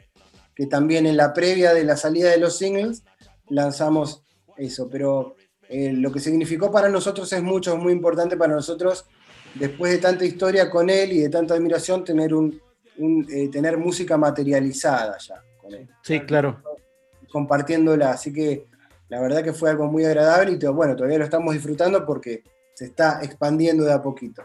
que 0.53 0.67
también 0.67 1.07
en 1.07 1.17
la 1.17 1.33
previa 1.33 1.73
de 1.73 1.83
la 1.83 1.97
salida 1.97 2.29
de 2.29 2.37
los 2.37 2.57
singles 2.57 3.03
lanzamos 3.49 4.23
eso, 4.57 4.87
pero 4.91 5.35
eh, 5.67 5.91
lo 5.93 6.11
que 6.11 6.19
significó 6.19 6.71
para 6.71 6.87
nosotros 6.87 7.33
es 7.33 7.41
mucho, 7.41 7.73
es 7.73 7.79
muy 7.79 7.93
importante 7.93 8.37
para 8.37 8.53
nosotros, 8.53 9.05
después 9.55 9.93
de 9.93 9.97
tanta 9.97 10.23
historia 10.23 10.69
con 10.69 10.87
él 10.89 11.13
y 11.13 11.21
de 11.21 11.29
tanta 11.29 11.55
admiración, 11.55 12.03
tener, 12.03 12.35
un, 12.35 12.61
un, 12.99 13.25
eh, 13.31 13.49
tener 13.49 13.77
música 13.77 14.17
materializada 14.17 15.17
ya 15.17 15.41
con 15.57 15.73
él, 15.73 15.89
Sí, 16.03 16.19
claro. 16.19 16.61
Compartiéndola, 17.31 18.11
así 18.11 18.31
que 18.33 18.65
la 19.09 19.19
verdad 19.19 19.43
que 19.43 19.53
fue 19.53 19.69
algo 19.69 19.87
muy 19.87 20.05
agradable 20.05 20.57
y 20.61 20.65
bueno, 20.67 20.95
todavía 20.95 21.17
lo 21.17 21.25
estamos 21.25 21.53
disfrutando 21.53 22.05
porque 22.05 22.43
se 22.73 22.85
está 22.85 23.19
expandiendo 23.21 23.83
de 23.83 23.93
a 23.93 24.01
poquito. 24.01 24.43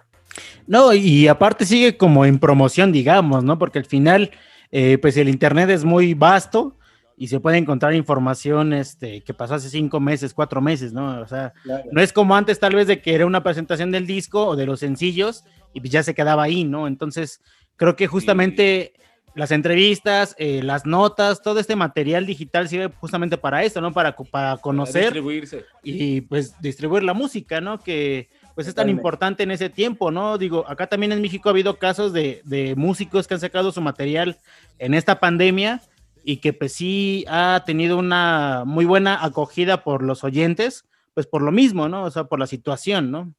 No, 0.66 0.92
y 0.92 1.28
aparte 1.28 1.64
sigue 1.64 1.96
como 1.96 2.24
en 2.24 2.38
promoción, 2.38 2.92
digamos, 2.92 3.44
¿no? 3.44 3.58
Porque 3.58 3.78
al 3.78 3.84
final, 3.84 4.30
eh, 4.72 4.98
pues 4.98 5.16
el 5.16 5.28
Internet 5.28 5.70
es 5.70 5.84
muy 5.84 6.14
vasto 6.14 6.76
y 7.16 7.28
se 7.28 7.40
puede 7.40 7.56
encontrar 7.56 7.94
información 7.94 8.72
este, 8.72 9.22
que 9.22 9.32
pasó 9.32 9.54
hace 9.54 9.70
cinco 9.70 10.00
meses, 10.00 10.34
cuatro 10.34 10.60
meses, 10.60 10.92
¿no? 10.92 11.20
O 11.20 11.26
sea, 11.26 11.54
Claro. 11.62 11.84
no 11.92 12.00
es 12.02 12.12
como 12.12 12.36
antes 12.36 12.58
tal 12.60 12.74
vez 12.74 12.86
de 12.86 13.00
que 13.00 13.14
era 13.14 13.24
una 13.24 13.42
presentación 13.42 13.90
del 13.90 14.06
disco 14.06 14.48
o 14.48 14.56
de 14.56 14.66
los 14.66 14.80
sencillos 14.80 15.44
y 15.72 15.80
pues 15.80 15.92
ya 15.92 16.02
se 16.02 16.14
quedaba 16.14 16.42
ahí, 16.42 16.64
¿no? 16.64 16.86
Entonces, 16.86 17.40
creo 17.76 17.96
que 17.96 18.06
justamente 18.06 18.92
las 19.36 19.50
entrevistas, 19.50 20.34
eh, 20.38 20.62
las 20.62 20.86
notas, 20.86 21.42
todo 21.42 21.60
este 21.60 21.76
material 21.76 22.24
digital 22.24 22.68
sirve 22.70 22.90
justamente 22.98 23.36
para 23.36 23.62
esto, 23.62 23.82
¿no? 23.82 23.92
Para, 23.92 24.16
para 24.16 24.56
conocer 24.56 25.04
distribuirse. 25.04 25.66
y 25.82 26.22
pues 26.22 26.58
distribuir 26.62 27.02
la 27.02 27.12
música, 27.12 27.60
¿no? 27.60 27.78
Que 27.78 28.30
pues 28.54 28.66
es 28.66 28.74
tan 28.74 28.84
Totalmente. 28.84 28.98
importante 28.98 29.42
en 29.42 29.50
ese 29.50 29.68
tiempo, 29.68 30.10
¿no? 30.10 30.38
Digo, 30.38 30.66
acá 30.66 30.86
también 30.86 31.12
en 31.12 31.20
México 31.20 31.50
ha 31.50 31.52
habido 31.52 31.78
casos 31.78 32.14
de, 32.14 32.40
de 32.44 32.74
músicos 32.76 33.28
que 33.28 33.34
han 33.34 33.40
sacado 33.40 33.72
su 33.72 33.82
material 33.82 34.38
en 34.78 34.94
esta 34.94 35.20
pandemia 35.20 35.82
y 36.24 36.38
que 36.38 36.54
pues 36.54 36.72
sí 36.72 37.26
ha 37.28 37.62
tenido 37.66 37.98
una 37.98 38.64
muy 38.64 38.86
buena 38.86 39.22
acogida 39.22 39.84
por 39.84 40.02
los 40.02 40.24
oyentes, 40.24 40.86
pues 41.12 41.26
por 41.26 41.42
lo 41.42 41.52
mismo, 41.52 41.90
¿no? 41.90 42.04
O 42.04 42.10
sea, 42.10 42.24
por 42.24 42.38
la 42.38 42.46
situación, 42.46 43.10
¿no? 43.10 43.34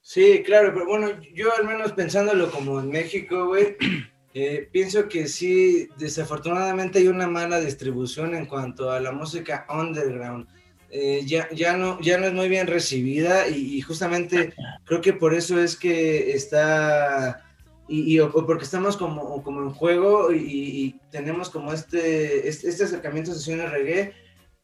Sí, 0.00 0.42
claro, 0.44 0.72
pero 0.74 0.86
bueno, 0.86 1.08
yo 1.34 1.48
al 1.56 1.64
menos 1.66 1.92
pensándolo 1.92 2.50
como 2.50 2.80
en 2.80 2.90
México, 2.90 3.46
güey, 3.46 3.76
eh, 4.38 4.68
pienso 4.70 5.08
que 5.08 5.22
sí, 5.28 5.88
desafortunadamente 5.98 6.98
hay 6.98 7.08
una 7.08 7.26
mala 7.26 7.58
distribución 7.60 8.34
en 8.34 8.44
cuanto 8.46 8.90
a 8.90 9.00
la 9.00 9.12
música 9.12 9.66
underground. 9.70 10.46
Eh, 10.90 11.22
ya, 11.26 11.48
ya, 11.52 11.76
no, 11.76 11.98
ya 12.00 12.16
no 12.18 12.26
es 12.26 12.32
muy 12.32 12.48
bien 12.48 12.66
recibida 12.66 13.48
y, 13.48 13.76
y 13.76 13.80
justamente 13.80 14.52
creo 14.84 15.00
que 15.00 15.12
por 15.14 15.32
eso 15.34 15.54
es 15.60 15.74
que 15.76 16.32
está, 16.32 17.42
y, 17.88 17.98
y- 18.14 18.20
o, 18.20 18.30
porque 18.46 18.64
estamos 18.64 18.96
como, 18.96 19.42
como 19.42 19.62
en 19.62 19.70
juego 19.70 20.32
y, 20.32 20.38
y 20.80 21.00
tenemos 21.10 21.50
como 21.50 21.72
este, 21.72 22.46
este, 22.48 22.68
este 22.68 22.84
acercamiento 22.84 23.32
a 23.32 23.34
sesiones 23.34 23.70
reggae, 23.70 24.12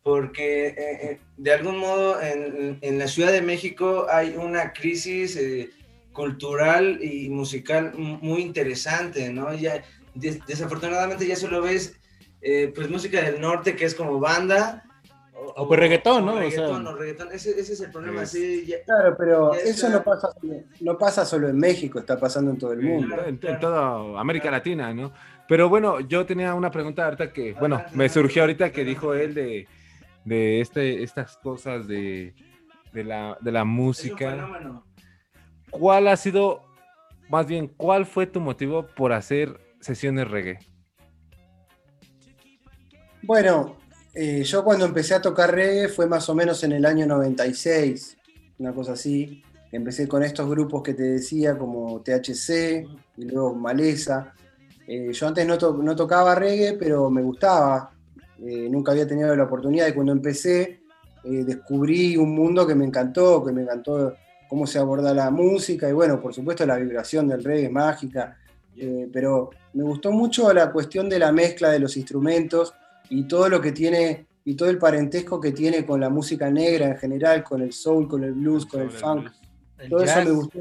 porque 0.03 0.69
eh, 0.69 0.75
eh, 0.79 1.19
de 1.37 1.53
algún 1.53 1.79
modo 1.79 2.21
en, 2.21 2.79
en 2.83 2.99
la 2.99 3.09
Ciudad 3.09 3.33
de 3.33 3.43
México 3.43 4.07
hay 4.11 4.35
una 4.37 4.73
crisis 4.73 5.37
eh, 5.37 5.71
cultural 6.13 6.99
y 7.03 7.29
musical 7.31 7.93
mu- 7.97 8.19
muy 8.21 8.43
interesante, 8.43 9.33
¿no? 9.33 9.53
Ya, 9.55 9.83
des- 10.15 10.45
desafortunadamente 10.47 11.27
ya 11.27 11.37
solo 11.37 11.63
ves 11.63 11.99
eh, 12.41 12.73
pues 12.75 12.91
música 12.91 13.21
del 13.23 13.41
norte 13.41 13.77
que 13.77 13.85
es 13.85 13.95
como 13.95 14.19
banda. 14.19 14.85
O 15.57 15.67
pues 15.67 15.79
reggaetón, 15.81 16.25
¿no? 16.25 16.33
o 16.33 16.37
O 16.37 16.39
sea- 16.39 16.49
reggaetón, 16.51 16.87
o 16.87 16.97
reggaetón. 16.97 17.29
Ese, 17.33 17.51
ese 17.59 17.73
es 17.73 17.81
el 17.81 17.91
problema, 17.91 18.25
sí. 18.27 18.65
ya- 18.67 18.83
Claro, 18.85 19.15
pero 19.19 19.55
eso 19.55 19.89
no 19.89 20.03
pasa, 20.03 20.29
no 20.81 20.99
pasa 20.99 21.25
solo 21.25 21.49
en 21.49 21.59
México, 21.59 21.99
está 21.99 22.19
pasando 22.19 22.51
en 22.53 22.59
todo 22.59 22.73
el 22.73 22.81
mundo. 22.83 23.17
En, 23.27 23.39
en 23.43 23.61
toda 23.61 24.21
América 24.21 24.51
Latina, 24.51 24.93
¿no? 24.95 25.13
Pero 25.49 25.69
bueno, 25.69 26.01
yo 26.01 26.25
tenía 26.25 26.55
una 26.55 26.71
pregunta 26.71 27.05
ahorita 27.05 27.33
que, 27.33 27.53
bueno, 27.55 27.83
me 27.95 28.09
surgió 28.09 28.43
ahorita 28.43 28.71
que 28.71 28.85
dijo 28.85 29.15
él 29.15 29.35
de, 29.35 29.67
de 30.25 30.61
este, 30.61 31.03
estas 31.03 31.37
cosas 31.39 31.87
de, 31.89 32.35
de, 32.93 33.05
la, 33.05 33.37
de 33.41 33.53
la 33.53 33.61
Es 33.61 33.65
un 33.65 33.71
música. 33.71 34.31
fenómeno. 34.31 34.85
¿Cuál 35.73 36.07
ha 36.09 36.17
sido, 36.17 36.61
más 37.29 37.47
bien, 37.47 37.67
cuál 37.77 38.07
fue 38.07 38.27
tu 38.27 38.41
motivo 38.41 38.87
por 38.95 39.13
hacer 39.13 39.59
sesiones 39.81 40.31
reggae? 40.31 40.59
Bueno, 43.23 43.77
eh, 44.15 44.43
yo 44.45 44.63
cuando 44.65 44.85
empecé 44.85 45.15
a 45.15 45.23
tocar 45.23 45.53
reggae 45.55 45.89
fue 45.89 46.07
más 46.07 46.29
o 46.29 46.35
menos 46.35 46.63
en 46.65 46.73
el 46.73 46.85
año 46.85 47.07
96, 47.07 48.17
una 48.59 48.73
cosa 48.73 48.93
así. 48.93 49.43
Empecé 49.71 50.07
con 50.07 50.23
estos 50.23 50.49
grupos 50.51 50.83
que 50.83 50.93
te 50.93 51.03
decía, 51.05 51.57
como 51.57 52.03
THC 52.03 52.87
y 53.17 53.25
luego 53.25 53.55
Maleza. 53.55 54.35
Eh, 54.87 55.11
yo 55.13 55.27
antes 55.29 55.47
no, 55.47 55.57
to- 55.57 55.79
no 55.83 55.97
tocaba 55.97 56.35
reggae, 56.35 56.75
pero 56.75 57.09
me 57.11 57.23
gustaba. 57.23 57.91
eh, 58.45 58.69
nunca 58.69 58.93
había 58.93 59.07
tenido 59.07 59.35
la 59.37 59.45
oportunidad 59.45 59.87
y 59.89 59.93
cuando 59.93 60.13
empecé 60.13 60.81
descubrí 61.25 62.17
un 62.17 62.35
mundo 62.35 62.67
que 62.67 62.75
me 62.75 62.85
encantó, 62.85 63.45
que 63.45 63.53
me 63.53 63.63
encantó 63.63 64.17
cómo 64.53 64.67
se 64.67 64.79
aborda 64.79 65.15
la 65.15 65.31
música 65.31 65.89
y 65.89 65.95
bueno, 65.95 66.21
por 66.21 66.35
supuesto 66.35 66.67
la 66.67 66.77
vibración 66.77 67.27
del 67.27 67.43
reggae 67.43 67.65
es 67.65 67.73
mágica, 67.73 68.37
eh, 68.77 69.09
pero 69.11 69.49
me 69.73 69.83
gustó 69.83 70.13
mucho 70.13 70.53
la 70.53 70.71
cuestión 70.71 71.09
de 71.09 71.19
la 71.19 71.33
mezcla 71.33 71.71
de 71.71 71.79
los 71.79 71.97
instrumentos 71.97 72.75
y 73.09 73.23
todo 73.23 73.49
lo 73.49 73.63
que 73.63 73.73
tiene 73.73 74.27
y 74.45 74.55
todo 74.55 74.69
el 74.69 74.77
parentesco 74.77 75.41
que 75.41 75.53
tiene 75.53 75.87
con 75.87 76.01
la 76.01 76.11
música 76.11 76.51
negra 76.51 76.89
en 76.89 76.99
general, 76.99 77.43
con 77.43 77.63
el 77.63 77.73
soul, 77.73 78.07
con 78.07 78.25
el 78.25 78.35
blues, 78.35 78.67
con 78.67 78.83
el 78.83 78.91
funk. 78.91 79.31
Todo 79.89 80.03
eso, 80.03 80.23
me 80.23 80.31
gustó, 80.33 80.59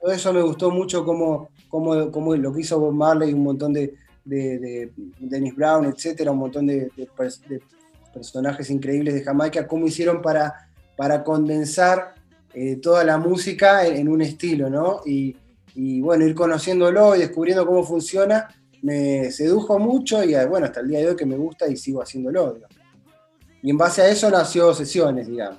todo 0.00 0.12
eso 0.12 0.32
me 0.32 0.42
gustó 0.42 0.70
mucho 0.72 1.04
como, 1.04 1.50
como, 1.68 2.10
como 2.10 2.34
lo 2.34 2.52
que 2.52 2.62
hizo 2.62 2.80
Bob 2.80 2.94
Marley, 2.94 3.32
un 3.32 3.44
montón 3.44 3.72
de, 3.72 3.94
de, 4.24 4.58
de 4.58 4.92
Dennis 5.20 5.54
Brown, 5.54 5.84
etcétera, 5.84 6.32
un 6.32 6.38
montón 6.38 6.66
de, 6.66 6.90
de 6.96 7.08
personajes 8.12 8.68
increíbles 8.70 9.14
de 9.14 9.22
Jamaica, 9.22 9.68
cómo 9.68 9.86
hicieron 9.86 10.20
para, 10.20 10.68
para 10.96 11.22
condensar 11.22 12.23
eh, 12.54 12.76
toda 12.76 13.04
la 13.04 13.18
música 13.18 13.86
en, 13.86 13.96
en 13.96 14.08
un 14.08 14.22
estilo, 14.22 14.70
¿no? 14.70 15.00
Y, 15.04 15.36
y, 15.74 16.00
bueno, 16.00 16.24
ir 16.26 16.34
conociéndolo 16.34 17.16
y 17.16 17.20
descubriendo 17.20 17.66
cómo 17.66 17.82
funciona, 17.84 18.48
me 18.82 19.30
sedujo 19.32 19.78
mucho 19.78 20.22
y 20.22 20.34
bueno, 20.46 20.66
hasta 20.66 20.80
el 20.80 20.88
día 20.88 21.00
de 21.00 21.08
hoy 21.08 21.16
que 21.16 21.26
me 21.26 21.36
gusta 21.36 21.66
y 21.68 21.76
sigo 21.76 22.02
haciéndolo. 22.02 22.52
digamos. 22.54 22.76
Y 23.62 23.70
en 23.70 23.78
base 23.78 24.02
a 24.02 24.08
eso 24.08 24.30
nació 24.30 24.72
Sesiones, 24.74 25.26
digamos. 25.26 25.58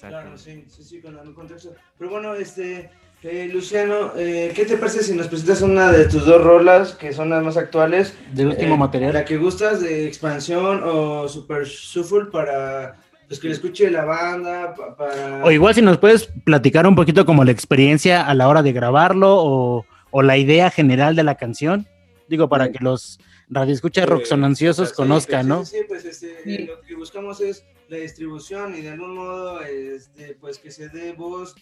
Claro, 0.00 0.36
sí, 0.36 0.64
sí, 0.68 0.82
sí, 0.82 1.00
con 1.00 1.16
el 1.18 1.34
contexto. 1.34 1.74
Pero 1.98 2.10
bueno, 2.10 2.34
este, 2.34 2.90
eh, 3.22 3.48
Luciano, 3.52 4.12
eh, 4.16 4.50
¿qué 4.56 4.64
te 4.64 4.76
parece 4.78 5.02
si 5.04 5.14
nos 5.14 5.28
presentas 5.28 5.60
una 5.62 5.92
de 5.92 6.06
tus 6.06 6.24
dos 6.26 6.42
rolas 6.42 6.94
que 6.94 7.12
son 7.12 7.28
las 7.30 7.44
más 7.44 7.56
actuales? 7.58 8.14
Del 8.32 8.48
último 8.48 8.74
Eh, 8.74 8.78
material. 8.78 9.12
La 9.12 9.24
que 9.26 9.36
gustas 9.36 9.82
de 9.82 10.06
Expansión 10.08 10.80
o 10.82 11.28
Super 11.28 11.64
Shuffle 11.64 12.26
para 12.32 12.96
pues, 13.28 13.40
que 13.40 13.48
le 13.48 13.54
escuche 13.54 13.90
la 13.90 14.04
banda, 14.04 14.74
pa- 14.74 14.96
para... 14.96 15.44
O 15.44 15.50
igual 15.50 15.74
si 15.74 15.82
nos 15.82 15.98
puedes 15.98 16.28
platicar 16.44 16.86
un 16.86 16.94
poquito 16.94 17.24
como 17.24 17.44
la 17.44 17.50
experiencia 17.52 18.26
a 18.26 18.34
la 18.34 18.48
hora 18.48 18.62
de 18.62 18.72
grabarlo 18.72 19.36
o, 19.36 19.86
o 20.10 20.22
la 20.22 20.36
idea 20.36 20.70
general 20.70 21.16
de 21.16 21.22
la 21.24 21.36
canción. 21.36 21.86
Digo, 22.28 22.48
para 22.48 22.70
que 22.72 22.78
los 22.82 23.18
radioescuchas 23.48 24.08
rocksonanciosos 24.08 24.92
conozcan, 24.92 25.46
¿no? 25.48 25.64
Sí, 25.64 25.76
sí, 25.78 25.84
pues 25.86 26.04
este, 26.06 26.64
lo 26.66 26.80
que 26.80 26.94
buscamos 26.94 27.40
es 27.40 27.64
la 27.88 27.98
distribución 27.98 28.74
y 28.74 28.80
de 28.80 28.90
algún 28.90 29.14
modo, 29.14 29.60
este, 29.60 30.34
pues 30.40 30.58
que 30.58 30.70
se 30.70 30.88
dé 30.88 31.12
voz 31.12 31.54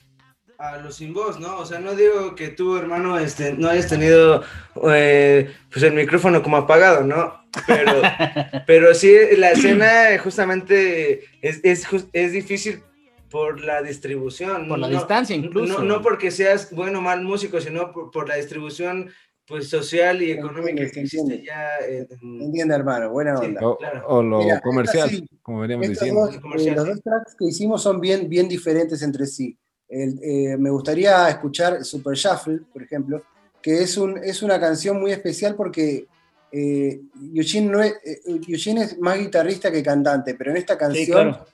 a 0.63 0.79
los 0.79 0.95
sin 0.95 1.13
voz, 1.13 1.41
¿no? 1.41 1.59
O 1.59 1.67
sea, 1.67 1.81
no 1.81 1.97
digo 1.97 2.37
que 2.37 2.49
tú, 2.49 2.77
hermano, 2.77 3.19
este, 3.19 3.53
no 3.55 3.69
hayas 3.69 3.89
tenido 3.89 4.45
eh, 4.93 5.51
pues 5.73 5.83
el 5.83 5.93
micrófono 5.93 6.41
como 6.41 6.57
apagado, 6.57 7.03
¿no? 7.03 7.35
Pero, 7.67 7.93
pero 8.67 8.95
sí, 8.95 9.13
la 9.39 9.51
escena 9.51 10.17
justamente 10.23 11.25
es, 11.41 11.59
es, 11.65 11.85
es 12.13 12.33
difícil 12.33 12.81
por 13.29 13.61
la 13.61 13.83
distribución. 13.83 14.69
Por 14.69 14.79
la 14.79 14.89
no- 14.89 14.99
distancia, 14.99 15.35
incluso. 15.35 15.81
No, 15.81 15.85
no 15.97 16.01
porque 16.03 16.31
seas 16.31 16.71
bueno 16.73 17.01
o 17.01 17.03
mal 17.03 17.23
músico, 17.23 17.61
sino 17.61 17.91
por, 17.93 18.13
por 18.13 18.29
la 18.29 18.37
distribución 18.37 19.11
pues 19.45 19.69
social 19.69 20.23
y 20.23 20.31
económica 20.31 20.89
que 20.89 21.01
existe 21.01 21.43
ya 21.45 21.79
en, 21.79 22.07
Entiende, 22.41 22.77
hermano, 22.77 23.11
buena 23.11 23.35
onda. 23.35 23.61
O, 23.67 23.79
o 24.07 24.23
lo 24.23 24.39
Mira, 24.39 24.61
comercial, 24.61 25.09
así. 25.09 25.27
como 25.43 25.61
veníamos 25.63 25.89
diciendo. 25.89 26.21
dos, 26.27 26.37
eh, 26.37 26.71
los 26.71 26.87
dos 26.87 27.03
tracks 27.03 27.35
que 27.37 27.47
hicimos 27.47 27.83
son 27.83 28.01
bien, 28.01 28.29
bien 28.29 28.49
diferentes 28.49 29.03
entre 29.03 29.27
sí. 29.27 29.59
El, 29.93 30.19
eh, 30.23 30.56
me 30.59 30.70
gustaría 30.70 31.28
escuchar 31.28 31.85
Super 31.85 32.14
Shuffle, 32.14 32.60
por 32.73 32.82
ejemplo, 32.82 33.23
que 33.60 33.82
es, 33.82 33.97
un, 33.97 34.19
es 34.19 34.43
una 34.43 34.59
canción 34.59 35.01
muy 35.01 35.12
especial 35.12 35.55
porque 35.55 36.06
eh, 36.51 37.01
Eugene, 37.35 37.70
no 37.70 37.82
es, 37.82 37.93
eh, 38.05 38.20
Eugene 38.48 38.85
es 38.85 38.98
más 38.98 39.19
guitarrista 39.19 39.70
que 39.70 39.82
cantante, 39.82 40.35
pero 40.35 40.51
en 40.51 40.56
esta 40.56 40.78
canción 40.78 41.31
claro. 41.31 41.47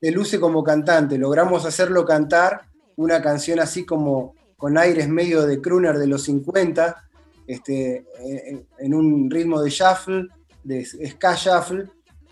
se 0.00 0.10
luce 0.10 0.40
como 0.40 0.64
cantante. 0.64 1.18
Logramos 1.18 1.64
hacerlo 1.66 2.04
cantar 2.04 2.62
una 2.96 3.20
canción 3.20 3.60
así 3.60 3.84
como 3.84 4.34
con 4.56 4.78
aires 4.78 5.08
medio 5.08 5.46
de 5.46 5.60
crooner 5.60 5.98
de 5.98 6.06
los 6.06 6.22
50, 6.24 7.08
este, 7.46 8.06
en, 8.20 8.66
en 8.78 8.94
un 8.94 9.30
ritmo 9.30 9.60
de 9.60 9.70
shuffle, 9.70 10.28
de 10.64 10.84
ska 10.84 11.34
shuffle, 11.34 11.88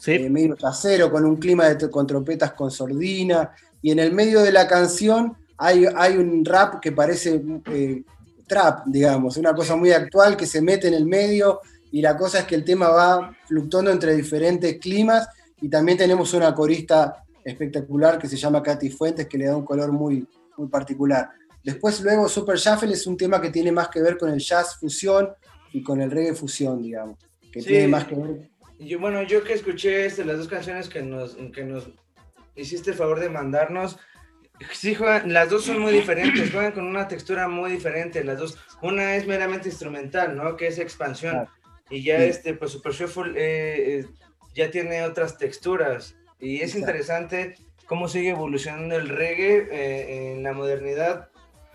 eh, 0.06 0.30
medio 0.30 0.56
trasero, 0.56 1.10
con 1.10 1.24
un 1.24 1.36
clima 1.36 1.68
de, 1.68 1.90
con 1.90 2.06
trompetas 2.06 2.52
con 2.52 2.70
sordina, 2.70 3.52
y 3.82 3.90
en 3.90 3.98
el 3.98 4.12
medio 4.12 4.40
de 4.40 4.52
la 4.52 4.66
canción 4.66 5.36
hay, 5.60 5.84
hay 5.94 6.16
un 6.16 6.42
rap 6.44 6.80
que 6.80 6.90
parece 6.90 7.42
eh, 7.66 8.02
trap, 8.46 8.86
digamos, 8.86 9.36
una 9.36 9.54
cosa 9.54 9.76
muy 9.76 9.92
actual 9.92 10.36
que 10.36 10.46
se 10.46 10.62
mete 10.62 10.88
en 10.88 10.94
el 10.94 11.04
medio, 11.04 11.60
y 11.92 12.00
la 12.00 12.16
cosa 12.16 12.40
es 12.40 12.44
que 12.46 12.54
el 12.54 12.64
tema 12.64 12.88
va 12.88 13.36
fluctuando 13.46 13.90
entre 13.90 14.14
diferentes 14.14 14.78
climas, 14.78 15.28
y 15.60 15.68
también 15.68 15.98
tenemos 15.98 16.32
una 16.32 16.54
corista 16.54 17.22
espectacular 17.44 18.18
que 18.18 18.26
se 18.26 18.36
llama 18.36 18.62
Katy 18.62 18.88
Fuentes, 18.90 19.26
que 19.26 19.36
le 19.36 19.46
da 19.46 19.56
un 19.56 19.64
color 19.64 19.92
muy, 19.92 20.26
muy 20.56 20.68
particular. 20.68 21.30
Después 21.62 22.00
luego 22.00 22.26
Super 22.26 22.56
Shuffle 22.56 22.94
es 22.94 23.06
un 23.06 23.18
tema 23.18 23.38
que 23.38 23.50
tiene 23.50 23.70
más 23.70 23.88
que 23.88 24.00
ver 24.00 24.16
con 24.16 24.30
el 24.30 24.40
jazz 24.40 24.76
fusión 24.80 25.28
y 25.74 25.82
con 25.82 26.00
el 26.00 26.10
reggae 26.10 26.34
fusión, 26.34 26.82
digamos, 26.82 27.18
que 27.52 27.60
Sí. 27.60 27.68
tiene 27.68 27.88
más 27.88 28.06
que 28.06 28.14
ver 28.14 28.50
Yo, 28.78 28.98
bueno, 28.98 29.22
yo 29.24 29.44
que 29.44 29.52
escuché 29.52 30.06
este, 30.06 30.24
las 30.24 30.38
dos 30.38 30.48
canciones 30.48 30.88
que 30.88 31.02
nos, 31.02 31.36
que 31.54 31.64
nos 31.64 31.90
hiciste 32.56 32.92
el 32.92 32.96
favor 32.96 33.20
de 33.20 33.28
mandarnos, 33.28 33.98
sí 34.72 34.94
juegan, 34.94 35.32
las 35.32 35.50
dos 35.50 35.64
son 35.64 35.78
muy 35.80 35.92
diferentes, 35.92 36.50
juegan 36.52 36.72
con 36.72 36.84
una 36.86 37.08
textura 37.08 37.48
muy 37.48 37.70
diferente, 37.72 38.24
las 38.24 38.38
dos, 38.38 38.58
una 38.82 39.16
es 39.16 39.26
meramente 39.26 39.68
instrumental, 39.68 40.36
¿no? 40.36 40.56
Que 40.56 40.68
es 40.68 40.78
expansión, 40.78 41.46
y 41.88 42.02
ya 42.02 42.18
Sí. 42.18 42.24
este, 42.24 42.54
pues 42.54 42.72
Super 42.72 42.92
Shuffle 42.92 43.32
eh, 43.36 44.00
eh, 44.00 44.06
ya 44.54 44.70
tiene 44.70 45.02
otras 45.04 45.38
texturas, 45.38 46.16
y 46.38 46.56
es 46.56 46.62
Exacto. 46.74 46.78
interesante 46.80 47.54
cómo 47.86 48.08
sigue 48.08 48.30
evolucionando 48.30 48.96
el 48.96 49.08
reggae 49.08 49.68
eh, 49.70 50.32
en 50.34 50.42
la 50.42 50.52
modernidad, 50.52 51.28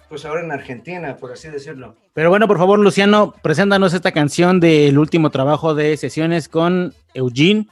pues 0.08 0.24
ahora 0.24 0.42
en 0.42 0.52
Argentina, 0.52 1.18
por 1.18 1.32
así 1.34 1.50
decirlo. 1.50 1.96
Pero 2.14 2.30
bueno, 2.30 2.48
por 2.48 2.58
favor, 2.58 2.80
Luciano, 2.80 3.34
preséntanos 3.42 3.94
esta 3.94 4.12
canción 4.12 4.60
del 4.60 4.98
último 4.98 5.32
trabajo 5.32 5.74
de 5.76 5.98
sesiones 5.98 6.48
con 6.48 6.94
Eugene. 7.14 7.68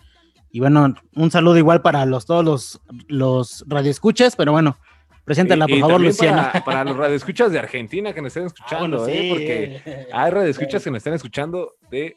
Y 0.52 0.60
bueno, 0.60 0.94
un 1.16 1.32
saludo 1.32 1.58
igual 1.58 1.82
para 1.82 2.06
los, 2.06 2.26
todos 2.26 2.44
los, 2.44 2.82
los 3.08 3.64
radioescuchas, 3.68 4.36
pero 4.36 4.52
bueno, 4.52 4.78
preséntala, 5.26 5.66
Y- 5.68 5.70
por 5.70 5.78
y 5.78 5.82
favor, 5.82 6.02
Luciano. 6.02 6.42
Para, 6.52 6.66
para 6.66 6.84
los 6.84 6.98
radioescuchas 6.98 7.52
de 7.52 7.60
Argentina 7.60 8.14
que 8.14 8.22
nos 8.22 8.30
estén 8.36 8.46
escuchando, 8.48 8.98
bueno, 9.00 9.08
¿eh? 9.14 9.22
sí, 9.22 9.30
porque 9.30 9.82
eh. 9.86 10.08
hay 10.12 10.32
radioescuchas 10.32 10.84
que 10.84 10.92
nos 10.92 10.98
están 10.98 11.14
escuchando 11.14 11.76
de 11.90 12.16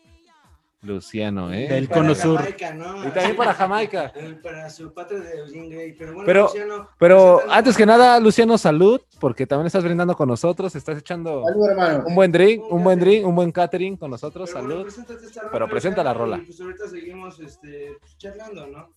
Luciano, 0.82 1.52
¿eh? 1.52 1.66
Del 1.68 1.88
Cono 1.88 2.14
Sur. 2.14 2.38
Jamaica, 2.38 2.74
¿no? 2.74 3.08
Y 3.08 3.10
también 3.10 3.36
para 3.36 3.54
Jamaica. 3.54 4.12
Para 4.42 4.70
su 4.70 4.92
patria 4.94 5.18
de 5.18 5.38
Eugene 5.40 5.68
Gray, 5.74 5.92
pero 5.94 6.12
bueno, 6.12 6.26
Pero, 6.26 6.42
Luciano, 6.44 6.88
pero 6.98 7.40
antes 7.50 7.76
que 7.76 7.84
nada, 7.86 8.20
Luciano, 8.20 8.56
salud, 8.56 9.00
porque 9.18 9.46
también 9.46 9.66
estás 9.66 9.82
brindando 9.82 10.14
con 10.14 10.28
nosotros, 10.28 10.76
estás 10.76 10.98
echando 10.98 11.42
Salud, 11.44 11.68
hermano. 11.70 12.04
un 12.06 12.14
buen 12.14 12.30
drink, 12.30 12.62
un 12.70 12.84
buen 12.84 13.00
drink, 13.00 13.26
un 13.26 13.34
buen 13.34 13.50
catering 13.50 13.96
con 13.96 14.10
nosotros, 14.12 14.50
salud. 14.50 14.82
preséntate 14.82 15.24
esta 15.26 15.40
rola, 15.40 15.52
Pero 15.52 15.68
presenta 15.68 16.04
la 16.04 16.14
rola. 16.14 16.36
y 16.38 16.40
Pues 16.42 16.60
ahorita 16.60 16.88
seguimos 16.88 17.40
este, 17.40 17.96
charlando, 18.18 18.66
¿no? 18.68 18.90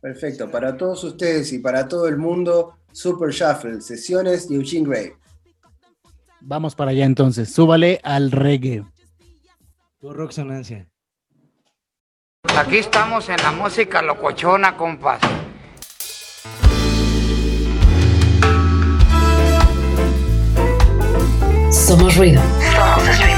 Perfecto, 0.00 0.50
para 0.50 0.76
todos 0.76 1.02
ustedes 1.04 1.52
y 1.52 1.58
para 1.58 1.88
todo 1.88 2.08
el 2.08 2.16
mundo, 2.16 2.74
Super 2.92 3.30
Shuffle, 3.30 3.80
sesiones 3.80 4.48
de 4.48 4.56
Eugene 4.56 4.88
Gray. 4.88 5.12
Vamos 6.40 6.74
para 6.74 6.92
allá 6.92 7.04
entonces, 7.04 7.52
súbale 7.52 8.00
al 8.04 8.30
reggae. 8.30 8.84
Tu 10.00 10.12
rocksonancia. 10.12 10.88
Aquí 12.56 12.78
estamos 12.78 13.28
en 13.28 13.36
la 13.38 13.50
música 13.52 14.00
locochona, 14.00 14.76
compas. 14.76 15.20
Somos 21.70 22.16
ruido. 22.16 22.40
Somos 22.74 23.08
estridente. 23.08 23.37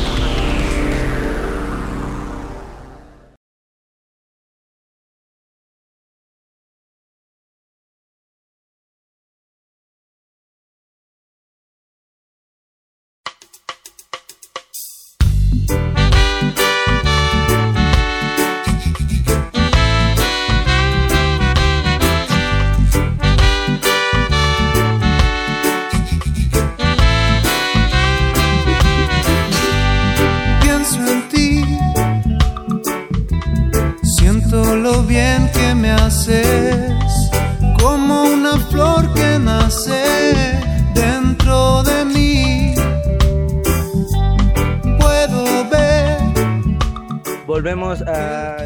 Volvemos 47.47 48.01
a, 48.03 48.57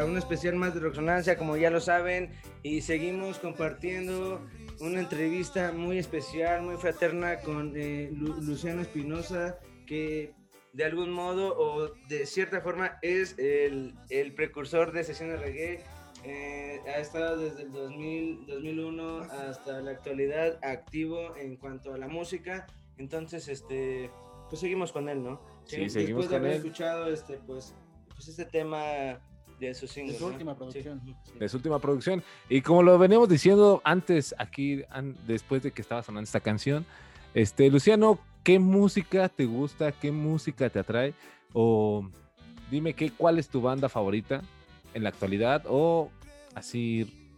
a, 0.00 0.04
un 0.04 0.16
especial 0.16 0.56
más 0.56 0.74
de 0.74 0.80
Roxonancia, 0.80 1.36
como 1.36 1.56
ya 1.56 1.70
lo 1.70 1.80
saben, 1.80 2.32
y 2.62 2.80
seguimos 2.80 3.38
compartiendo 3.38 4.40
una 4.80 5.00
entrevista 5.00 5.72
muy 5.72 5.98
especial, 5.98 6.62
muy 6.62 6.76
fraterna 6.76 7.40
con 7.40 7.74
eh, 7.76 8.10
Lu 8.12 8.40
Luciano 8.40 8.80
Espinosa, 8.82 9.58
que 9.86 10.34
de 10.72 10.84
algún 10.84 11.10
modo 11.12 11.54
o 11.58 11.92
de 12.08 12.26
cierta 12.26 12.60
forma 12.60 12.98
es 13.02 13.38
el, 13.38 13.94
el 14.10 14.34
precursor 14.34 14.92
de 14.92 15.04
sesiones 15.04 15.40
reggae. 15.40 15.84
Eh, 16.24 16.80
ha 16.86 16.98
estado 16.98 17.36
desde 17.38 17.62
el 17.62 17.72
2000, 17.72 18.46
2001 18.46 19.18
hasta 19.48 19.80
la 19.80 19.92
actualidad 19.92 20.58
activo 20.64 21.36
en 21.36 21.56
cuanto 21.56 21.94
a 21.94 21.98
la 21.98 22.08
música. 22.08 22.66
Entonces, 22.96 23.48
este, 23.48 24.10
pues 24.48 24.60
seguimos 24.60 24.92
con 24.92 25.08
él, 25.08 25.22
¿no? 25.22 25.40
Sí, 25.64 25.76
Después 25.76 25.92
seguimos 25.92 26.30
de 26.30 26.36
haber 26.36 26.50
él. 26.52 26.56
escuchado 26.58 27.06
este, 27.12 27.38
pues, 27.46 27.74
pues 28.18 28.28
este 28.30 28.46
tema 28.46 29.20
de 29.60 29.74
su 29.74 29.86
single. 29.86 30.14
De 30.14 30.18
su 30.18 30.26
última 30.26 30.56
producción. 30.56 31.00
De 31.38 31.48
su 31.48 31.56
última 31.56 31.78
producción. 31.78 32.22
Y 32.48 32.62
como 32.62 32.82
lo 32.82 32.98
veníamos 32.98 33.28
diciendo 33.28 33.80
antes, 33.84 34.34
aquí, 34.38 34.82
después 35.24 35.62
de 35.62 35.70
que 35.70 35.82
estaba 35.82 36.02
sonando 36.02 36.24
esta 36.24 36.40
canción, 36.40 36.84
este, 37.32 37.70
Luciano, 37.70 38.18
¿qué 38.42 38.58
música 38.58 39.28
te 39.28 39.44
gusta? 39.44 39.92
¿Qué 39.92 40.10
música 40.10 40.68
te 40.68 40.80
atrae? 40.80 41.14
O 41.52 42.10
dime 42.72 42.94
qué, 42.94 43.12
cuál 43.12 43.38
es 43.38 43.48
tu 43.48 43.60
banda 43.60 43.88
favorita 43.88 44.42
en 44.94 45.04
la 45.04 45.10
actualidad 45.10 45.62
o 45.68 46.10
así... 46.56 47.36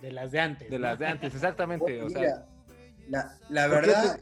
De 0.00 0.12
las 0.12 0.30
de 0.30 0.40
antes. 0.40 0.70
De 0.70 0.78
las 0.78 0.96
de 0.96 1.06
antes, 1.08 1.34
exactamente. 1.34 2.02
o 2.02 2.08
sea, 2.08 2.46
la, 3.08 3.36
la 3.48 3.66
verdad 3.66 4.20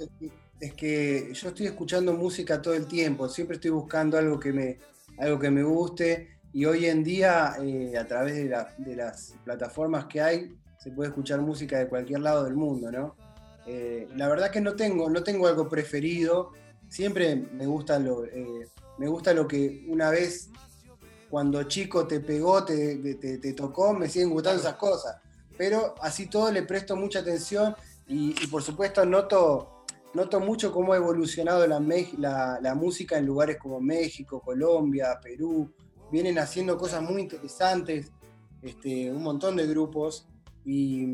es 0.58 0.72
que 0.72 1.34
yo 1.34 1.48
estoy 1.48 1.66
escuchando 1.66 2.14
música 2.14 2.62
todo 2.62 2.72
el 2.72 2.86
tiempo, 2.86 3.28
siempre 3.28 3.56
estoy 3.56 3.72
buscando 3.72 4.16
algo 4.16 4.40
que 4.40 4.52
me, 4.52 4.78
algo 5.18 5.38
que 5.38 5.50
me 5.50 5.62
guste 5.62 6.38
y 6.52 6.64
hoy 6.66 6.86
en 6.86 7.02
día 7.04 7.54
eh, 7.60 7.96
a 7.98 8.06
través 8.06 8.36
de, 8.36 8.44
la- 8.46 8.74
de 8.78 8.96
las 8.96 9.34
plataformas 9.44 10.06
que 10.06 10.20
hay 10.20 10.54
se 10.78 10.90
puede 10.90 11.08
escuchar 11.08 11.40
música 11.40 11.78
de 11.78 11.88
cualquier 11.88 12.20
lado 12.20 12.44
del 12.44 12.54
mundo, 12.54 12.90
¿no? 12.92 13.16
Eh, 13.66 14.06
la 14.16 14.28
verdad 14.28 14.50
que 14.50 14.60
no 14.60 14.74
tengo, 14.74 15.08
no 15.08 15.22
tengo 15.22 15.46
algo 15.46 15.68
preferido, 15.68 16.52
siempre 16.88 17.34
me 17.36 17.66
gusta 17.66 17.98
lo, 17.98 18.24
eh, 18.26 18.68
me 18.98 19.08
gusta 19.08 19.32
lo 19.32 19.48
que 19.48 19.84
una 19.88 20.10
vez 20.10 20.50
cuando 21.30 21.62
chico 21.64 22.06
te 22.06 22.20
pegó, 22.20 22.64
te, 22.64 22.96
te- 23.14 23.38
te 23.38 23.52
tocó, 23.54 23.94
me 23.94 24.08
siguen 24.08 24.30
gustando 24.30 24.60
esas 24.60 24.74
cosas. 24.74 25.16
Pero 25.56 25.94
así 26.02 26.26
todo 26.26 26.52
le 26.52 26.62
presto 26.64 26.94
mucha 26.96 27.20
atención 27.20 27.74
y, 28.06 28.34
y 28.42 28.46
por 28.48 28.62
supuesto 28.62 29.04
noto, 29.06 29.73
noto 30.14 30.40
mucho 30.40 30.72
cómo 30.72 30.92
ha 30.92 30.96
evolucionado 30.96 31.66
la, 31.66 31.80
Mex- 31.80 32.16
la- 32.18 32.58
la 32.62 32.74
música 32.74 33.18
en 33.18 33.26
lugares 33.26 33.58
como 33.58 33.80
México, 33.80 34.40
Colombia, 34.40 35.18
Perú. 35.22 35.72
Vienen 36.12 36.38
haciendo 36.38 36.76
cosas 36.78 37.02
muy 37.02 37.22
interesantes, 37.22 38.12
este, 38.62 39.10
un 39.10 39.22
montón 39.22 39.56
de 39.56 39.66
grupos. 39.66 40.26
Y, 40.64 41.04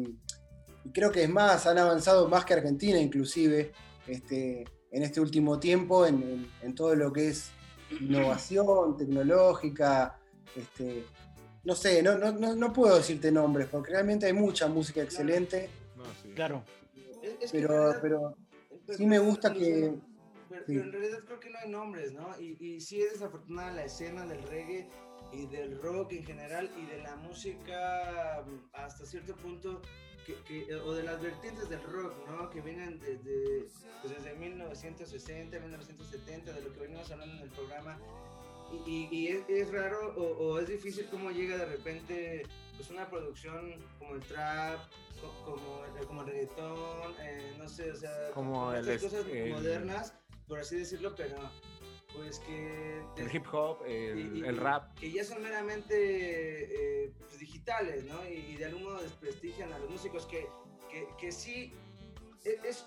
y 0.85 0.93
creo 0.93 1.11
que 1.11 1.23
es 1.25 1.31
más, 1.31 1.67
han 1.67 1.79
avanzado 1.79 2.29
más 2.29 2.45
que 2.45 2.55
Argentina 2.55 2.99
inclusive 3.01 3.73
este, 4.07 4.65
en 4.93 5.03
este 5.03 5.21
último 5.21 5.59
tiempo 5.59 6.07
en, 6.07 6.23
en- 6.23 6.51
en 6.63 6.75
todo 6.75 6.95
lo 6.95 7.13
que 7.13 7.29
es 7.29 7.51
innovación 8.01 8.97
tecnológica. 8.97 10.19
Este, 10.55 11.05
no 11.65 11.75
sé, 11.75 12.03
no, 12.03 12.17
no, 12.19 12.33
no, 12.33 12.55
no 12.57 12.73
puedo 12.73 12.97
decirte 12.97 13.31
nombres, 13.33 13.69
porque 13.71 13.93
realmente 13.93 14.27
hay 14.27 14.33
mucha 14.33 14.67
música 14.69 15.03
excelente. 15.03 15.69
Claro. 16.35 16.65
Pero 18.01 18.37
Sí 18.97 19.07
me 19.07 19.19
gusta 19.19 19.53
que. 19.53 19.95
Pero, 20.49 20.65
sí. 20.67 20.73
pero 20.75 20.83
en 20.85 20.93
realidad 20.93 21.19
creo 21.25 21.41
que 21.41 21.51
no 21.51 21.59
hay 21.59 21.71
nombres, 21.71 22.13
¿no? 22.13 22.29
Y, 22.41 22.57
y 22.61 22.81
sí 22.81 23.01
es 23.03 23.13
desafortunada 23.13 23.73
la 23.73 23.85
escena 23.85 24.27
del 24.27 24.43
reggae 24.45 24.89
y 25.33 25.47
del 25.47 25.81
rock 25.81 26.13
en 26.13 26.25
general 26.25 26.69
y 26.77 26.87
de 26.87 26.99
la 27.03 27.15
música 27.17 28.45
mm, 28.47 28.71
hasta 28.75 29.07
cierto 29.07 29.37
punto, 29.37 29.81
que, 30.27 30.35
que- 30.45 30.75
o 30.75 30.93
de 30.93 31.05
las 31.05 31.23
vertientes 31.23 31.69
del 31.69 31.83
rock, 31.85 32.15
¿no? 32.29 32.51
Que 32.51 32.61
vienen 32.63 32.99
desde, 32.99 33.69
pues 34.03 34.15
desde 34.17 34.35
1960, 34.35 35.59
1970, 35.61 36.53
de 36.53 36.61
lo 36.63 36.73
que 36.73 36.81
venimos 36.81 37.11
hablando 37.13 37.37
en 37.37 37.43
el 37.43 37.51
programa. 37.51 37.99
Y, 38.87 38.91
y- 38.91 39.09
y 39.13 39.29
es, 39.29 39.43
es 39.49 39.71
raro 39.71 40.15
o, 40.17 40.23
o 40.23 40.59
es 40.59 40.69
difícil 40.69 41.07
cómo 41.11 41.31
llega 41.31 41.57
de 41.57 41.67
repente 41.67 42.43
pues 42.77 42.91
una 42.91 43.09
producción 43.11 43.73
como 43.99 44.15
el 44.15 44.21
trap, 44.23 44.79
como, 45.45 45.85
el- 45.85 46.07
como 46.07 46.21
el 46.23 46.27
reggaetón, 46.29 47.15
eh, 47.23 47.55
no 47.59 47.69
sé, 47.69 47.91
o 47.93 47.97
sea, 47.97 48.31
Como 48.35 48.73
el 48.73 48.85
cosas 49.01 49.25
el- 49.27 49.51
modernas, 49.53 50.15
por 50.47 50.59
así 50.61 50.77
decirlo, 50.79 51.15
pero 51.15 51.37
pues 52.15 52.41
que... 52.41 53.03
el 53.17 53.35
hip 53.35 53.47
hop, 53.53 53.85
el, 53.87 54.37
y- 54.37 54.39
y- 54.41 54.45
el 54.45 54.57
rap. 54.57 54.93
Que 54.99 55.13
ya 55.13 55.25
son 55.25 55.43
meramente 55.43 55.95
eh, 57.05 57.13
pues, 57.19 57.39
digitales, 57.39 58.05
¿no? 58.05 58.25
Y, 58.29 58.35
y 58.53 58.57
de 58.57 58.65
algún 58.65 58.83
modo 58.85 59.01
desprestigian 59.01 59.73
a 59.73 59.79
los 59.79 59.91
músicos 59.91 60.27
que, 60.27 60.49
que, 60.91 61.07
que 61.19 61.31
sí, 61.33 61.73
e- 62.45 62.59
es, 62.65 62.85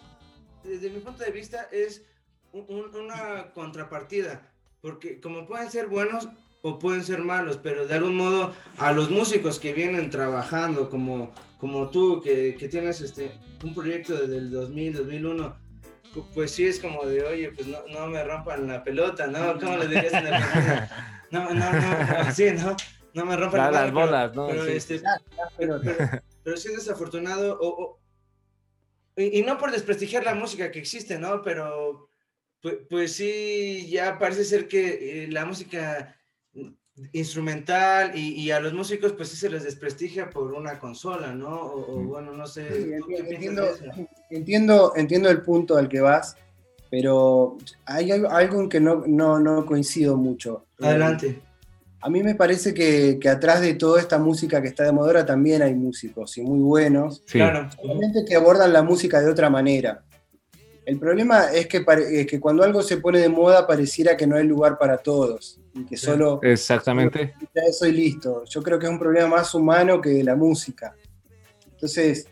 desde 0.63 0.89
mi 0.89 0.99
punto 0.99 1.23
de 1.23 1.31
vista, 1.31 1.69
es 1.71 2.05
un- 2.51 2.65
un- 2.67 2.95
una 2.95 3.53
contrapartida, 3.53 4.51
porque 4.81 5.21
como 5.21 5.45
pueden 5.47 5.71
ser 5.71 5.87
buenos 5.87 6.27
o 6.65 6.79
pueden 6.79 7.03
ser 7.03 7.19
malos, 7.19 7.59
pero 7.61 7.85
de 7.85 7.93
algún 7.93 8.15
modo 8.15 8.53
a 8.77 8.93
los 8.93 9.09
músicos 9.11 9.59
que 9.59 9.73
vienen 9.73 10.09
trabajando 10.09 10.89
como, 10.89 11.33
como 11.57 11.89
tú, 11.89 12.21
que, 12.21 12.55
que 12.55 12.69
tienes 12.69 13.01
este, 13.01 13.31
un 13.63 13.73
proyecto 13.75 14.13
desde 14.15 14.37
el 14.37 14.49
2000, 14.49 14.93
2001, 14.93 15.57
pu- 16.15 16.25
pues 16.33 16.51
sí 16.51 16.65
es 16.65 16.79
como 16.79 17.05
de, 17.05 17.21
oye, 17.25 17.51
pues 17.51 17.67
no, 17.67 17.79
no 17.91 18.07
me 18.07 18.23
rompan 18.23 18.65
la 18.65 18.81
pelota, 18.81 19.27
¿no? 19.27 19.59
¿Cómo 19.59 19.75
le 19.75 19.87
dirías 19.87 20.13
en 20.13 20.27
Argentina? 20.27 21.25
No, 21.31 21.53
no, 21.53 21.71
no, 21.73 22.31
sí, 22.33 22.45
¿no? 22.51 22.77
No 23.13 23.25
me 23.25 23.35
rompan 23.35 23.59
Da 23.59 23.71
la 23.71 23.81
las 23.85 23.91
madre, 23.93 23.93
pero- 23.93 24.05
bolas, 24.05 24.35
¿no? 24.35 24.47
Pero, 24.47 24.65
Sí. 24.65 24.71
este, 24.71 25.01
pero, 25.57 25.81
pero- 25.83 25.97
pero 26.45 26.57
sí 26.57 26.69
es 26.69 26.75
desafortunado, 26.77 27.59
o, 27.59 27.67
o- 27.67 27.99
y, 29.17 29.39
y 29.39 29.43
no 29.43 29.57
por 29.57 29.69
desprestigiar 29.71 30.23
la 30.23 30.33
música 30.33 30.71
que 30.71 30.79
existe, 30.79 31.19
¿no? 31.19 31.41
Pero 31.41 32.07
pues, 32.61 32.75
pues 32.89 33.11
sí, 33.17 33.85
ya 33.91 34.17
parece 34.17 34.45
ser 34.45 34.69
que 34.69 35.25
eh, 35.25 35.27
la 35.27 35.43
música 35.43 36.15
instrumental 37.11 38.11
y, 38.17 38.33
y 38.39 38.51
a 38.51 38.59
los 38.59 38.73
músicos 38.73 39.13
pues 39.13 39.29
sí 39.29 39.35
se 39.35 39.49
les 39.49 39.63
desprestigia 39.63 40.29
por 40.29 40.53
una 40.53 40.79
consola, 40.79 41.33
¿no? 41.33 41.49
O, 41.59 41.99
o, 41.99 42.03
bueno, 42.03 42.33
no 42.33 42.45
sé. 42.47 42.67
Sí, 42.83 42.91
¿tú 42.99 43.07
qué 43.07 43.23
enti- 43.23 43.27
piensas 43.39 43.79
entiendo, 43.79 44.13
entiendo, 44.29 44.93
entiendo 44.95 45.29
el 45.29 45.41
punto 45.41 45.77
al 45.77 45.89
que 45.89 46.01
vas, 46.01 46.37
pero 46.91 47.57
hay 47.85 48.11
algo, 48.11 48.61
en 48.61 48.69
que 48.69 48.79
no, 48.79 49.03
no, 49.07 49.39
no 49.39 49.65
coincido 49.65 50.17
mucho. 50.17 50.65
Eh, 50.79 50.85
Adelante. 50.85 51.41
A 52.01 52.09
mí 52.09 52.21
me 52.21 52.35
parece 52.35 52.73
que, 52.73 53.17
que 53.19 53.29
atrás 53.29 53.61
de 53.61 53.75
toda 53.75 53.99
esta 54.01 54.19
música 54.19 54.61
que 54.61 54.67
está 54.67 54.83
de 54.83 54.91
moda 54.91 55.07
ahora 55.07 55.25
también 55.25 55.61
hay 55.61 55.73
músicos 55.73 56.37
y 56.37 56.41
muy 56.41 56.59
buenos. 56.59 57.23
Sí. 57.25 57.37
Claro. 57.39 57.69
Solamente 57.81 58.25
que 58.27 58.35
abordan 58.35 58.73
la 58.73 58.83
música 58.83 59.21
de 59.21 59.31
otra 59.31 59.49
manera. 59.49 60.03
El 60.85 60.99
problema 60.99 61.51
es 61.53 61.67
que, 61.67 61.85
es 62.11 62.27
que 62.27 62.39
cuando 62.39 62.63
algo 62.63 62.81
se 62.81 62.97
pone 62.97 63.19
de 63.19 63.29
moda 63.29 63.65
pareciera 63.65 64.17
que 64.17 64.27
no 64.27 64.35
hay 64.35 64.45
lugar 64.45 64.77
para 64.77 64.97
todos 64.97 65.59
y 65.73 65.85
que 65.85 65.95
solo 65.97 66.39
Exactamente. 66.43 67.33
ya 67.55 67.61
soy 67.71 67.93
listo. 67.93 68.43
Yo 68.45 68.61
creo 68.61 68.77
que 68.77 68.85
es 68.85 68.91
un 68.91 68.99
problema 68.99 69.27
más 69.27 69.53
humano 69.55 70.01
que 70.01 70.09
de 70.09 70.23
la 70.23 70.35
música. 70.35 70.93
Entonces, 71.71 72.27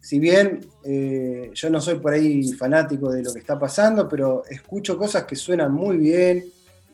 si 0.00 0.18
bien 0.18 0.60
eh, 0.84 1.50
yo 1.54 1.70
no 1.70 1.80
soy 1.80 1.96
por 1.98 2.12
ahí 2.12 2.52
fanático 2.52 3.10
de 3.12 3.22
lo 3.22 3.32
que 3.32 3.40
está 3.40 3.58
pasando, 3.58 4.08
pero 4.08 4.44
escucho 4.48 4.96
cosas 4.96 5.24
que 5.24 5.34
suenan 5.36 5.72
muy 5.72 5.96
bien, 5.96 6.44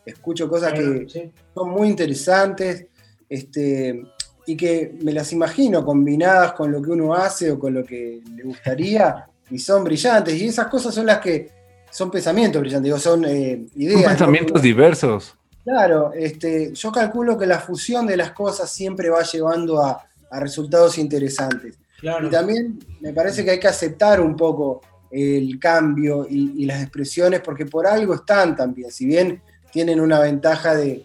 escucho 0.06 0.48
cosas 0.48 0.72
que 0.72 1.06
Sí. 1.09 1.31
son 1.55 1.70
muy 1.70 1.89
interesantes, 1.89 2.86
este, 3.28 4.02
y 4.47 4.56
que 4.56 4.94
me 5.02 5.12
las 5.12 5.32
imagino 5.32 5.85
combinadas 5.85 6.52
con 6.52 6.70
lo 6.72 6.82
que 6.82 6.90
uno 6.90 7.14
hace 7.14 7.51
o 7.51 7.59
con 7.59 7.74
lo 7.74 7.85
que 7.85 8.20
le 8.36 8.43
gustaría, 8.43 9.26
y 9.50 9.58
son 9.58 9.84
brillantes. 9.84 10.40
Y 10.40 10.46
esas 10.48 10.66
cosas 10.68 10.94
son 10.94 11.06
las 11.06 11.18
que 11.18 11.50
son 11.90 12.10
pensamientos 12.10 12.60
brillantes, 12.60 12.84
digo, 12.84 12.98
son 12.98 13.24
eh, 13.24 13.66
ideas. 13.76 13.94
Son 14.00 14.02
¿no? 14.02 14.08
pensamientos 14.08 14.62
diversos. 14.62 15.36
Claro, 15.64 16.12
este, 16.12 16.74
yo 16.74 16.92
calculo 16.92 17.38
que 17.38 17.46
la 17.46 17.58
fusión 17.58 18.06
de 18.06 18.16
las 18.16 18.32
cosas 18.32 18.70
siempre 18.70 19.08
va 19.08 19.22
llevando 19.22 19.82
a, 19.82 20.04
a 20.30 20.40
resultados 20.40 20.98
interesantes. 20.98 21.78
Claro. 22.00 22.26
Y 22.26 22.30
también 22.30 22.78
me 23.00 23.12
parece 23.14 23.44
que 23.44 23.52
hay 23.52 23.60
que 23.60 23.68
aceptar 23.68 24.20
un 24.20 24.36
poco 24.36 24.82
el 25.10 25.58
cambio 25.60 26.26
y, 26.28 26.62
y 26.62 26.66
las 26.66 26.82
expresiones, 26.82 27.40
porque 27.40 27.64
por 27.66 27.86
algo 27.86 28.14
están 28.14 28.56
también, 28.56 28.90
si 28.90 29.06
bien 29.06 29.40
tienen 29.72 30.00
una 30.00 30.18
ventaja 30.18 30.74
de, 30.74 31.04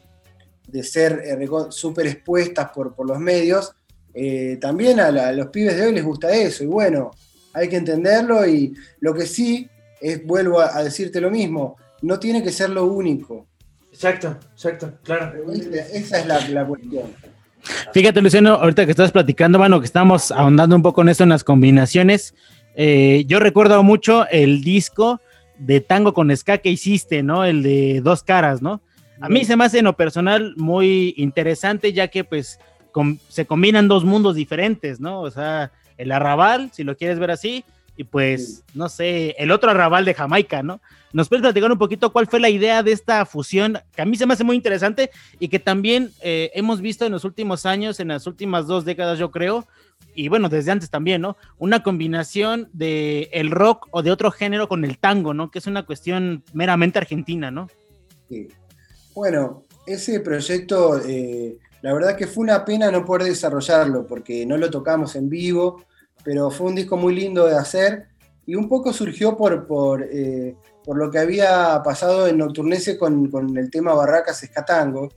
de 0.67 0.83
ser 0.83 1.21
eh, 1.23 1.47
súper 1.69 2.07
expuestas 2.07 2.71
por, 2.71 2.95
por 2.95 3.07
los 3.07 3.19
medios, 3.19 3.71
eh, 4.13 4.57
también 4.59 4.99
a, 4.99 5.11
la- 5.11 5.27
a 5.29 5.31
los 5.31 5.47
pibes 5.47 5.77
de 5.77 5.85
hoy 5.85 5.93
les 5.93 6.03
gusta 6.03 6.31
eso, 6.33 6.63
y 6.63 6.67
bueno, 6.67 7.11
hay 7.53 7.67
que 7.69 7.77
entenderlo, 7.77 8.47
y 8.47 8.73
lo 8.99 9.13
que 9.13 9.25
sí 9.25 9.67
es, 10.01 10.25
vuelvo 10.25 10.59
a, 10.59 10.77
a 10.77 10.83
decirte 10.83 11.19
lo 11.21 11.31
mismo, 11.31 11.75
no 12.01 12.19
tiene 12.19 12.41
que 12.43 12.51
ser 12.51 12.69
lo 12.69 12.85
único. 12.85 13.47
Exacto, 13.91 14.37
exacto, 14.53 14.93
claro. 15.03 15.33
Esa 15.51 16.19
es 16.19 16.25
la, 16.25 16.47
la 16.49 16.65
cuestión. 16.65 17.03
Fíjate, 17.93 18.21
Luciano, 18.21 18.53
ahorita 18.53 18.85
que 18.85 18.91
estás 18.91 19.11
platicando, 19.11 19.57
bueno, 19.57 19.79
que 19.79 19.85
estamos 19.85 20.31
ahondando 20.31 20.75
un 20.75 20.81
poco 20.81 21.01
en 21.01 21.09
esto, 21.09 21.23
en 21.23 21.29
las 21.29 21.43
combinaciones. 21.43 22.33
eh, 22.75 23.25
yo 23.27 23.39
recuerdo 23.39 23.83
mucho 23.83 24.25
el 24.29 24.63
disco 24.63 25.19
de 25.57 25.81
tango 25.81 26.13
con 26.13 26.33
ska 26.35 26.59
que 26.59 26.69
hiciste, 26.69 27.21
¿no? 27.21 27.43
El 27.43 27.61
de 27.63 27.99
dos 28.01 28.23
caras, 28.23 28.61
¿no? 28.61 28.81
A 29.19 29.27
mí 29.27 29.43
se 29.43 29.57
me 29.57 29.65
hace 29.65 29.79
en 29.79 29.85
lo 29.85 29.97
personal 29.97 30.53
muy 30.55 31.13
interesante, 31.17 31.91
ya 31.91 32.07
que 32.07 32.23
pues 32.23 32.57
com- 32.93 33.17
se 33.27 33.45
combinan 33.45 33.89
dos 33.89 34.05
mundos 34.05 34.35
diferentes, 34.35 35.01
¿no? 35.01 35.19
O 35.19 35.29
sea, 35.29 35.73
el 35.99 36.11
arrabal, 36.11 36.71
si 36.73 36.83
lo 36.83 36.97
quieres 36.97 37.19
ver 37.19 37.31
así, 37.31 37.63
y 37.95 38.05
pues, 38.05 38.63
no 38.73 38.87
sé, 38.87 39.35
el 39.37 39.51
otro 39.51 39.69
arrabal 39.69 40.05
de 40.05 40.13
Jamaica, 40.13 40.63
¿no? 40.63 40.79
¿Nos 41.11 41.27
puedes 41.27 41.41
platicar 41.41 41.69
un 41.69 41.77
poquito 41.77 42.13
cuál 42.13 42.27
fue 42.27 42.39
la 42.39 42.49
idea 42.49 42.81
de 42.81 42.93
esta 42.93 43.25
fusión? 43.25 43.77
Que 43.93 44.01
a 44.01 44.05
mí 44.05 44.15
se 44.15 44.25
me 44.25 44.33
hace 44.33 44.45
muy 44.45 44.55
interesante 44.55 45.11
y 45.37 45.49
que 45.49 45.59
también 45.59 46.11
eh, 46.21 46.49
hemos 46.53 46.79
visto 46.79 47.05
en 47.05 47.11
los 47.11 47.25
últimos 47.25 47.65
años, 47.65 47.99
en 47.99 48.07
las 48.07 48.25
últimas 48.25 48.67
dos 48.67 48.85
décadas, 48.85 49.19
yo 49.19 49.31
creo, 49.31 49.67
y 50.15 50.29
bueno, 50.29 50.47
desde 50.47 50.71
antes 50.71 50.89
también, 50.89 51.21
¿no? 51.21 51.35
Una 51.57 51.83
combinación 51.83 52.69
de 52.71 53.29
el 53.33 53.51
rock 53.51 53.87
o 53.91 54.01
de 54.01 54.11
otro 54.11 54.31
género 54.31 54.69
con 54.69 54.85
el 54.85 54.97
tango, 54.97 55.33
¿no? 55.33 55.51
Que 55.51 55.59
es 55.59 55.67
una 55.67 55.85
cuestión 55.85 56.43
meramente 56.53 56.99
argentina, 56.99 57.51
¿no? 57.51 57.67
Sí. 58.29 58.47
Bueno, 59.13 59.65
ese 59.85 60.21
proyecto, 60.21 61.01
eh, 61.05 61.57
la 61.81 61.93
verdad 61.93 62.15
que 62.15 62.27
fue 62.27 62.43
una 62.43 62.63
pena 62.63 62.91
no 62.91 63.03
poder 63.03 63.23
desarrollarlo 63.23 64.05
porque 64.07 64.45
no 64.45 64.55
lo 64.55 64.69
tocamos 64.69 65.17
en 65.17 65.29
vivo, 65.29 65.83
pero 66.23 66.49
fue 66.51 66.67
un 66.67 66.75
disco 66.75 66.97
muy 66.97 67.15
lindo 67.15 67.45
de 67.47 67.55
hacer 67.55 68.07
y 68.45 68.55
un 68.55 68.67
poco 68.67 68.91
surgió 68.93 69.37
por, 69.37 69.67
por, 69.67 70.03
eh, 70.11 70.55
por 70.83 70.97
lo 70.97 71.09
que 71.11 71.19
había 71.19 71.81
pasado 71.83 72.27
en 72.27 72.37
Nocturnese 72.37 72.97
con, 72.97 73.29
con 73.29 73.55
el 73.57 73.69
tema 73.69 73.93
Barracas 73.93 74.41
Escatango, 74.43 75.09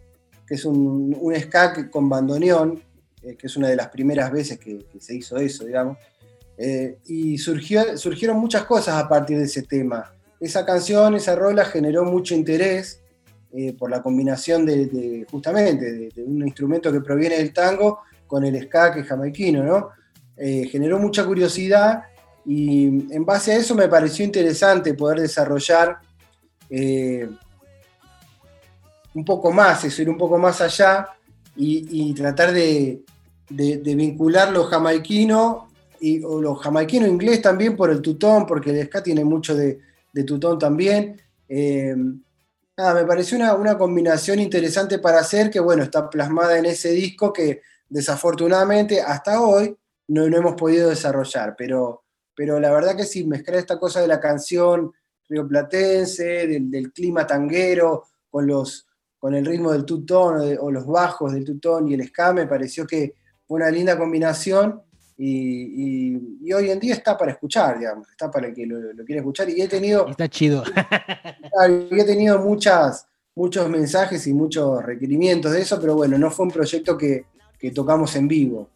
que 0.46 0.54
es 0.54 0.64
un, 0.64 1.16
un 1.18 1.34
ska 1.36 1.90
con 1.90 2.08
bandoneón, 2.08 2.82
eh, 3.22 3.36
que 3.36 3.46
es 3.46 3.56
una 3.56 3.68
de 3.68 3.76
las 3.76 3.88
primeras 3.88 4.30
veces 4.30 4.58
que, 4.58 4.78
que 4.90 5.00
se 5.00 5.14
hizo 5.14 5.36
eso, 5.38 5.64
digamos. 5.64 5.96
Eh, 6.58 6.98
y 7.06 7.38
surgió, 7.38 7.96
surgieron 7.96 8.38
muchas 8.38 8.64
cosas 8.64 9.02
a 9.02 9.08
partir 9.08 9.38
de 9.38 9.44
ese 9.44 9.62
tema. 9.62 10.12
Esa 10.38 10.66
canción, 10.66 11.14
esa 11.14 11.34
rola 11.34 11.64
generó 11.64 12.04
mucho 12.04 12.34
interés 12.34 13.00
eh, 13.52 13.72
por 13.72 13.90
la 13.90 14.02
combinación 14.02 14.66
de, 14.66 14.86
de- 14.86 15.26
justamente 15.30 15.90
de, 15.92 16.08
de 16.10 16.22
un 16.22 16.42
instrumento 16.46 16.92
que 16.92 17.00
proviene 17.00 17.36
del 17.38 17.52
tango 17.52 18.00
con 18.26 18.44
el 18.44 18.60
ska 18.62 18.92
que 18.92 19.00
es 19.00 19.06
jamaiquino, 19.06 19.62
¿no? 19.62 19.88
Eh, 20.36 20.68
generó 20.70 20.98
mucha 20.98 21.24
curiosidad 21.24 22.04
y 22.44 22.86
en 23.14 23.24
base 23.24 23.52
a 23.52 23.56
eso 23.56 23.74
me 23.74 23.88
pareció 23.88 24.24
interesante 24.24 24.94
poder 24.94 25.20
desarrollar 25.20 25.98
eh, 26.70 27.28
un 29.14 29.24
poco 29.24 29.52
más, 29.52 29.84
eso, 29.84 30.02
ir 30.02 30.08
un 30.08 30.16
poco 30.16 30.38
más 30.38 30.60
allá 30.60 31.06
y, 31.54 32.14
tratar 32.14 32.52
de, 32.52 33.02
vincular 33.50 34.50
lo 34.50 34.64
jamaiquino 34.64 35.68
y, 36.00 36.24
o 36.24 36.40
lo 36.40 36.54
jamaiquino 36.54 37.06
inglés 37.06 37.42
también 37.42 37.76
por 37.76 37.90
el 37.90 38.00
tutón, 38.00 38.46
porque 38.46 38.70
el 38.70 38.86
ska 38.86 39.02
tiene 39.02 39.22
mucho 39.22 39.54
de, 39.54 39.80
de 40.12 40.24
tutón 40.24 40.58
también. 40.58 41.20
Eh, 41.46 41.94
nada, 42.76 42.94
me 42.94 43.04
pareció 43.04 43.36
una, 43.36 43.54
una 43.54 43.76
combinación 43.76 44.40
interesante 44.40 44.98
para 44.98 45.20
hacer, 45.20 45.50
que 45.50 45.60
bueno, 45.60 45.82
está 45.82 46.08
plasmada 46.08 46.58
en 46.58 46.64
ese 46.64 46.90
disco 46.90 47.32
que 47.32 47.60
desafortunadamente 47.90 49.02
hasta 49.02 49.42
hoy 49.42 49.76
no, 50.08 50.28
no 50.28 50.36
hemos 50.36 50.54
podido 50.54 50.90
desarrollar, 50.90 51.54
pero, 51.56 52.02
pero 52.34 52.58
la 52.60 52.70
verdad 52.72 52.96
que 52.96 53.04
sí, 53.04 53.24
mezclar 53.24 53.58
esta 53.58 53.78
cosa 53.78 54.00
de 54.00 54.08
la 54.08 54.20
canción 54.20 54.92
rioplatense, 55.28 56.46
del, 56.46 56.70
del 56.70 56.92
clima 56.92 57.26
tanguero, 57.26 58.04
con, 58.30 58.46
los, 58.46 58.86
con 59.18 59.34
el 59.34 59.44
ritmo 59.44 59.72
del 59.72 59.84
tutón 59.84 60.36
o, 60.36 60.44
de- 60.44 60.58
o 60.58 60.70
los 60.70 60.86
bajos 60.86 61.32
del 61.32 61.44
tutón 61.44 61.88
y 61.88 61.94
el 61.94 62.06
ska, 62.08 62.32
me 62.32 62.46
pareció 62.46 62.86
que 62.86 63.14
fue 63.46 63.56
una 63.56 63.70
linda 63.70 63.98
combinación 63.98 64.80
y, 65.16 66.14
y- 66.14 66.38
y 66.42 66.52
hoy 66.52 66.70
en 66.70 66.80
día 66.80 66.94
está 66.94 67.16
para 67.16 67.32
escuchar, 67.32 67.78
digamos, 67.78 68.08
está 68.10 68.30
para 68.30 68.48
el 68.48 68.54
que 68.54 68.66
lo, 68.66 68.80
lo 68.92 69.04
quiera 69.04 69.20
escuchar 69.20 69.48
y 69.50 69.60
he 69.60 69.68
tenido... 69.68 70.08
Está 70.08 70.28
chido. 70.28 70.64
Y 71.90 72.00
he 72.00 72.04
tenido 72.04 72.38
muchas, 72.40 73.06
muchos 73.34 73.68
mensajes 73.68 74.26
y 74.26 74.32
muchos 74.32 74.82
requerimientos 74.84 75.52
de 75.52 75.60
eso, 75.62 75.78
pero 75.80 75.94
bueno, 75.94 76.18
no 76.18 76.30
fue 76.30 76.46
un 76.46 76.52
proyecto 76.52 76.96
que, 76.96 77.26
que 77.58 77.70
tocamos 77.70 78.16
en 78.16 78.26
vivo. 78.28 78.70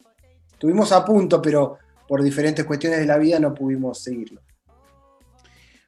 Estuvimos 0.56 0.90
a 0.92 1.04
punto, 1.04 1.42
pero 1.42 1.76
por 2.08 2.22
diferentes 2.22 2.64
cuestiones 2.64 2.98
de 3.00 3.04
la 3.04 3.18
vida 3.18 3.38
no 3.38 3.52
pudimos 3.52 4.02
seguirlo. 4.02 4.40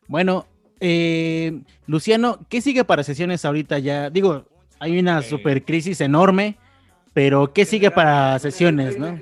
Bueno, 0.06 0.46
eh, 0.78 1.62
Luciano, 1.86 2.40
¿qué 2.50 2.60
sigue 2.60 2.84
para 2.84 3.02
sesiones 3.02 3.46
ahorita 3.46 3.78
ya? 3.78 4.10
Digo, 4.10 4.44
hay 4.78 4.98
una 4.98 5.22
super 5.22 5.64
crisis 5.64 6.02
enorme, 6.02 6.58
pero 7.14 7.50
¿qué 7.54 7.64
sigue 7.64 7.90
para 7.90 8.38
sesiones, 8.38 8.98
no? 8.98 9.18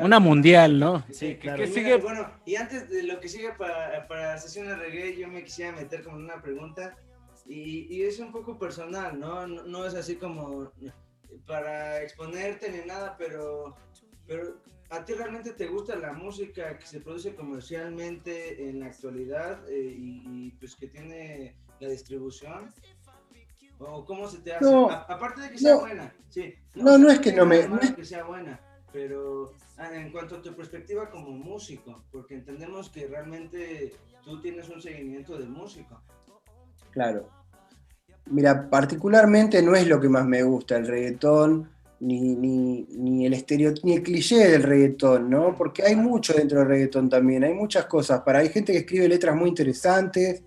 Una 0.00 0.18
mundial, 0.18 0.80
¿no? 0.80 1.04
Sí, 1.12 1.36
claro. 1.36 1.64
Y 1.64 1.68
mira, 1.68 1.98
Bueno, 1.98 2.28
y 2.44 2.56
antes 2.56 2.90
de 2.90 3.04
lo 3.04 3.20
que 3.20 3.28
sigue 3.28 3.52
para, 3.52 4.08
para 4.08 4.36
sesiones 4.38 4.80
reggae, 4.80 5.16
yo 5.16 5.28
me 5.28 5.44
quisiera 5.44 5.70
meter 5.70 6.02
como 6.02 6.16
una 6.16 6.42
pregunta. 6.42 6.96
Y, 7.46 7.86
y 7.88 8.02
es 8.02 8.18
un 8.18 8.32
poco 8.32 8.58
personal, 8.58 9.18
¿no? 9.18 9.46
¿no? 9.46 9.62
no 9.62 9.86
es 9.86 9.94
así 9.94 10.16
como 10.16 10.72
para 11.46 12.02
exponerte 12.02 12.68
ni 12.68 12.84
nada, 12.84 13.14
pero, 13.16 13.76
pero 14.26 14.56
¿a 14.90 15.04
ti 15.04 15.12
realmente 15.14 15.52
te 15.52 15.66
gusta 15.66 15.96
la 15.96 16.12
música 16.12 16.78
que 16.78 16.86
se 16.86 17.00
produce 17.00 17.34
comercialmente 17.34 18.68
en 18.68 18.80
la 18.80 18.86
actualidad 18.86 19.68
eh, 19.68 19.94
y, 19.96 20.22
y, 20.46 20.50
pues 20.52 20.74
que 20.76 20.88
tiene 20.88 21.56
la 21.80 21.88
distribución? 21.88 22.72
¿O 23.78 24.04
cómo 24.04 24.28
se 24.28 24.38
te 24.38 24.54
hace? 24.54 24.64
No, 24.64 24.90
A- 24.90 25.02
aparte 25.02 25.40
de 25.42 25.50
que 25.50 25.58
sea 25.58 25.74
no. 25.74 25.80
buena, 25.80 26.12
sí. 26.30 26.54
No, 26.74 26.98
no 26.98 27.10
es 27.10 27.20
que 27.20 27.32
no 27.32 27.46
me- 27.46 27.68
no 27.68 27.78
es- 27.80 27.94
que 27.94 28.04
sea 28.04 28.24
buena, 28.24 28.60
pero 28.92 29.52
ah, 29.76 29.94
en 29.94 30.10
cuanto 30.10 30.36
a 30.36 30.42
tu 30.42 30.54
perspectiva 30.54 31.08
como 31.10 31.30
músico, 31.30 32.04
porque 32.10 32.34
entendemos 32.34 32.88
que 32.90 33.06
realmente 33.06 33.94
tú 34.24 34.40
tienes 34.40 34.68
un 34.68 34.82
seguimiento 34.82 35.38
de 35.38 35.46
músico. 35.46 36.00
Claro. 36.90 37.28
Mira, 38.26 38.68
particularmente 38.68 39.62
no 39.62 39.74
es 39.76 39.86
lo 39.86 40.00
que 40.00 40.08
más 40.08 40.26
me 40.26 40.42
gusta 40.42 40.76
el 40.76 40.86
reggaetón, 40.86 41.70
ni, 42.00 42.20
ni, 42.36 42.86
ni 42.96 43.26
el 43.26 43.34
estereo, 43.34 43.74
ni 43.82 43.94
el 43.94 44.02
cliché 44.02 44.36
del 44.50 44.62
reggaetón, 44.62 45.28
¿no? 45.28 45.54
Porque 45.56 45.82
hay 45.82 45.96
mucho 45.96 46.32
dentro 46.32 46.60
del 46.60 46.68
reggaetón 46.68 47.08
también, 47.08 47.44
hay 47.44 47.54
muchas 47.54 47.86
cosas. 47.86 48.20
Para 48.22 48.38
hay 48.40 48.48
gente 48.50 48.72
que 48.72 48.78
escribe 48.78 49.08
letras 49.08 49.34
muy 49.34 49.48
interesantes. 49.48 50.42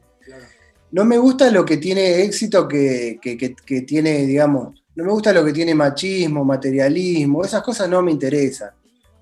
No 0.92 1.06
me 1.06 1.18
gusta 1.18 1.50
lo 1.52 1.64
que 1.66 1.78
tiene 1.78 2.22
éxito 2.24 2.68
que, 2.68 3.18
que- 3.22 3.38
que- 3.38 3.56
que 3.56 3.82
tiene, 3.82 4.26
digamos, 4.26 4.82
no 4.96 5.06
me 5.06 5.12
gusta 5.12 5.32
lo 5.32 5.44
que 5.46 5.54
tiene 5.54 5.74
machismo, 5.74 6.44
materialismo, 6.44 7.46
esas 7.46 7.64
cosas 7.64 7.90
no 7.90 8.02
me 8.02 8.12
interesan. 8.12 8.72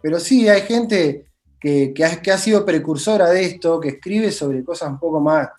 Pero 0.01 0.19
sí, 0.19 0.47
hay 0.49 0.61
gente 0.61 1.25
que, 1.59 1.93
que 1.93 2.05
ha, 2.05 2.21
que 2.21 2.31
ha 2.31 2.37
sido 2.37 2.65
precursora 2.65 3.29
de 3.29 3.45
esto, 3.45 3.79
que 3.79 3.89
escribe 3.89 4.31
sobre 4.31 4.63
cosas 4.63 4.89
un 4.89 4.99
poco 4.99 5.19
más, 5.19 5.49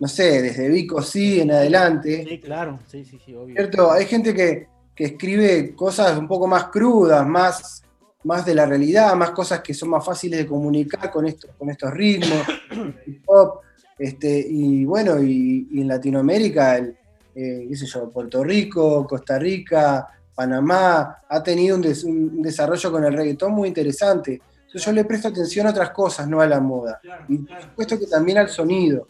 no 0.00 0.08
sé, 0.08 0.40
desde 0.40 0.68
Vico 0.68 1.02
sí 1.02 1.40
en 1.40 1.50
adelante. 1.52 2.24
Sí, 2.26 2.38
claro, 2.38 2.78
sí, 2.86 3.04
sí, 3.04 3.18
sí, 3.24 3.34
obvio. 3.34 3.54
¿Cierto? 3.56 3.90
Hay 3.92 4.06
gente 4.06 4.32
que, 4.32 4.68
que 4.98 5.04
escribe 5.04 5.76
cosas 5.76 6.18
un 6.18 6.26
poco 6.26 6.48
más 6.48 6.64
crudas, 6.64 7.24
más, 7.24 7.84
más 8.24 8.44
de 8.44 8.52
la 8.52 8.66
realidad, 8.66 9.14
más 9.14 9.30
cosas 9.30 9.60
que 9.60 9.72
son 9.72 9.90
más 9.90 10.04
fáciles 10.04 10.40
de 10.40 10.46
comunicar 10.48 11.08
con 11.12 11.24
estos, 11.24 11.52
con 11.56 11.70
estos 11.70 11.92
ritmos, 11.94 12.42
hip 13.06 13.22
hop. 13.26 13.60
Este, 13.96 14.44
y 14.50 14.84
bueno, 14.84 15.22
y, 15.22 15.68
y 15.70 15.80
en 15.82 15.86
Latinoamérica, 15.86 16.78
el, 16.78 16.96
eh, 17.32 17.66
qué 17.68 17.76
sé 17.76 17.86
yo, 17.86 18.10
Puerto 18.10 18.42
Rico, 18.42 19.06
Costa 19.06 19.38
Rica, 19.38 20.08
Panamá, 20.34 21.18
ha 21.28 21.42
tenido 21.44 21.76
un, 21.76 21.82
des- 21.82 22.02
un 22.02 22.42
desarrollo 22.42 22.90
con 22.90 23.04
el 23.04 23.12
reggaetón 23.12 23.52
muy 23.52 23.68
interesante. 23.68 24.42
Entonces 24.66 24.84
yo 24.84 24.92
le 24.92 25.04
presto 25.04 25.28
atención 25.28 25.68
a 25.68 25.70
otras 25.70 25.90
cosas, 25.90 26.26
no 26.28 26.40
a 26.40 26.46
la 26.48 26.58
moda. 26.58 27.00
Y 27.28 27.38
por 27.38 27.62
supuesto 27.62 27.98
que 28.00 28.06
también 28.06 28.38
al 28.38 28.48
sonido. 28.48 29.06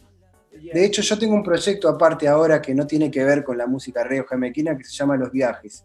De 0.73 0.85
hecho, 0.85 1.03
yo 1.03 1.19
tengo 1.19 1.35
un 1.35 1.43
proyecto 1.43 1.89
aparte 1.89 2.29
ahora 2.29 2.61
que 2.61 2.75
no 2.75 2.87
tiene 2.87 3.11
que 3.11 3.25
ver 3.25 3.45
con 3.45 3.57
la 3.57 3.67
música 3.67 4.05
reo 4.05 4.25
jamequina 4.25 4.77
que 4.77 4.85
se 4.85 4.93
llama 4.93 5.17
Los 5.17 5.31
Viajes, 5.31 5.85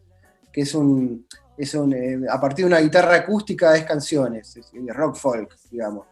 que 0.51 0.61
es 0.61 0.73
un, 0.73 1.25
es 1.57 1.73
un 1.73 1.93
eh, 1.93 2.19
a 2.29 2.39
partir 2.39 2.65
de 2.65 2.71
una 2.71 2.79
guitarra 2.79 3.15
acústica 3.15 3.75
es 3.75 3.83
canciones, 3.83 4.55
es, 4.57 4.71
es 4.73 4.95
rock 4.95 5.15
folk, 5.15 5.55
digamos. 5.69 6.07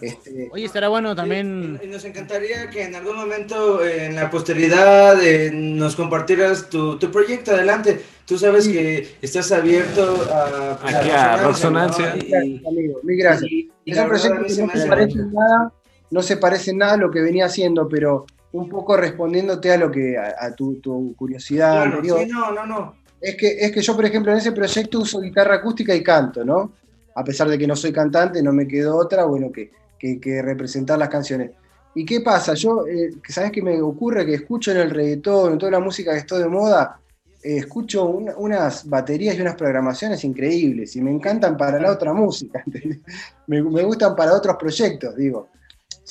Este, 0.00 0.48
Oye, 0.52 0.64
estará 0.64 0.88
bueno 0.88 1.14
también. 1.14 1.80
Y 1.82 1.86
nos 1.86 2.04
encantaría 2.04 2.70
que 2.70 2.84
en 2.84 2.94
algún 2.94 3.16
momento 3.16 3.84
eh, 3.84 4.06
en 4.06 4.14
la 4.14 4.30
posteridad 4.30 5.20
eh, 5.22 5.50
nos 5.52 5.96
compartieras 5.96 6.68
tu, 6.68 6.98
tu 6.98 7.10
proyecto 7.10 7.52
adelante. 7.52 8.00
Tú 8.26 8.38
sabes 8.38 8.68
que 8.68 9.16
estás 9.20 9.50
abierto 9.50 10.24
a, 10.32 10.78
pues, 10.80 10.94
Aquí 10.94 11.10
a 11.10 11.34
a 11.34 11.42
Roxonancia. 11.42 12.14
¿no? 12.14 12.70
Mil 13.02 13.18
gracias. 13.18 13.50
y 13.50 13.70
es 13.86 13.98
un 13.98 14.08
proyecto 14.08 14.42
que 14.44 14.50
se 14.50 14.66
no 14.66 14.72
me 14.72 14.86
parece 14.86 15.18
nada, 15.18 15.72
no 16.12 16.22
se 16.22 16.36
parece 16.36 16.72
nada 16.74 16.92
a 16.92 16.96
lo 16.96 17.10
que 17.10 17.20
venía 17.20 17.46
haciendo, 17.46 17.88
pero 17.88 18.26
un 18.52 18.68
poco 18.68 18.96
respondiéndote 18.96 19.72
a 19.72 19.76
lo 19.78 19.90
que, 19.90 20.16
a, 20.16 20.34
a 20.38 20.54
tu, 20.54 20.76
tu 20.76 21.14
curiosidad 21.16 21.72
Claro, 21.72 21.96
anterior. 21.96 22.20
sí, 22.20 22.26
no, 22.26 22.52
no, 22.52 22.66
no. 22.66 22.94
Es 23.20 23.36
que, 23.36 23.48
es 23.58 23.72
que 23.72 23.80
yo, 23.80 23.94
por 23.96 24.04
ejemplo, 24.04 24.30
en 24.32 24.38
ese 24.38 24.52
proyecto 24.52 25.00
uso 25.00 25.20
guitarra 25.20 25.56
acústica 25.56 25.94
y 25.94 26.02
canto, 26.02 26.44
¿no? 26.44 26.72
A 27.14 27.24
pesar 27.24 27.48
de 27.48 27.56
que 27.58 27.66
no 27.66 27.76
soy 27.76 27.92
cantante, 27.92 28.42
no 28.42 28.52
me 28.52 28.66
quedó 28.66 28.96
otra, 28.96 29.24
bueno, 29.24 29.50
que, 29.52 29.70
que, 29.98 30.20
que 30.20 30.42
representar 30.42 30.98
las 30.98 31.08
canciones. 31.08 31.50
¿Y 31.94 32.04
qué 32.04 32.20
pasa? 32.20 32.54
Yo, 32.54 32.86
eh, 32.86 33.10
que 33.22 33.32
¿sabes 33.32 33.52
qué 33.52 33.62
me 33.62 33.80
ocurre? 33.80 34.24
Que 34.26 34.34
escucho 34.34 34.70
en 34.72 34.78
el 34.78 34.90
reggaetón, 34.90 35.52
en 35.52 35.58
toda 35.58 35.72
la 35.72 35.80
música 35.80 36.12
que 36.12 36.18
está 36.18 36.38
de 36.38 36.48
moda, 36.48 36.98
eh, 37.42 37.58
escucho 37.58 38.06
una- 38.06 38.34
unas 38.36 38.88
baterías 38.88 39.36
y 39.36 39.40
unas 39.42 39.56
programaciones 39.56 40.24
increíbles 40.24 40.96
y 40.96 41.00
me 41.02 41.10
encantan 41.10 41.56
para 41.56 41.78
la 41.80 41.92
otra 41.92 42.12
música. 42.12 42.62
Me, 43.46 43.62
me 43.62 43.82
gustan 43.82 44.14
para 44.16 44.32
otros 44.34 44.56
proyectos, 44.56 45.14
digo. 45.16 45.48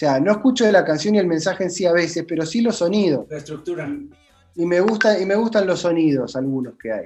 O 0.02 0.03
sea, 0.03 0.19
no 0.19 0.32
escucho 0.32 0.65
de 0.65 0.72
la 0.72 0.84
canción 0.84 1.14
y 1.14 1.19
el 1.19 1.28
mensaje 1.28 1.64
en 1.64 1.69
sí 1.69 1.86
a 1.86 1.91
veces, 1.94 2.26
pero 2.28 2.44
sí 2.44 2.61
los 2.61 2.78
sonidos. 2.78 3.28
La 3.30 3.38
estructura. 3.38 3.88
Y 4.56 4.65
me, 4.65 4.80
gusta, 4.82 5.19
y 5.19 5.28
me 5.28 5.36
gustan 5.36 5.68
los 5.68 5.82
sonidos, 5.82 6.36
algunos 6.36 6.73
que 6.82 6.91
hay. 6.91 7.06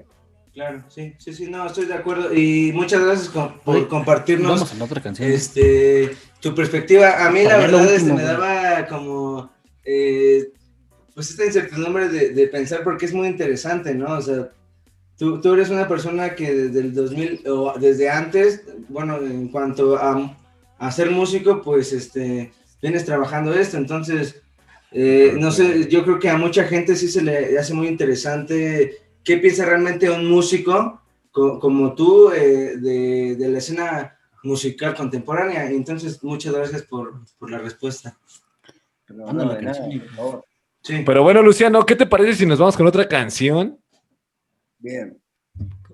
Claro, 0.53 0.81
sí, 0.87 1.13
sí, 1.17 1.33
sí, 1.33 1.49
no, 1.49 1.67
estoy 1.67 1.87
de 1.87 1.93
acuerdo. 1.93 2.33
Y 2.33 2.71
muchas 2.73 3.03
gracias 3.03 3.27
con- 3.27 3.59
por 3.59 3.75
Oye, 3.75 3.87
compartirnos 3.89 4.49
Vamos 4.61 4.71
a 4.71 4.75
la 4.77 4.83
otra 4.85 5.01
canción. 5.01 5.29
este, 5.29 6.15
tu 6.39 6.55
perspectiva. 6.55 7.25
A 7.27 7.29
mí 7.31 7.43
la 7.43 7.57
verdad 7.57 7.81
este, 7.83 7.95
último, 7.95 8.15
me 8.15 8.23
güey. 8.23 8.33
daba 8.33 8.87
como, 8.87 9.51
eh, 9.83 10.53
pues 11.13 11.31
esta 11.31 11.45
incertidumbre 11.45 12.07
de, 12.07 12.29
de 12.29 12.47
pensar 12.47 12.81
porque 12.85 13.07
es 13.07 13.13
muy 13.13 13.27
interesante, 13.27 13.93
¿no? 13.93 14.13
O 14.13 14.21
sea, 14.21 14.51
tú, 15.17 15.41
tú 15.41 15.53
eres 15.53 15.69
una 15.69 15.85
persona 15.85 16.33
que 16.33 16.53
desde 16.55 16.79
el 16.79 16.93
2000 16.93 17.43
o 17.49 17.73
desde 17.77 18.09
antes, 18.09 18.61
bueno, 18.87 19.17
en 19.17 19.49
cuanto 19.49 19.97
a, 19.97 20.37
a 20.77 20.91
ser 20.93 21.11
músico, 21.11 21.61
pues 21.61 21.91
este, 21.91 22.53
vienes 22.85 23.05
trabajando 23.05 23.53
esto, 23.53 23.77
entonces... 23.77 24.41
Eh, 24.97 25.33
no 25.37 25.51
sé, 25.51 25.89
yo 25.89 26.05
creo 26.05 26.19
que 26.19 26.29
a 26.29 26.37
mucha 26.37 26.63
gente 26.63 26.95
sí 26.95 27.09
se 27.09 27.21
le 27.21 27.59
hace 27.59 27.73
muy 27.73 27.87
interesante 27.87 28.95
qué 29.25 29.37
piensa 29.39 29.65
realmente 29.65 30.09
un 30.09 30.25
músico 30.25 31.01
co- 31.31 31.59
como 31.59 31.93
tú 31.95 32.31
eh, 32.31 32.77
de, 32.77 33.35
de 33.35 33.49
la 33.49 33.57
escena 33.57 34.17
musical 34.43 34.95
contemporánea. 34.95 35.69
Entonces, 35.69 36.23
muchas 36.23 36.53
gracias 36.53 36.83
por, 36.83 37.25
por 37.37 37.51
la 37.51 37.57
respuesta. 37.57 38.17
No, 39.09 39.33
no, 39.33 39.59
nada. 39.59 39.89
Sí. 40.81 41.03
Pero 41.05 41.23
bueno, 41.23 41.41
Luciano, 41.41 41.85
¿qué 41.85 41.97
te 41.97 42.05
parece 42.05 42.35
si 42.35 42.45
nos 42.45 42.59
vamos 42.59 42.77
con 42.77 42.87
otra 42.87 43.05
canción? 43.05 43.77
Bien. 44.77 45.17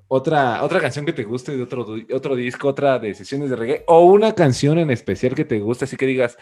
Otra, 0.09 0.61
otra 0.63 0.79
canción 0.79 1.07
que 1.07 1.13
te 1.13 1.23
guste 1.23 1.57
de 1.57 1.63
otro, 1.63 1.87
otro 2.13 2.35
disco, 2.35 2.67
otra 2.67 2.99
de 2.99 3.15
sesiones 3.15 3.49
de 3.49 3.55
reggae, 3.55 3.83
o 3.87 4.03
una 4.05 4.35
canción 4.35 4.77
en 4.77 4.91
especial 4.91 5.33
que 5.33 5.45
te 5.45 5.59
guste, 5.59 5.85
así 5.85 5.97
que 5.97 6.05
digas, 6.05 6.37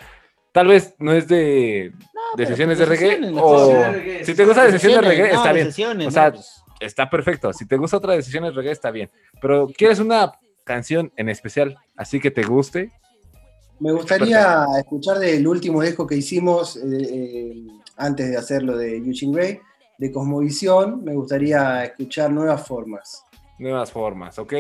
tal 0.52 0.68
vez 0.68 0.96
no 1.00 1.14
es 1.14 1.28
de, 1.28 1.94
sesiones 2.38 2.78
de 2.78 2.86
pues 2.86 3.00
reggae, 3.00 3.16
sesiones, 3.16 3.42
o 3.42 3.60
sesiones 3.60 3.94
de 3.94 4.00
reggae, 4.00 4.26
si 4.26 4.36
te 4.36 4.46
gusta 4.46 4.64
de 4.64 4.72
sesiones 4.72 5.02
de 5.02 5.08
reggae, 5.08 5.34
no, 5.34 5.38
está 5.38 5.54
bien. 5.54 5.68
o 6.08 6.12
sea, 6.12 6.30
no, 6.30 6.34
pues. 6.34 6.64
está 6.80 7.10
perfecto. 7.10 7.54
Si 7.54 7.66
te 7.66 7.78
gusta 7.78 7.98
otra 7.98 8.14
de 8.14 8.22
sesiones 8.22 8.52
de 8.52 8.58
reggae, 8.58 8.72
está 8.72 8.92
bien. 8.92 9.10
Pero 9.42 9.68
quieres 9.68 10.00
una 10.00 10.34
canción 10.64 11.12
en 11.16 11.30
especial, 11.30 11.78
así 11.96 12.20
que 12.20 12.32
te 12.32 12.44
guste. 12.44 12.92
Me 13.80 13.92
gustaría 13.94 14.66
escuchar 14.78 15.20
del 15.20 15.48
último 15.48 15.82
disco 15.82 16.06
que 16.06 16.16
hicimos 16.16 16.76
eh, 16.76 16.82
eh, 16.84 17.68
antes 17.96 18.30
de 18.30 18.38
hacerlo 18.38 18.76
de 18.76 18.98
Eugene 18.98 19.34
Gray, 19.34 19.60
de 19.98 20.12
Cosmovisión. 20.12 21.04
Me 21.04 21.14
gustaría 21.14 21.86
escuchar 21.86 22.32
nuevas 22.32 22.68
formas. 22.68 23.24
Nuevas 23.58 23.92
formas, 23.92 24.38
¿ok? 24.38 24.54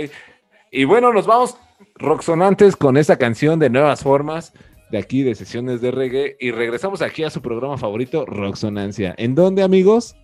Y 0.71 0.85
bueno, 0.85 1.11
nos 1.11 1.25
vamos 1.25 1.57
rocksonantes 1.95 2.75
con 2.75 2.97
esta 2.97 3.17
canción 3.17 3.59
de 3.59 3.69
Nuevas 3.69 4.01
Formas 4.01 4.53
de 4.91 4.97
aquí 4.97 5.23
de 5.23 5.35
sesiones 5.35 5.81
de 5.81 5.91
reggae 5.91 6.35
y 6.39 6.51
regresamos 6.51 7.01
aquí 7.01 7.23
a 7.23 7.29
su 7.29 7.41
programa 7.41 7.77
favorito, 7.77 8.25
Rocksonancia. 8.25 9.13
¿En 9.17 9.35
dónde, 9.35 9.61
amigos? 9.63 10.15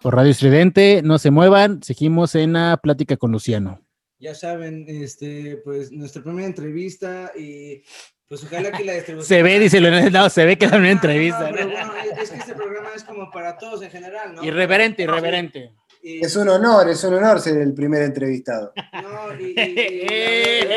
Por 0.00 0.14
Radio 0.14 0.30
Estridente, 0.30 1.00
no 1.04 1.18
se 1.18 1.30
muevan, 1.30 1.82
seguimos 1.82 2.34
en 2.34 2.52
la 2.54 2.76
plática 2.82 3.16
con 3.16 3.32
Luciano. 3.32 3.80
Ya 4.20 4.34
saben, 4.34 4.84
este, 4.88 5.60
pues 5.64 5.92
nuestra 5.92 6.22
primera 6.22 6.46
entrevista 6.46 7.30
y 7.38 7.82
pues 8.28 8.42
ojalá 8.44 8.72
que 8.72 8.84
la 8.84 8.92
distribución. 8.94 9.26
Se 9.28 9.42
ve, 9.42 9.58
dice 9.58 9.80
Leonel, 9.80 10.12
no, 10.12 10.28
se 10.30 10.44
ve 10.44 10.56
que 10.58 10.66
una 10.66 10.78
No, 10.78 10.86
entrevista. 10.86 11.48
pero 11.52 11.68
bueno, 11.70 11.92
es, 12.20 12.30
que 12.30 12.36
este 12.38 12.54
programa 12.54 12.88
es 12.94 13.04
como 13.04 13.30
para 13.30 13.56
todos 13.58 13.82
en 13.82 13.90
general, 13.90 14.34
¿no? 14.34 14.44
Irreverente, 14.44 15.04
irreverente. 15.04 15.72
Y- 16.02 16.24
Es 16.24 16.34
un 16.36 16.48
honor, 16.48 16.88
es 16.88 17.02
un 17.04 17.14
honor 17.14 17.40
ser 17.40 17.58
el 17.58 17.74
primer 17.74 18.02
entrevistado. 18.02 18.72
No, 19.02 19.40
y, 19.40 19.54
la 19.54 20.76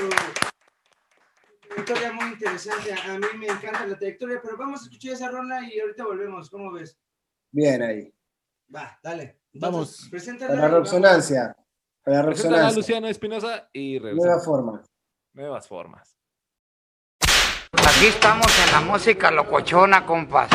trayectoria 1.84 2.12
muy 2.12 2.32
interesante. 2.32 2.92
A 2.92 3.18
mí 3.18 3.26
me 3.38 3.46
encanta 3.46 3.86
la 3.86 3.98
trayectoria, 3.98 4.40
pero 4.42 4.56
vamos 4.56 4.80
a 4.80 4.84
escuchar 4.84 5.12
esa 5.12 5.30
ronda 5.30 5.60
y 5.62 5.78
ahorita 5.78 6.04
volvemos. 6.04 6.50
¿Cómo 6.50 6.72
ves? 6.72 6.98
Bien 7.50 7.82
ahí. 7.82 8.12
Va, 8.74 8.98
dale. 9.02 9.40
Vamos. 9.54 10.04
Entonces, 10.04 10.36
Para 10.38 10.54
la 10.54 10.62
vamos. 10.62 10.78
Roxonancia. 10.78 11.56
Para 12.02 12.18
la 12.18 12.26
Preséntala 12.26 12.56
a 12.56 12.60
Roxonancia. 12.60 12.78
Luciano 12.78 13.08
Espinosa 13.08 13.68
y 13.72 13.98
regresamos. 13.98 14.24
Nuevas 14.26 14.44
formas. 14.44 14.90
Nuevas 15.32 15.68
formas. 15.68 16.16
Aquí 17.72 18.06
estamos 18.06 18.46
en 18.66 18.72
la 18.72 18.80
música 18.80 19.30
locochona, 19.30 20.04
compas. 20.04 20.50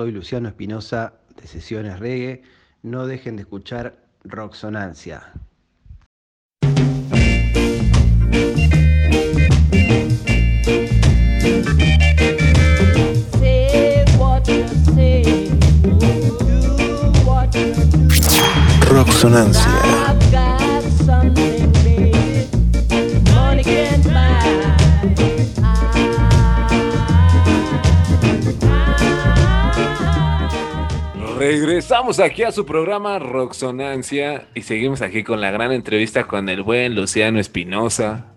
Soy 0.00 0.12
Luciano 0.12 0.48
Espinosa 0.48 1.12
de 1.36 1.46
Sesiones 1.46 1.98
Reggae. 1.98 2.40
No 2.80 3.06
dejen 3.06 3.36
de 3.36 3.42
escuchar 3.42 3.98
Roxonancia. 4.24 5.30
Say 20.30 20.49
Regresamos 31.62 32.20
aquí 32.20 32.42
a 32.42 32.52
su 32.52 32.64
programa 32.64 33.18
Roxonancia 33.18 34.48
y 34.54 34.62
seguimos 34.62 35.02
aquí 35.02 35.22
con 35.22 35.42
la 35.42 35.50
gran 35.50 35.72
entrevista 35.72 36.24
con 36.24 36.48
el 36.48 36.62
buen 36.62 36.94
Luciano 36.94 37.38
Espinosa, 37.38 38.28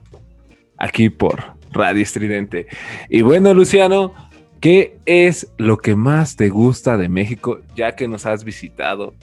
aquí 0.77 1.09
por 1.09 1.53
Radio 1.71 2.03
Estridente. 2.03 2.67
Y 3.07 3.21
bueno, 3.21 3.53
Luciano, 3.53 4.13
¿qué 4.59 4.97
es 5.05 5.47
lo 5.57 5.77
que 5.77 5.95
más 5.95 6.35
te 6.35 6.49
gusta 6.49 6.97
de 6.97 7.07
México 7.07 7.61
ya 7.77 7.95
que 7.95 8.09
nos 8.09 8.25
has 8.25 8.43
visitado? 8.43 9.13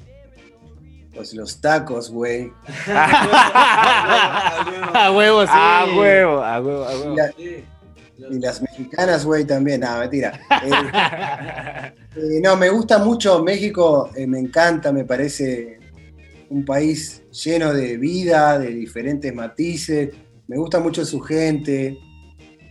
Pues 1.14 1.34
los 1.34 1.60
tacos, 1.60 2.10
güey. 2.10 2.50
A 4.94 5.12
huevo, 5.14 5.42
sí. 5.42 5.52
A 5.52 5.84
huevo, 5.94 6.42
a 6.42 6.58
huevo, 6.58 6.84
a 6.84 6.98
huevo. 6.98 7.16
Y 8.28 8.38
las 8.38 8.60
mexicanas, 8.60 9.24
güey, 9.24 9.44
también. 9.44 9.80
No, 9.80 9.98
mentira. 9.98 10.40
Eh, 10.62 11.92
eh, 12.16 12.40
no, 12.42 12.56
me 12.56 12.68
gusta 12.68 12.98
mucho 12.98 13.42
México, 13.42 14.10
eh, 14.14 14.26
me 14.26 14.38
encanta, 14.38 14.92
me 14.92 15.04
parece 15.04 15.78
un 16.50 16.64
país 16.64 17.22
lleno 17.30 17.72
de 17.72 17.96
vida, 17.96 18.58
de 18.58 18.68
diferentes 18.68 19.32
matices. 19.34 20.10
Me 20.46 20.56
gusta 20.56 20.80
mucho 20.80 21.04
su 21.04 21.20
gente, 21.20 21.98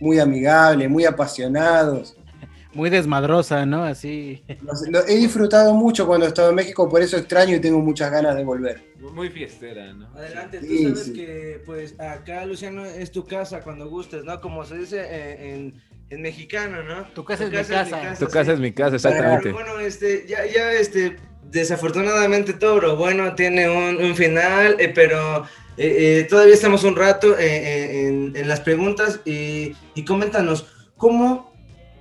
muy 0.00 0.18
amigable, 0.18 0.88
muy 0.88 1.04
apasionados. 1.04 2.16
Muy 2.72 2.88
desmadrosa, 2.90 3.66
¿no? 3.66 3.82
Así. 3.84 4.44
Lo- 4.88 5.06
he 5.06 5.16
disfrutado 5.16 5.74
mucho 5.74 6.06
cuando 6.06 6.26
he 6.26 6.28
estado 6.28 6.50
en 6.50 6.54
México, 6.56 6.88
por 6.88 7.02
eso 7.02 7.16
extraño 7.16 7.56
y 7.56 7.60
tengo 7.60 7.80
muchas 7.80 8.10
ganas 8.12 8.36
de 8.36 8.44
volver. 8.44 8.92
Muy 9.12 9.28
fiestera, 9.30 9.92
¿no? 9.92 10.06
Adelante, 10.14 10.58
tú 10.60 10.66
sabes 10.84 11.04
sí. 11.06 11.12
que 11.14 11.62
pues 11.66 11.98
acá 11.98 12.44
Luciano 12.46 12.84
es 12.84 13.10
tu 13.10 13.26
casa 13.26 13.60
cuando 13.60 13.88
gustes, 13.88 14.24
¿no? 14.24 14.40
Como 14.40 14.64
se 14.64 14.78
dice 14.78 15.00
eh, 15.00 15.54
en, 15.54 15.82
en 16.10 16.22
mexicano, 16.22 16.82
¿no? 16.84 17.06
Tu 17.14 17.24
casa 17.24 17.44
es 17.44 17.50
mi 17.50 17.56
casa. 17.56 18.14
Tu 18.18 18.26
casa 18.28 18.52
es 18.52 18.60
mi 18.60 18.72
casa, 18.72 18.96
exactamente. 18.96 19.52
Pero 19.52 19.54
bueno, 19.54 19.80
este, 19.80 20.26
ya, 20.28 20.46
ya, 20.46 20.72
este, 20.72 21.16
desafortunadamente 21.50 22.52
todo 22.52 22.80
lo 22.80 22.96
bueno 22.96 23.34
tiene 23.34 23.68
un, 23.68 23.96
un 23.96 24.14
final, 24.14 24.76
eh, 24.78 24.92
pero 24.94 25.44
eh, 25.76 26.20
eh, 26.20 26.26
todavía 26.28 26.54
estamos 26.54 26.84
un 26.84 26.94
rato 26.94 27.36
en, 27.38 28.36
en 28.36 28.48
las 28.48 28.60
preguntas 28.60 29.20
y, 29.24 29.74
y 29.94 30.04
coméntanos, 30.04 30.66
¿cómo 30.96 31.49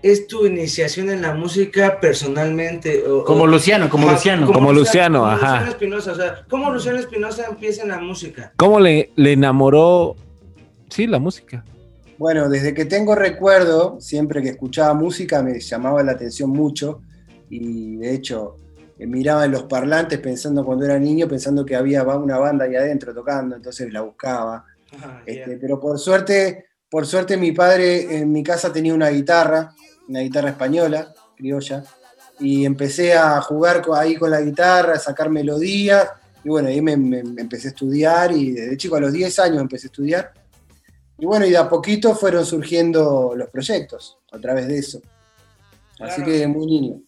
es 0.02 0.28
tu 0.28 0.46
iniciación 0.46 1.10
en 1.10 1.22
la 1.22 1.34
música 1.34 2.00
personalmente? 2.00 3.04
O- 3.08 3.24
Como 3.26 3.44
o- 3.44 3.48
Luciano, 3.48 3.90
como 3.90 4.06
Ajá, 4.08 4.14
Luciano. 4.16 4.52
Como 4.52 4.72
Luciano, 4.74 5.26
ajá. 5.26 5.48
Luciano 5.52 5.72
Espinosa, 5.72 6.12
o 6.12 6.16
sea, 6.16 6.46
¿cómo 6.50 6.72
Luciano 6.72 6.98
Espinosa 7.00 7.46
empieza 7.50 7.84
en 7.84 7.90
la 7.90 8.00
música? 8.00 8.54
¿Cómo 8.56 8.80
le, 8.80 9.12
le 9.16 9.34
enamoró, 9.34 10.16
sí, 10.90 11.08
la 11.08 11.20
música? 11.20 11.64
Bueno, 12.18 12.50
desde 12.50 12.74
que 12.74 12.86
tengo 12.86 13.16
recuerdo, 13.16 13.98
siempre 14.02 14.42
que 14.42 14.50
escuchaba 14.50 14.94
música 14.94 15.42
me 15.42 15.60
llamaba 15.60 16.04
la 16.04 16.12
atención 16.14 16.50
mucho 16.50 17.02
y 17.50 17.96
de 17.96 18.14
hecho 18.14 18.56
miraba 19.00 19.46
en 19.46 19.52
los 19.52 19.64
parlantes 19.64 20.20
pensando 20.20 20.66
cuando 20.66 20.84
era 20.86 21.00
niño, 21.00 21.28
pensando 21.30 21.66
que 21.66 21.76
había 21.78 22.04
una 22.04 22.38
banda 22.38 22.66
ahí 22.66 22.76
adentro 22.76 23.14
tocando, 23.14 23.56
entonces 23.56 23.92
la 23.94 24.02
buscaba. 24.02 24.66
Este, 25.26 25.56
pero 25.58 25.80
por 25.80 25.98
suerte, 25.98 26.66
por 26.90 27.06
suerte 27.06 27.38
mi 27.38 27.54
padre 27.54 28.18
en 28.18 28.30
mi 28.32 28.44
casa 28.44 28.74
tenía 28.74 28.94
una 28.94 29.08
guitarra, 29.10 29.74
una 30.10 30.19
guitarra 30.22 30.49
española, 30.49 31.14
criolla, 31.38 31.84
y 32.40 32.65
empecé 32.65 33.14
a 33.14 33.40
jugar 33.41 33.84
ahí 33.95 34.15
con 34.15 34.31
la 34.31 34.41
guitarra, 34.41 34.94
a 34.94 34.99
sacar 34.99 35.30
melodías, 35.30 36.10
y 36.44 36.49
bueno, 36.49 36.69
ahí 36.69 36.81
me, 36.81 36.98
me- 36.98 37.23
me 37.23 37.41
empecé 37.41 37.68
a 37.68 37.72
estudiar, 37.72 38.31
y 38.31 38.52
desde 38.52 38.77
chico 38.77 38.95
a 38.95 38.99
los 39.02 39.14
10 39.14 39.38
años 39.40 39.61
empecé 39.61 39.88
a 39.88 39.90
estudiar. 39.90 40.34
Y 41.18 41.26
bueno, 41.26 41.45
y 41.45 41.49
de 41.52 41.57
a 41.57 41.68
poquito 41.69 42.15
fueron 42.15 42.45
surgiendo 42.45 43.34
los 43.36 43.49
proyectos 43.49 44.18
a 44.31 44.40
través 44.40 44.68
de 44.68 44.80
eso. 44.80 45.02
Así 45.99 46.23
que 46.23 46.48
muy 46.48 46.65
niño. 46.65 47.02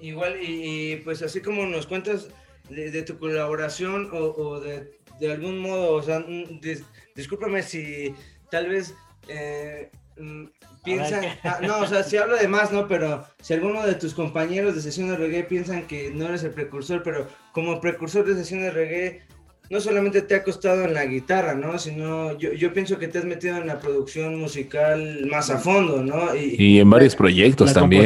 Igual, 0.00 0.40
y, 0.42 0.92
y, 0.92 0.96
pues 0.96 1.20
así 1.22 1.42
como 1.42 1.66
nos 1.66 1.86
cuentas 1.86 2.28
de, 2.70 2.90
de 2.90 3.02
tu 3.02 3.18
colaboración 3.18 4.08
o, 4.14 4.16
o 4.30 4.60
de, 4.60 4.98
de 5.20 5.32
algún 5.32 5.58
modo, 5.58 5.92
o 5.92 6.02
sea, 6.02 6.20
mm, 6.20 6.58
dis- 6.62 6.84
discúlpame 7.14 7.62
si 7.62 8.14
tal 8.50 8.70
vez 8.70 8.94
eh, 9.28 9.90
mm, 10.16 10.44
piensan, 10.84 11.24
ah, 11.44 11.58
no, 11.62 11.80
o 11.80 11.86
sea, 11.86 12.02
si 12.02 12.16
hablo 12.16 12.36
de 12.36 12.48
más, 12.48 12.72
¿no? 12.72 12.86
Pero 12.88 13.24
si 13.42 13.52
alguno 13.54 13.86
de 13.86 13.94
tus 13.94 14.14
compañeros 14.14 14.74
de 14.74 14.82
sesión 14.82 15.08
de 15.08 15.16
reggae 15.16 15.44
piensan 15.44 15.86
que 15.86 16.10
no 16.10 16.26
eres 16.26 16.42
el 16.44 16.50
precursor, 16.52 17.02
pero 17.02 17.26
como 17.52 17.80
precursor 17.80 18.24
de 18.26 18.34
sesión 18.34 18.60
de 18.60 18.70
reggae, 18.70 19.22
no 19.70 19.78
solamente 19.80 20.22
te 20.22 20.34
ha 20.34 20.42
costado 20.42 20.82
en 20.84 20.94
la 20.94 21.04
guitarra, 21.06 21.54
¿no? 21.54 21.78
Sino 21.78 22.36
yo, 22.38 22.52
yo 22.54 22.72
pienso 22.72 22.98
que 22.98 23.06
te 23.06 23.18
has 23.18 23.24
metido 23.24 23.56
en 23.56 23.68
la 23.68 23.78
producción 23.78 24.34
musical 24.36 25.28
más 25.30 25.48
a 25.50 25.58
fondo, 25.58 26.02
¿no? 26.02 26.34
Y 26.58 26.80
en 26.80 26.90
varios 26.90 27.14
proyectos 27.14 27.68
también. 27.82 28.04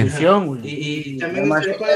Y, 0.69 0.75
y 1.15 1.19
también 1.19 1.49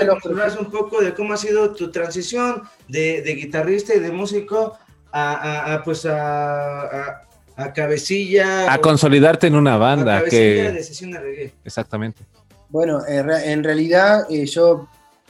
nos 0.06 0.24
hablas 0.24 0.56
un 0.56 0.70
poco 0.70 1.02
de 1.02 1.12
cómo 1.12 1.34
ha 1.34 1.36
sido 1.36 1.74
tu 1.74 1.90
transición 1.90 2.62
de, 2.88 3.20
de 3.20 3.34
guitarrista 3.34 3.94
y 3.94 4.00
de 4.00 4.10
músico 4.10 4.78
a, 5.12 5.32
a- 5.34 5.74
a, 5.74 5.82
pues 5.84 6.06
a, 6.06 6.82
a- 6.82 7.27
a 7.58 7.72
cabecilla. 7.72 8.72
A 8.72 8.76
o- 8.76 8.80
consolidarte 8.80 9.46
en 9.48 9.56
una 9.56 9.74
a 9.74 9.78
banda 9.78 10.18
cabecilla 10.18 10.70
de 10.70 10.76
que... 10.78 10.82
sesión 10.84 11.10
de 11.10 11.18
reggae. 11.20 11.52
Exactamente. 11.64 12.24
Bueno, 12.70 13.00
en, 13.06 13.26
re- 13.26 13.52
en 13.52 13.64
realidad 13.64 14.26
eh, 14.30 14.46
yo 14.46 14.88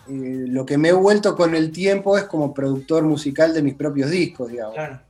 eh, 0.08 0.44
lo 0.48 0.64
que 0.66 0.76
me 0.78 0.88
he 0.90 0.92
vuelto 0.92 1.34
con 1.36 1.54
el 1.54 1.70
tiempo 1.72 2.16
es 2.18 2.24
como 2.24 2.52
productor 2.52 3.02
musical 3.04 3.54
de 3.54 3.62
mis 3.62 3.74
propios 3.74 4.10
discos, 4.10 4.50
digamos. 4.50 4.74
Claro. 4.74 5.00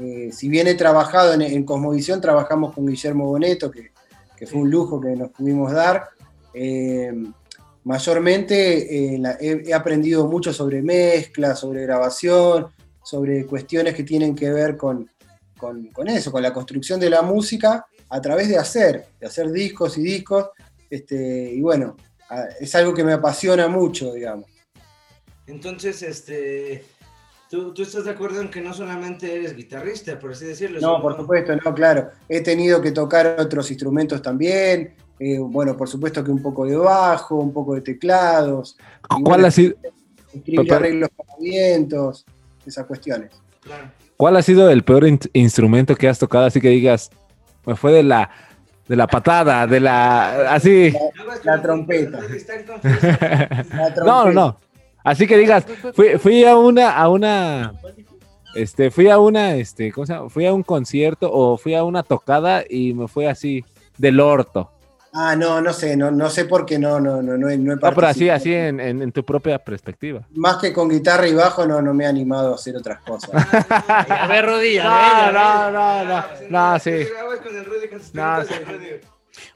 Eh, 0.00 0.30
si 0.32 0.48
bien 0.48 0.66
he 0.68 0.74
trabajado 0.74 1.34
en, 1.34 1.42
en 1.42 1.64
Cosmovisión, 1.64 2.20
trabajamos 2.20 2.72
con 2.74 2.86
Guillermo 2.86 3.26
Boneto, 3.26 3.70
que, 3.70 3.90
que 4.36 4.46
fue 4.46 4.60
un 4.60 4.70
lujo 4.70 5.00
que 5.00 5.16
nos 5.16 5.30
pudimos 5.30 5.72
dar. 5.72 6.08
Eh, 6.54 7.12
mayormente 7.84 9.14
eh, 9.14 9.18
la- 9.18 9.36
he, 9.40 9.62
he 9.66 9.74
aprendido 9.74 10.26
mucho 10.28 10.52
sobre 10.52 10.82
mezcla, 10.82 11.56
sobre 11.56 11.82
grabación, 11.82 12.66
sobre 13.02 13.44
cuestiones 13.46 13.94
que 13.94 14.04
tienen 14.04 14.34
que 14.34 14.50
ver 14.50 14.76
con, 14.76 15.08
con- 15.60 15.86
con 15.88 16.08
eso, 16.08 16.32
con 16.32 16.42
la 16.42 16.52
construcción 16.52 16.98
de 16.98 17.10
la 17.10 17.22
música 17.22 17.86
a 18.08 18.20
través 18.20 18.48
de 18.48 18.56
hacer, 18.58 19.06
de 19.20 19.26
hacer 19.26 19.50
discos 19.52 19.96
y 19.98 20.02
discos. 20.02 20.48
Este, 20.88 21.52
y 21.54 21.60
bueno, 21.60 21.96
es 22.60 22.74
algo 22.74 22.92
que 22.94 23.04
me 23.04 23.12
apasiona 23.12 23.68
mucho, 23.68 24.12
digamos. 24.14 24.46
Entonces, 25.46 26.02
este, 26.02 26.84
¿tú, 27.48 27.72
tú 27.74 27.82
estás 27.82 28.04
de 28.04 28.10
acuerdo 28.10 28.40
en 28.40 28.50
que 28.50 28.60
no 28.60 28.72
solamente 28.72 29.34
eres 29.34 29.54
guitarrista, 29.56 30.18
por 30.18 30.32
así 30.32 30.46
decirlo? 30.46 30.80
No, 30.80 31.00
por 31.02 31.16
supuesto, 31.16 31.54
no, 31.56 31.74
claro. 31.74 32.10
He 32.28 32.40
tenido 32.40 32.80
que 32.80 32.92
tocar 32.92 33.36
otros 33.38 33.70
instrumentos 33.70 34.22
también. 34.22 34.94
eh, 35.18 35.38
bueno, 35.38 35.76
por 35.76 35.86
supuesto 35.88 36.24
que 36.24 36.30
un 36.30 36.40
poco 36.42 36.64
de 36.64 36.76
bajo, 36.76 37.36
un 37.36 37.52
poco 37.52 37.74
de 37.74 37.82
teclados. 37.82 38.76
¿Cuál 39.08 39.22
bueno, 39.22 39.46
ha 39.48 39.50
sido, 39.50 39.74
escribir 40.32 40.72
arreglos 40.72 41.10
para 41.16 41.36
vientos, 41.38 42.24
esas 42.64 42.86
cuestiones. 42.86 43.30
Cuál 44.20 44.36
ha 44.36 44.42
sido 44.42 44.68
el 44.68 44.84
peor 44.84 45.06
in- 45.08 45.18
instrumento 45.32 45.96
que 45.96 46.06
has 46.06 46.18
tocado? 46.18 46.44
Así 46.44 46.60
que 46.60 46.68
digas, 46.68 47.10
me 47.64 47.74
fue 47.74 47.90
de 47.90 48.02
la, 48.02 48.30
de 48.86 48.94
la 48.94 49.06
patada, 49.06 49.66
de 49.66 49.80
la... 49.80 50.52
Así... 50.52 50.92
La 51.42 51.62
trompeta. 51.62 52.20
No, 54.04 54.26
no, 54.26 54.32
no. 54.32 54.56
Así 55.02 55.26
que 55.26 55.38
digas, 55.38 55.64
fui, 55.94 56.18
fui 56.18 56.44
a 56.44 56.54
una, 56.54 56.90
a 56.90 57.08
una, 57.08 57.72
este, 58.54 58.90
fui 58.90 59.08
a 59.08 59.18
una, 59.18 59.54
este, 59.54 59.90
¿cómo 59.90 60.04
se 60.06 60.12
llama? 60.12 60.28
Fui 60.28 60.44
a 60.44 60.52
un 60.52 60.62
concierto 60.62 61.32
o 61.32 61.56
fui 61.56 61.74
a 61.74 61.82
una 61.84 62.02
tocada 62.02 62.62
y 62.68 62.92
me 62.92 63.08
fue 63.08 63.26
así 63.26 63.64
del 63.96 64.20
orto. 64.20 64.70
Ah, 65.12 65.34
no, 65.34 65.60
no 65.60 65.72
sé, 65.72 65.96
no, 65.96 66.10
no 66.12 66.30
sé 66.30 66.44
por 66.44 66.64
qué 66.64 66.78
no, 66.78 67.00
no, 67.00 67.20
no, 67.20 67.36
no, 67.36 67.48
he, 67.48 67.58
no 67.58 67.72
he 67.72 67.76
No, 67.76 67.92
pero 67.94 68.06
así, 68.06 68.28
así 68.28 68.54
en, 68.54 68.78
en- 68.78 69.02
en 69.02 69.10
tu 69.10 69.24
propia 69.24 69.58
perspectiva. 69.58 70.22
Más 70.34 70.58
que 70.58 70.72
con 70.72 70.88
guitarra 70.88 71.26
y 71.26 71.34
bajo, 71.34 71.66
no, 71.66 71.82
no 71.82 71.92
me 71.92 72.04
he 72.04 72.06
animado 72.06 72.52
a 72.52 72.54
hacer 72.54 72.76
otras 72.76 73.00
cosas. 73.00 73.30
A 74.08 74.26
ver, 74.28 74.44
a 74.44 74.50
No, 74.50 74.58
ver. 74.58 75.32
no, 75.34 75.70
no, 75.72 76.04
no, 76.04 76.22
no, 76.50 76.78
sí. 76.78 76.90
No, 78.12 78.44
sí. 78.44 78.54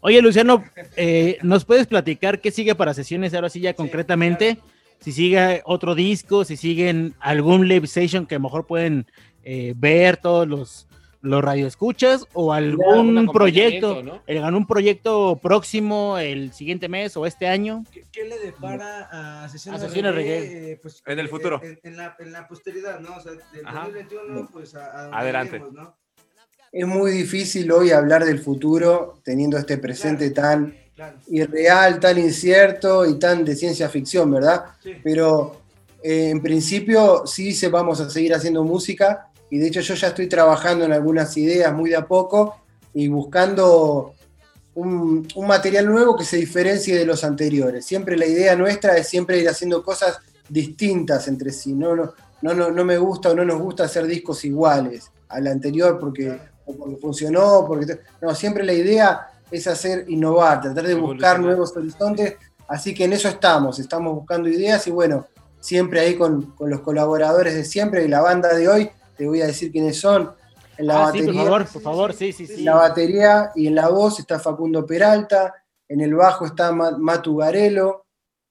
Oye, 0.00 0.20
Luciano, 0.22 0.64
eh, 0.96 1.38
¿nos 1.42 1.64
puedes 1.64 1.86
platicar 1.86 2.40
qué 2.40 2.50
sigue 2.50 2.74
para 2.74 2.94
sesiones 2.94 3.34
ahora 3.34 3.48
sí 3.48 3.60
ya 3.60 3.74
concretamente? 3.74 4.58
Si 5.00 5.12
sigue 5.12 5.62
otro 5.66 5.94
disco, 5.94 6.44
si 6.44 6.56
siguen 6.56 7.14
algún 7.20 7.68
live 7.68 7.84
station 7.86 8.26
que 8.26 8.36
a 8.36 8.38
lo 8.38 8.44
mejor 8.44 8.66
pueden 8.66 9.06
eh, 9.42 9.74
ver 9.76 10.16
todos 10.16 10.48
los, 10.48 10.86
los 11.24 11.42
radioescuchas 11.42 12.26
o 12.34 12.52
algún 12.52 13.16
un 13.18 13.26
proyecto, 13.32 14.20
eh, 14.26 14.38
algún 14.38 14.66
proyecto 14.66 15.40
próximo 15.42 16.18
el 16.18 16.52
siguiente 16.52 16.88
mes 16.88 17.16
o 17.16 17.26
este 17.26 17.46
año. 17.48 17.84
¿Qué, 17.90 18.04
qué 18.12 18.24
le 18.24 18.38
depara 18.38 19.42
a 19.44 19.48
sesiones, 19.48 19.82
A 19.82 19.86
sesiones 19.86 20.14
reggae, 20.14 20.40
reggae. 20.40 20.72
eh, 20.72 20.78
pues, 20.80 21.02
En 21.06 21.18
el 21.18 21.26
eh, 21.26 21.28
futuro. 21.28 21.60
En, 21.62 21.78
en 21.82 21.96
la, 21.96 22.14
en 22.18 22.32
la 22.32 22.46
posteridad, 22.46 23.00
¿no? 23.00 23.16
O 23.16 23.20
sea, 23.20 23.32
del 23.32 23.66
Ajá. 23.66 23.84
2021, 23.86 24.48
pues 24.52 24.74
a, 24.74 24.84
a 24.98 25.02
donde 25.04 25.16
Adelante. 25.16 25.62
¿no? 25.72 25.96
Es 26.70 26.86
muy 26.86 27.12
difícil 27.12 27.70
hoy 27.72 27.90
hablar 27.90 28.24
del 28.24 28.38
futuro 28.40 29.20
teniendo 29.24 29.56
este 29.56 29.78
presente 29.78 30.30
tan 30.30 30.76
irreal, 31.28 31.98
tan 32.00 32.18
incierto 32.18 33.06
y 33.06 33.18
tan 33.18 33.44
de 33.44 33.56
ciencia 33.56 33.88
ficción, 33.88 34.30
¿verdad? 34.30 34.64
Pero 35.02 35.60
eh, 36.02 36.30
en 36.30 36.42
principio 36.42 37.26
sí 37.26 37.52
se 37.52 37.68
vamos 37.68 38.00
a 38.00 38.10
seguir 38.10 38.34
haciendo 38.34 38.62
música 38.64 39.28
y 39.50 39.58
de 39.58 39.68
hecho 39.68 39.80
yo 39.80 39.94
ya 39.94 40.08
estoy 40.08 40.28
trabajando 40.28 40.84
en 40.84 40.92
algunas 40.92 41.36
ideas 41.36 41.72
muy 41.72 41.90
de 41.90 41.96
a 41.96 42.06
poco 42.06 42.56
y 42.92 43.08
buscando 43.08 44.14
un, 44.74 45.26
un 45.34 45.46
material 45.46 45.86
nuevo 45.86 46.16
que 46.16 46.24
se 46.24 46.36
diferencie 46.36 46.96
de 46.96 47.04
los 47.04 47.24
anteriores. 47.24 47.84
Siempre 47.84 48.16
la 48.16 48.26
idea 48.26 48.56
nuestra 48.56 48.96
es 48.96 49.08
siempre 49.08 49.38
ir 49.38 49.48
haciendo 49.48 49.82
cosas 49.82 50.18
distintas 50.48 51.28
entre 51.28 51.50
sí. 51.52 51.72
No, 51.72 51.94
no, 51.94 52.14
no, 52.42 52.54
no, 52.54 52.70
no 52.70 52.84
me 52.84 52.98
gusta 52.98 53.30
o 53.30 53.34
no 53.34 53.44
nos 53.44 53.60
gusta 53.60 53.84
hacer 53.84 54.06
discos 54.06 54.44
iguales 54.44 55.10
al 55.28 55.46
anterior 55.46 55.98
porque, 55.98 56.38
o 56.66 56.74
porque 56.74 56.96
funcionó, 56.96 57.64
porque 57.66 57.98
no, 58.20 58.34
siempre 58.34 58.64
la 58.64 58.72
idea 58.72 59.28
es 59.50 59.66
hacer 59.66 60.04
innovar, 60.08 60.60
tratar 60.60 60.86
de 60.86 60.94
buscar 60.94 61.40
nuevos 61.40 61.76
horizontes. 61.76 62.34
Así 62.68 62.94
que 62.94 63.04
en 63.04 63.12
eso 63.12 63.28
estamos, 63.28 63.78
estamos 63.78 64.14
buscando 64.14 64.48
ideas 64.48 64.86
y 64.86 64.90
bueno, 64.90 65.26
siempre 65.60 66.00
ahí 66.00 66.16
con, 66.16 66.42
con 66.52 66.70
los 66.70 66.80
colaboradores 66.80 67.54
de 67.54 67.64
siempre 67.64 68.04
y 68.04 68.08
la 68.08 68.20
banda 68.20 68.54
de 68.54 68.68
hoy, 68.68 68.90
te 69.16 69.26
voy 69.26 69.40
a 69.42 69.46
decir 69.46 69.70
quiénes 69.72 69.98
son. 70.00 70.30
En 70.76 70.86
la 70.88 71.04
Ah, 71.04 71.12
sí, 71.12 71.18
batería, 71.20 71.42
por 71.42 71.44
favor, 71.44 71.72
por 71.72 71.82
favor, 71.82 72.12
sí, 72.14 72.32
sí, 72.32 72.46
sí. 72.46 72.54
en 72.54 72.64
la 72.64 72.74
batería 72.74 73.50
y 73.54 73.66
en 73.68 73.74
la 73.76 73.88
voz 73.88 74.18
está 74.18 74.40
Facundo 74.40 74.84
Peralta, 74.84 75.54
en 75.88 76.00
el 76.00 76.14
bajo 76.14 76.46
está 76.46 76.72
Ma- 76.72 76.98
Matu 76.98 77.36
Garelo, 77.36 78.06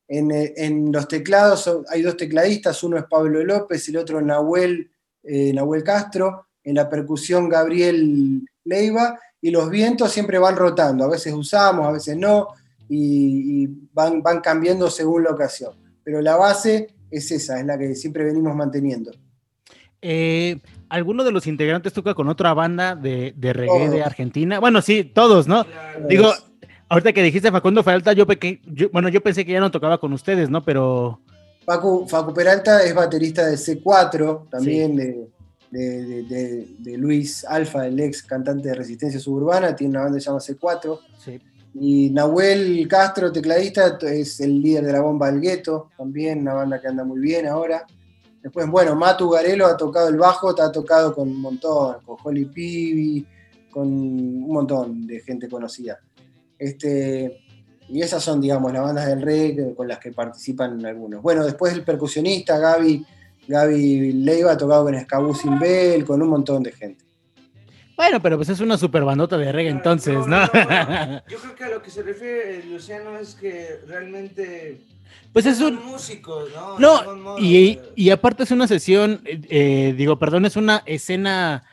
en, 0.08 0.32
eh, 0.32 0.54
en 0.56 0.92
los 0.92 1.08
teclados 1.08 1.70
hay 1.90 2.02
dos 2.02 2.16
tecladistas, 2.16 2.82
uno 2.84 2.98
es 2.98 3.06
Pablo 3.10 3.44
López, 3.44 3.88
el 3.90 3.98
otro 3.98 4.22
Nahuel, 4.22 4.90
eh, 5.24 5.52
Nahuel 5.54 5.84
Castro, 5.84 6.48
en 6.64 6.76
la 6.76 6.90
percusión 6.90 7.50
Gabriel 7.50 8.42
Leiva, 8.64 9.20
y 9.42 9.52
los 9.52 9.70
vientos 9.70 10.12
siempre 10.12 10.38
van 10.40 10.56
rotando, 10.56 11.04
a 11.04 11.10
veces 11.10 11.34
usamos, 11.34 11.86
a 11.86 11.92
veces 11.92 12.16
no, 12.16 12.48
y, 12.88 13.64
y 13.64 13.70
van, 13.92 14.22
van 14.22 14.40
cambiando 14.40 14.90
según 14.90 15.24
la 15.26 15.32
ocasión. 15.32 15.74
Pero 16.04 16.22
la 16.22 16.38
base 16.38 16.88
es 17.12 17.30
esa, 17.32 17.60
es 17.60 17.66
la 17.66 17.78
que 17.78 17.96
siempre 17.96 18.24
venimos 18.24 18.56
manteniendo. 18.56 19.12
Eh, 20.04 20.60
¿Alguno 20.90 21.24
de 21.24 21.32
los 21.32 21.48
integrantes 21.48 21.94
toca 21.94 22.14
con 22.14 22.28
otra 22.30 22.54
banda 22.54 22.96
de, 22.96 23.34
de 23.36 23.54
reggae 23.54 23.90
de. 23.90 24.04
Argentina? 24.04 24.60
Bueno, 24.60 24.82
sí, 24.82 25.04
todos, 25.06 25.48
¿no? 25.48 25.66
Digo, 26.08 26.32
ahorita 26.90 27.14
que 27.14 27.24
dijiste 27.24 27.52
Facundo 27.52 27.82
Falta, 27.84 28.14
yo, 28.14 28.28
peque- 28.28 28.62
yo- 28.68 28.90
bueno, 28.92 29.10
yo 29.10 29.22
pensé 29.22 29.46
que 29.46 29.54
ya 29.54 29.60
no 29.60 29.72
tocaba 29.72 29.98
con 29.98 30.14
ustedes, 30.14 30.50
¿no? 30.50 30.64
Pero 30.64 31.20
Facu, 31.66 32.06
Facu 32.08 32.34
Peralta 32.34 32.84
es 32.84 32.94
baterista 32.94 33.48
de 33.48 33.56
C4, 33.56 34.50
también 34.50 34.96
de, 34.98 35.30
de- 35.72 36.04
de- 36.06 36.24
de- 36.24 36.68
de 36.78 36.98
Luis 36.98 37.44
Alfa, 37.46 37.88
el 37.88 38.00
ex 38.00 38.22
cantante 38.22 38.70
de 38.70 38.76
Resistencia 38.76 39.20
Suburbana, 39.20 39.76
tiene 39.76 39.92
una 39.92 40.02
banda 40.04 40.18
que 40.18 40.22
se 40.22 40.30
llama 40.30 40.40
C4. 40.42 41.00
Sí. 41.18 41.40
Y 41.80 42.12
Nahuel 42.12 42.88
Castro, 42.88 43.32
tecladista, 43.32 43.98
es 44.04 44.40
el 44.42 44.62
líder 44.62 44.84
de 44.86 44.92
la 44.94 45.02
bomba 45.02 45.32
del 45.32 45.42
gueto, 45.42 45.90
también 45.98 46.42
una 46.42 46.54
banda 46.54 46.80
que 46.80 46.88
anda 46.88 47.04
muy 47.04 47.20
bien 47.20 47.48
ahora. 47.48 47.88
Después, 48.44 48.68
bueno, 48.68 48.94
Matu 48.94 49.30
Garelo 49.30 49.66
ha 49.66 49.78
tocado 49.78 50.10
el 50.10 50.18
bajo, 50.18 50.50
ha 50.50 50.72
tocado 50.72 51.16
con 51.16 51.30
un 51.30 51.40
montón, 51.40 51.96
con 52.06 52.18
Holly 52.22 52.44
Pibi, 52.44 53.26
con 53.72 53.88
un 53.88 54.48
montón 54.50 55.08
de 55.08 55.22
gente 55.22 55.48
conocida. 55.48 55.98
Este, 56.60 57.42
y 57.88 58.02
esas 58.02 58.22
son, 58.22 58.42
digamos, 58.42 58.74
las 58.74 58.84
bandas 58.84 59.08
del 59.08 59.22
reggae 59.22 59.74
con 59.74 59.88
las 59.88 59.98
que 60.00 60.12
participan 60.12 60.86
algunos. 60.86 61.22
Bueno, 61.22 61.46
después 61.46 61.72
el 61.72 61.86
percusionista 61.86 62.60
Gaby, 62.60 63.06
Gaby 63.48 64.12
Leiva 64.12 64.52
ha 64.52 64.58
tocado 64.58 64.84
con 64.84 64.96
Escabú 64.96 65.34
Bell, 65.58 66.04
con 66.04 66.22
un 66.22 66.28
montón 66.28 66.64
de 66.64 66.74
gente. 66.74 67.06
bueno, 67.96 68.22
pero 68.22 68.36
pues 68.36 68.50
es 68.50 68.60
una 68.60 68.78
super 68.78 69.06
bandota 69.06 69.38
de 69.38 69.54
reggae 69.54 69.72
entonces, 69.72 70.28
¿no? 70.28 70.44
Yo 71.30 71.38
creo 71.40 71.56
que 71.56 71.64
a 71.64 71.70
lo 71.70 71.82
que 71.82 71.90
se 71.90 72.04
refiere 72.04 72.60
eh, 72.60 72.64
Luciano 72.66 73.18
es 73.18 73.36
que 73.36 73.80
realmente 73.88 74.82
Pues 75.34 75.46
es 75.48 75.60
un- 75.60 75.84
músicos, 75.84 76.50
¿no? 76.80 76.80
No, 76.80 77.40
y, 77.40 77.80
y 77.96 78.10
aparte 78.12 78.44
es 78.44 78.52
una 78.52 78.68
sesión, 78.68 79.22
eh, 79.26 79.42
eh, 79.50 79.94
digo, 79.98 80.20
perdón, 80.20 80.46
es 80.46 80.56
una 80.56 80.84
escena 80.86 81.64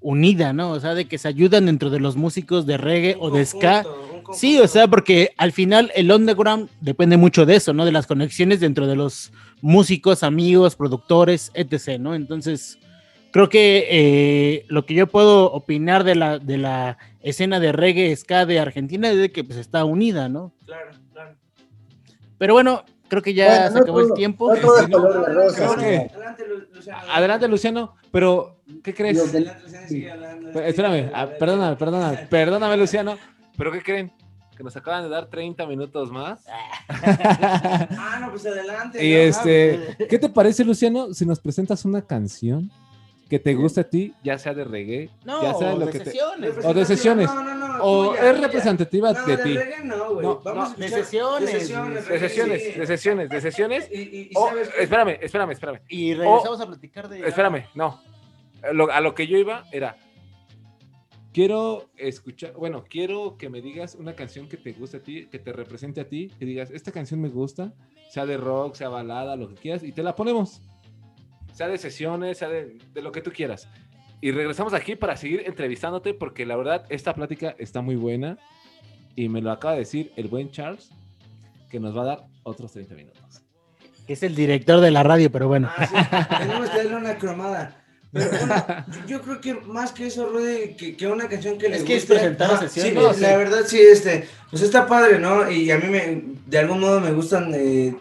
unida, 0.00 0.52
¿no? 0.52 0.72
O 0.72 0.80
sea, 0.80 0.94
de 0.94 1.06
que 1.06 1.16
se 1.16 1.28
ayudan 1.28 1.66
dentro 1.66 1.88
de 1.90 2.00
los 2.00 2.16
músicos 2.16 2.66
de 2.66 2.76
reggae 2.76 3.16
o 3.18 3.30
de 3.30 3.46
ska. 3.46 3.86
Sí, 4.32 4.58
o 4.58 4.66
sea, 4.68 4.88
porque 4.88 5.30
al 5.38 5.52
final 5.52 5.92
el 5.94 6.10
underground 6.10 6.68
depende 6.80 7.16
mucho 7.16 7.46
de 7.46 7.56
eso, 7.56 7.72
¿no? 7.72 7.84
De 7.84 7.92
las 7.92 8.06
conexiones 8.06 8.60
dentro 8.60 8.86
de 8.86 8.96
los 8.96 9.32
músicos, 9.62 10.22
amigos, 10.22 10.76
productores, 10.76 11.52
etc., 11.54 11.98
¿no? 12.00 12.14
Entonces, 12.14 12.78
creo 13.30 13.48
que 13.48 13.86
eh, 13.90 14.64
lo 14.68 14.84
que 14.86 14.94
yo 14.94 15.06
puedo 15.06 15.52
opinar 15.52 16.04
de 16.04 16.16
la, 16.16 16.38
de 16.38 16.58
la 16.58 16.98
escena 17.22 17.60
de 17.60 17.72
reggae 17.72 18.14
ska 18.16 18.44
de 18.44 18.58
Argentina 18.60 19.08
es 19.10 19.16
de 19.18 19.30
que 19.32 19.44
pues 19.44 19.58
está 19.58 19.84
unida, 19.84 20.28
¿no? 20.28 20.52
Claro, 20.66 20.90
claro. 21.12 21.36
Pero 22.38 22.52
bueno, 22.54 22.84
creo 23.08 23.22
que 23.22 23.34
ya 23.34 23.46
Bueno, 23.46 23.66
se 23.68 23.74
no 23.74 23.80
acabó 23.80 24.00
el 24.00 24.12
tiempo. 24.14 24.54
no 24.54 24.60
todo 24.60 24.78
es 24.80 24.88
color 24.88 25.26
de 25.26 25.32
rosa, 25.34 25.56
Creo 25.56 25.72
sí. 25.74 25.80
que- 25.80 26.10
Adelante, 27.10 27.48
Luciano, 27.48 27.94
pero 28.10 28.56
¿qué 28.82 28.92
crees? 28.94 29.18
Adelante, 29.20 29.62
Luciano. 29.64 30.52
Pe- 30.52 30.68
Espérame, 30.68 31.10
ah, 31.14 31.28
perdóname, 31.38 31.76
perdóname, 31.76 32.16
perdóname, 32.28 32.76
Luciano, 32.76 33.16
pero 33.56 33.72
¿qué 33.72 33.82
creen? 33.82 34.12
Que 34.56 34.62
nos 34.62 34.76
acaban 34.76 35.02
de 35.02 35.08
dar 35.08 35.26
30 35.26 35.66
minutos 35.66 36.10
más. 36.12 36.44
Ah, 36.88 38.18
no, 38.20 38.30
pues 38.30 38.46
adelante. 38.46 39.04
Y 39.04 39.12
¿no? 39.12 39.18
este, 39.18 39.96
¿qué 40.08 40.18
te 40.18 40.28
parece, 40.28 40.64
Luciano, 40.64 41.12
si 41.12 41.26
nos 41.26 41.40
presentas 41.40 41.84
una 41.84 42.02
canción 42.02 42.70
que 43.28 43.38
te 43.38 43.54
guste 43.54 43.80
a 43.80 43.84
ti, 43.88 44.12
ya 44.22 44.38
sea 44.38 44.52
de 44.54 44.64
reggae, 44.64 45.10
No, 45.24 45.42
ya 45.42 45.54
sea 45.54 45.74
o 45.74 45.78
lo 45.78 45.86
de 45.86 45.92
que 45.92 45.98
te- 46.00 46.04
sesiones. 46.06 46.54
o 46.64 46.74
de 46.74 46.84
sesiones, 46.84 47.26
No, 47.26 47.42
no, 47.42 47.54
no, 47.54 47.82
o 47.84 48.10
tuya, 48.10 48.30
es 48.30 48.40
representativa 48.40 49.12
No, 49.12 49.24
de 49.26 49.36
de 49.36 49.42
ti. 49.42 49.54
reggae 49.56 49.84
no, 49.84 50.14
güey. 50.14 50.26
Vamos 50.44 50.76
de 50.76 50.88
sesiones, 50.88 51.52
De 51.52 51.60
sesiones, 51.60 52.08
de 52.08 52.18
sesiones, 52.18 52.62
sí. 52.62 52.78
de 52.80 52.86
sesiones, 52.86 53.28
de 53.30 53.40
sesiones. 53.40 53.88
Y, 53.90 53.96
y- 54.00 54.20
y 54.24 54.30
O- 54.34 54.48
sabes 54.48 54.70
espérame, 54.78 55.18
espérame, 55.22 55.50
espérame. 55.52 55.80
Y 55.88 56.12
O- 56.14 56.18
regresamos 56.18 56.60
a 56.60 56.66
platicar 56.66 57.08
de. 57.08 57.26
Espérame, 57.26 57.64
no. 57.74 58.00
Lo- 58.72 58.90
a 58.92 59.00
lo 59.00 59.14
que 59.14 59.26
yo 59.26 59.36
iba 59.38 59.64
era. 59.72 59.96
Quiero 61.32 61.90
escuchar, 61.96 62.52
bueno, 62.52 62.84
quiero 62.88 63.36
que 63.36 63.48
me 63.50 63.60
digas 63.60 63.96
una 63.96 64.14
canción 64.14 64.48
que 64.48 64.56
te 64.56 64.72
guste 64.72 64.98
a 64.98 65.00
ti, 65.02 65.26
que 65.26 65.40
te 65.40 65.52
represente 65.52 66.00
a 66.00 66.08
ti, 66.08 66.30
que 66.38 66.44
digas, 66.44 66.70
esta 66.70 66.92
canción 66.92 67.20
me 67.20 67.28
gusta, 67.28 67.72
sea 68.10 68.24
de 68.24 68.36
rock, 68.36 68.76
sea 68.76 68.88
balada, 68.88 69.34
lo 69.34 69.48
que 69.48 69.56
quieras, 69.56 69.82
y 69.82 69.90
te 69.90 70.04
la 70.04 70.14
ponemos. 70.14 70.62
Sea 71.54 71.68
de 71.68 71.78
sesiones, 71.78 72.38
sea 72.38 72.48
de, 72.48 72.76
de 72.92 73.02
lo 73.02 73.10
que 73.12 73.22
tú 73.22 73.30
quieras. 73.32 73.66
Y 74.20 74.30
regresamos 74.32 74.74
aquí 74.74 74.96
para 74.96 75.16
seguir 75.16 75.42
entrevistándote, 75.46 76.14
porque 76.14 76.44
la 76.46 76.56
verdad, 76.56 76.84
esta 76.88 77.14
plática 77.14 77.54
está 77.58 77.80
muy 77.80 77.96
buena. 77.96 78.36
Y 79.16 79.28
me 79.28 79.40
lo 79.40 79.52
acaba 79.52 79.74
de 79.74 79.80
decir 79.80 80.12
el 80.16 80.28
buen 80.28 80.50
Charles, 80.50 80.90
que 81.70 81.78
nos 81.78 81.96
va 81.96 82.02
a 82.02 82.06
dar 82.06 82.24
otros 82.42 82.72
30 82.72 82.94
minutos. 82.94 83.20
Es 84.08 84.22
el 84.22 84.34
director 84.34 84.80
de 84.80 84.90
la 84.90 85.02
radio, 85.02 85.30
pero 85.30 85.46
bueno. 85.48 85.70
Tenemos 86.38 86.68
que 86.70 86.76
darle 86.78 86.96
una 86.96 87.16
cromada. 87.16 87.80
Pero 88.12 88.30
bueno, 88.30 88.54
yo, 89.08 89.20
creo 89.22 89.40
que 89.40 89.54
más 89.54 89.92
que 89.92 90.06
eso, 90.06 90.26
Rudy, 90.28 90.74
que, 90.76 90.96
que 90.96 91.06
una 91.08 91.28
canción 91.28 91.58
que 91.58 91.68
le 91.68 91.76
Es 91.76 91.82
que 91.84 91.96
es 91.96 92.02
guste. 92.02 92.14
presentar 92.14 92.50
Ajá, 92.50 92.60
sesiones. 92.68 92.92
Sí, 92.92 92.98
No, 92.98 93.06
la 93.08 93.14
sí. 93.14 93.20
verdad, 93.22 93.60
sí, 93.66 93.80
este, 93.80 94.28
pues 94.50 94.62
está 94.62 94.86
padre, 94.86 95.18
¿no? 95.18 95.50
Y 95.50 95.70
a 95.70 95.78
mí 95.78 95.88
me, 95.88 96.22
de 96.46 96.58
algún 96.58 96.80
modo 96.80 97.00
me 97.00 97.12
gustan 97.12 97.50
eh, 97.54 97.96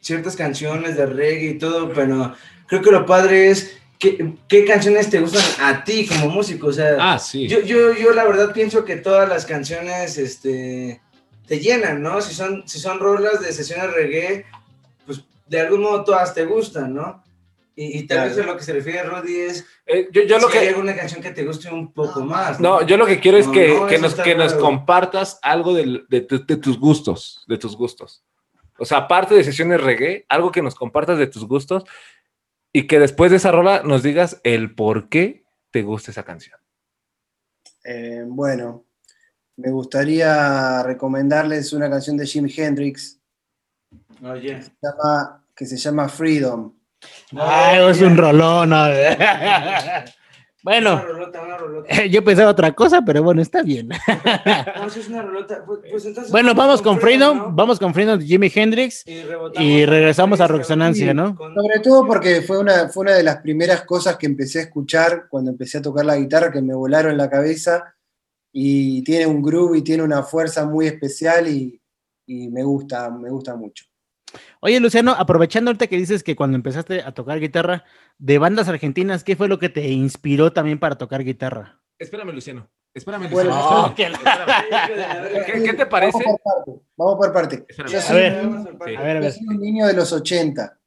ciertas 0.00 0.36
canciones 0.36 0.96
de 0.96 1.04
reggae 1.06 1.50
y 1.50 1.58
todo, 1.58 1.92
pero 1.92 2.34
creo 2.68 2.80
que 2.82 2.90
lo 2.92 3.04
padre 3.04 3.48
es 3.50 3.76
que, 3.98 4.34
qué 4.46 4.64
canciones 4.64 5.10
te 5.10 5.18
gustan 5.20 5.42
a 5.60 5.82
ti 5.82 6.06
como 6.06 6.28
músico, 6.28 6.68
o 6.68 6.72
sea. 6.72 6.96
Ah, 7.00 7.18
sí. 7.18 7.48
Yo, 7.48 7.60
yo, 7.62 7.92
yo 7.94 8.12
la 8.12 8.24
verdad 8.24 8.52
pienso 8.52 8.84
que 8.84 8.94
todas 8.96 9.28
las 9.28 9.44
canciones, 9.44 10.16
este, 10.18 11.00
te 11.48 11.58
llenan, 11.58 12.00
¿no? 12.02 12.20
Si 12.20 12.32
son, 12.34 12.62
si 12.68 12.78
son 12.78 13.00
rolas 13.00 13.40
de 13.40 13.52
sesiones 13.52 13.92
reggae, 13.92 14.44
pues 15.04 15.22
de 15.46 15.60
algún 15.60 15.80
modo 15.82 16.04
todas 16.04 16.32
te 16.34 16.44
gustan, 16.44 16.94
¿no? 16.94 17.24
Y, 17.74 17.98
y 18.00 18.06
tal 18.08 18.28
vez 18.28 18.36
a 18.38 18.42
lo 18.42 18.56
que 18.56 18.64
se 18.64 18.72
refiere 18.72 19.04
Roddy 19.04 19.36
es. 19.36 19.64
Eh, 19.86 20.08
yo, 20.12 20.22
yo 20.22 20.38
lo 20.40 20.46
si 20.48 20.52
que. 20.52 20.58
hay 20.58 20.66
alguna 20.68 20.96
canción 20.96 21.22
que 21.22 21.30
te 21.30 21.44
guste 21.44 21.72
un 21.72 21.92
poco 21.92 22.20
más. 22.22 22.58
No, 22.58 22.82
yo 22.82 22.96
lo 22.96 23.06
que 23.06 23.20
quiero 23.20 23.38
es 23.38 23.46
No, 23.46 23.52
que, 23.52 23.68
no, 23.68 23.86
que 23.86 23.98
nos, 23.98 24.14
que 24.16 24.34
nos 24.34 24.54
compartas 24.54 25.38
algo 25.42 25.72
del- 25.74 26.04
de, 26.08 26.22
tu- 26.22 26.44
de 26.44 26.56
tus 26.56 26.76
gustos, 26.78 27.44
de 27.46 27.56
tus 27.56 27.76
gustos. 27.76 28.24
O 28.78 28.84
sea, 28.84 28.98
aparte 28.98 29.34
de 29.36 29.44
sesiones 29.44 29.80
reggae, 29.80 30.26
algo 30.28 30.50
que 30.50 30.60
nos 30.60 30.74
compartas 30.74 31.18
de 31.18 31.28
tus 31.28 31.44
gustos 31.46 31.84
y 32.72 32.86
que 32.86 32.98
después 32.98 33.30
de 33.30 33.38
esa 33.38 33.50
rola 33.50 33.82
nos 33.84 34.02
digas 34.02 34.40
el 34.44 34.74
por 34.74 35.08
qué 35.08 35.44
te 35.70 35.82
gusta 35.82 36.10
esa 36.10 36.24
canción. 36.24 36.58
Eh, 37.84 38.24
bueno, 38.26 38.86
me 39.56 39.70
gustaría 39.70 40.82
recomendarles 40.82 41.72
una 41.72 41.90
canción 41.90 42.16
de 42.16 42.26
Jimi 42.26 42.52
Hendrix 42.54 43.20
Oye. 44.22 44.56
que 44.56 44.62
se 44.62 44.72
llama, 44.82 45.46
que 45.54 45.66
se 45.66 45.76
llama 45.76 46.08
Freedom. 46.08 46.74
Ay, 47.36 47.90
es 47.90 48.00
un 48.02 48.16
rolón. 48.16 48.70
¿no? 50.68 50.74
bueno, 50.74 50.92
Una 50.94 51.04
rolota, 51.04 51.42
una 51.42 51.56
rolota. 51.56 52.06
yo 52.10 52.24
pensaba 52.24 52.50
otra 52.50 52.72
cosa, 52.72 53.02
pero 53.04 53.22
bueno, 53.22 53.42
está 53.42 53.62
bien. 53.62 53.88
No, 53.88 54.90
sí 54.90 55.00
es 55.00 55.08
una 55.08 55.22
rolota. 55.22 55.64
Pues, 55.66 55.80
pues 55.90 56.06
entonces. 56.06 56.30
Bueno, 56.30 56.54
vamos 56.54 56.82
con 56.82 57.00
Freedom, 57.00 57.36
¿no? 57.36 57.52
vamos 57.52 57.78
con 57.78 57.94
Freedom 57.94 58.18
de 58.18 58.26
Jimi 58.26 58.50
Hendrix 58.54 59.04
Y 59.06 59.84
regresamos 59.84 60.40
a 60.40 60.46
Roxonancia, 60.46 61.14
¿no? 61.14 61.36
Sobre 61.36 61.80
todo 61.82 62.06
porque 62.06 62.42
fue 62.42 62.58
una, 62.58 62.88
fue 62.88 63.02
una 63.02 63.14
de 63.14 63.22
las 63.22 63.38
primeras 63.38 63.82
cosas 63.82 64.16
que 64.16 64.26
empecé 64.26 64.60
a 64.60 64.62
escuchar 64.62 65.26
cuando 65.28 65.50
empecé 65.50 65.78
a 65.78 65.82
tocar 65.82 66.04
la 66.04 66.16
guitarra 66.16 66.52
que 66.52 66.62
me 66.62 66.74
volaron 66.74 67.16
la 67.16 67.30
cabeza 67.30 67.94
y 68.52 69.02
tiene 69.02 69.26
un 69.26 69.42
groove 69.42 69.78
y 69.78 69.82
tiene 69.82 70.02
una 70.02 70.22
fuerza 70.22 70.64
muy 70.66 70.86
especial 70.86 71.48
y, 71.48 71.80
y 72.26 72.48
me 72.48 72.62
gusta, 72.62 73.10
me 73.10 73.30
gusta 73.30 73.56
mucho. 73.56 73.87
Oye, 74.60 74.80
Luciano, 74.80 75.12
aprovechando 75.12 75.70
ahorita 75.70 75.86
que 75.86 75.96
dices 75.96 76.22
que 76.22 76.36
cuando 76.36 76.56
empezaste 76.56 77.02
a 77.02 77.12
tocar 77.12 77.40
guitarra 77.40 77.84
de 78.18 78.38
bandas 78.38 78.68
argentinas, 78.68 79.24
¿qué 79.24 79.36
fue 79.36 79.48
lo 79.48 79.58
que 79.58 79.68
te 79.68 79.88
inspiró 79.88 80.52
también 80.52 80.78
para 80.78 80.98
tocar 80.98 81.24
guitarra? 81.24 81.80
Espérame, 81.98 82.32
Luciano. 82.32 82.68
Espérame, 82.94 83.28
Bueno, 83.30 83.50
Luciano. 83.88 84.16
Espérame. 84.16 85.44
¿Qué, 85.46 85.62
qué 85.62 85.72
te 85.74 85.86
parece? 85.86 86.18
Vamos 86.24 86.40
por 86.42 86.54
parte. 86.64 86.82
Vamos 86.96 87.16
por 87.16 87.32
parte. 87.32 87.64
Espérame. 87.68 87.92
Yo 87.92 87.98
A 87.98 88.02
soy, 88.02 88.16
ver, 88.16 88.46
un, 88.46 88.64
Sí. 88.64 88.94
a 88.96 89.00
ver, 89.02 89.16
a 89.16 89.20
yo 89.20 89.20
ver. 89.20 89.32
soy 89.32 89.46
un 89.46 89.60
niño 89.60 89.86
de 89.86 89.92
los 89.94 90.12
80. 90.12 90.78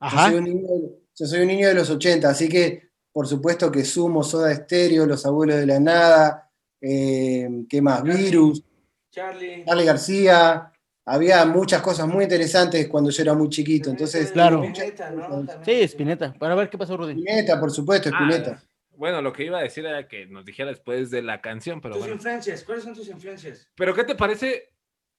Yo 0.00 0.06
Ajá. 0.06 0.28
soy, 0.30 0.38
un 0.38 0.44
niño 0.44 0.60
de, 0.68 0.98
yo 1.16 1.26
soy 1.26 1.40
un 1.40 1.48
niño 1.48 1.68
de 1.68 1.74
los 1.74 1.90
80, 1.90 2.28
así 2.28 2.48
que 2.48 2.88
por 3.12 3.26
supuesto 3.26 3.72
que 3.72 3.84
sumo 3.84 4.22
Soda 4.22 4.54
Stereo, 4.54 5.04
Los 5.06 5.26
Abuelos 5.26 5.56
de 5.56 5.66
la 5.66 5.80
Nada, 5.80 6.50
eh, 6.80 7.48
¿qué 7.68 7.82
más? 7.82 8.02
Virus, 8.04 8.62
Charlie. 9.10 9.64
Charlie 9.64 9.84
García. 9.84 10.72
Había 11.10 11.44
muchas 11.46 11.80
cosas 11.80 12.06
muy 12.06 12.24
interesantes 12.24 12.86
cuando 12.88 13.10
yo 13.10 13.22
era 13.22 13.34
muy 13.34 13.48
chiquito. 13.48 13.90
Entonces, 13.90 14.30
Claro. 14.32 14.62
Spinetta, 14.64 15.10
¿no? 15.10 15.46
Sí, 15.64 15.82
Spinetta. 15.82 16.32
Para 16.34 16.54
ver 16.54 16.68
qué 16.68 16.76
pasó, 16.76 16.96
Rudy. 16.96 17.12
Spinetta, 17.12 17.58
por 17.58 17.70
supuesto, 17.70 18.10
Ah, 18.12 18.18
Spinetta. 18.28 18.62
bueno, 18.96 19.22
lo 19.22 19.32
que 19.32 19.44
iba 19.44 19.58
a 19.58 19.62
decir 19.62 19.86
era 19.86 20.06
que 20.06 20.26
nos 20.26 20.44
dijera 20.44 20.68
después 20.70 21.10
de 21.10 21.22
la 21.22 21.40
canción, 21.40 21.80
pero 21.80 21.94
Tus 21.94 22.00
bueno. 22.02 22.14
influencias, 22.16 22.62
¿cuáles 22.64 22.84
son 22.84 22.94
tus 22.94 23.08
influencias? 23.08 23.66
Pero 23.74 23.94
¿qué 23.94 24.04
te 24.04 24.14
parece 24.14 24.70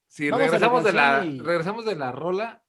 si 0.06 0.30
Vamos 0.30 0.42
a 0.42 0.46
la 0.46 0.50
regresamos 0.52 0.84
de 0.84 0.92
la, 0.92 1.24
y- 1.24 1.38
regresamos 1.40 1.84
de 1.84 1.96
la 1.96 2.12
rola 2.12 2.62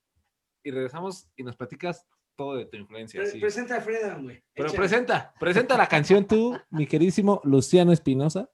y 0.64 0.72
regresamos 0.72 1.27
y 1.35 1.43
nos 1.43 1.56
platicas 1.56 2.06
todo 2.35 2.56
de 2.56 2.65
tu 2.65 2.77
influencia? 2.77 3.22
Pre- 3.22 3.30
sí. 3.31 3.39
Presenta 3.39 3.77
a 3.77 3.81
Freedom, 3.81 4.23
güey. 4.23 4.43
Pero 4.53 4.68
Échale. 4.69 4.80
presenta, 4.80 5.34
presenta 5.39 5.77
la 5.77 5.88
canción 5.88 6.26
tú, 6.26 6.57
mi 6.72 6.88
queridísimo 6.88 7.39
Luciano 7.43 7.91
Espinosa. 7.91 8.49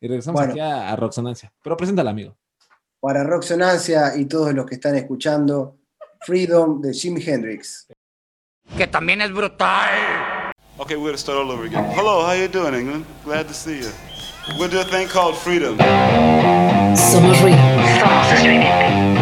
Y 0.00 0.08
regresamos 0.08 0.38
Bueno. 0.40 0.52
aquí 0.52 0.60
a, 0.60 0.90
a 0.92 0.96
Roxonancia. 0.96 1.50
Pero 1.62 1.76
preséntala, 1.78 2.10
amigo. 2.10 2.36
Para 3.00 3.22
Roxonancia 3.24 4.16
y 4.16 4.24
todos 4.24 4.54
los 4.54 4.66
que 4.66 4.76
están 4.76 4.94
escuchando, 4.96 5.76
Freedom 6.24 6.80
de 6.80 6.92
Jimi 6.92 7.22
Hendrix. 7.24 7.86
Que 8.76 8.86
también 8.86 9.20
es 9.20 9.32
brutal. 9.32 10.52
Okay, 10.78 10.96
we're 10.96 11.06
gonna 11.06 11.18
start 11.18 11.38
all 11.38 11.50
over 11.50 11.64
again. 11.64 11.84
Hello, 11.94 12.22
how 12.26 12.32
you 12.32 12.48
doing, 12.48 12.74
England? 12.74 13.04
Glad 13.24 13.48
to 13.48 13.54
see 13.54 13.78
you. 13.78 13.90
We're 14.58 14.68
gonna 14.68 14.70
do 14.70 14.80
a 14.80 14.84
thing 14.84 15.08
called 15.08 15.36
freedom. 15.36 15.78
Somos 16.94 17.40
ruido. 17.40 17.56
Somos 18.00 19.15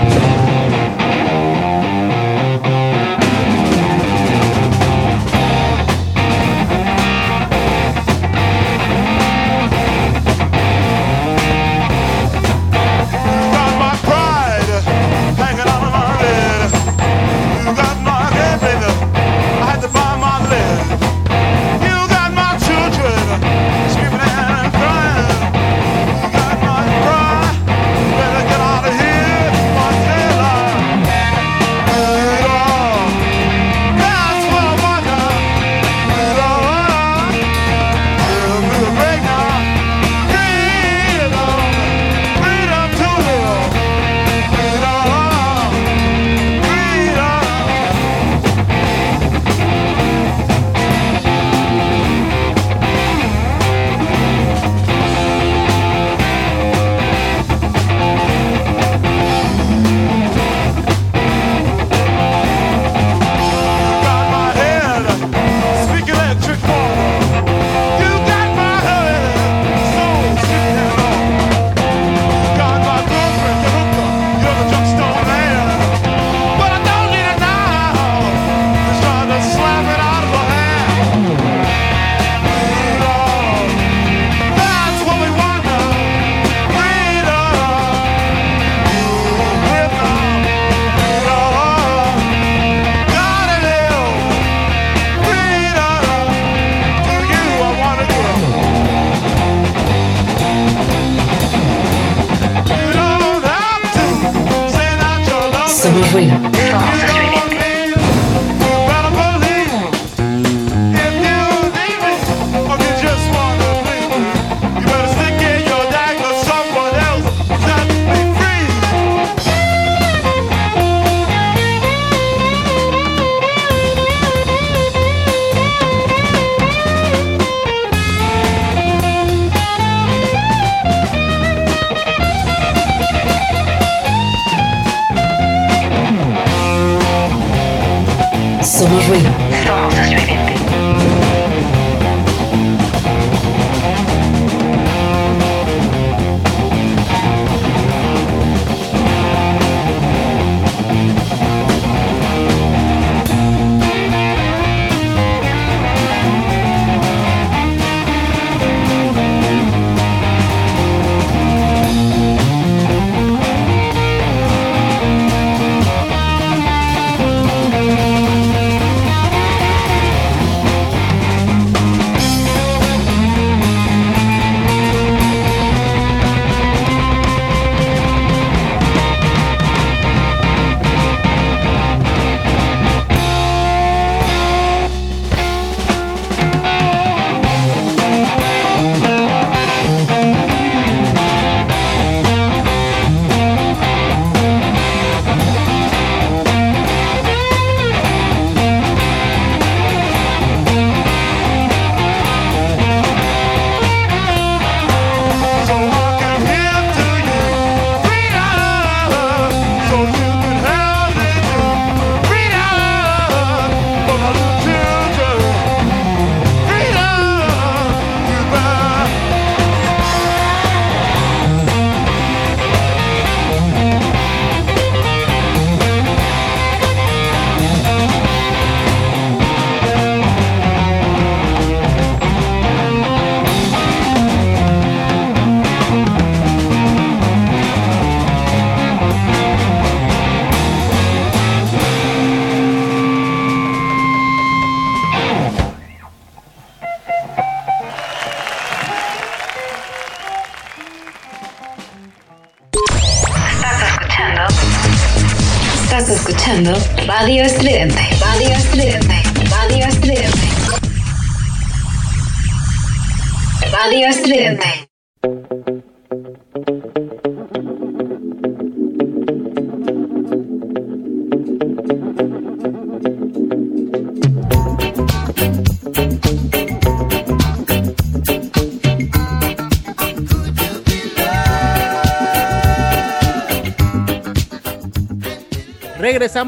Halloween. 105.95 106.64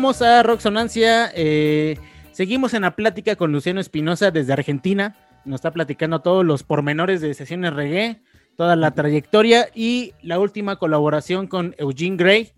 Regresamos 0.06 0.22
a 0.22 0.42
Roxonancia. 0.44 1.32
eh, 1.34 1.98
seguimos 2.30 2.74
en 2.74 2.82
la 2.82 2.94
plática 2.94 3.34
con 3.34 3.50
Luciano 3.50 3.80
Espinosa 3.80 4.30
desde 4.30 4.52
Argentina. 4.52 5.16
Nos 5.44 5.56
está 5.56 5.72
platicando 5.72 6.20
todos 6.20 6.44
los 6.44 6.62
pormenores 6.62 7.20
de 7.20 7.34
sesiones 7.34 7.72
reggae, 7.72 8.22
toda 8.56 8.76
la 8.76 8.92
trayectoria 8.92 9.68
y 9.74 10.14
la 10.22 10.38
última 10.38 10.76
colaboración 10.76 11.48
con 11.48 11.74
Eugene 11.76 12.16
Gray. 12.16 12.52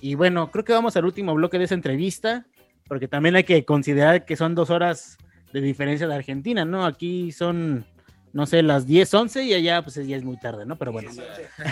Y 0.00 0.14
bueno, 0.14 0.50
creo 0.50 0.64
que 0.64 0.72
vamos 0.72 0.96
al 0.96 1.04
último 1.04 1.34
bloque 1.34 1.58
de 1.58 1.64
esa 1.64 1.74
entrevista, 1.74 2.46
porque 2.88 3.06
también 3.06 3.36
hay 3.36 3.44
que 3.44 3.66
considerar 3.66 4.24
que 4.24 4.36
son 4.36 4.54
dos 4.54 4.70
horas 4.70 5.18
de 5.52 5.60
diferencia 5.60 6.08
de 6.08 6.14
Argentina, 6.14 6.64
¿no? 6.64 6.86
Aquí 6.86 7.32
son, 7.32 7.84
no 8.32 8.46
sé, 8.46 8.62
las 8.62 8.86
10, 8.86 9.12
11 9.12 9.44
y 9.44 9.52
allá 9.52 9.82
pues 9.82 9.96
ya 9.96 10.16
es 10.16 10.24
muy 10.24 10.38
tarde, 10.38 10.64
¿no? 10.64 10.78
Pero 10.78 10.92
bueno. 10.92 11.10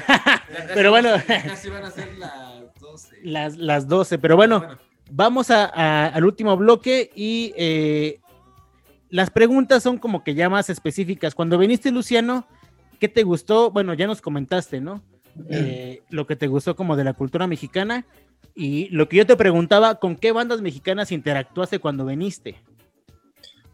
Pero 0.75 0.91
bueno. 0.91 1.09
Casi 1.27 1.71
van 1.71 1.87
a 1.87 1.91
ser 1.91 2.19
las 2.19 2.79
12. 2.79 3.17
Las, 3.23 3.57
las 3.57 3.89
12, 3.89 4.19
pero 4.19 4.37
bueno, 4.37 4.77
vamos 5.15 5.51
a- 5.51 5.67
a- 5.67 6.07
al 6.09 6.25
último 6.25 6.57
bloque 6.57 7.11
y 7.15 7.53
eh, 7.57 8.21
las 9.11 9.31
preguntas 9.31 9.83
son 9.83 9.99
como 9.99 10.25
que 10.25 10.35
ya 10.35 10.49
más 10.49 10.71
específicas. 10.71 11.35
Cuando 11.35 11.59
viniste, 11.59 11.91
Luciano, 11.91 12.47
¿qué 12.99 13.09
te 13.09 13.23
gustó? 13.23 13.71
Bueno, 13.71 13.95
ya 13.95 14.07
nos 14.07 14.21
comentaste, 14.21 14.81
¿no? 14.81 15.03
Eh, 15.49 16.03
lo 16.11 16.27
que 16.27 16.37
te 16.37 16.47
gustó 16.47 16.77
como 16.77 16.95
de 16.97 17.05
la 17.05 17.15
cultura 17.15 17.47
mexicana 17.47 18.05
y 18.55 18.89
lo 18.91 19.09
que 19.09 19.17
yo 19.17 19.27
te 19.27 19.37
preguntaba, 19.37 19.95
¿con 19.97 20.17
qué 20.17 20.31
bandas 20.33 20.61
mexicanas 20.61 21.11
interactuaste 21.13 21.79
cuando 21.79 22.05
viniste? 22.07 22.57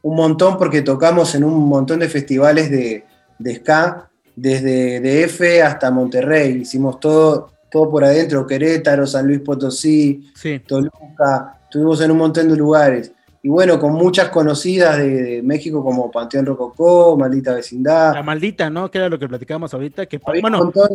un 0.01 0.15
montón 0.15 0.56
porque 0.59 0.81
tocamos 0.81 1.35
en 1.35 1.43
un 1.43 1.69
montón 1.69 1.98
de 1.98 2.09
festivales 2.09 2.70
de, 2.70 3.05
de 3.40 3.55
ska, 3.56 4.09
desde 4.36 5.01
DF 5.01 5.60
hasta 5.60 5.90
Monterrey. 5.90 6.59
Hicimos 6.62 7.01
todo, 7.01 7.51
todo 7.70 7.90
por 7.90 8.05
adentro, 8.05 8.47
Querétaro, 8.47 9.07
San 9.07 9.27
Luis 9.27 9.40
Potosí, 9.40 10.31
Toluca, 10.66 11.61
estuvimos 11.65 12.01
en 12.01 12.11
un 12.11 12.19
montón 12.19 12.49
de 12.49 12.57
lugares. 12.57 13.12
Y 13.43 13.49
bueno, 13.49 13.78
con 13.78 13.93
muchas 13.93 14.31
conocidas 14.31 14.99
de, 14.99 15.23
de 15.23 15.43
México 15.43 15.82
como 15.82 16.11
Panteón 16.11 16.47
Rococó, 16.47 17.16
Maldita 17.16 17.55
Vecindad. 17.55 18.15
La 18.15 18.23
maldita, 18.23 18.69
¿no? 18.69 18.90
Que 18.90 18.99
era 18.99 19.09
lo 19.09 19.19
que 19.19 19.28
platicábamos 19.28 19.73
ahorita, 19.73 20.07
que 20.07 20.20
Había 20.24 20.40
bueno, 20.40 20.59
un, 20.59 20.65
montón, 20.65 20.89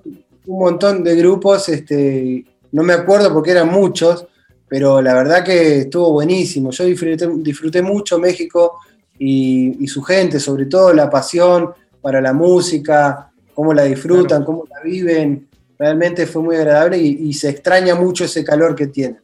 un 0.46 0.60
montón 0.60 1.04
de 1.04 1.16
grupos, 1.16 1.70
este, 1.70 2.46
no 2.72 2.84
me 2.84 2.94
acuerdo 2.94 3.32
porque 3.32 3.52
eran 3.52 3.70
muchos, 3.70 4.28
pero 4.68 5.02
la 5.02 5.14
verdad 5.14 5.44
que 5.44 5.80
estuvo 5.80 6.12
buenísimo. 6.12 6.72
Yo 6.72 6.84
disfruté, 6.84 7.30
disfruté 7.38 7.82
mucho 7.82 8.20
México 8.20 8.80
y, 9.18 9.84
y 9.84 9.88
su 9.88 10.02
gente, 10.02 10.40
sobre 10.40 10.66
todo 10.66 10.92
la 10.94 11.10
pasión 11.10 11.70
para 12.02 12.20
la 12.20 12.34
música, 12.34 13.32
cómo 13.54 13.74
la 13.74 13.84
disfrutan, 13.84 14.44
cómo 14.44 14.66
la 14.70 14.82
viven. 14.82 15.48
Realmente 15.84 16.26
fue 16.28 16.42
muy 16.42 16.56
agradable 16.56 16.98
y, 16.98 17.28
y 17.28 17.34
se 17.34 17.50
extraña 17.50 17.94
mucho 17.94 18.24
ese 18.24 18.46
calor 18.46 18.74
que 18.74 18.88
tiene. 18.88 19.18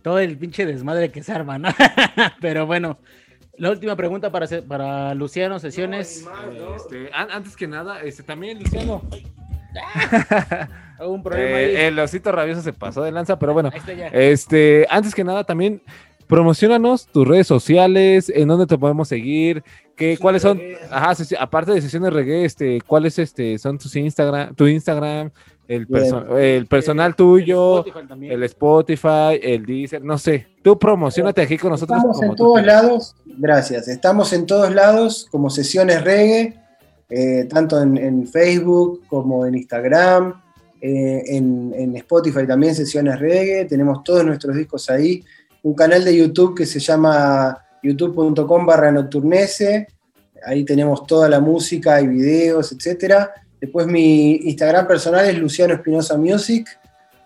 todo 0.00 0.18
el 0.18 0.38
pinche 0.38 0.64
desmadre 0.64 1.10
que 1.12 1.22
se 1.22 1.32
arma, 1.32 1.58
¿no? 1.58 1.68
Pero 2.40 2.64
bueno, 2.64 2.96
la 3.58 3.68
última 3.68 3.94
pregunta 3.94 4.30
para, 4.32 4.46
para 4.66 5.14
Luciano 5.14 5.58
Sesiones. 5.58 6.24
Este, 6.76 7.10
an- 7.12 7.30
antes 7.30 7.54
que 7.56 7.68
nada, 7.68 8.00
este, 8.02 8.22
también, 8.22 8.58
Luciano. 8.58 9.02
Hubo 10.98 11.10
un 11.12 11.22
problema 11.22 11.60
Eh, 11.60 11.76
ahí. 11.76 11.84
el 11.86 11.98
osito 11.98 12.32
rabioso 12.32 12.62
se 12.62 12.72
pasó 12.72 13.02
de 13.02 13.12
lanza, 13.12 13.38
pero 13.38 13.52
bueno. 13.52 13.68
Ahí 13.70 13.78
está 13.80 13.92
ya. 13.92 14.06
Este, 14.08 14.86
antes 14.88 15.14
que 15.14 15.24
nada, 15.24 15.44
también 15.44 15.82
promocionanos 16.30 17.06
tus 17.06 17.26
redes 17.28 17.46
sociales, 17.46 18.32
en 18.34 18.48
dónde 18.48 18.66
te 18.66 18.78
podemos 18.78 19.08
seguir, 19.08 19.62
qué, 19.96 20.16
cuáles 20.16 20.42
son, 20.42 20.60
ajá, 20.90 21.14
aparte 21.38 21.72
de 21.72 21.82
sesiones 21.82 22.12
reggae, 22.12 22.44
este, 22.44 22.80
cuáles 22.86 23.18
este, 23.18 23.58
son 23.58 23.76
tus 23.78 23.94
Instagram, 23.96 24.54
tu 24.54 24.66
Instagram, 24.66 25.30
el, 25.68 25.86
perso- 25.86 26.24
Bien. 26.26 26.38
el 26.38 26.66
personal 26.66 27.14
tuyo, 27.14 27.84
Spotify 27.86 28.28
el 28.28 28.42
Spotify, 28.44 29.38
el 29.42 29.66
Deezer, 29.66 30.02
no 30.02 30.16
sé. 30.18 30.46
Tú 30.62 30.78
promocionate 30.78 31.42
aquí 31.42 31.58
con 31.58 31.70
nosotros. 31.70 31.96
Estamos 31.98 32.16
como 32.16 32.30
en 32.32 32.36
todos 32.36 32.58
quieras. 32.60 32.82
lados, 32.84 33.16
gracias. 33.38 33.88
Estamos 33.88 34.32
en 34.32 34.46
todos 34.46 34.74
lados 34.74 35.26
como 35.30 35.48
sesiones 35.50 36.02
reggae, 36.02 36.58
eh, 37.08 37.46
tanto 37.48 37.80
en, 37.82 37.96
en 37.98 38.26
Facebook 38.26 39.02
como 39.08 39.46
en 39.46 39.54
Instagram, 39.54 40.40
eh, 40.80 41.22
en, 41.26 41.72
en 41.76 41.96
Spotify 41.96 42.46
también 42.46 42.74
sesiones 42.74 43.18
reggae. 43.20 43.64
Tenemos 43.66 44.02
todos 44.02 44.24
nuestros 44.24 44.56
discos 44.56 44.88
ahí. 44.90 45.22
Un 45.62 45.74
canal 45.74 46.04
de 46.04 46.16
YouTube 46.16 46.56
que 46.56 46.66
se 46.66 46.80
llama 46.80 47.58
youtube.com 47.82 48.66
barra 48.66 48.90
nocturnese. 48.90 49.88
Ahí 50.44 50.64
tenemos 50.64 51.06
toda 51.06 51.28
la 51.28 51.40
música 51.40 52.00
y 52.00 52.06
videos, 52.06 52.72
etcétera. 52.72 53.32
Después 53.60 53.86
mi 53.86 54.36
Instagram 54.36 54.86
personal 54.86 55.26
es 55.26 55.38
Luciano 55.38 55.74
Espinosa 55.74 56.16
Music, 56.16 56.66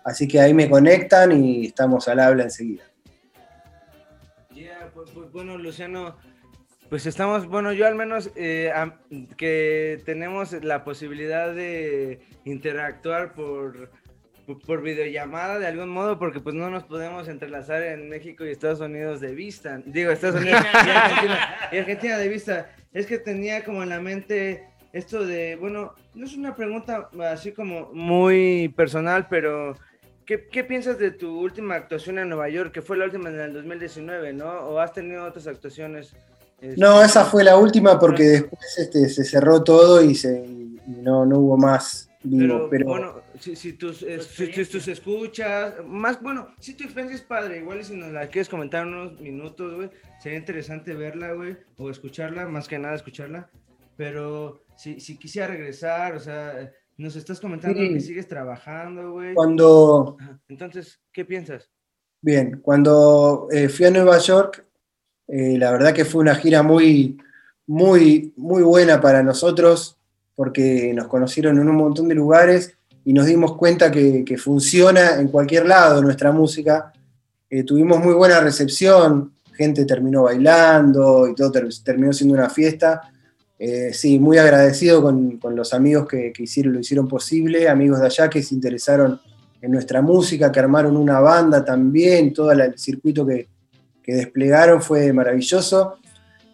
así 0.03 0.27
que 0.27 0.39
ahí 0.39 0.53
me 0.53 0.69
conectan 0.69 1.31
y 1.31 1.67
estamos 1.67 2.07
al 2.09 2.19
habla 2.19 2.43
enseguida. 2.43 2.83
Ya, 4.53 4.91
pues, 4.93 5.11
pues, 5.11 5.31
bueno, 5.31 5.57
Luciano, 5.57 6.17
pues 6.89 7.05
estamos, 7.05 7.47
bueno, 7.47 7.71
yo 7.71 7.87
al 7.87 7.95
menos 7.95 8.31
eh, 8.35 8.71
que 9.37 10.01
tenemos 10.05 10.51
la 10.63 10.83
posibilidad 10.83 11.55
de 11.55 12.19
interactuar 12.43 13.33
por, 13.33 13.89
por, 14.45 14.81
videollamada 14.81 15.59
de 15.59 15.67
algún 15.67 15.89
modo, 15.89 16.19
porque 16.19 16.39
pues 16.39 16.55
no 16.55 16.69
nos 16.69 16.83
podemos 16.83 17.27
entrelazar 17.27 17.83
en 17.83 18.09
México 18.09 18.45
y 18.45 18.49
Estados 18.49 18.79
Unidos 18.79 19.21
de 19.21 19.33
vista. 19.33 19.81
Digo, 19.85 20.11
Estados 20.11 20.41
Unidos 20.41 20.61
y 20.63 20.77
Argentina, 20.89 21.55
y 21.71 21.77
Argentina 21.77 22.17
de 22.17 22.29
vista. 22.29 22.71
Es 22.93 23.05
que 23.05 23.17
tenía 23.17 23.63
como 23.63 23.83
en 23.83 23.89
la 23.89 23.99
mente 23.99 24.67
esto 24.93 25.25
de, 25.25 25.55
bueno, 25.57 25.93
no 26.13 26.25
es 26.25 26.35
una 26.35 26.55
pregunta 26.55 27.09
así 27.29 27.51
como 27.51 27.91
muy 27.93 28.73
personal, 28.75 29.27
pero 29.29 29.75
¿Qué, 30.25 30.47
qué 30.47 30.63
piensas 30.63 30.97
de 30.97 31.11
tu 31.11 31.39
última 31.39 31.75
actuación 31.75 32.17
en 32.17 32.29
Nueva 32.29 32.49
York, 32.49 32.71
que 32.71 32.81
fue 32.81 32.97
la 32.97 33.05
última 33.05 33.29
en 33.29 33.39
el 33.39 33.53
2019, 33.53 34.33
¿no? 34.33 34.49
¿O 34.49 34.79
has 34.79 34.91
tenido 34.91 35.23
otras 35.23 35.45
actuaciones? 35.45 36.15
este, 36.59 36.81
No, 36.81 37.03
esa 37.03 37.25
fue 37.25 37.43
la 37.43 37.57
última 37.57 37.99
porque 37.99 38.23
después 38.23 38.77
este, 38.77 39.07
se 39.07 39.23
cerró 39.23 39.63
todo 39.63 40.01
y, 40.01 40.15
se, 40.15 40.43
y 40.43 40.79
no, 40.87 41.27
no 41.27 41.39
hubo 41.39 41.57
más 41.57 42.09
vivo. 42.25 42.67
Pero, 42.67 42.69
Pero, 42.69 42.85
bueno, 42.85 43.21
si, 43.39 43.55
si 43.55 43.73
tus, 43.73 44.03
eh, 44.03 44.19
si- 44.21 44.51
si 44.51 44.65
tus 44.65 44.87
escuchas, 44.87 45.75
más, 45.85 46.21
bueno, 46.21 46.47
si 46.59 46.73
tu 46.73 46.83
experiencia 46.83 47.15
es 47.15 47.21
padre, 47.21 47.59
igual 47.59 47.83
si 47.83 47.95
nos 47.95 48.11
la 48.11 48.27
quieres 48.27 48.49
comentar 48.49 48.85
en 48.87 48.93
unos 48.93 49.19
minutos, 49.21 49.73
güey, 49.75 49.89
sería 50.21 50.37
interesante 50.39 50.93
verla, 50.93 51.33
güey, 51.33 51.57
o 51.77 51.89
escucharla, 51.89 52.47
más 52.47 52.67
que 52.67 52.79
nada 52.79 52.95
escucharla, 52.95 53.49
pero 53.97 54.61
si, 54.75 54.99
si 54.99 55.17
quisiera 55.17 55.47
regresar, 55.47 56.15
o 56.15 56.19
sea, 56.19 56.71
nos 56.97 57.15
estás 57.15 57.39
comentando 57.39 57.79
Sí. 57.79 57.93
que 57.93 57.99
sigues 58.01 58.27
trabajando, 58.27 59.11
güey. 59.13 59.33
Cuando- 59.33 60.17
Entonces, 60.47 60.99
¿qué 61.11 61.25
piensas? 61.25 61.69
bien, 62.21 62.59
cuando 62.63 63.47
eh, 63.51 63.69
fui 63.69 63.85
a 63.85 63.91
Nueva 63.91 64.17
York, 64.17 64.65
eh, 65.27 65.57
la 65.59 65.71
verdad 65.71 65.93
que 65.93 66.05
fue 66.05 66.21
una 66.21 66.33
gira 66.35 66.63
muy, 66.63 67.17
muy, 67.67 68.33
muy 68.35 68.63
buena 68.63 68.99
para 68.99 69.21
nosotros 69.21 69.99
porque 70.35 70.93
nos 70.93 71.07
conocieron 71.07 71.57
en 71.59 71.69
un 71.69 71.75
montón 71.75 72.07
de 72.07 72.15
lugares 72.15 72.73
y 73.03 73.13
nos 73.13 73.25
dimos 73.25 73.55
cuenta 73.55 73.91
que, 73.91 74.25
funciona 74.37 75.19
en 75.19 75.29
cualquier 75.29 75.65
lado 75.65 76.01
nuestra 76.01 76.31
música. 76.31 76.91
Eh, 77.49 77.63
tuvimos 77.63 77.99
muy 78.03 78.13
buena 78.13 78.39
recepción, 78.39 79.31
gente 79.53 79.85
terminó 79.85 80.23
bailando 80.23 81.27
y 81.27 81.35
todo 81.35 81.51
ter- 81.51 81.69
terminó 81.83 82.11
siendo 82.11 82.33
una 82.33 82.49
fiesta. 82.49 83.01
Eh, 83.57 83.91
sí, 83.93 84.19
muy 84.19 84.37
agradecido 84.37 85.01
con, 85.01 85.37
con 85.37 85.55
los 85.55 85.73
amigos 85.73 86.07
que, 86.07 86.33
que 86.33 86.43
hicieron, 86.43 86.73
lo 86.73 86.79
hicieron 86.79 87.07
posible, 87.07 87.69
amigos 87.69 88.01
de 88.01 88.07
allá 88.07 88.29
que 88.29 88.43
se 88.43 88.53
interesaron 88.53 89.19
en 89.61 89.71
nuestra 89.71 90.01
música, 90.01 90.51
que 90.51 90.59
armaron 90.59 90.97
una 90.97 91.19
banda 91.21 91.63
también, 91.63 92.33
todo 92.33 92.51
el 92.51 92.77
circuito 92.77 93.25
que, 93.25 93.47
que 94.03 94.13
desplegaron 94.13 94.81
fue 94.81 95.13
maravilloso. 95.13 95.99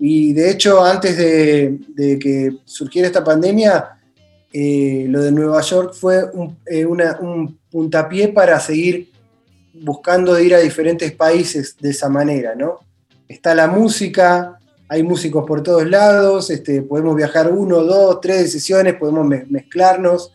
Y 0.04 0.34
de 0.34 0.50
hecho, 0.50 0.84
antes 0.84 1.16
de, 1.16 1.78
que 2.20 2.58
surgiera 2.66 3.06
esta 3.08 3.24
pandemia, 3.24 4.00
eh, 4.52 5.06
lo 5.08 5.22
de 5.22 5.32
Nueva 5.32 5.62
York 5.62 5.94
fue 5.94 6.26
un, 6.34 6.58
eh, 6.66 6.84
un 6.88 7.60
puntapié 7.70 8.30
para 8.30 8.60
seguir 8.60 9.12
buscando 9.76 10.40
ir 10.40 10.56
a 10.56 10.60
diferentes 10.60 11.12
países 11.12 11.78
de 11.80 11.92
esa 11.92 12.10
manera, 12.10 12.56
¿no? 12.56 12.80
Está 13.28 13.54
la 13.54 13.68
música, 13.68 14.58
hay 14.90 15.04
músicos 15.04 15.46
por 15.46 15.62
todos 15.62 15.88
lados, 15.88 16.50
este, 16.50 16.82
podemos 16.82 17.16
viajar 17.16 17.52
uno, 17.52 17.84
dos, 17.84 18.20
tres 18.22 18.52
sesiones, 18.52 18.96
podemos 18.96 19.26
me- 19.28 19.46
mezclarnos. 19.50 20.34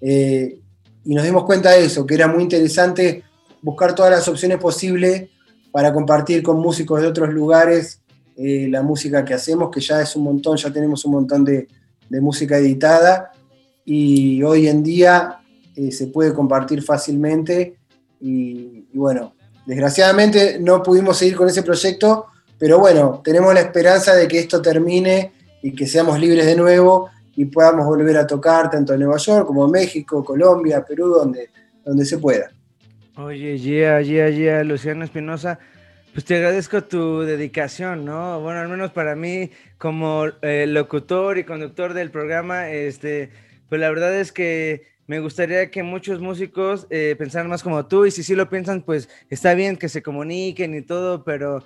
eh, 0.00 0.58
y 1.04 1.14
nos 1.14 1.22
dimos 1.24 1.44
cuenta 1.44 1.70
de 1.70 1.84
eso, 1.84 2.04
que 2.04 2.14
era 2.14 2.26
muy 2.26 2.42
interesante 2.42 3.22
buscar 3.62 3.94
todas 3.94 4.10
las 4.10 4.26
opciones 4.26 4.58
posibles 4.58 5.28
para 5.70 5.92
compartir 5.92 6.42
con 6.42 6.58
músicos 6.58 7.00
de 7.00 7.06
otros 7.06 7.28
lugares 7.32 8.00
eh, 8.36 8.66
la 8.68 8.82
música 8.82 9.24
que 9.24 9.34
hacemos, 9.34 9.70
que 9.70 9.80
ya 9.80 10.00
es 10.00 10.16
un 10.16 10.24
montón, 10.24 10.56
ya 10.56 10.72
tenemos 10.72 11.04
un 11.04 11.12
montón 11.12 11.44
de, 11.44 11.68
de 12.08 12.20
música 12.20 12.58
editada 12.58 13.32
y 13.84 14.42
hoy 14.42 14.68
en 14.68 14.82
día 14.82 15.38
eh, 15.76 15.90
se 15.92 16.08
puede 16.08 16.32
compartir 16.32 16.82
fácilmente 16.82 17.76
y, 18.20 18.86
y 18.92 18.98
bueno, 18.98 19.34
desgraciadamente 19.66 20.58
no 20.60 20.82
pudimos 20.82 21.18
seguir 21.18 21.36
con 21.36 21.48
ese 21.48 21.62
proyecto, 21.62 22.26
pero 22.58 22.78
bueno, 22.78 23.20
tenemos 23.24 23.52
la 23.54 23.60
esperanza 23.60 24.14
de 24.14 24.26
que 24.26 24.38
esto 24.38 24.62
termine 24.62 25.32
y 25.62 25.74
que 25.74 25.86
seamos 25.86 26.18
libres 26.18 26.46
de 26.46 26.56
nuevo 26.56 27.10
y 27.36 27.46
podamos 27.46 27.86
volver 27.86 28.16
a 28.16 28.26
tocar 28.26 28.70
tanto 28.70 28.94
en 28.94 29.00
Nueva 29.00 29.16
York 29.16 29.46
como 29.46 29.64
en 29.64 29.70
México, 29.70 30.24
Colombia, 30.24 30.84
Perú, 30.84 31.08
donde, 31.08 31.50
donde 31.84 32.04
se 32.04 32.18
pueda. 32.18 32.50
Oye, 33.16 33.58
yeah, 33.58 34.00
yeah, 34.00 34.28
yeah, 34.28 34.64
Luciano 34.64 35.04
Espinosa, 35.04 35.58
pues 36.14 36.24
te 36.24 36.36
agradezco 36.36 36.84
tu 36.84 37.22
dedicación, 37.22 38.04
¿no? 38.04 38.40
Bueno, 38.40 38.60
al 38.60 38.68
menos 38.68 38.92
para 38.92 39.16
mí, 39.16 39.50
como 39.78 40.26
eh, 40.42 40.64
locutor 40.68 41.38
y 41.38 41.44
conductor 41.44 41.92
del 41.92 42.12
programa, 42.12 42.70
este, 42.70 43.30
pues 43.68 43.80
la 43.80 43.90
verdad 43.90 44.14
es 44.20 44.30
que 44.30 44.86
me 45.08 45.18
gustaría 45.18 45.72
que 45.72 45.82
muchos 45.82 46.20
músicos 46.20 46.86
eh, 46.90 47.16
pensaran 47.18 47.50
más 47.50 47.64
como 47.64 47.86
tú, 47.86 48.06
y 48.06 48.12
si 48.12 48.22
sí 48.22 48.36
lo 48.36 48.48
piensan, 48.48 48.82
pues 48.82 49.08
está 49.28 49.54
bien 49.54 49.76
que 49.76 49.88
se 49.88 50.04
comuniquen 50.04 50.76
y 50.76 50.82
todo, 50.82 51.24
pero 51.24 51.64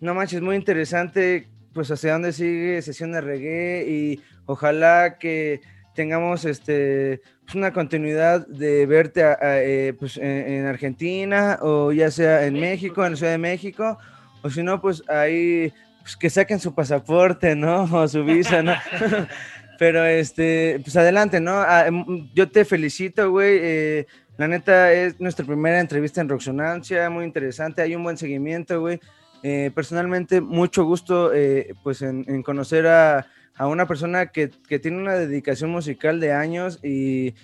no 0.00 0.14
manches, 0.14 0.40
muy 0.40 0.56
interesante, 0.56 1.48
pues 1.74 1.90
hacia 1.90 2.14
dónde 2.14 2.32
sigue 2.32 2.80
Sesión 2.80 3.12
de 3.12 3.20
Reggae, 3.20 3.84
y 3.86 4.20
ojalá 4.46 5.18
que 5.18 5.60
tengamos 5.94 6.46
este 6.46 7.20
una 7.54 7.72
continuidad 7.72 8.46
de 8.46 8.86
verte 8.86 9.22
a- 9.24 9.38
a, 9.40 9.62
eh, 9.62 9.94
pues, 9.98 10.16
en, 10.16 10.24
en 10.24 10.66
Argentina 10.66 11.58
o 11.62 11.92
ya 11.92 12.10
sea 12.10 12.44
en 12.46 12.54
México, 12.60 13.04
en 13.04 13.12
la 13.12 13.16
Ciudad 13.16 13.32
de 13.32 13.38
México, 13.38 13.98
o 14.42 14.50
si 14.50 14.62
no, 14.62 14.80
pues 14.80 15.02
ahí 15.08 15.72
pues, 16.02 16.16
que 16.16 16.30
saquen 16.30 16.58
su 16.60 16.74
pasaporte, 16.74 17.54
¿no? 17.56 17.84
O 17.92 18.08
su 18.08 18.24
visa, 18.24 18.62
¿no? 18.62 18.74
Pero 19.78 20.04
este, 20.04 20.78
pues 20.82 20.94
adelante, 20.96 21.40
¿no? 21.40 21.52
Ah, 21.56 21.86
em, 21.86 22.28
yo 22.34 22.48
te 22.50 22.64
felicito, 22.64 23.30
güey. 23.30 23.58
eh, 23.60 24.06
la 24.36 24.48
neta 24.48 24.92
es 24.92 25.20
nuestra 25.20 25.44
primera 25.44 25.80
entrevista 25.80 26.20
en 26.20 26.28
Roxonancia, 26.28 27.08
muy 27.10 27.24
interesante, 27.24 27.82
hay 27.82 27.94
un 27.94 28.02
buen 28.02 28.16
seguimiento, 28.16 28.80
güey. 28.80 29.00
Eh, 29.42 29.70
personalmente, 29.74 30.40
mucho 30.42 30.84
gusto, 30.84 31.32
eh, 31.34 31.74
pues, 31.82 32.02
en, 32.02 32.24
en 32.28 32.42
conocer 32.42 32.86
a, 32.86 33.26
a 33.60 33.66
una 33.66 33.86
persona 33.86 34.28
que, 34.28 34.50
que 34.66 34.78
tiene 34.78 34.96
una 34.96 35.16
dedicación 35.16 35.68
musical 35.68 36.18
de 36.18 36.32
años 36.32 36.80
y, 36.82 37.34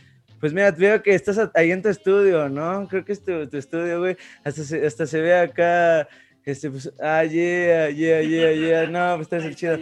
pues, 0.41 0.55
mira, 0.55 0.71
veo 0.71 1.03
que 1.03 1.15
estás 1.15 1.51
ahí 1.55 1.71
en 1.71 1.83
tu 1.83 1.91
estudio, 1.91 2.49
¿no? 2.49 2.89
Creo 2.89 3.05
que 3.05 3.13
es 3.13 3.23
tu, 3.23 3.47
tu 3.47 3.59
estudio, 3.59 3.99
güey. 3.99 4.17
Hasta 4.43 4.65
se, 4.65 4.87
hasta 4.87 5.07
se 5.07 5.21
ve 5.21 5.39
acá, 5.39 6.09
este, 6.43 6.71
pues, 6.71 6.91
ah, 7.03 7.23
yeah, 7.23 7.91
yeah, 7.91 8.23
yeah, 8.23 8.53
yeah. 8.53 8.87
No, 8.87 9.15
pues, 9.17 9.31
está 9.31 9.47
el 9.47 9.55
chido. 9.55 9.77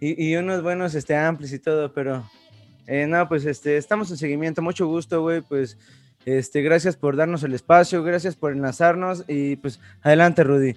Y, 0.00 0.28
y 0.28 0.34
unos 0.34 0.60
buenos, 0.60 0.92
este, 0.96 1.14
amplis 1.14 1.52
y 1.52 1.60
todo, 1.60 1.92
pero, 1.92 2.28
eh, 2.88 3.06
no, 3.06 3.28
pues, 3.28 3.44
este, 3.44 3.76
estamos 3.76 4.10
en 4.10 4.16
seguimiento. 4.16 4.62
Mucho 4.62 4.88
gusto, 4.88 5.22
güey, 5.22 5.40
pues, 5.40 5.78
este, 6.24 6.62
gracias 6.62 6.96
por 6.96 7.14
darnos 7.14 7.44
el 7.44 7.54
espacio, 7.54 8.02
gracias 8.02 8.34
por 8.34 8.50
enlazarnos 8.50 9.22
y, 9.28 9.54
pues, 9.54 9.78
adelante, 10.02 10.42
Rudy. 10.42 10.74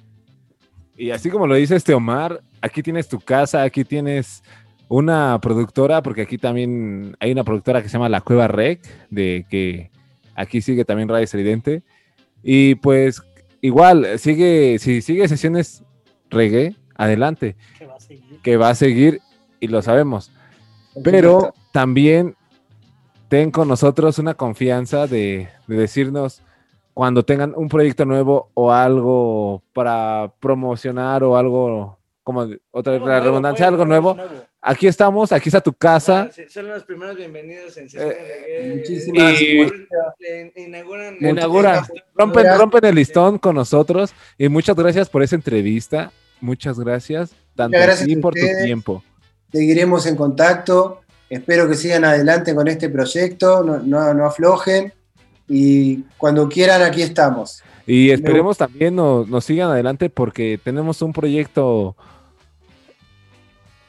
Y 0.95 1.09
así 1.09 1.31
como 1.31 1.47
lo 1.47 1.55
dice 1.55 1.75
este 1.75 1.95
Omar, 1.95 2.41
aquí 2.61 2.83
tienes 2.83 3.07
tu 3.07 3.19
casa, 3.19 3.63
aquí 3.63 3.83
tienes 3.83 4.43
una 4.89 5.39
productora, 5.39 6.03
porque 6.03 6.23
aquí 6.23 6.37
también 6.37 7.15
hay 7.19 7.31
una 7.31 7.45
productora 7.45 7.81
que 7.81 7.87
se 7.87 7.93
llama 7.93 8.09
La 8.09 8.21
Cueva 8.21 8.47
Rec, 8.47 8.81
de 9.09 9.45
que 9.49 9.91
aquí 10.35 10.61
sigue 10.61 10.83
también 10.83 11.07
Radio 11.07 11.23
Estridente. 11.23 11.83
Y 12.43 12.75
pues 12.75 13.21
igual, 13.61 14.19
sigue, 14.19 14.77
si 14.79 15.01
sigue 15.01 15.27
sesiones 15.27 15.83
reggae, 16.29 16.75
adelante. 16.95 17.55
Que 17.77 18.57
va 18.57 18.69
a 18.69 18.75
seguir. 18.75 19.21
y 19.59 19.67
lo 19.67 19.81
sabemos. 19.81 20.31
Pero 21.03 21.53
también 21.71 22.35
ten 23.27 23.51
con 23.51 23.67
nosotros 23.67 24.17
una 24.17 24.33
confianza 24.33 25.05
de, 25.05 25.49
de 25.67 25.75
decirnos 25.75 26.41
cuando 26.95 27.23
tengan 27.23 27.53
un 27.55 27.69
proyecto 27.69 28.05
nuevo 28.05 28.49
o 28.55 28.71
algo 28.71 29.61
para 29.71 30.33
promocionar 30.39 31.23
o 31.23 31.37
algo, 31.37 31.97
como 32.23 32.47
otra 32.71 32.93
vez 32.93 33.01
la 33.03 33.19
redundancia, 33.19 33.67
algo 33.67 33.85
nuevo. 33.85 34.17
Aquí 34.61 34.87
estamos, 34.87 35.31
aquí 35.31 35.47
está 35.47 35.61
tu 35.61 35.71
casa. 35.73 36.29
Sí, 36.33 36.41
Son 36.49 36.67
los 36.67 36.83
primeros 36.83 37.15
bienvenidos 37.15 37.77
en 37.77 37.89
sesión 37.89 38.09
de 38.09 38.15
reggae. 38.15 38.75
muchísimas 38.75 39.41
Y- 39.41 39.55
gracias. 39.57 40.51
inauguran 40.57 41.17
inauguran, 41.21 41.85
rompen, 42.13 42.45
rompen 42.57 42.85
el 42.85 42.95
listón 42.95 43.37
con 43.37 43.55
nosotros 43.55 44.13
y 44.37 44.49
muchas 44.49 44.75
gracias 44.75 45.09
por 45.09 45.23
esa 45.23 45.35
entrevista. 45.35 46.11
Muchas 46.41 46.77
gracias, 46.77 47.31
tanto 47.55 47.77
Muchas 47.77 47.81
a 47.81 47.85
gracias 47.85 48.07
ti 48.07 48.15
a 48.17 48.21
por 48.21 48.33
tu 48.33 48.39
ustedes. 48.41 48.65
tiempo. 48.65 49.03
Seguiremos 49.51 50.05
en 50.05 50.15
contacto. 50.17 51.01
Espero 51.29 51.67
que 51.69 51.75
sigan 51.75 52.03
adelante 52.03 52.53
con 52.53 52.67
este 52.67 52.89
proyecto, 52.89 53.63
no, 53.63 53.77
no- 53.79 54.13
no 54.13 54.25
aflojen. 54.25 54.91
Y 55.47 56.03
cuando 56.17 56.49
quieran, 56.49 56.81
aquí 56.81 57.01
estamos. 57.01 57.63
Y 57.87 58.11
esperemos 58.11 58.57
también 58.57 58.95
nos, 58.95 59.27
nos 59.27 59.45
sigan 59.45 59.71
adelante 59.71 60.09
porque 60.09 60.59
tenemos 60.63 61.01
un 61.01 61.11
proyecto, 61.13 61.95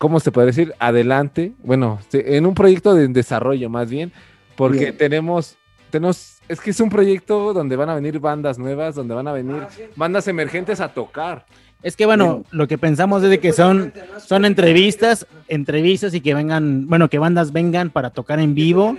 ¿cómo 0.00 0.18
se 0.18 0.32
puede 0.32 0.46
decir? 0.46 0.74
Adelante. 0.78 1.52
Bueno, 1.62 1.98
en 2.14 2.46
un 2.46 2.54
proyecto 2.54 2.94
de 2.94 3.06
desarrollo 3.08 3.68
más 3.68 3.90
bien, 3.90 4.10
porque 4.56 4.78
Bien. 4.78 4.96
tenemos, 4.96 5.56
tenemos, 5.90 6.38
es 6.48 6.58
que 6.58 6.70
es 6.70 6.80
un 6.80 6.88
proyecto 6.88 7.52
donde 7.52 7.76
van 7.76 7.90
a 7.90 7.94
venir 7.94 8.18
bandas 8.18 8.58
nuevas, 8.58 8.94
donde 8.94 9.14
van 9.14 9.28
a 9.28 9.32
venir 9.32 9.62
bandas 9.96 10.26
emergentes 10.26 10.80
a 10.80 10.88
tocar. 10.88 11.44
Es 11.82 11.96
que 11.96 12.06
bueno, 12.06 12.44
lo 12.50 12.66
que 12.66 12.78
pensamos 12.78 13.22
es 13.22 13.28
de 13.28 13.40
que 13.40 13.52
son, 13.52 13.92
son 14.18 14.46
entrevistas, 14.46 15.26
entrevistas 15.48 16.14
y 16.14 16.22
que 16.22 16.32
vengan, 16.32 16.86
bueno, 16.88 17.10
que 17.10 17.18
bandas 17.18 17.52
vengan 17.52 17.90
para 17.90 18.08
tocar 18.08 18.40
en 18.40 18.54
vivo. 18.54 18.96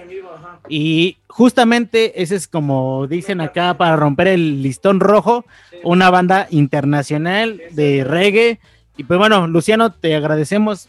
Y 0.70 1.18
justamente 1.28 2.22
ese 2.22 2.36
es 2.36 2.48
como 2.48 3.08
dicen 3.08 3.42
acá 3.42 3.76
para 3.76 3.96
romper 3.96 4.28
el 4.28 4.62
listón 4.62 5.00
rojo, 5.00 5.46
una 5.84 6.12
banda 6.12 6.46
internacional 6.52 7.60
de 7.72 8.04
reggae. 8.04 8.60
Y 9.02 9.04
pues 9.04 9.18
bueno, 9.18 9.48
Luciano, 9.48 9.92
te 9.92 10.16
agradecemos 10.16 10.88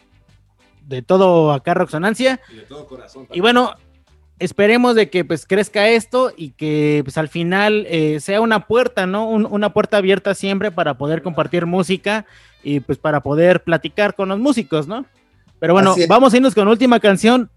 de 0.87 1.01
todo 1.01 1.51
acá 1.53 1.73
Roxonancia. 1.73 2.41
Y 2.53 2.57
de 2.57 2.63
todo 2.65 2.87
corazón. 2.87 3.27
Y 3.33 3.41
bueno, 3.41 3.73
esperemos 4.39 4.95
de 4.95 5.09
que 5.09 5.25
pues 5.25 5.47
crezca 5.47 5.89
esto 5.89 6.31
y 6.37 6.51
que 6.51 7.01
pues 7.05 7.17
al 7.17 7.31
final 7.31 7.87
eh, 7.89 8.21
sea 8.21 8.43
una 8.43 8.67
puerta, 8.67 9.07
¿no? 9.07 9.27
Un- 9.31 9.47
una 9.51 9.73
puerta 9.73 9.97
abierta 9.97 10.35
siempre 10.35 10.71
para 10.71 10.99
poder 10.99 11.23
compartir 11.23 11.65
música 11.65 12.27
y 12.63 12.81
pues 12.81 12.99
para 12.99 13.23
poder 13.23 13.63
platicar 13.65 14.15
con 14.15 14.29
los 14.29 14.39
músicos, 14.39 14.87
¿no? 14.87 15.07
Pero 15.59 15.73
bueno, 15.73 15.95
vamos 16.07 16.35
a 16.35 16.37
irnos 16.37 16.55
con 16.55 16.69
última 16.69 17.01
canción 17.01 17.49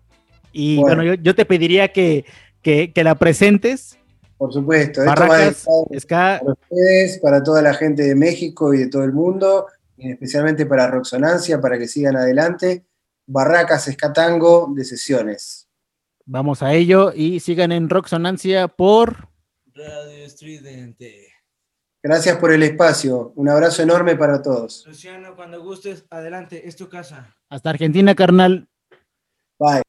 y 0.54 0.78
bueno, 0.78 0.98
Bueno. 1.02 1.16
yo, 1.16 1.22
yo 1.22 1.36
te 1.36 1.44
pediría 1.44 1.90
que, 1.92 2.24
que, 2.62 2.94
que 2.94 3.04
la 3.04 3.16
presentes. 3.16 4.00
Por 4.38 4.54
supuesto. 4.54 5.02
Esto 5.02 5.10
va 5.10 5.16
Barracas, 5.16 5.66
para 6.08 6.42
ustedes, 6.46 7.20
para 7.20 7.44
toda 7.44 7.62
la 7.62 7.74
gente 7.74 8.04
de 8.04 8.16
México 8.16 8.74
y 8.74 8.78
de 8.78 8.88
todo 8.88 9.04
el 9.04 9.12
mundo, 9.12 9.66
especialmente 9.98 10.66
para 10.66 10.88
Roxonancia, 10.88 11.60
para 11.62 11.78
que 11.78 11.88
sigan 11.88 12.16
adelante. 12.16 12.86
Barracas 13.28 13.88
Escatango 13.88 14.72
de 14.76 14.86
sesiones. 14.86 15.68
vamos 16.26 16.62
a 16.62 16.74
ello 16.74 17.12
y 17.14 17.40
sigan 17.40 17.72
en 17.72 17.90
Roxonancia 17.90 18.68
por... 18.68 19.30
Radio 19.74 20.26
Estridente. 20.26 21.34
Gracias 22.04 22.38
por 22.38 22.52
el 22.52 22.62
espacio. 22.62 23.34
Un 23.36 23.50
abrazo 23.50 23.82
enorme 23.82 24.16
para 24.16 24.42
todos. 24.42 24.86
Luciano, 24.86 25.36
cuando 25.36 25.64
gustes, 25.64 26.06
adelante, 26.12 26.68
es 26.68 26.76
tu 26.76 26.88
casa. 26.88 27.36
Hasta 27.50 27.72
Argentina, 27.72 28.14
carnal. 28.14 28.70
Bye. 29.58 29.82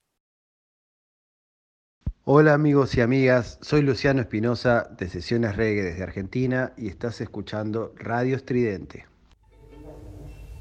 Hola 2.24 2.54
amigos 2.54 2.96
y 2.96 3.02
amigas, 3.02 3.58
soy 3.60 3.82
Luciano 3.82 4.20
Espinosa 4.20 4.88
de 4.98 5.08
Sesiones 5.08 5.54
Reggae 5.54 5.82
desde 5.84 6.02
Argentina 6.02 6.72
y 6.76 6.88
estás 6.88 7.20
escuchando 7.20 7.94
Radio 7.96 8.34
Estridente. 8.34 9.06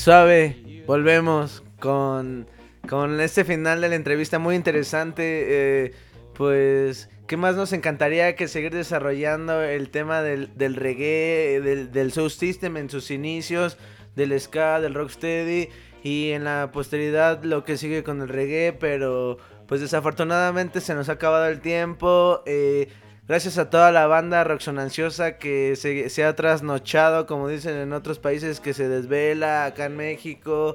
Suave. 0.00 0.56
Volvemos 0.86 1.62
con, 1.78 2.46
con 2.88 3.20
este 3.20 3.44
final 3.44 3.82
de 3.82 3.90
la 3.90 3.96
entrevista 3.96 4.38
muy 4.38 4.56
interesante. 4.56 5.22
eh, 5.24 5.92
pues, 6.34 7.10
¿qué 7.26 7.36
más 7.36 7.54
nos 7.54 7.74
encantaría 7.74 8.34
que 8.34 8.48
seguir 8.48 8.72
desarrollando 8.72 9.62
el 9.62 9.90
tema 9.90 10.22
del, 10.22 10.56
del 10.56 10.74
reggae, 10.74 11.60
del, 11.60 11.92
del 11.92 12.12
soul 12.12 12.30
system 12.30 12.78
en 12.78 12.88
sus 12.88 13.10
inicios, 13.10 13.76
del 14.16 14.38
ska, 14.40 14.80
del 14.80 14.94
rocksteady 14.94 15.68
y 16.02 16.30
en 16.30 16.44
la 16.44 16.70
posteridad 16.72 17.44
lo 17.44 17.64
que 17.64 17.76
sigue 17.76 18.02
con 18.02 18.22
el 18.22 18.28
reggae, 18.28 18.72
pero 18.72 19.36
pues 19.68 19.82
desafortunadamente 19.82 20.80
se 20.80 20.94
nos 20.94 21.10
ha 21.10 21.12
acabado 21.12 21.46
el 21.46 21.60
tiempo. 21.60 22.42
eh, 22.46 22.88
Gracias 23.30 23.58
a 23.58 23.70
toda 23.70 23.92
la 23.92 24.08
banda 24.08 24.42
roxonanciosa 24.42 25.38
que 25.38 25.76
se, 25.76 26.10
se 26.10 26.24
ha 26.24 26.34
trasnochado, 26.34 27.26
como 27.26 27.46
dicen 27.46 27.76
en 27.76 27.92
otros 27.92 28.18
países, 28.18 28.58
que 28.58 28.74
se 28.74 28.88
desvela 28.88 29.66
acá 29.66 29.84
en 29.84 29.96
México, 29.96 30.74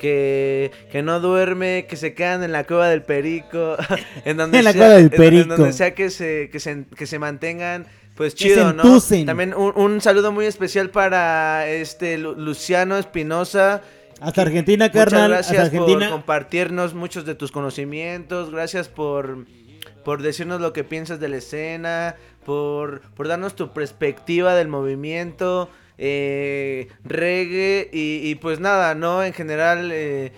que, 0.00 0.72
que 0.90 1.00
no 1.02 1.20
duerme, 1.20 1.86
que 1.88 1.94
se 1.94 2.12
quedan 2.12 2.42
en 2.42 2.50
la 2.50 2.64
cueva 2.64 2.88
del 2.88 3.02
perico, 3.02 3.76
en 4.24 4.36
donde 4.36 4.58
En 4.58 4.64
la 4.64 4.72
sea, 4.72 4.80
cueva 4.80 4.94
del 4.96 5.34
en- 5.34 5.48
donde 5.48 5.72
sea 5.72 5.94
que 5.94 6.10
se, 6.10 6.50
que 6.50 6.58
se, 6.58 6.86
que 6.96 7.06
se 7.06 7.20
mantengan, 7.20 7.86
pues 8.16 8.34
chido, 8.34 8.72
¿no? 8.72 8.82
También 9.24 9.54
un, 9.54 9.72
un 9.76 10.00
saludo 10.00 10.32
muy 10.32 10.46
especial 10.46 10.90
para 10.90 11.68
este 11.68 12.18
Lu- 12.18 12.34
Luciano 12.34 12.98
Espinosa. 12.98 13.80
Hasta 14.20 14.42
Argentina, 14.42 14.86
Muchas 14.86 15.04
carnal. 15.04 15.30
gracias 15.30 15.56
Hasta 15.58 15.66
Argentina. 15.76 16.06
por 16.08 16.16
compartirnos 16.18 16.94
muchos 16.94 17.24
de 17.24 17.36
tus 17.36 17.52
conocimientos. 17.52 18.50
Gracias 18.50 18.88
por, 18.88 19.46
por 20.04 20.22
decirnos 20.22 20.60
lo 20.60 20.72
que 20.72 20.84
piensas 20.84 21.20
de 21.20 21.28
la 21.28 21.36
escena. 21.36 22.16
Por, 22.44 23.02
por 23.14 23.28
darnos 23.28 23.54
tu 23.54 23.72
perspectiva 23.72 24.54
del 24.54 24.68
movimiento. 24.68 25.68
eh, 25.98 26.88
reggae. 27.04 27.88
Y, 27.92 28.20
y 28.28 28.34
pues 28.36 28.60
nada, 28.60 28.94
¿no? 28.94 29.22
En 29.22 29.32
general. 29.32 29.90
eh, 29.92 30.32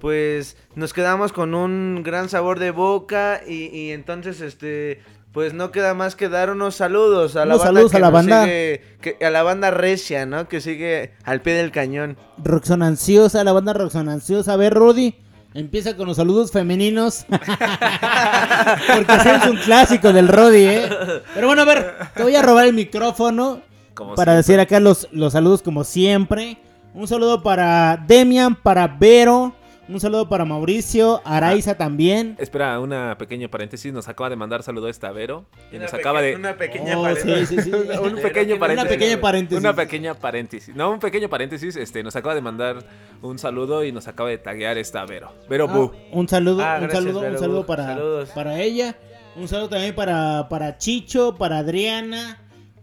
pues 0.00 0.56
nos 0.74 0.94
quedamos 0.94 1.30
con 1.32 1.54
un 1.54 2.02
gran 2.02 2.28
sabor 2.30 2.58
de 2.58 2.70
boca. 2.70 3.40
Y, 3.46 3.66
y 3.76 3.90
entonces, 3.92 4.40
este. 4.40 5.02
Pues 5.32 5.54
no 5.54 5.70
queda 5.70 5.94
más 5.94 6.16
que 6.16 6.28
dar 6.28 6.50
unos 6.50 6.74
saludos 6.74 7.36
a 7.36 7.44
la 7.44 7.54
banda. 7.54 7.64
saludos 7.64 7.90
que 7.92 7.96
a 7.98 8.00
la 8.00 8.10
banda. 8.10 8.44
sigue- 8.44 8.80
que- 9.00 9.24
a 9.24 9.30
la 9.30 9.44
banda 9.44 9.70
recia, 9.70 10.26
¿no? 10.26 10.48
Que 10.48 10.60
sigue 10.60 11.12
al 11.22 11.40
pie 11.40 11.52
del 11.54 11.70
cañón. 11.70 12.16
Roxonanciosa, 12.42 13.44
la 13.44 13.52
banda 13.52 13.72
Roxonanciosa. 13.72 14.54
A 14.54 14.56
ver, 14.56 14.74
Rudy, 14.74 15.14
empieza 15.54 15.96
con 15.96 16.06
los 16.06 16.16
saludos 16.16 16.52
femeninos. 16.52 17.24
Porque 17.28 19.14
ese 19.14 19.34
es 19.36 19.46
un 19.46 19.56
clásico 19.58 20.12
del 20.12 20.28
Rudy, 20.28 20.64
¿eh? 20.64 20.88
Pero 21.34 21.46
bueno, 21.46 21.62
a 21.62 21.64
ver, 21.64 21.94
te 22.14 22.22
voy 22.22 22.34
a 22.36 22.42
robar 22.42 22.66
el 22.66 22.72
micrófono 22.74 23.60
Como 23.94 24.14
para 24.14 24.32
siempre. 24.32 24.36
decir 24.36 24.60
acá 24.60 24.80
los, 24.80 25.08
los 25.12 25.32
saludos 25.32 25.62
como 25.62 25.84
siempre. 25.84 26.58
Un 26.94 27.06
saludo 27.06 27.42
para 27.42 27.96
Demian, 28.06 28.54
para 28.54 28.86
Vero. 28.88 29.54
Un 29.90 29.98
saludo 29.98 30.28
para 30.28 30.44
Mauricio, 30.44 31.20
Araiza 31.24 31.76
también. 31.76 32.36
Espera, 32.38 32.78
una 32.78 33.16
pequeña 33.18 33.48
paréntesis. 33.48 33.92
Nos 33.92 34.06
acaba 34.06 34.30
de 34.30 34.36
mandar 34.36 34.62
saludo 34.62 34.86
a 34.86 34.90
esta 34.90 35.10
Vero. 35.10 35.46
Y 35.72 35.76
Una 35.76 35.84
nos 35.86 35.90
peque- 35.90 36.00
acaba 36.00 36.22
de. 36.22 36.36
una 36.36 36.56
pequeña 36.56 36.96
Oh, 36.96 37.02
paréntesis. 37.02 37.48
sí, 37.48 37.56
sí, 37.56 37.62
sí. 37.62 37.70
un 38.02 38.14
pequeño 38.16 38.56
paréntesis. 38.58 38.70
una 38.70 38.84
pequeña 38.88 39.20
paréntesis. 39.20 39.58
Una 39.64 39.74
pequeña 39.74 40.14
paréntesis. 40.14 40.76
No, 40.76 40.92
un 40.92 41.00
pequeño 41.00 41.28
paréntesis. 41.28 41.74
Este, 41.74 42.04
nos 42.04 42.14
acaba 42.14 42.36
de 42.36 42.40
mandar 42.40 42.84
un 43.20 43.38
saludo 43.40 43.82
y 43.84 43.90
nos 43.90 44.06
acaba 44.06 44.28
de 44.28 44.38
taguear 44.38 44.78
esta 44.78 45.04
Vero. 45.06 45.32
Vero 45.48 45.66
Ah, 45.68 45.72
Bu. 45.76 45.92
un 46.12 46.28
saludo, 46.28 46.62
Ah, 46.64 46.74
un 46.76 46.82
gracias, 46.82 47.02
saludo, 47.04 47.20
un 47.28 47.38
saludo 47.38 47.66
para, 47.66 47.86
Saludos. 47.86 48.28
para 48.30 48.60
ella. 48.60 48.96
Un 49.34 49.48
saludo 49.48 49.70
también 49.70 49.94
para, 49.96 50.48
para 50.48 50.78
Chicho, 50.78 51.34
para 51.36 51.58
Adriana, 51.58 52.38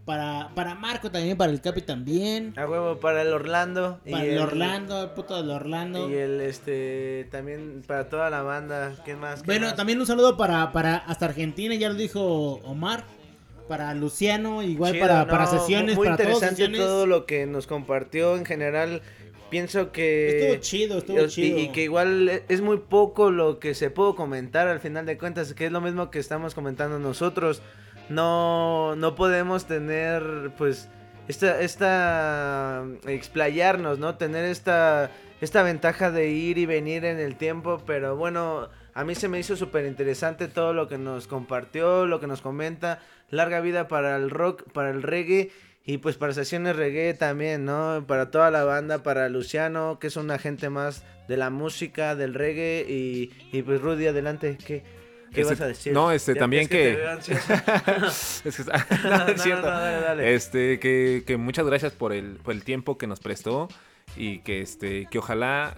para, 0.08 0.48
para 0.54 0.74
Marco 0.74 1.10
también, 1.10 1.36
para 1.36 1.52
el 1.52 1.60
Capi 1.60 1.82
también. 1.82 2.54
A 2.56 2.66
huevo, 2.66 2.98
para 2.98 3.20
el 3.20 3.30
Orlando. 3.30 4.00
Para 4.10 4.24
el 4.24 4.38
Orlando, 4.38 5.02
el 5.02 5.10
puto 5.10 5.36
del 5.36 5.50
Orlando. 5.50 6.08
Y 6.08 6.14
el, 6.14 6.40
este, 6.40 7.28
también 7.30 7.82
para 7.86 8.08
toda 8.08 8.30
la 8.30 8.40
banda. 8.40 8.94
¿Quién 9.04 9.20
más? 9.20 9.42
¿Quién 9.42 9.46
Bueno, 9.46 9.66
más? 9.66 9.76
también 9.76 10.00
un 10.00 10.06
saludo 10.06 10.38
para, 10.38 10.72
para 10.72 10.96
hasta 10.96 11.26
Argentina, 11.26 11.74
ya 11.74 11.90
lo 11.90 11.94
dijo 11.94 12.22
Omar. 12.64 13.04
Para 13.68 13.92
Luciano, 13.92 14.62
igual 14.62 14.92
Chido, 14.94 15.06
para, 15.06 15.24
no, 15.26 15.30
para 15.30 15.46
sesiones, 15.46 15.96
Muy 15.96 16.06
para 16.06 16.22
interesante 16.22 16.54
sesiones. 16.56 16.80
todo 16.80 17.04
lo 17.04 17.26
que 17.26 17.44
nos 17.44 17.66
compartió 17.66 18.34
en 18.38 18.46
general. 18.46 19.02
Pienso 19.50 19.92
que... 19.92 20.40
Estuvo 20.40 20.60
chido, 20.62 20.98
estuvo 20.98 21.20
y- 21.24 21.28
chido. 21.28 21.58
Y, 21.58 21.68
que 21.68 21.82
igual 21.82 22.30
es 22.48 22.62
muy 22.62 22.78
poco 22.78 23.30
lo 23.30 23.58
que 23.58 23.74
se 23.74 23.90
pudo 23.90 24.16
comentar 24.16 24.68
al 24.68 24.80
final 24.80 25.04
de 25.04 25.18
cuentas, 25.18 25.52
que 25.52 25.66
es 25.66 25.72
lo 25.72 25.82
mismo 25.82 26.10
que 26.10 26.18
estamos 26.18 26.54
comentando 26.54 26.98
nosotros. 26.98 27.60
No, 28.08 28.96
no 28.96 29.14
podemos 29.14 29.66
tener, 29.66 30.50
pues, 30.56 30.88
esta, 31.28 31.60
esta, 31.60 32.84
explayarnos, 33.06 33.98
¿no? 33.98 34.16
Tener 34.16 34.44
esta, 34.46 35.10
esta 35.40 35.62
ventaja 35.62 36.10
de 36.10 36.30
ir 36.30 36.58
y 36.58 36.66
venir 36.66 37.04
en 37.04 37.18
el 37.18 37.36
tiempo, 37.36 37.82
pero 37.86 38.16
bueno, 38.16 38.68
a 38.94 39.04
mí 39.04 39.14
se 39.14 39.28
me 39.28 39.38
hizo 39.38 39.54
súper 39.54 39.84
interesante 39.84 40.48
todo 40.48 40.72
lo 40.72 40.88
que 40.88 40.98
nos 40.98 41.26
compartió, 41.28 42.06
lo 42.06 42.18
que 42.18 42.26
nos 42.26 42.40
comenta. 42.40 43.00
Larga 43.30 43.60
vida 43.60 43.86
para 43.88 44.16
el 44.16 44.30
rock, 44.30 44.64
para 44.72 44.90
el 44.90 45.02
reggae. 45.02 45.52
Y 45.84 45.98
pues 45.98 46.16
para 46.16 46.34
sesiones 46.34 46.76
reggae 46.76 47.14
también, 47.14 47.64
¿no? 47.64 48.04
Para 48.06 48.30
toda 48.30 48.50
la 48.50 48.64
banda, 48.64 49.02
para 49.02 49.28
Luciano, 49.28 49.98
que 49.98 50.08
es 50.08 50.16
un 50.16 50.30
agente 50.30 50.68
más 50.68 51.04
de 51.28 51.36
la 51.36 51.48
música, 51.48 52.14
del 52.14 52.34
reggae. 52.34 52.84
Y, 52.88 53.30
y 53.52 53.62
pues 53.62 53.80
Rudy, 53.80 54.06
adelante, 54.06 54.58
¿qué, 54.66 54.82
qué 55.38 55.52
Este, 55.52 55.54
vas 55.54 55.60
a 55.62 55.66
decir? 55.66 55.92
No, 55.92 56.12
este, 56.12 56.34
Ya 56.34 56.40
también 56.40 56.68
que... 56.68 56.92
es 57.18 58.40
que 58.42 58.48
está- 58.48 58.86
No, 59.04 59.18
no, 59.18 59.26
es 59.28 59.42
cierto. 59.42 59.62
no, 59.70 59.78
dale, 59.78 60.00
dale. 60.00 60.34
Este, 60.34 60.78
que, 60.78 61.24
que 61.26 61.36
muchas 61.36 61.66
gracias 61.66 61.92
por 61.92 62.12
el, 62.12 62.36
por 62.36 62.54
el 62.54 62.64
tiempo 62.64 62.98
que 62.98 63.06
nos 63.06 63.20
prestó 63.20 63.68
y 64.16 64.40
que, 64.40 64.60
este, 64.62 65.06
que 65.10 65.18
ojalá, 65.18 65.76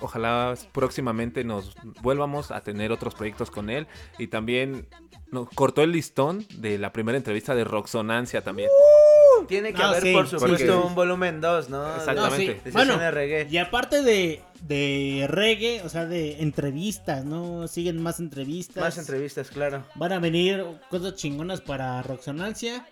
ojalá 0.00 0.54
próximamente 0.72 1.44
nos 1.44 1.74
vuelvamos 2.02 2.50
a 2.50 2.60
tener 2.62 2.92
otros 2.92 3.14
proyectos 3.14 3.50
con 3.50 3.70
él 3.70 3.86
y 4.18 4.26
también 4.28 4.86
nos 5.30 5.48
cortó 5.50 5.82
el 5.82 5.92
listón 5.92 6.46
de 6.56 6.78
la 6.78 6.92
primera 6.92 7.16
entrevista 7.18 7.54
de 7.54 7.64
Roxonancia 7.64 8.42
también. 8.42 8.68
Tiene 9.48 9.72
que 9.72 9.82
Ah, 9.82 9.88
haber, 9.90 10.02
sí, 10.02 10.12
por 10.12 10.26
supuesto, 10.28 10.80
sí. 10.82 10.86
un 10.88 10.94
volumen 10.94 11.40
2, 11.40 11.68
¿no? 11.70 11.96
Exactamente. 11.96 12.36
De- 12.38 12.46
No, 12.46 12.54
sí. 12.54 12.60
de 12.64 12.70
Bueno, 12.70 12.92
sesiones 12.94 13.14
reggae. 13.14 13.46
y 13.50 13.58
aparte 13.58 14.02
de, 14.02 14.40
de 14.62 15.26
reggae, 15.28 15.82
o 15.84 15.88
sea, 15.88 16.06
de 16.06 16.40
entrevistas, 16.42 17.24
¿no? 17.24 17.68
Siguen 17.68 18.02
más 18.02 18.20
entrevistas. 18.20 18.82
Más 18.82 18.98
entrevistas, 18.98 19.50
claro. 19.50 19.84
Van 19.96 20.12
a 20.12 20.18
venir 20.18 20.64
cosas 20.90 21.14
chingonas 21.14 21.60
para 21.60 22.02
Roxonancia. 22.02 22.86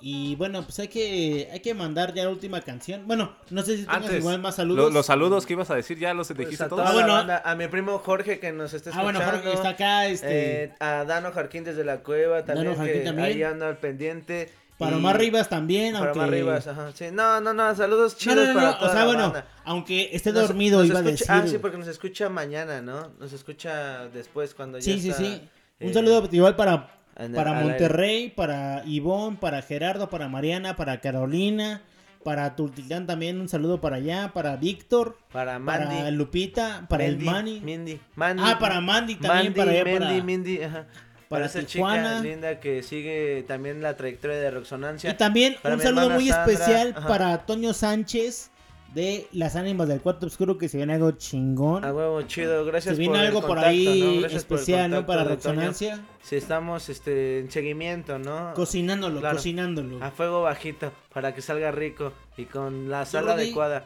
Y 0.00 0.36
bueno, 0.36 0.62
pues 0.62 0.78
hay 0.78 0.86
que, 0.86 1.48
hay 1.52 1.58
que 1.58 1.74
mandar 1.74 2.14
ya 2.14 2.22
la 2.22 2.30
última 2.30 2.60
canción. 2.60 3.02
Bueno, 3.08 3.34
no 3.50 3.62
sé 3.62 3.78
si 3.78 3.82
tengas 3.82 3.96
Antes, 4.04 4.18
igual 4.20 4.38
más 4.38 4.52
lo- 4.54 4.56
saludos. 4.62 4.92
los 4.94 5.06
saludos 5.06 5.44
que 5.44 5.54
ibas 5.54 5.70
a 5.70 5.74
decir 5.74 5.98
ya 5.98 6.14
los 6.14 6.28
Pues 6.28 6.38
dijiste 6.38 6.62
a 6.62 6.68
todos. 6.68 6.84
Ah, 6.86 6.92
bueno. 6.92 7.08
la 7.08 7.14
banda, 7.14 7.42
a 7.44 7.56
mi 7.56 7.66
primo 7.66 7.98
Jorge 7.98 8.38
que 8.38 8.52
nos 8.52 8.74
está 8.74 8.90
Ah, 8.94 9.02
bueno, 9.02 9.18
escuchando. 9.18 9.42
Jorge 9.50 9.56
está 9.56 9.68
acá, 9.70 10.06
este- 10.06 10.64
eh, 10.66 10.72
a 10.78 11.02
Dano 11.04 11.32
Jarquín 11.32 11.64
desde 11.64 11.82
la 11.84 11.98
cueva 12.04 12.44
también, 12.44 12.74
Dano 12.76 12.84
que 12.86 13.00
también. 13.00 13.26
ahí 13.26 13.42
anda 13.42 13.66
al 13.66 13.78
pendiente. 13.78 14.52
Para 14.78 14.96
Omar 14.96 15.18
Rivas 15.18 15.48
también, 15.48 15.92
Para 15.94 16.04
aunque... 16.06 16.18
Omar 16.20 16.30
Rivas, 16.30 16.66
ajá. 16.68 16.92
Sí, 16.94 17.06
no, 17.12 17.40
no, 17.40 17.52
no, 17.52 17.74
saludos 17.74 18.16
chidos 18.16 18.36
no, 18.36 18.46
no, 18.46 18.54
para 18.54 18.66
no, 18.68 18.76
toda 18.78 18.88
o 18.88 18.92
sea, 18.92 19.00
la 19.00 19.06
bueno, 19.06 19.22
banda. 19.24 19.44
aunque 19.64 20.10
esté 20.12 20.32
Nos- 20.32 20.46
dormido, 20.48 20.78
nos 20.78 20.86
iba 20.88 20.98
a 21.00 21.02
escucha- 21.02 21.34
decir. 21.34 21.48
Ah, 21.48 21.52
sí, 21.52 21.58
porque 21.58 21.76
nos 21.78 21.88
escucha 21.88 22.28
mañana, 22.28 22.80
¿no? 22.80 23.08
Nos 23.18 23.32
escucha 23.32 24.06
después 24.08 24.54
cuando 24.54 24.78
ya 24.78 24.84
Sí, 24.84 25.00
sí, 25.00 25.10
está, 25.10 25.22
sí. 25.22 25.42
Un 25.80 25.88
eh, 25.90 25.94
saludo 25.94 26.28
igual 26.30 26.54
para, 26.56 26.90
para. 27.34 27.52
Monterrey, 27.54 28.30
para 28.30 28.82
Ivonne, 28.86 29.36
para 29.40 29.62
Gerardo, 29.62 30.08
para 30.08 30.28
Mariana, 30.28 30.76
para 30.76 31.00
Carolina, 31.00 31.82
para 32.22 32.54
Tultitlán 32.54 33.06
también. 33.06 33.40
Un 33.40 33.48
saludo 33.48 33.80
para 33.80 33.96
allá, 33.96 34.30
para 34.32 34.54
Víctor, 34.56 35.18
Para 35.32 35.58
para 35.58 35.86
Mandy. 35.86 36.10
Lupita, 36.16 36.86
para 36.88 37.04
Mandy, 37.04 37.18
el 37.18 37.24
Manny. 37.32 37.60
Mindy, 37.60 38.00
Mandy. 38.14 38.42
Ah, 38.46 38.58
para 38.60 38.80
Mandy 38.80 39.16
también, 39.16 39.46
Mandy, 39.46 39.58
para 39.58 39.70
allá, 39.72 39.84
Mandy, 39.84 39.98
para- 39.98 40.24
Mindy, 40.24 40.62
ajá. 40.62 40.86
Para, 41.28 41.46
para 41.46 41.46
esa 41.46 41.62
Tijuana. 41.66 42.16
chica 42.18 42.22
linda 42.28 42.60
que 42.60 42.82
sigue 42.82 43.44
también 43.46 43.82
la 43.82 43.96
trayectoria 43.96 44.38
de 44.38 44.50
Roxonancia. 44.50 45.10
Y 45.10 45.14
también 45.14 45.56
Para 45.62 45.74
un 45.74 45.80
saludo 45.82 46.10
muy 46.10 46.28
Sandra, 46.28 46.52
especial 46.52 46.94
ajá. 46.96 47.06
para 47.08 47.38
Toño 47.46 47.72
Sánchez 47.74 48.50
de 48.94 49.28
Las 49.32 49.54
Ánimas 49.54 49.86
del 49.88 50.00
Cuarto 50.00 50.26
Oscuro, 50.26 50.56
que 50.56 50.66
se 50.70 50.78
viene 50.78 50.94
algo 50.94 51.10
chingón. 51.12 51.84
A 51.84 51.92
huevo, 51.92 52.22
chido, 52.22 52.64
gracias 52.64 52.96
Se 52.96 52.98
viene 52.98 53.14
por 53.16 53.20
el 53.20 53.26
algo 53.26 53.46
por 53.46 53.58
ahí 53.58 54.24
especial, 54.30 54.90
¿no? 54.90 55.04
Para. 55.04 55.24
Roxonancia. 55.24 56.00
Si 56.22 56.36
estamos 56.36 56.88
este, 56.88 57.40
en 57.40 57.50
seguimiento, 57.50 58.18
¿no? 58.18 58.54
Cocinándolo, 58.54 59.20
Claro. 59.20 59.36
cocinándolo. 59.36 60.02
A 60.02 60.10
fuego 60.10 60.40
bajito, 60.42 60.90
para 61.12 61.34
que 61.34 61.42
salga 61.42 61.70
rico 61.70 62.14
y 62.38 62.46
con 62.46 62.88
la 62.88 63.04
sal 63.04 63.28
adecuada. 63.28 63.84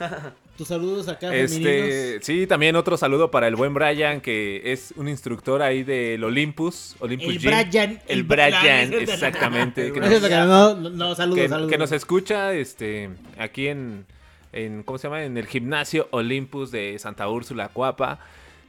Tus 0.56 0.68
saludos 0.68 1.08
acá 1.08 1.30
femeninos. 1.30 1.50
Este, 1.66 2.18
sí, 2.22 2.46
también 2.46 2.76
otro 2.76 2.96
saludo 2.98 3.30
para 3.30 3.48
el 3.48 3.56
buen 3.56 3.72
Brian, 3.72 4.20
que 4.20 4.60
es 4.72 4.92
un 4.96 5.08
instructor 5.08 5.62
ahí 5.62 5.82
del 5.82 6.22
Olympus. 6.24 6.94
Olympus 7.00 7.28
El 7.28 7.38
Gym. 7.38 7.50
Brian, 7.50 8.00
El 8.06 8.22
Brian, 8.24 8.92
exactamente. 9.00 9.92
que 9.92 10.00
nos- 10.00 10.20
no, 10.30 10.74
no, 10.90 11.14
saludos, 11.14 11.38
que, 11.42 11.48
saludos. 11.48 11.70
que 11.72 11.78
nos 11.78 11.90
escucha 11.92 12.52
este, 12.52 13.10
aquí 13.38 13.68
en, 13.68 14.04
en, 14.52 14.82
¿cómo 14.82 14.98
se 14.98 15.08
llama? 15.08 15.24
En 15.24 15.38
el 15.38 15.46
gimnasio 15.46 16.08
Olympus 16.10 16.70
de 16.70 16.98
Santa 16.98 17.28
Úrsula, 17.28 17.68
Cuapa. 17.68 18.20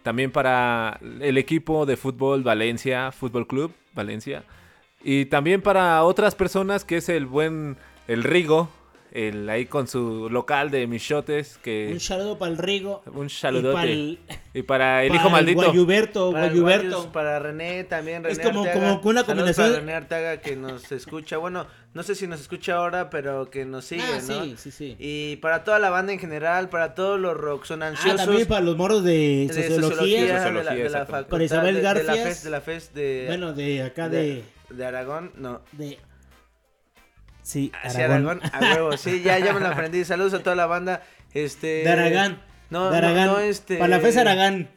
También 0.03 0.31
para 0.31 0.99
el 1.21 1.37
equipo 1.37 1.85
de 1.85 1.95
fútbol 1.97 2.43
Valencia, 2.43 3.11
Fútbol 3.11 3.45
Club 3.45 3.71
Valencia. 3.93 4.43
Y 5.03 5.25
también 5.25 5.61
para 5.61 6.01
otras 6.03 6.33
personas 6.33 6.85
que 6.85 6.97
es 6.97 7.09
el 7.09 7.25
buen, 7.25 7.77
el 8.07 8.23
Rigo, 8.23 8.69
el 9.15 9.47
ahí 9.47 9.67
con 9.67 9.87
su 9.87 10.27
local 10.31 10.71
de 10.71 10.87
michotes 10.87 11.59
que... 11.61 11.89
Un 11.93 11.99
saludo 11.99 12.39
para 12.39 12.51
el 12.51 12.57
Rigo. 12.57 13.03
Un 13.13 13.29
saludote. 13.29 13.73
para 13.75 13.91
el- 13.91 14.19
Y 14.55 14.61
para 14.63 15.03
el 15.03 15.09
para 15.09 15.21
hijo 15.21 15.29
maldito. 15.29 15.61
Guayuberto, 15.61 16.31
Para, 16.31 16.47
Guayuberto. 16.47 16.87
Guayus, 16.97 17.05
para 17.13 17.37
René 17.39 17.83
también, 17.83 18.23
René 18.23 18.33
Es 18.33 18.39
como- 18.39 18.63
Arteaga. 18.63 18.79
como 18.99 19.09
una 19.11 19.23
combinación- 19.23 19.67
para 19.67 19.79
René 19.81 19.93
Arteaga 19.93 20.37
que 20.37 20.55
nos 20.55 20.91
escucha. 20.91 21.37
Bueno, 21.37 21.67
no 21.93 22.01
sé 22.01 22.15
si 22.15 22.25
nos 22.25 22.41
escucha 22.41 22.73
ahora, 22.75 23.11
pero 23.11 23.51
que 23.51 23.65
nos 23.65 23.85
sigue, 23.85 24.01
Ah, 24.03 24.19
¿no? 24.27 24.43
sí, 24.45 24.55
sí, 24.57 24.71
sí. 24.71 24.95
Y 24.97 25.35
para 25.35 25.63
toda 25.63 25.77
la 25.77 25.91
banda 25.91 26.11
en 26.11 26.17
general, 26.17 26.69
para 26.69 26.95
todos 26.95 27.19
los 27.19 27.37
roxonanciosos. 27.37 28.19
Ah, 28.21 28.25
también 28.25 28.47
para 28.47 28.61
los 28.61 28.75
moros 28.77 29.03
de 29.03 29.45
de 29.47 29.53
sociología. 29.79 30.21
de 30.21 30.27
la, 30.27 30.43
de 30.43 30.53
la 30.53 30.59
exactamente. 30.73 31.05
facultad, 31.05 31.27
Para 31.29 31.43
Isabel 31.43 31.75
de- 31.75 31.81
de, 31.81 32.03
la. 32.03 32.13
FES, 32.15 32.43
de 32.43 32.49
la 32.49 32.61
FES 32.61 32.93
de... 32.95 33.25
Bueno, 33.27 33.53
de 33.53 33.83
acá 33.83 34.09
de... 34.09 34.43
De 34.71 34.85
Aragón, 34.85 35.31
no. 35.37 35.61
de 35.73 35.99
sí, 37.43 37.71
Sí, 37.89 38.01
Aragón, 38.01 38.41
a 38.51 38.59
huevo, 38.59 38.97
sí, 38.97 39.21
ya, 39.21 39.37
ya 39.39 39.53
me 39.53 39.59
lo 39.59 39.67
aprendí. 39.67 40.03
Saludos 40.05 40.33
a 40.33 40.39
toda 40.39 40.55
la 40.55 40.65
banda. 40.65 41.03
Este. 41.33 41.83
De 41.83 41.89
Aragán. 41.89 42.41
No, 42.69 42.89
de 42.89 42.97
Aragán. 42.97 43.27
no, 43.27 43.33
no, 43.33 43.39
este. 43.39 43.77
Para 43.77 43.89
la 43.89 43.99
FES 43.99 44.17
Aragán. 44.17 44.69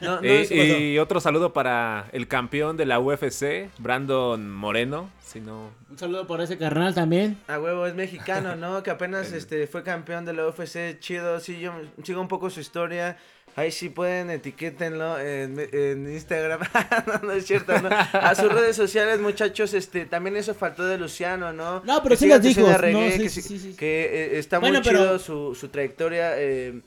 No, 0.00 0.20
no, 0.20 0.26
Y, 0.26 0.98
otro 0.98 1.20
saludo 1.20 1.52
para 1.52 2.06
el 2.12 2.28
campeón 2.28 2.76
de 2.76 2.86
la 2.86 3.00
UFC, 3.00 3.68
Brandon 3.78 4.50
Moreno. 4.50 5.10
Si 5.24 5.40
no, 5.40 5.70
Un 5.90 5.98
saludo 5.98 6.26
por 6.26 6.40
ese 6.40 6.56
carnal 6.56 6.94
también. 6.94 7.38
A 7.48 7.58
huevo, 7.58 7.86
es 7.86 7.94
mexicano, 7.94 8.56
¿no? 8.56 8.82
Que 8.82 8.90
apenas 8.90 9.32
este 9.32 9.66
fue 9.66 9.82
campeón 9.82 10.24
de 10.24 10.32
la 10.32 10.46
UFC, 10.46 10.98
chido, 11.00 11.38
sí, 11.40 11.60
yo 11.60 11.72
sigo 12.02 12.20
un 12.20 12.28
poco 12.28 12.48
su 12.50 12.60
historia. 12.60 13.18
Ahí 13.58 13.72
sí 13.72 13.88
pueden, 13.88 14.30
etiquétenlo 14.30 15.18
en, 15.18 15.58
en 15.72 16.12
Instagram. 16.12 16.60
no, 17.06 17.26
no 17.26 17.32
es 17.32 17.44
cierto, 17.46 17.72
¿no? 17.80 17.88
A 17.90 18.34
sus 18.36 18.52
redes 18.52 18.76
sociales, 18.76 19.18
muchachos, 19.18 19.74
este, 19.74 20.06
también 20.06 20.36
eso 20.36 20.54
faltó 20.54 20.86
de 20.86 20.96
Luciano, 20.96 21.52
¿no? 21.52 21.80
No, 21.84 22.02
pero 22.02 22.10
Que 22.14 22.16
sí 22.16 22.28
las 22.28 22.40
dijo, 22.42 22.60
no, 22.70 22.78
sí, 23.10 23.18
que, 23.18 23.28
sí, 23.28 23.28
sí- 23.28 23.42
sí, 23.42 23.58
sí. 23.58 23.74
que, 23.76 24.04
eh, 24.36 24.38
está 24.38 24.58
Bueno, 24.60 24.78
muy 24.78 24.84
pero- 24.88 24.98
chido 25.00 25.18
su, 25.18 25.54
su 25.56 25.68
trayectoria. 25.68 26.34
eh, 26.36 26.80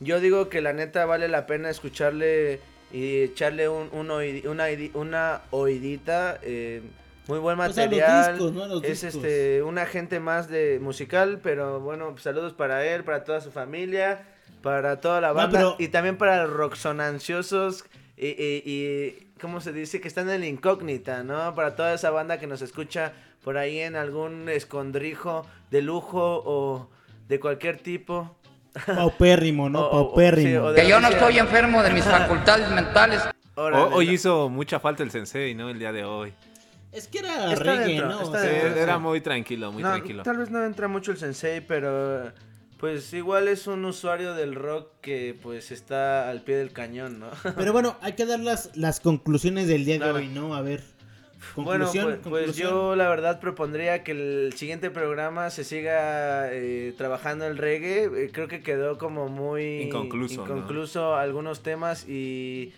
yo 0.00 0.20
digo 0.20 0.48
que 0.48 0.60
la 0.60 0.72
neta 0.72 1.06
vale 1.06 1.28
la 1.28 1.46
pena 1.46 1.70
escucharle 1.70 2.60
y 2.92 3.22
echarle 3.22 3.68
un, 3.70 3.88
un 3.92 4.10
una, 4.10 4.66
una 4.94 5.40
oidita. 5.50 6.38
eh, 6.42 6.82
muy 7.28 7.38
buen 7.38 7.58
O 7.58 7.72
sea, 7.72 7.86
los 7.86 7.94
material. 7.96 8.32
discos, 8.32 8.52
¿no? 8.52 8.66
Los 8.66 8.84
es 8.84 9.00
discos. 9.00 9.14
este 9.24 9.62
un 9.62 9.78
agente 9.78 10.18
más 10.20 10.48
de 10.48 10.78
musical, 10.82 11.40
pero 11.42 11.80
bueno, 11.80 12.14
saludos 12.18 12.52
para 12.52 12.84
él, 12.84 13.04
para 13.04 13.22
toda 13.24 13.40
su 13.40 13.50
familia, 13.52 14.26
para 14.62 15.00
toda 15.00 15.20
la 15.20 15.28
No, 15.28 15.34
banda 15.34 15.58
pero- 15.58 15.76
y 15.78 15.88
también 15.88 16.16
para 16.16 16.44
los 16.44 16.52
roxonanciosos 16.52 17.84
y, 18.16 18.28
y, 18.28 18.62
y 18.64 19.28
¿cómo 19.40 19.60
se 19.60 19.72
dice? 19.72 20.00
Que 20.00 20.08
están 20.08 20.30
en 20.30 20.40
la 20.40 20.46
incógnita, 20.46 21.22
¿no? 21.24 21.54
Para 21.54 21.74
toda 21.76 21.94
esa 21.94 22.10
banda 22.10 22.38
que 22.38 22.46
nos 22.46 22.62
escucha 22.62 23.12
por 23.42 23.58
ahí 23.58 23.80
en 23.80 23.96
algún 23.96 24.48
escondrijo 24.48 25.44
de 25.70 25.82
lujo 25.82 26.42
o 26.46 26.88
de 27.28 27.40
cualquier 27.40 27.78
tipo. 27.78 28.36
Paupérrimo, 28.86 29.68
¿no? 29.68 29.90
Paupérrimo. 29.90 30.70
sí, 30.70 30.76
Que 30.80 30.88
yo 30.88 31.00
no 31.00 31.08
estoy 31.08 31.38
enfermo 31.38 31.82
de 31.82 31.90
mis 31.90 32.04
facultades 32.04 32.70
mentales. 32.70 33.22
Órale, 33.54 33.94
hoy 33.94 34.06
no. 34.06 34.12
hizo 34.12 34.48
mucha 34.48 34.80
falta 34.80 35.02
el 35.02 35.10
sensei, 35.10 35.54
¿no? 35.54 35.68
El 35.68 35.78
día 35.78 35.92
de 35.92 36.04
hoy. 36.04 36.32
Es 36.90 37.08
que 37.08 37.18
era 37.20 37.52
Está 37.52 37.64
reggae, 37.64 37.86
dentro, 37.88 38.08
¿no? 38.08 38.20
está 38.22 38.38
O 38.38 38.40
sea, 38.40 38.50
Sí, 38.50 38.58
dentro. 38.64 38.80
era 38.82 38.98
muy 38.98 39.20
tranquilo, 39.20 39.72
muy 39.72 39.82
No, 39.82 39.90
tranquilo. 39.90 40.22
Tal 40.22 40.36
vez 40.38 40.50
no 40.50 40.62
entra 40.64 40.88
mucho 40.88 41.10
el 41.10 41.16
sensei, 41.18 41.60
pero 41.60 42.32
pues 42.82 43.12
igual 43.14 43.46
es 43.46 43.68
un 43.68 43.84
usuario 43.84 44.34
del 44.34 44.56
rock 44.56 44.88
que 45.00 45.38
pues 45.40 45.70
está 45.70 46.28
al 46.28 46.40
pie 46.42 46.56
del 46.56 46.72
cañón, 46.72 47.20
¿no? 47.20 47.28
Pero 47.56 47.72
bueno, 47.72 47.96
hay 48.00 48.14
que 48.14 48.26
dar 48.26 48.40
las, 48.40 48.76
las 48.76 48.98
conclusiones 48.98 49.68
del 49.68 49.84
día 49.84 49.98
Claro. 49.98 50.14
de 50.14 50.18
hoy, 50.22 50.28
¿no? 50.28 50.52
A 50.56 50.62
ver. 50.62 50.82
Bueno, 51.54 51.84
Conclusión, 51.84 52.04
pues, 52.06 52.18
pues 52.24 52.44
conclusión. 52.46 52.70
yo 52.70 52.96
la 52.96 53.08
verdad 53.08 53.38
propondría 53.38 54.02
que 54.02 54.10
el 54.10 54.52
siguiente 54.56 54.90
programa 54.90 55.50
se 55.50 55.62
siga 55.62 56.52
eh, 56.52 56.92
trabajando 56.98 57.46
el 57.46 57.56
reggae. 57.56 58.06
Eh, 58.24 58.30
creo 58.32 58.48
que 58.48 58.62
quedó 58.64 58.98
como 58.98 59.28
muy 59.28 59.82
Inconcluso, 59.82 60.44
¿no? 60.44 60.56
inconcluso 60.56 61.14
algunos 61.14 61.62
temas 61.62 62.08
y, 62.08 62.72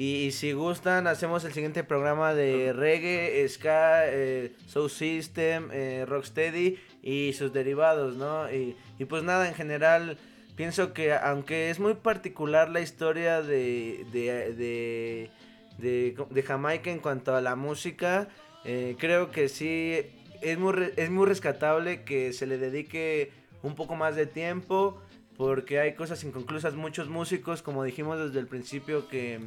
y, 0.00 0.24
y 0.24 0.30
si 0.32 0.52
gustan 0.52 1.06
hacemos 1.06 1.44
el 1.44 1.52
siguiente 1.52 1.84
programa 1.84 2.32
de 2.32 2.72
reggae, 2.72 3.46
ska, 3.46 4.06
eh, 4.06 4.56
soul 4.66 4.88
system, 4.88 5.68
eh, 5.72 6.06
rocksteady 6.08 6.78
y 7.02 7.34
sus 7.34 7.52
derivados, 7.52 8.16
¿no? 8.16 8.50
Y, 8.50 8.78
y 8.98 9.04
pues 9.04 9.24
nada, 9.24 9.46
en 9.46 9.54
general 9.54 10.16
pienso 10.56 10.94
que 10.94 11.12
aunque 11.12 11.68
es 11.68 11.78
muy 11.80 11.92
particular 11.92 12.70
la 12.70 12.80
historia 12.80 13.42
de, 13.42 14.06
de, 14.10 14.54
de, 14.54 15.30
de, 15.76 16.16
de 16.30 16.42
Jamaica 16.44 16.90
en 16.90 17.00
cuanto 17.00 17.36
a 17.36 17.42
la 17.42 17.54
música, 17.54 18.30
eh, 18.64 18.96
creo 18.98 19.30
que 19.30 19.50
sí 19.50 20.00
es 20.40 20.56
muy, 20.56 20.94
es 20.96 21.10
muy 21.10 21.26
rescatable 21.26 22.04
que 22.04 22.32
se 22.32 22.46
le 22.46 22.56
dedique 22.56 23.32
un 23.62 23.74
poco 23.74 23.96
más 23.96 24.16
de 24.16 24.24
tiempo 24.24 24.98
porque 25.36 25.78
hay 25.78 25.94
cosas 25.94 26.24
inconclusas, 26.24 26.74
muchos 26.74 27.10
músicos, 27.10 27.60
como 27.60 27.84
dijimos 27.84 28.18
desde 28.18 28.40
el 28.40 28.46
principio, 28.46 29.06
que 29.08 29.38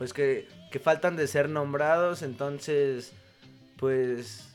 pues 0.00 0.14
que, 0.14 0.48
que 0.70 0.78
faltan 0.78 1.14
de 1.14 1.26
ser 1.26 1.50
nombrados, 1.50 2.22
entonces 2.22 3.12
pues 3.76 4.48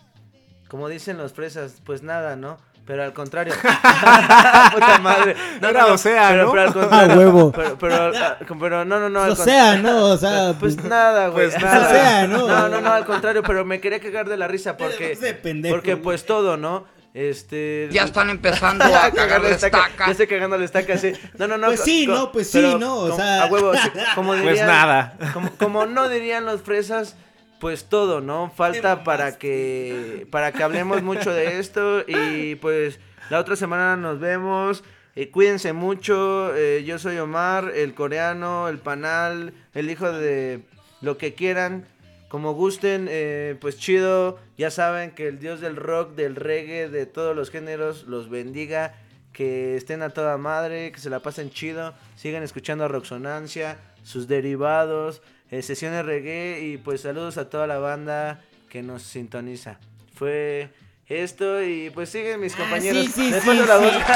como 0.67 0.89
dicen 0.89 1.19
los 1.19 1.33
fresas, 1.33 1.83
pues 1.85 2.01
nada, 2.01 2.35
¿no? 2.35 2.57
Pero 2.83 3.03
al 3.03 3.13
contrario. 3.13 3.53
Puta 4.73 4.97
madre. 5.03 5.35
Era 5.61 5.85
o 5.85 5.99
sea, 5.99 6.29
pero, 6.29 6.45
¿no? 6.45 6.51
pero 6.51 6.61
al 6.63 6.73
contrario. 6.73 7.13
Ah, 7.13 7.15
huevo. 7.15 7.51
Pero, 7.51 7.77
pero, 7.77 8.11
pero 8.59 8.85
no, 8.85 8.99
no, 8.99 9.07
no. 9.07 9.21
al 9.21 9.31
O 9.33 9.35
sea, 9.35 9.77
¿no? 9.77 10.05
O 10.05 10.17
sea, 10.17 10.55
Pues 10.59 10.83
nada, 10.83 11.27
güey. 11.27 11.51
Pues 11.51 11.61
nada. 11.61 11.87
o 11.87 11.91
sea, 11.91 12.25
¿no? 12.25 12.47
No, 12.47 12.67
no, 12.67 12.81
no, 12.81 12.91
al 12.91 13.05
contrario, 13.05 13.43
pero 13.43 13.63
me 13.65 13.79
quería 13.79 13.99
cagar 13.99 14.27
de 14.27 14.37
la 14.37 14.47
risa 14.47 14.75
porque. 14.77 15.15
Pendejo, 15.43 15.75
Porque 15.75 15.95
pues 15.95 16.25
todo, 16.25 16.57
¿no? 16.57 16.85
Este. 17.15 17.87
Ya 17.91 18.03
están 18.03 18.29
empezando 18.29 18.83
a 18.83 19.09
cagar 19.15 19.41
la 19.41 19.49
estaca. 19.51 19.89
Ya 20.05 20.11
estoy 20.11 20.27
cagando 20.27 20.57
la 20.57 20.65
estaca, 20.65 20.97
sí. 20.97 21.13
No, 21.37 21.47
no, 21.47 21.57
no. 21.57 21.67
Pues 21.67 21.79
sí, 21.79 22.05
no, 22.05 22.29
pues 22.33 22.49
sí, 22.49 22.75
no, 22.77 22.95
o 22.97 23.01
como- 23.09 23.15
sea. 23.15 23.43
A 23.43 23.45
huevo, 23.47 23.73
sí, 23.73 23.89
como 24.15 24.33
Pues 24.35 24.59
nada. 24.61 25.17
Como, 25.33 25.49
como 25.55 25.85
no 25.85 26.09
dirían 26.09 26.43
los 26.45 26.61
fresas, 26.61 27.15
pues 27.61 27.85
todo, 27.85 28.19
¿no? 28.19 28.51
Falta 28.53 29.05
para 29.05 29.37
que. 29.37 30.27
Para 30.29 30.51
que 30.51 30.61
hablemos 30.61 31.01
mucho 31.03 31.31
de 31.31 31.57
esto. 31.59 32.03
Y 32.05 32.55
pues 32.55 32.99
la 33.29 33.39
otra 33.39 33.55
semana 33.55 33.95
nos 33.95 34.19
vemos. 34.19 34.83
Eh, 35.15 35.29
cuídense 35.31 35.71
mucho. 35.71 36.53
eh, 36.53 36.83
yo 36.85 36.99
soy 36.99 37.17
Omar, 37.19 37.71
el 37.73 37.93
coreano, 37.93 38.67
el 38.67 38.79
panal, 38.79 39.53
el 39.73 39.89
hijo 39.89 40.11
de 40.11 40.63
lo 40.99 41.17
que 41.17 41.33
quieran. 41.33 41.87
Como 42.35 42.51
gusten, 42.51 43.07
eh, 43.09 43.55
pues 43.61 43.77
chido. 43.77 44.37
Ya 44.57 44.69
saben 44.69 45.11
que 45.11 45.29
el 45.29 45.39
dios 45.39 45.61
del 45.61 45.77
rock, 45.77 46.15
del 46.15 46.35
reggae, 46.35 46.89
de 46.89 47.05
todos 47.05 47.33
los 47.33 47.49
géneros, 47.49 48.03
los 48.07 48.29
bendiga. 48.29 48.93
Que 49.31 49.77
estén 49.77 50.01
a 50.01 50.09
toda 50.09 50.37
madre, 50.37 50.91
que 50.91 50.99
se 50.99 51.09
la 51.09 51.21
pasen 51.21 51.49
chido. 51.49 51.93
Sigan 52.17 52.43
escuchando 52.43 52.83
a 52.83 52.89
Roxonancia, 52.89 53.77
sus 54.03 54.27
derivados, 54.27 55.21
eh, 55.49 55.61
sesiones 55.61 56.05
reggae. 56.05 56.59
Y 56.59 56.77
pues 56.77 56.99
saludos 56.99 57.37
a 57.37 57.49
toda 57.49 57.67
la 57.67 57.77
banda 57.77 58.41
que 58.69 58.83
nos 58.83 59.03
sintoniza. 59.03 59.79
Fue 60.13 60.71
esto 61.07 61.63
y 61.63 61.89
pues 61.91 62.09
siguen 62.09 62.41
mis 62.41 62.53
compañeros. 62.53 63.05
sí, 63.05 63.11
sí, 63.15 63.31
Les 63.31 63.43
sí, 63.43 63.47
paso 63.49 63.65
la 63.65 63.77
sí. 63.77 63.85
voz. 63.85 63.93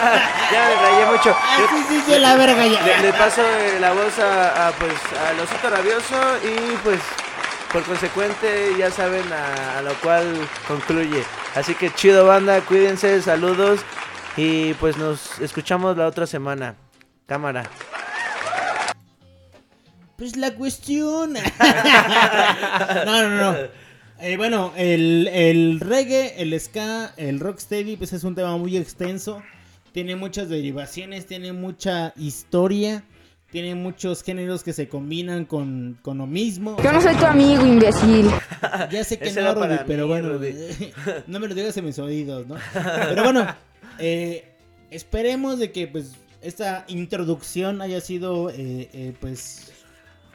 ya 0.51 0.67
me 0.67 0.75
rayé 0.75 1.05
mucho. 1.09 1.37
sí, 1.55 1.83
sí, 1.87 2.01
sí, 2.05 2.19
la 2.19 2.35
verga 2.35 2.67
ya. 2.67 2.85
Le, 2.85 3.01
le 3.01 3.13
paso 3.13 3.41
eh, 3.43 3.79
la 3.79 3.93
voz 3.93 4.19
a, 4.19 4.67
a, 4.67 4.71
pues 4.73 4.93
al 5.25 5.39
osito 5.39 5.69
rabioso 5.69 6.17
y 6.43 6.75
pues 6.83 6.99
por 7.71 7.83
consecuente 7.83 8.73
ya 8.77 8.91
saben 8.91 9.31
a, 9.31 9.79
a 9.79 9.81
lo 9.81 9.93
cual 9.95 10.25
concluye. 10.67 11.23
Así 11.55 11.75
que 11.75 11.91
chido 11.93 12.25
banda, 12.25 12.61
cuídense, 12.61 13.21
saludos 13.21 13.81
y 14.37 14.73
pues 14.75 14.97
nos 14.97 15.39
escuchamos 15.39 15.97
la 15.97 16.07
otra 16.07 16.25
semana. 16.27 16.75
Cámara. 17.25 17.69
Pues 20.17 20.35
la 20.35 20.53
cuestión. 20.53 21.33
no, 23.05 23.29
no, 23.29 23.29
no. 23.29 23.55
Eh, 24.21 24.35
bueno, 24.35 24.73
el, 24.75 25.29
el 25.31 25.79
reggae, 25.79 26.41
el 26.41 26.59
ska, 26.59 27.13
el 27.15 27.39
rocksteady, 27.39 27.95
pues 27.95 28.11
es 28.11 28.25
un 28.25 28.35
tema 28.35 28.57
muy 28.57 28.75
extenso. 28.75 29.41
Tiene 29.93 30.17
muchas 30.17 30.49
derivaciones, 30.49 31.25
tiene 31.25 31.53
mucha 31.53 32.13
historia, 32.17 33.03
tiene 33.51 33.73
muchos 33.75 34.23
géneros 34.23 34.63
que 34.63 34.73
se 34.73 34.87
combinan 34.87 35.45
con, 35.45 35.97
con 36.01 36.19
lo 36.19 36.27
mismo. 36.27 36.77
Yo 36.83 36.91
no 36.91 37.01
soy 37.01 37.15
tu 37.15 37.25
amigo, 37.25 37.65
imbécil. 37.65 38.29
Ya 38.91 39.03
sé 39.03 39.17
que 39.17 39.29
Ese 39.29 39.41
no, 39.41 39.55
Rudy, 39.55 39.77
pero 39.87 40.03
mí, 40.03 40.09
bueno, 40.09 40.29
Rudy. 40.33 40.53
no 41.27 41.39
me 41.39 41.47
lo 41.47 41.55
digas 41.55 41.75
en 41.77 41.85
mis 41.85 41.97
oídos, 41.99 42.47
¿no? 42.47 42.55
Pero 42.73 43.23
bueno, 43.23 43.47
eh, 43.97 44.53
esperemos 44.91 45.59
de 45.59 45.71
que 45.71 45.87
pues 45.87 46.13
esta 46.41 46.85
introducción 46.87 47.81
haya 47.81 47.99
sido 48.01 48.49
eh, 48.49 48.89
eh, 48.93 49.13
pues 49.19 49.71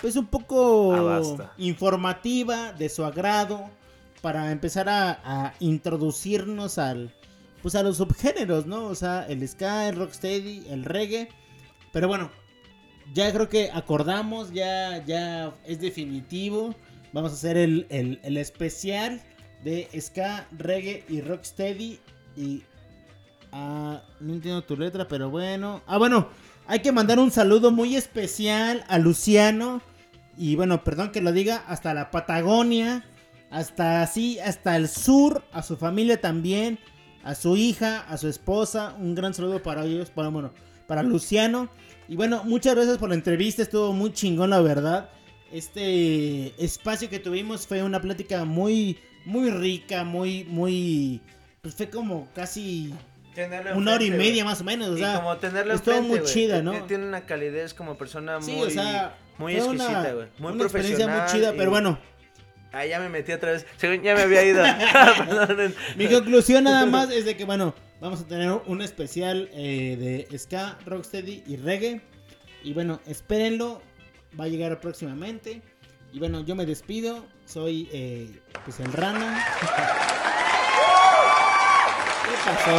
pues 0.01 0.17
un 0.17 0.27
poco 0.27 0.95
Ah, 0.95 1.53
informativa, 1.59 2.73
de 2.73 2.89
su 2.89 3.05
agrado, 3.05 3.71
para 4.21 4.51
empezar 4.51 4.89
a, 4.89 5.21
a 5.25 5.55
introducirnos 5.61 6.79
al 6.79 7.15
pues 7.63 7.75
a 7.75 7.83
los 7.83 7.97
subgéneros, 7.97 8.67
¿no? 8.67 8.85
O 8.87 8.95
sea, 8.95 9.25
el 9.29 9.47
ska, 9.49 9.89
el 9.89 9.97
rocksteady, 9.97 10.67
el 10.69 10.85
reggae. 10.85 11.29
Pero 11.93 12.09
bueno, 12.09 12.31
ya 13.13 13.33
creo 13.33 13.49
que 13.49 13.71
acordamos, 13.73 14.53
ya, 14.53 15.05
ya 15.05 15.53
es 15.67 15.81
definitivo. 15.81 16.75
Vamos 17.13 17.33
a 17.33 17.35
hacer 17.35 17.57
el, 17.57 17.87
el- 17.91 18.21
el 18.23 18.37
especial 18.37 19.21
de 19.63 19.89
ska, 20.01 20.47
reggae 20.53 21.05
y 21.09 21.21
rocksteady. 21.21 22.01
Y. 22.37 22.63
ah, 23.53 24.03
no 24.21 24.33
entiendo 24.35 24.63
tu 24.63 24.77
letra, 24.77 25.07
pero 25.07 25.31
bueno. 25.31 25.83
Ah, 25.87 25.99
bueno, 25.99 26.29
hay 26.67 26.81
que 26.81 26.93
mandar 26.93 27.19
un 27.19 27.31
saludo 27.31 27.71
muy 27.71 27.97
especial 27.97 28.85
a 28.89 28.99
Luciano. 28.99 29.81
Y 30.37 30.57
bueno, 30.57 30.83
perdón 30.83 31.13
que 31.13 31.21
lo 31.21 31.31
diga, 31.33 31.65
hasta 31.69 31.95
la 31.95 32.11
Patagonia. 32.11 33.05
Hasta 33.51 34.03
así, 34.03 34.41
hasta 34.41 34.77
el 34.77 34.89
sur. 34.89 35.45
A 35.53 35.63
su 35.63 35.77
familia 35.77 36.21
también. 36.21 36.79
A 37.23 37.35
su 37.37 37.57
hija, 37.57 38.01
a 38.01 38.17
su 38.19 38.29
esposa. 38.29 38.97
Un 38.99 39.15
gran 39.15 39.33
saludo 39.35 39.63
para 39.63 39.85
ellos. 39.85 40.11
Para, 40.11 40.29
bueno, 40.29 40.53
para 40.89 41.03
Luciano. 41.05 41.69
Y 42.09 42.17
bueno, 42.17 42.43
muchas 42.45 42.75
gracias 42.75 42.99
por 42.99 43.09
la 43.09 43.15
entrevista. 43.15 43.63
Estuvo 43.63 43.93
muy 43.93 44.13
chingón, 44.13 44.51
la 44.51 44.61
verdad. 44.61 45.09
Este 45.53 46.53
espacio 46.63 47.09
que 47.09 47.19
tuvimos 47.19 47.67
fue 47.67 47.83
una 47.83 48.01
plática 48.01 48.45
muy, 48.45 48.99
muy 49.25 49.51
rica, 49.51 50.05
muy, 50.05 50.45
muy. 50.45 51.21
Pues 51.63 51.75
fue 51.75 51.89
como 51.89 52.29
casi 52.35 52.93
Tenerlo 53.35 53.77
una 53.77 53.95
hora 53.95 54.05
y 54.05 54.11
media 54.11 54.45
más 54.45 54.61
o 54.61 54.65
menos. 54.65 54.91
O 54.91 54.97
Y 54.97 55.01
sea, 55.01 55.17
como 55.17 55.37
tenerlo 55.39 55.75
estuvo 55.75 55.95
enfrente, 55.95 56.09
muy 56.09 56.19
güey. 56.21 56.33
chida, 56.33 56.63
¿no? 56.63 56.85
Tiene 56.85 57.07
una 57.07 57.25
calidez 57.27 57.73
como 57.75 57.97
persona 57.97 58.41
Sí, 58.43 58.53
muy, 58.53 58.67
o 58.67 58.71
sea, 58.71 59.17
muy 59.39 59.57
exquisita, 59.57 60.13
güey. 60.13 60.29
Muy 60.39 60.53
una 60.53 60.65
experiencia 60.65 61.07
muy 61.07 61.17
profesional. 61.17 61.51
chida, 61.51 61.55
pero 61.57 61.71
bueno. 61.71 61.99
Ah, 62.73 62.85
ya 62.85 62.99
me 62.99 63.09
metí 63.09 63.33
otra 63.33 63.53
vez. 63.53 63.65
Según 63.77 64.03
ya 64.03 64.15
me 64.15 64.23
había 64.23 64.45
ido. 64.45 64.63
Mi 65.97 66.09
conclusión 66.09 66.65
nada 66.65 66.87
más 66.87 67.11
es 67.11 67.25
de 67.25 67.37
que, 67.37 67.45
bueno, 67.45 67.75
vamos 68.05 68.21
a 68.21 68.27
tener 68.27 68.53
un 68.67 68.83
especial 68.83 69.49
eh, 69.55 70.27
de 70.29 70.39
ska, 70.39 70.79
rocksteady 70.85 71.43
y 71.47 71.57
reggae. 71.57 72.03
Y 72.63 72.75
bueno, 72.75 73.01
espérenlo. 73.07 73.81
Va 74.39 74.45
a 74.45 74.49
llegar 74.49 74.79
próximamente. 74.81 75.63
Y 76.13 76.19
bueno, 76.19 76.41
yo 76.43 76.55
me 76.55 76.67
despido. 76.67 77.25
Soy 77.47 77.89
eh, 77.93 78.43
pues 78.65 78.79
el 78.81 78.93
Rana. 78.93 79.43
¿Qué 82.25 82.35
pasó. 82.45 82.73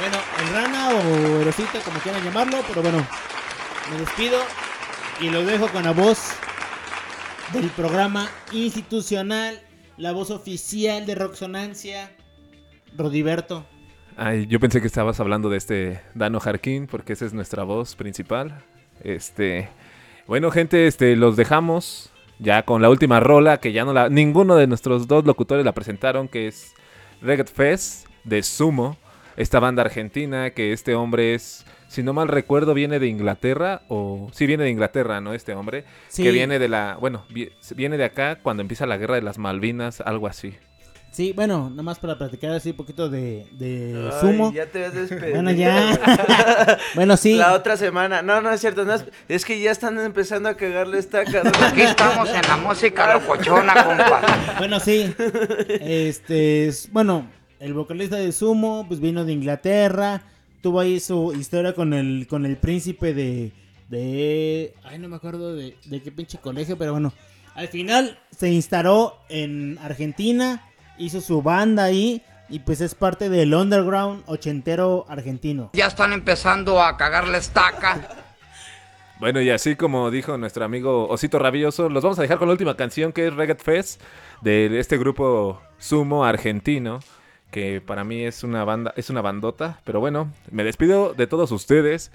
Bueno, 0.00 0.18
el 0.40 0.48
Rana 0.54 0.88
o 0.90 1.40
Erosita, 1.42 1.80
como 1.80 1.98
quieran 2.00 2.24
llamarlo. 2.24 2.64
Pero 2.66 2.80
bueno, 2.80 3.06
me 3.90 3.98
despido. 3.98 4.38
Y 5.20 5.28
los 5.28 5.44
dejo 5.44 5.68
con 5.68 5.84
la 5.84 5.92
voz 5.92 6.30
del 7.52 7.68
programa 7.70 8.30
institucional, 8.52 9.60
la 9.98 10.12
voz 10.12 10.30
oficial 10.30 11.04
de 11.06 11.14
Roxonancia, 11.14 12.10
Rodiberto. 12.96 13.66
Ay, 14.16 14.46
yo 14.46 14.58
pensé 14.60 14.80
que 14.80 14.86
estabas 14.86 15.20
hablando 15.20 15.50
de 15.50 15.58
este 15.58 16.00
Dano 16.14 16.40
Jarquín, 16.40 16.86
porque 16.86 17.12
esa 17.12 17.26
es 17.26 17.34
nuestra 17.34 17.64
voz 17.64 17.96
principal. 17.96 18.64
Este, 19.02 19.68
bueno, 20.26 20.50
gente, 20.50 20.86
este, 20.86 21.16
los 21.16 21.36
dejamos 21.36 22.10
ya 22.38 22.64
con 22.64 22.80
la 22.80 22.90
última 22.90 23.20
rola 23.20 23.58
que 23.58 23.72
ya 23.72 23.84
no 23.84 23.92
la, 23.92 24.08
ninguno 24.08 24.54
de 24.54 24.68
nuestros 24.68 25.08
dos 25.08 25.24
locutores 25.24 25.64
la 25.64 25.72
presentaron, 25.72 26.28
que 26.28 26.46
es 26.46 26.74
Reggae 27.20 27.44
Fest 27.44 28.06
de 28.24 28.42
Sumo, 28.42 28.96
esta 29.36 29.60
banda 29.60 29.82
argentina 29.82 30.50
que 30.50 30.72
este 30.72 30.94
hombre 30.94 31.34
es, 31.34 31.64
si 31.88 32.02
no 32.02 32.12
mal 32.12 32.28
recuerdo, 32.28 32.74
viene 32.74 32.98
de 33.00 33.08
Inglaterra 33.08 33.82
o 33.88 34.28
sí 34.32 34.46
viene 34.46 34.64
de 34.64 34.70
Inglaterra, 34.70 35.20
¿no? 35.20 35.34
Este 35.34 35.54
hombre 35.54 35.84
Sí. 36.08 36.22
que 36.22 36.30
viene 36.30 36.58
de 36.58 36.68
la, 36.68 36.96
bueno, 37.00 37.24
vi- 37.30 37.50
viene 37.74 37.96
de 37.96 38.04
acá 38.04 38.36
cuando 38.42 38.60
empieza 38.60 38.86
la 38.86 38.96
guerra 38.98 39.16
de 39.16 39.22
las 39.22 39.38
Malvinas, 39.38 40.00
algo 40.02 40.26
así. 40.28 40.54
Sí, 41.10 41.32
bueno, 41.32 41.70
nada 41.70 41.82
más 41.82 41.98
para 41.98 42.18
platicar 42.18 42.52
así 42.52 42.70
un 42.70 42.76
poquito 42.76 43.08
de, 43.08 43.46
de 43.52 44.10
Ay, 44.12 44.20
sumo. 44.20 44.52
Ya 44.52 44.66
te 44.66 44.80
ves 44.80 44.92
despedido. 44.94 45.32
Bueno, 45.32 45.50
ya. 45.50 45.98
bueno, 46.94 47.16
sí. 47.16 47.34
La 47.34 47.54
otra 47.54 47.78
semana. 47.78 48.20
No, 48.20 48.42
no 48.42 48.52
es 48.52 48.60
cierto. 48.60 48.84
no 48.84 48.92
es, 48.92 49.06
es 49.26 49.44
que 49.46 49.58
ya 49.58 49.70
están 49.70 49.98
empezando 49.98 50.50
a 50.50 50.54
cagarle 50.54 50.98
esta 50.98 51.24
carrera. 51.24 51.50
Aquí 51.68 51.80
estamos 51.80 52.28
en 52.28 52.42
la 52.42 52.56
música 52.58 53.14
locochona, 53.14 53.84
compa. 53.84 54.20
Bueno, 54.58 54.78
sí. 54.78 55.12
Este, 55.80 56.68
es- 56.68 56.92
bueno, 56.92 57.26
el 57.58 57.74
vocalista 57.74 58.16
de 58.16 58.30
Sumo, 58.32 58.84
pues 58.86 59.00
vino 59.00 59.24
de 59.24 59.32
Inglaterra. 59.32 60.22
Tuvo 60.62 60.80
ahí 60.80 61.00
su 61.00 61.32
historia 61.34 61.74
con 61.74 61.92
el, 61.92 62.26
con 62.28 62.44
el 62.44 62.56
príncipe 62.56 63.14
de, 63.14 63.52
de, 63.88 64.74
ay, 64.84 64.98
no 64.98 65.08
me 65.08 65.16
acuerdo 65.16 65.54
de, 65.54 65.76
de 65.84 66.02
qué 66.02 66.10
pinche 66.12 66.38
colegio, 66.38 66.76
pero 66.76 66.92
bueno. 66.92 67.12
Al 67.54 67.68
final 67.68 68.18
se 68.30 68.50
instaló 68.50 69.18
en 69.28 69.78
Argentina, 69.82 70.62
hizo 70.96 71.20
su 71.20 71.42
banda 71.42 71.84
ahí 71.84 72.22
y 72.48 72.60
pues 72.60 72.80
es 72.80 72.94
parte 72.94 73.28
del 73.28 73.52
underground 73.54 74.22
ochentero 74.26 75.04
argentino. 75.08 75.70
Ya 75.72 75.86
están 75.86 76.12
empezando 76.12 76.82
a 76.82 76.96
cagar 76.96 77.28
la 77.28 77.38
estaca. 77.38 78.08
Bueno, 79.20 79.40
y 79.40 79.50
así 79.50 79.74
como 79.74 80.12
dijo 80.12 80.38
nuestro 80.38 80.64
amigo 80.64 81.08
Osito 81.08 81.40
Rabioso, 81.40 81.88
los 81.88 82.04
vamos 82.04 82.20
a 82.20 82.22
dejar 82.22 82.38
con 82.38 82.46
la 82.46 82.52
última 82.52 82.76
canción 82.76 83.12
que 83.12 83.26
es 83.26 83.34
Reggae 83.34 83.56
Fest 83.56 84.00
de 84.42 84.78
este 84.78 84.96
grupo 84.96 85.60
sumo 85.78 86.24
argentino, 86.24 87.00
que 87.50 87.80
para 87.80 88.04
mí 88.04 88.24
es 88.24 88.44
una 88.44 88.64
banda, 88.64 88.92
es 88.96 89.10
una 89.10 89.22
bandota, 89.22 89.80
pero 89.84 90.00
bueno, 90.00 90.32
me 90.50 90.64
despido 90.64 91.14
de 91.14 91.26
todos 91.26 91.50
ustedes 91.52 92.12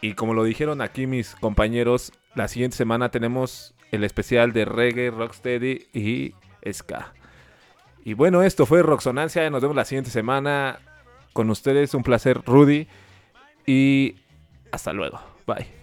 y 0.00 0.14
como 0.14 0.34
lo 0.34 0.44
dijeron 0.44 0.80
aquí 0.80 1.06
mis 1.06 1.34
compañeros, 1.36 2.12
la 2.34 2.48
siguiente 2.48 2.76
semana 2.76 3.10
tenemos 3.10 3.74
el 3.92 4.04
especial 4.04 4.52
de 4.52 4.64
reggae, 4.64 5.10
rocksteady 5.10 5.86
y 5.92 6.34
ska. 6.70 7.12
Y 8.04 8.14
bueno, 8.14 8.42
esto 8.42 8.66
fue 8.66 8.82
Roxonancia, 8.82 9.48
nos 9.50 9.62
vemos 9.62 9.76
la 9.76 9.84
siguiente 9.84 10.10
semana 10.10 10.80
con 11.32 11.50
ustedes, 11.50 11.94
un 11.94 12.02
placer 12.02 12.42
Rudy 12.44 12.88
y 13.66 14.16
hasta 14.72 14.92
luego. 14.92 15.20
Bye. 15.46 15.81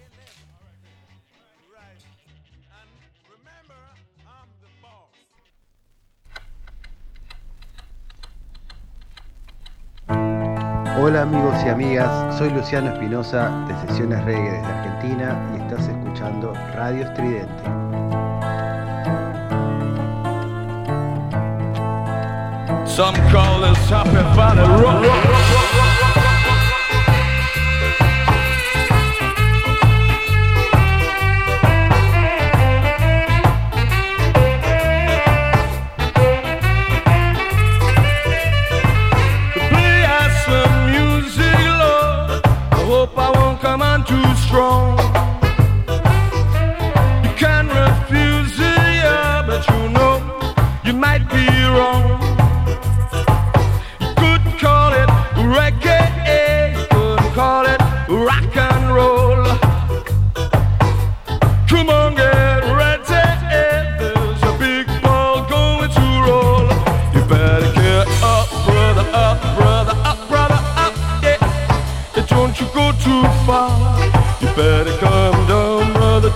Hola 11.01 11.21
amigos 11.21 11.55
y 11.65 11.69
amigas, 11.69 12.37
soy 12.37 12.49
Luciano 12.49 12.91
Espinosa 12.91 13.49
de 13.69 13.87
Sesiones 13.87 14.21
Reggae 14.25 14.51
desde 14.51 14.65
Argentina 14.65 15.39
y 15.55 15.61
estás 15.61 15.87
escuchando 15.87 16.53
Radio 16.75 17.05
Estridente. 17.05 17.63
Strong. 44.49 45.08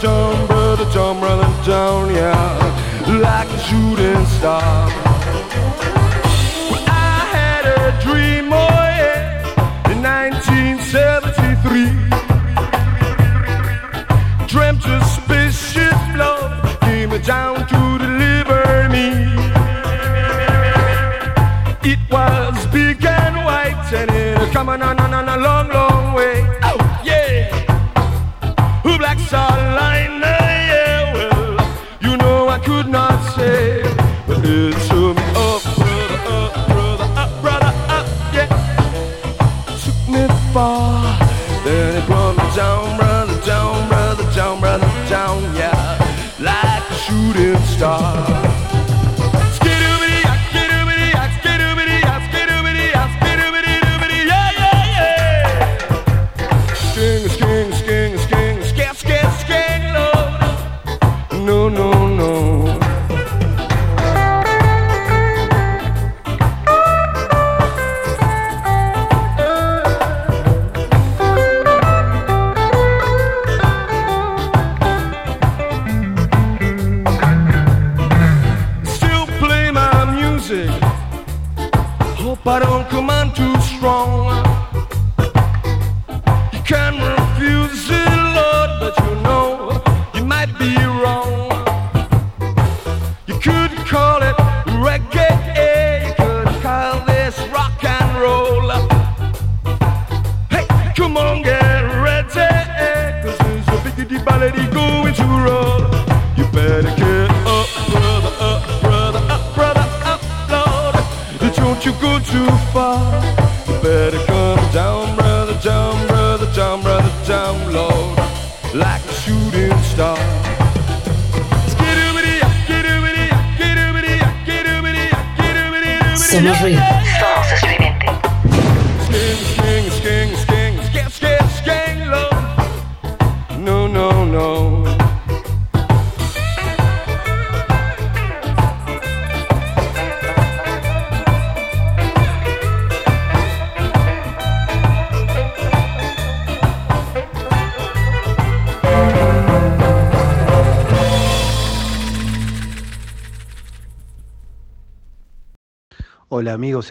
Jump, 0.04 0.50
brother 0.50 0.84
jump, 0.92 1.22
running 1.22 1.66
down, 1.66 2.14
yeah, 2.14 3.10
like 3.22 3.48
a 3.48 3.58
shooting 3.58 4.26
star. 4.26 5.03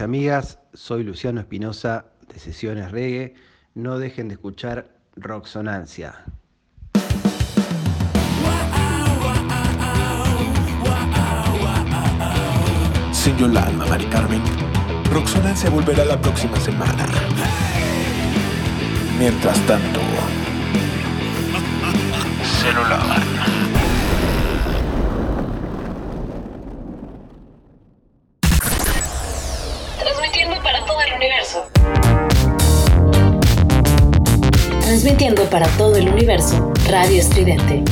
Amigas, 0.00 0.58
soy 0.72 1.04
Luciano 1.04 1.40
Espinosa 1.40 2.06
de 2.32 2.38
Sesiones 2.38 2.90
Reggae. 2.90 3.34
No 3.74 3.98
dejen 3.98 4.28
de 4.28 4.34
escuchar 4.34 4.88
Roxonancia. 5.16 6.14
Sin 13.12 13.36
Yolanda, 13.36 13.86
Mari 13.86 14.06
Carmen. 14.06 14.42
Roxonancia 15.12 15.70
volverá 15.70 16.04
la 16.04 16.20
próxima 16.20 16.58
semana. 16.58 17.06
Mientras 19.18 19.58
tanto, 19.66 20.00
celular. 22.62 23.31
Radio 36.92 37.20
Estridente. 37.20 37.82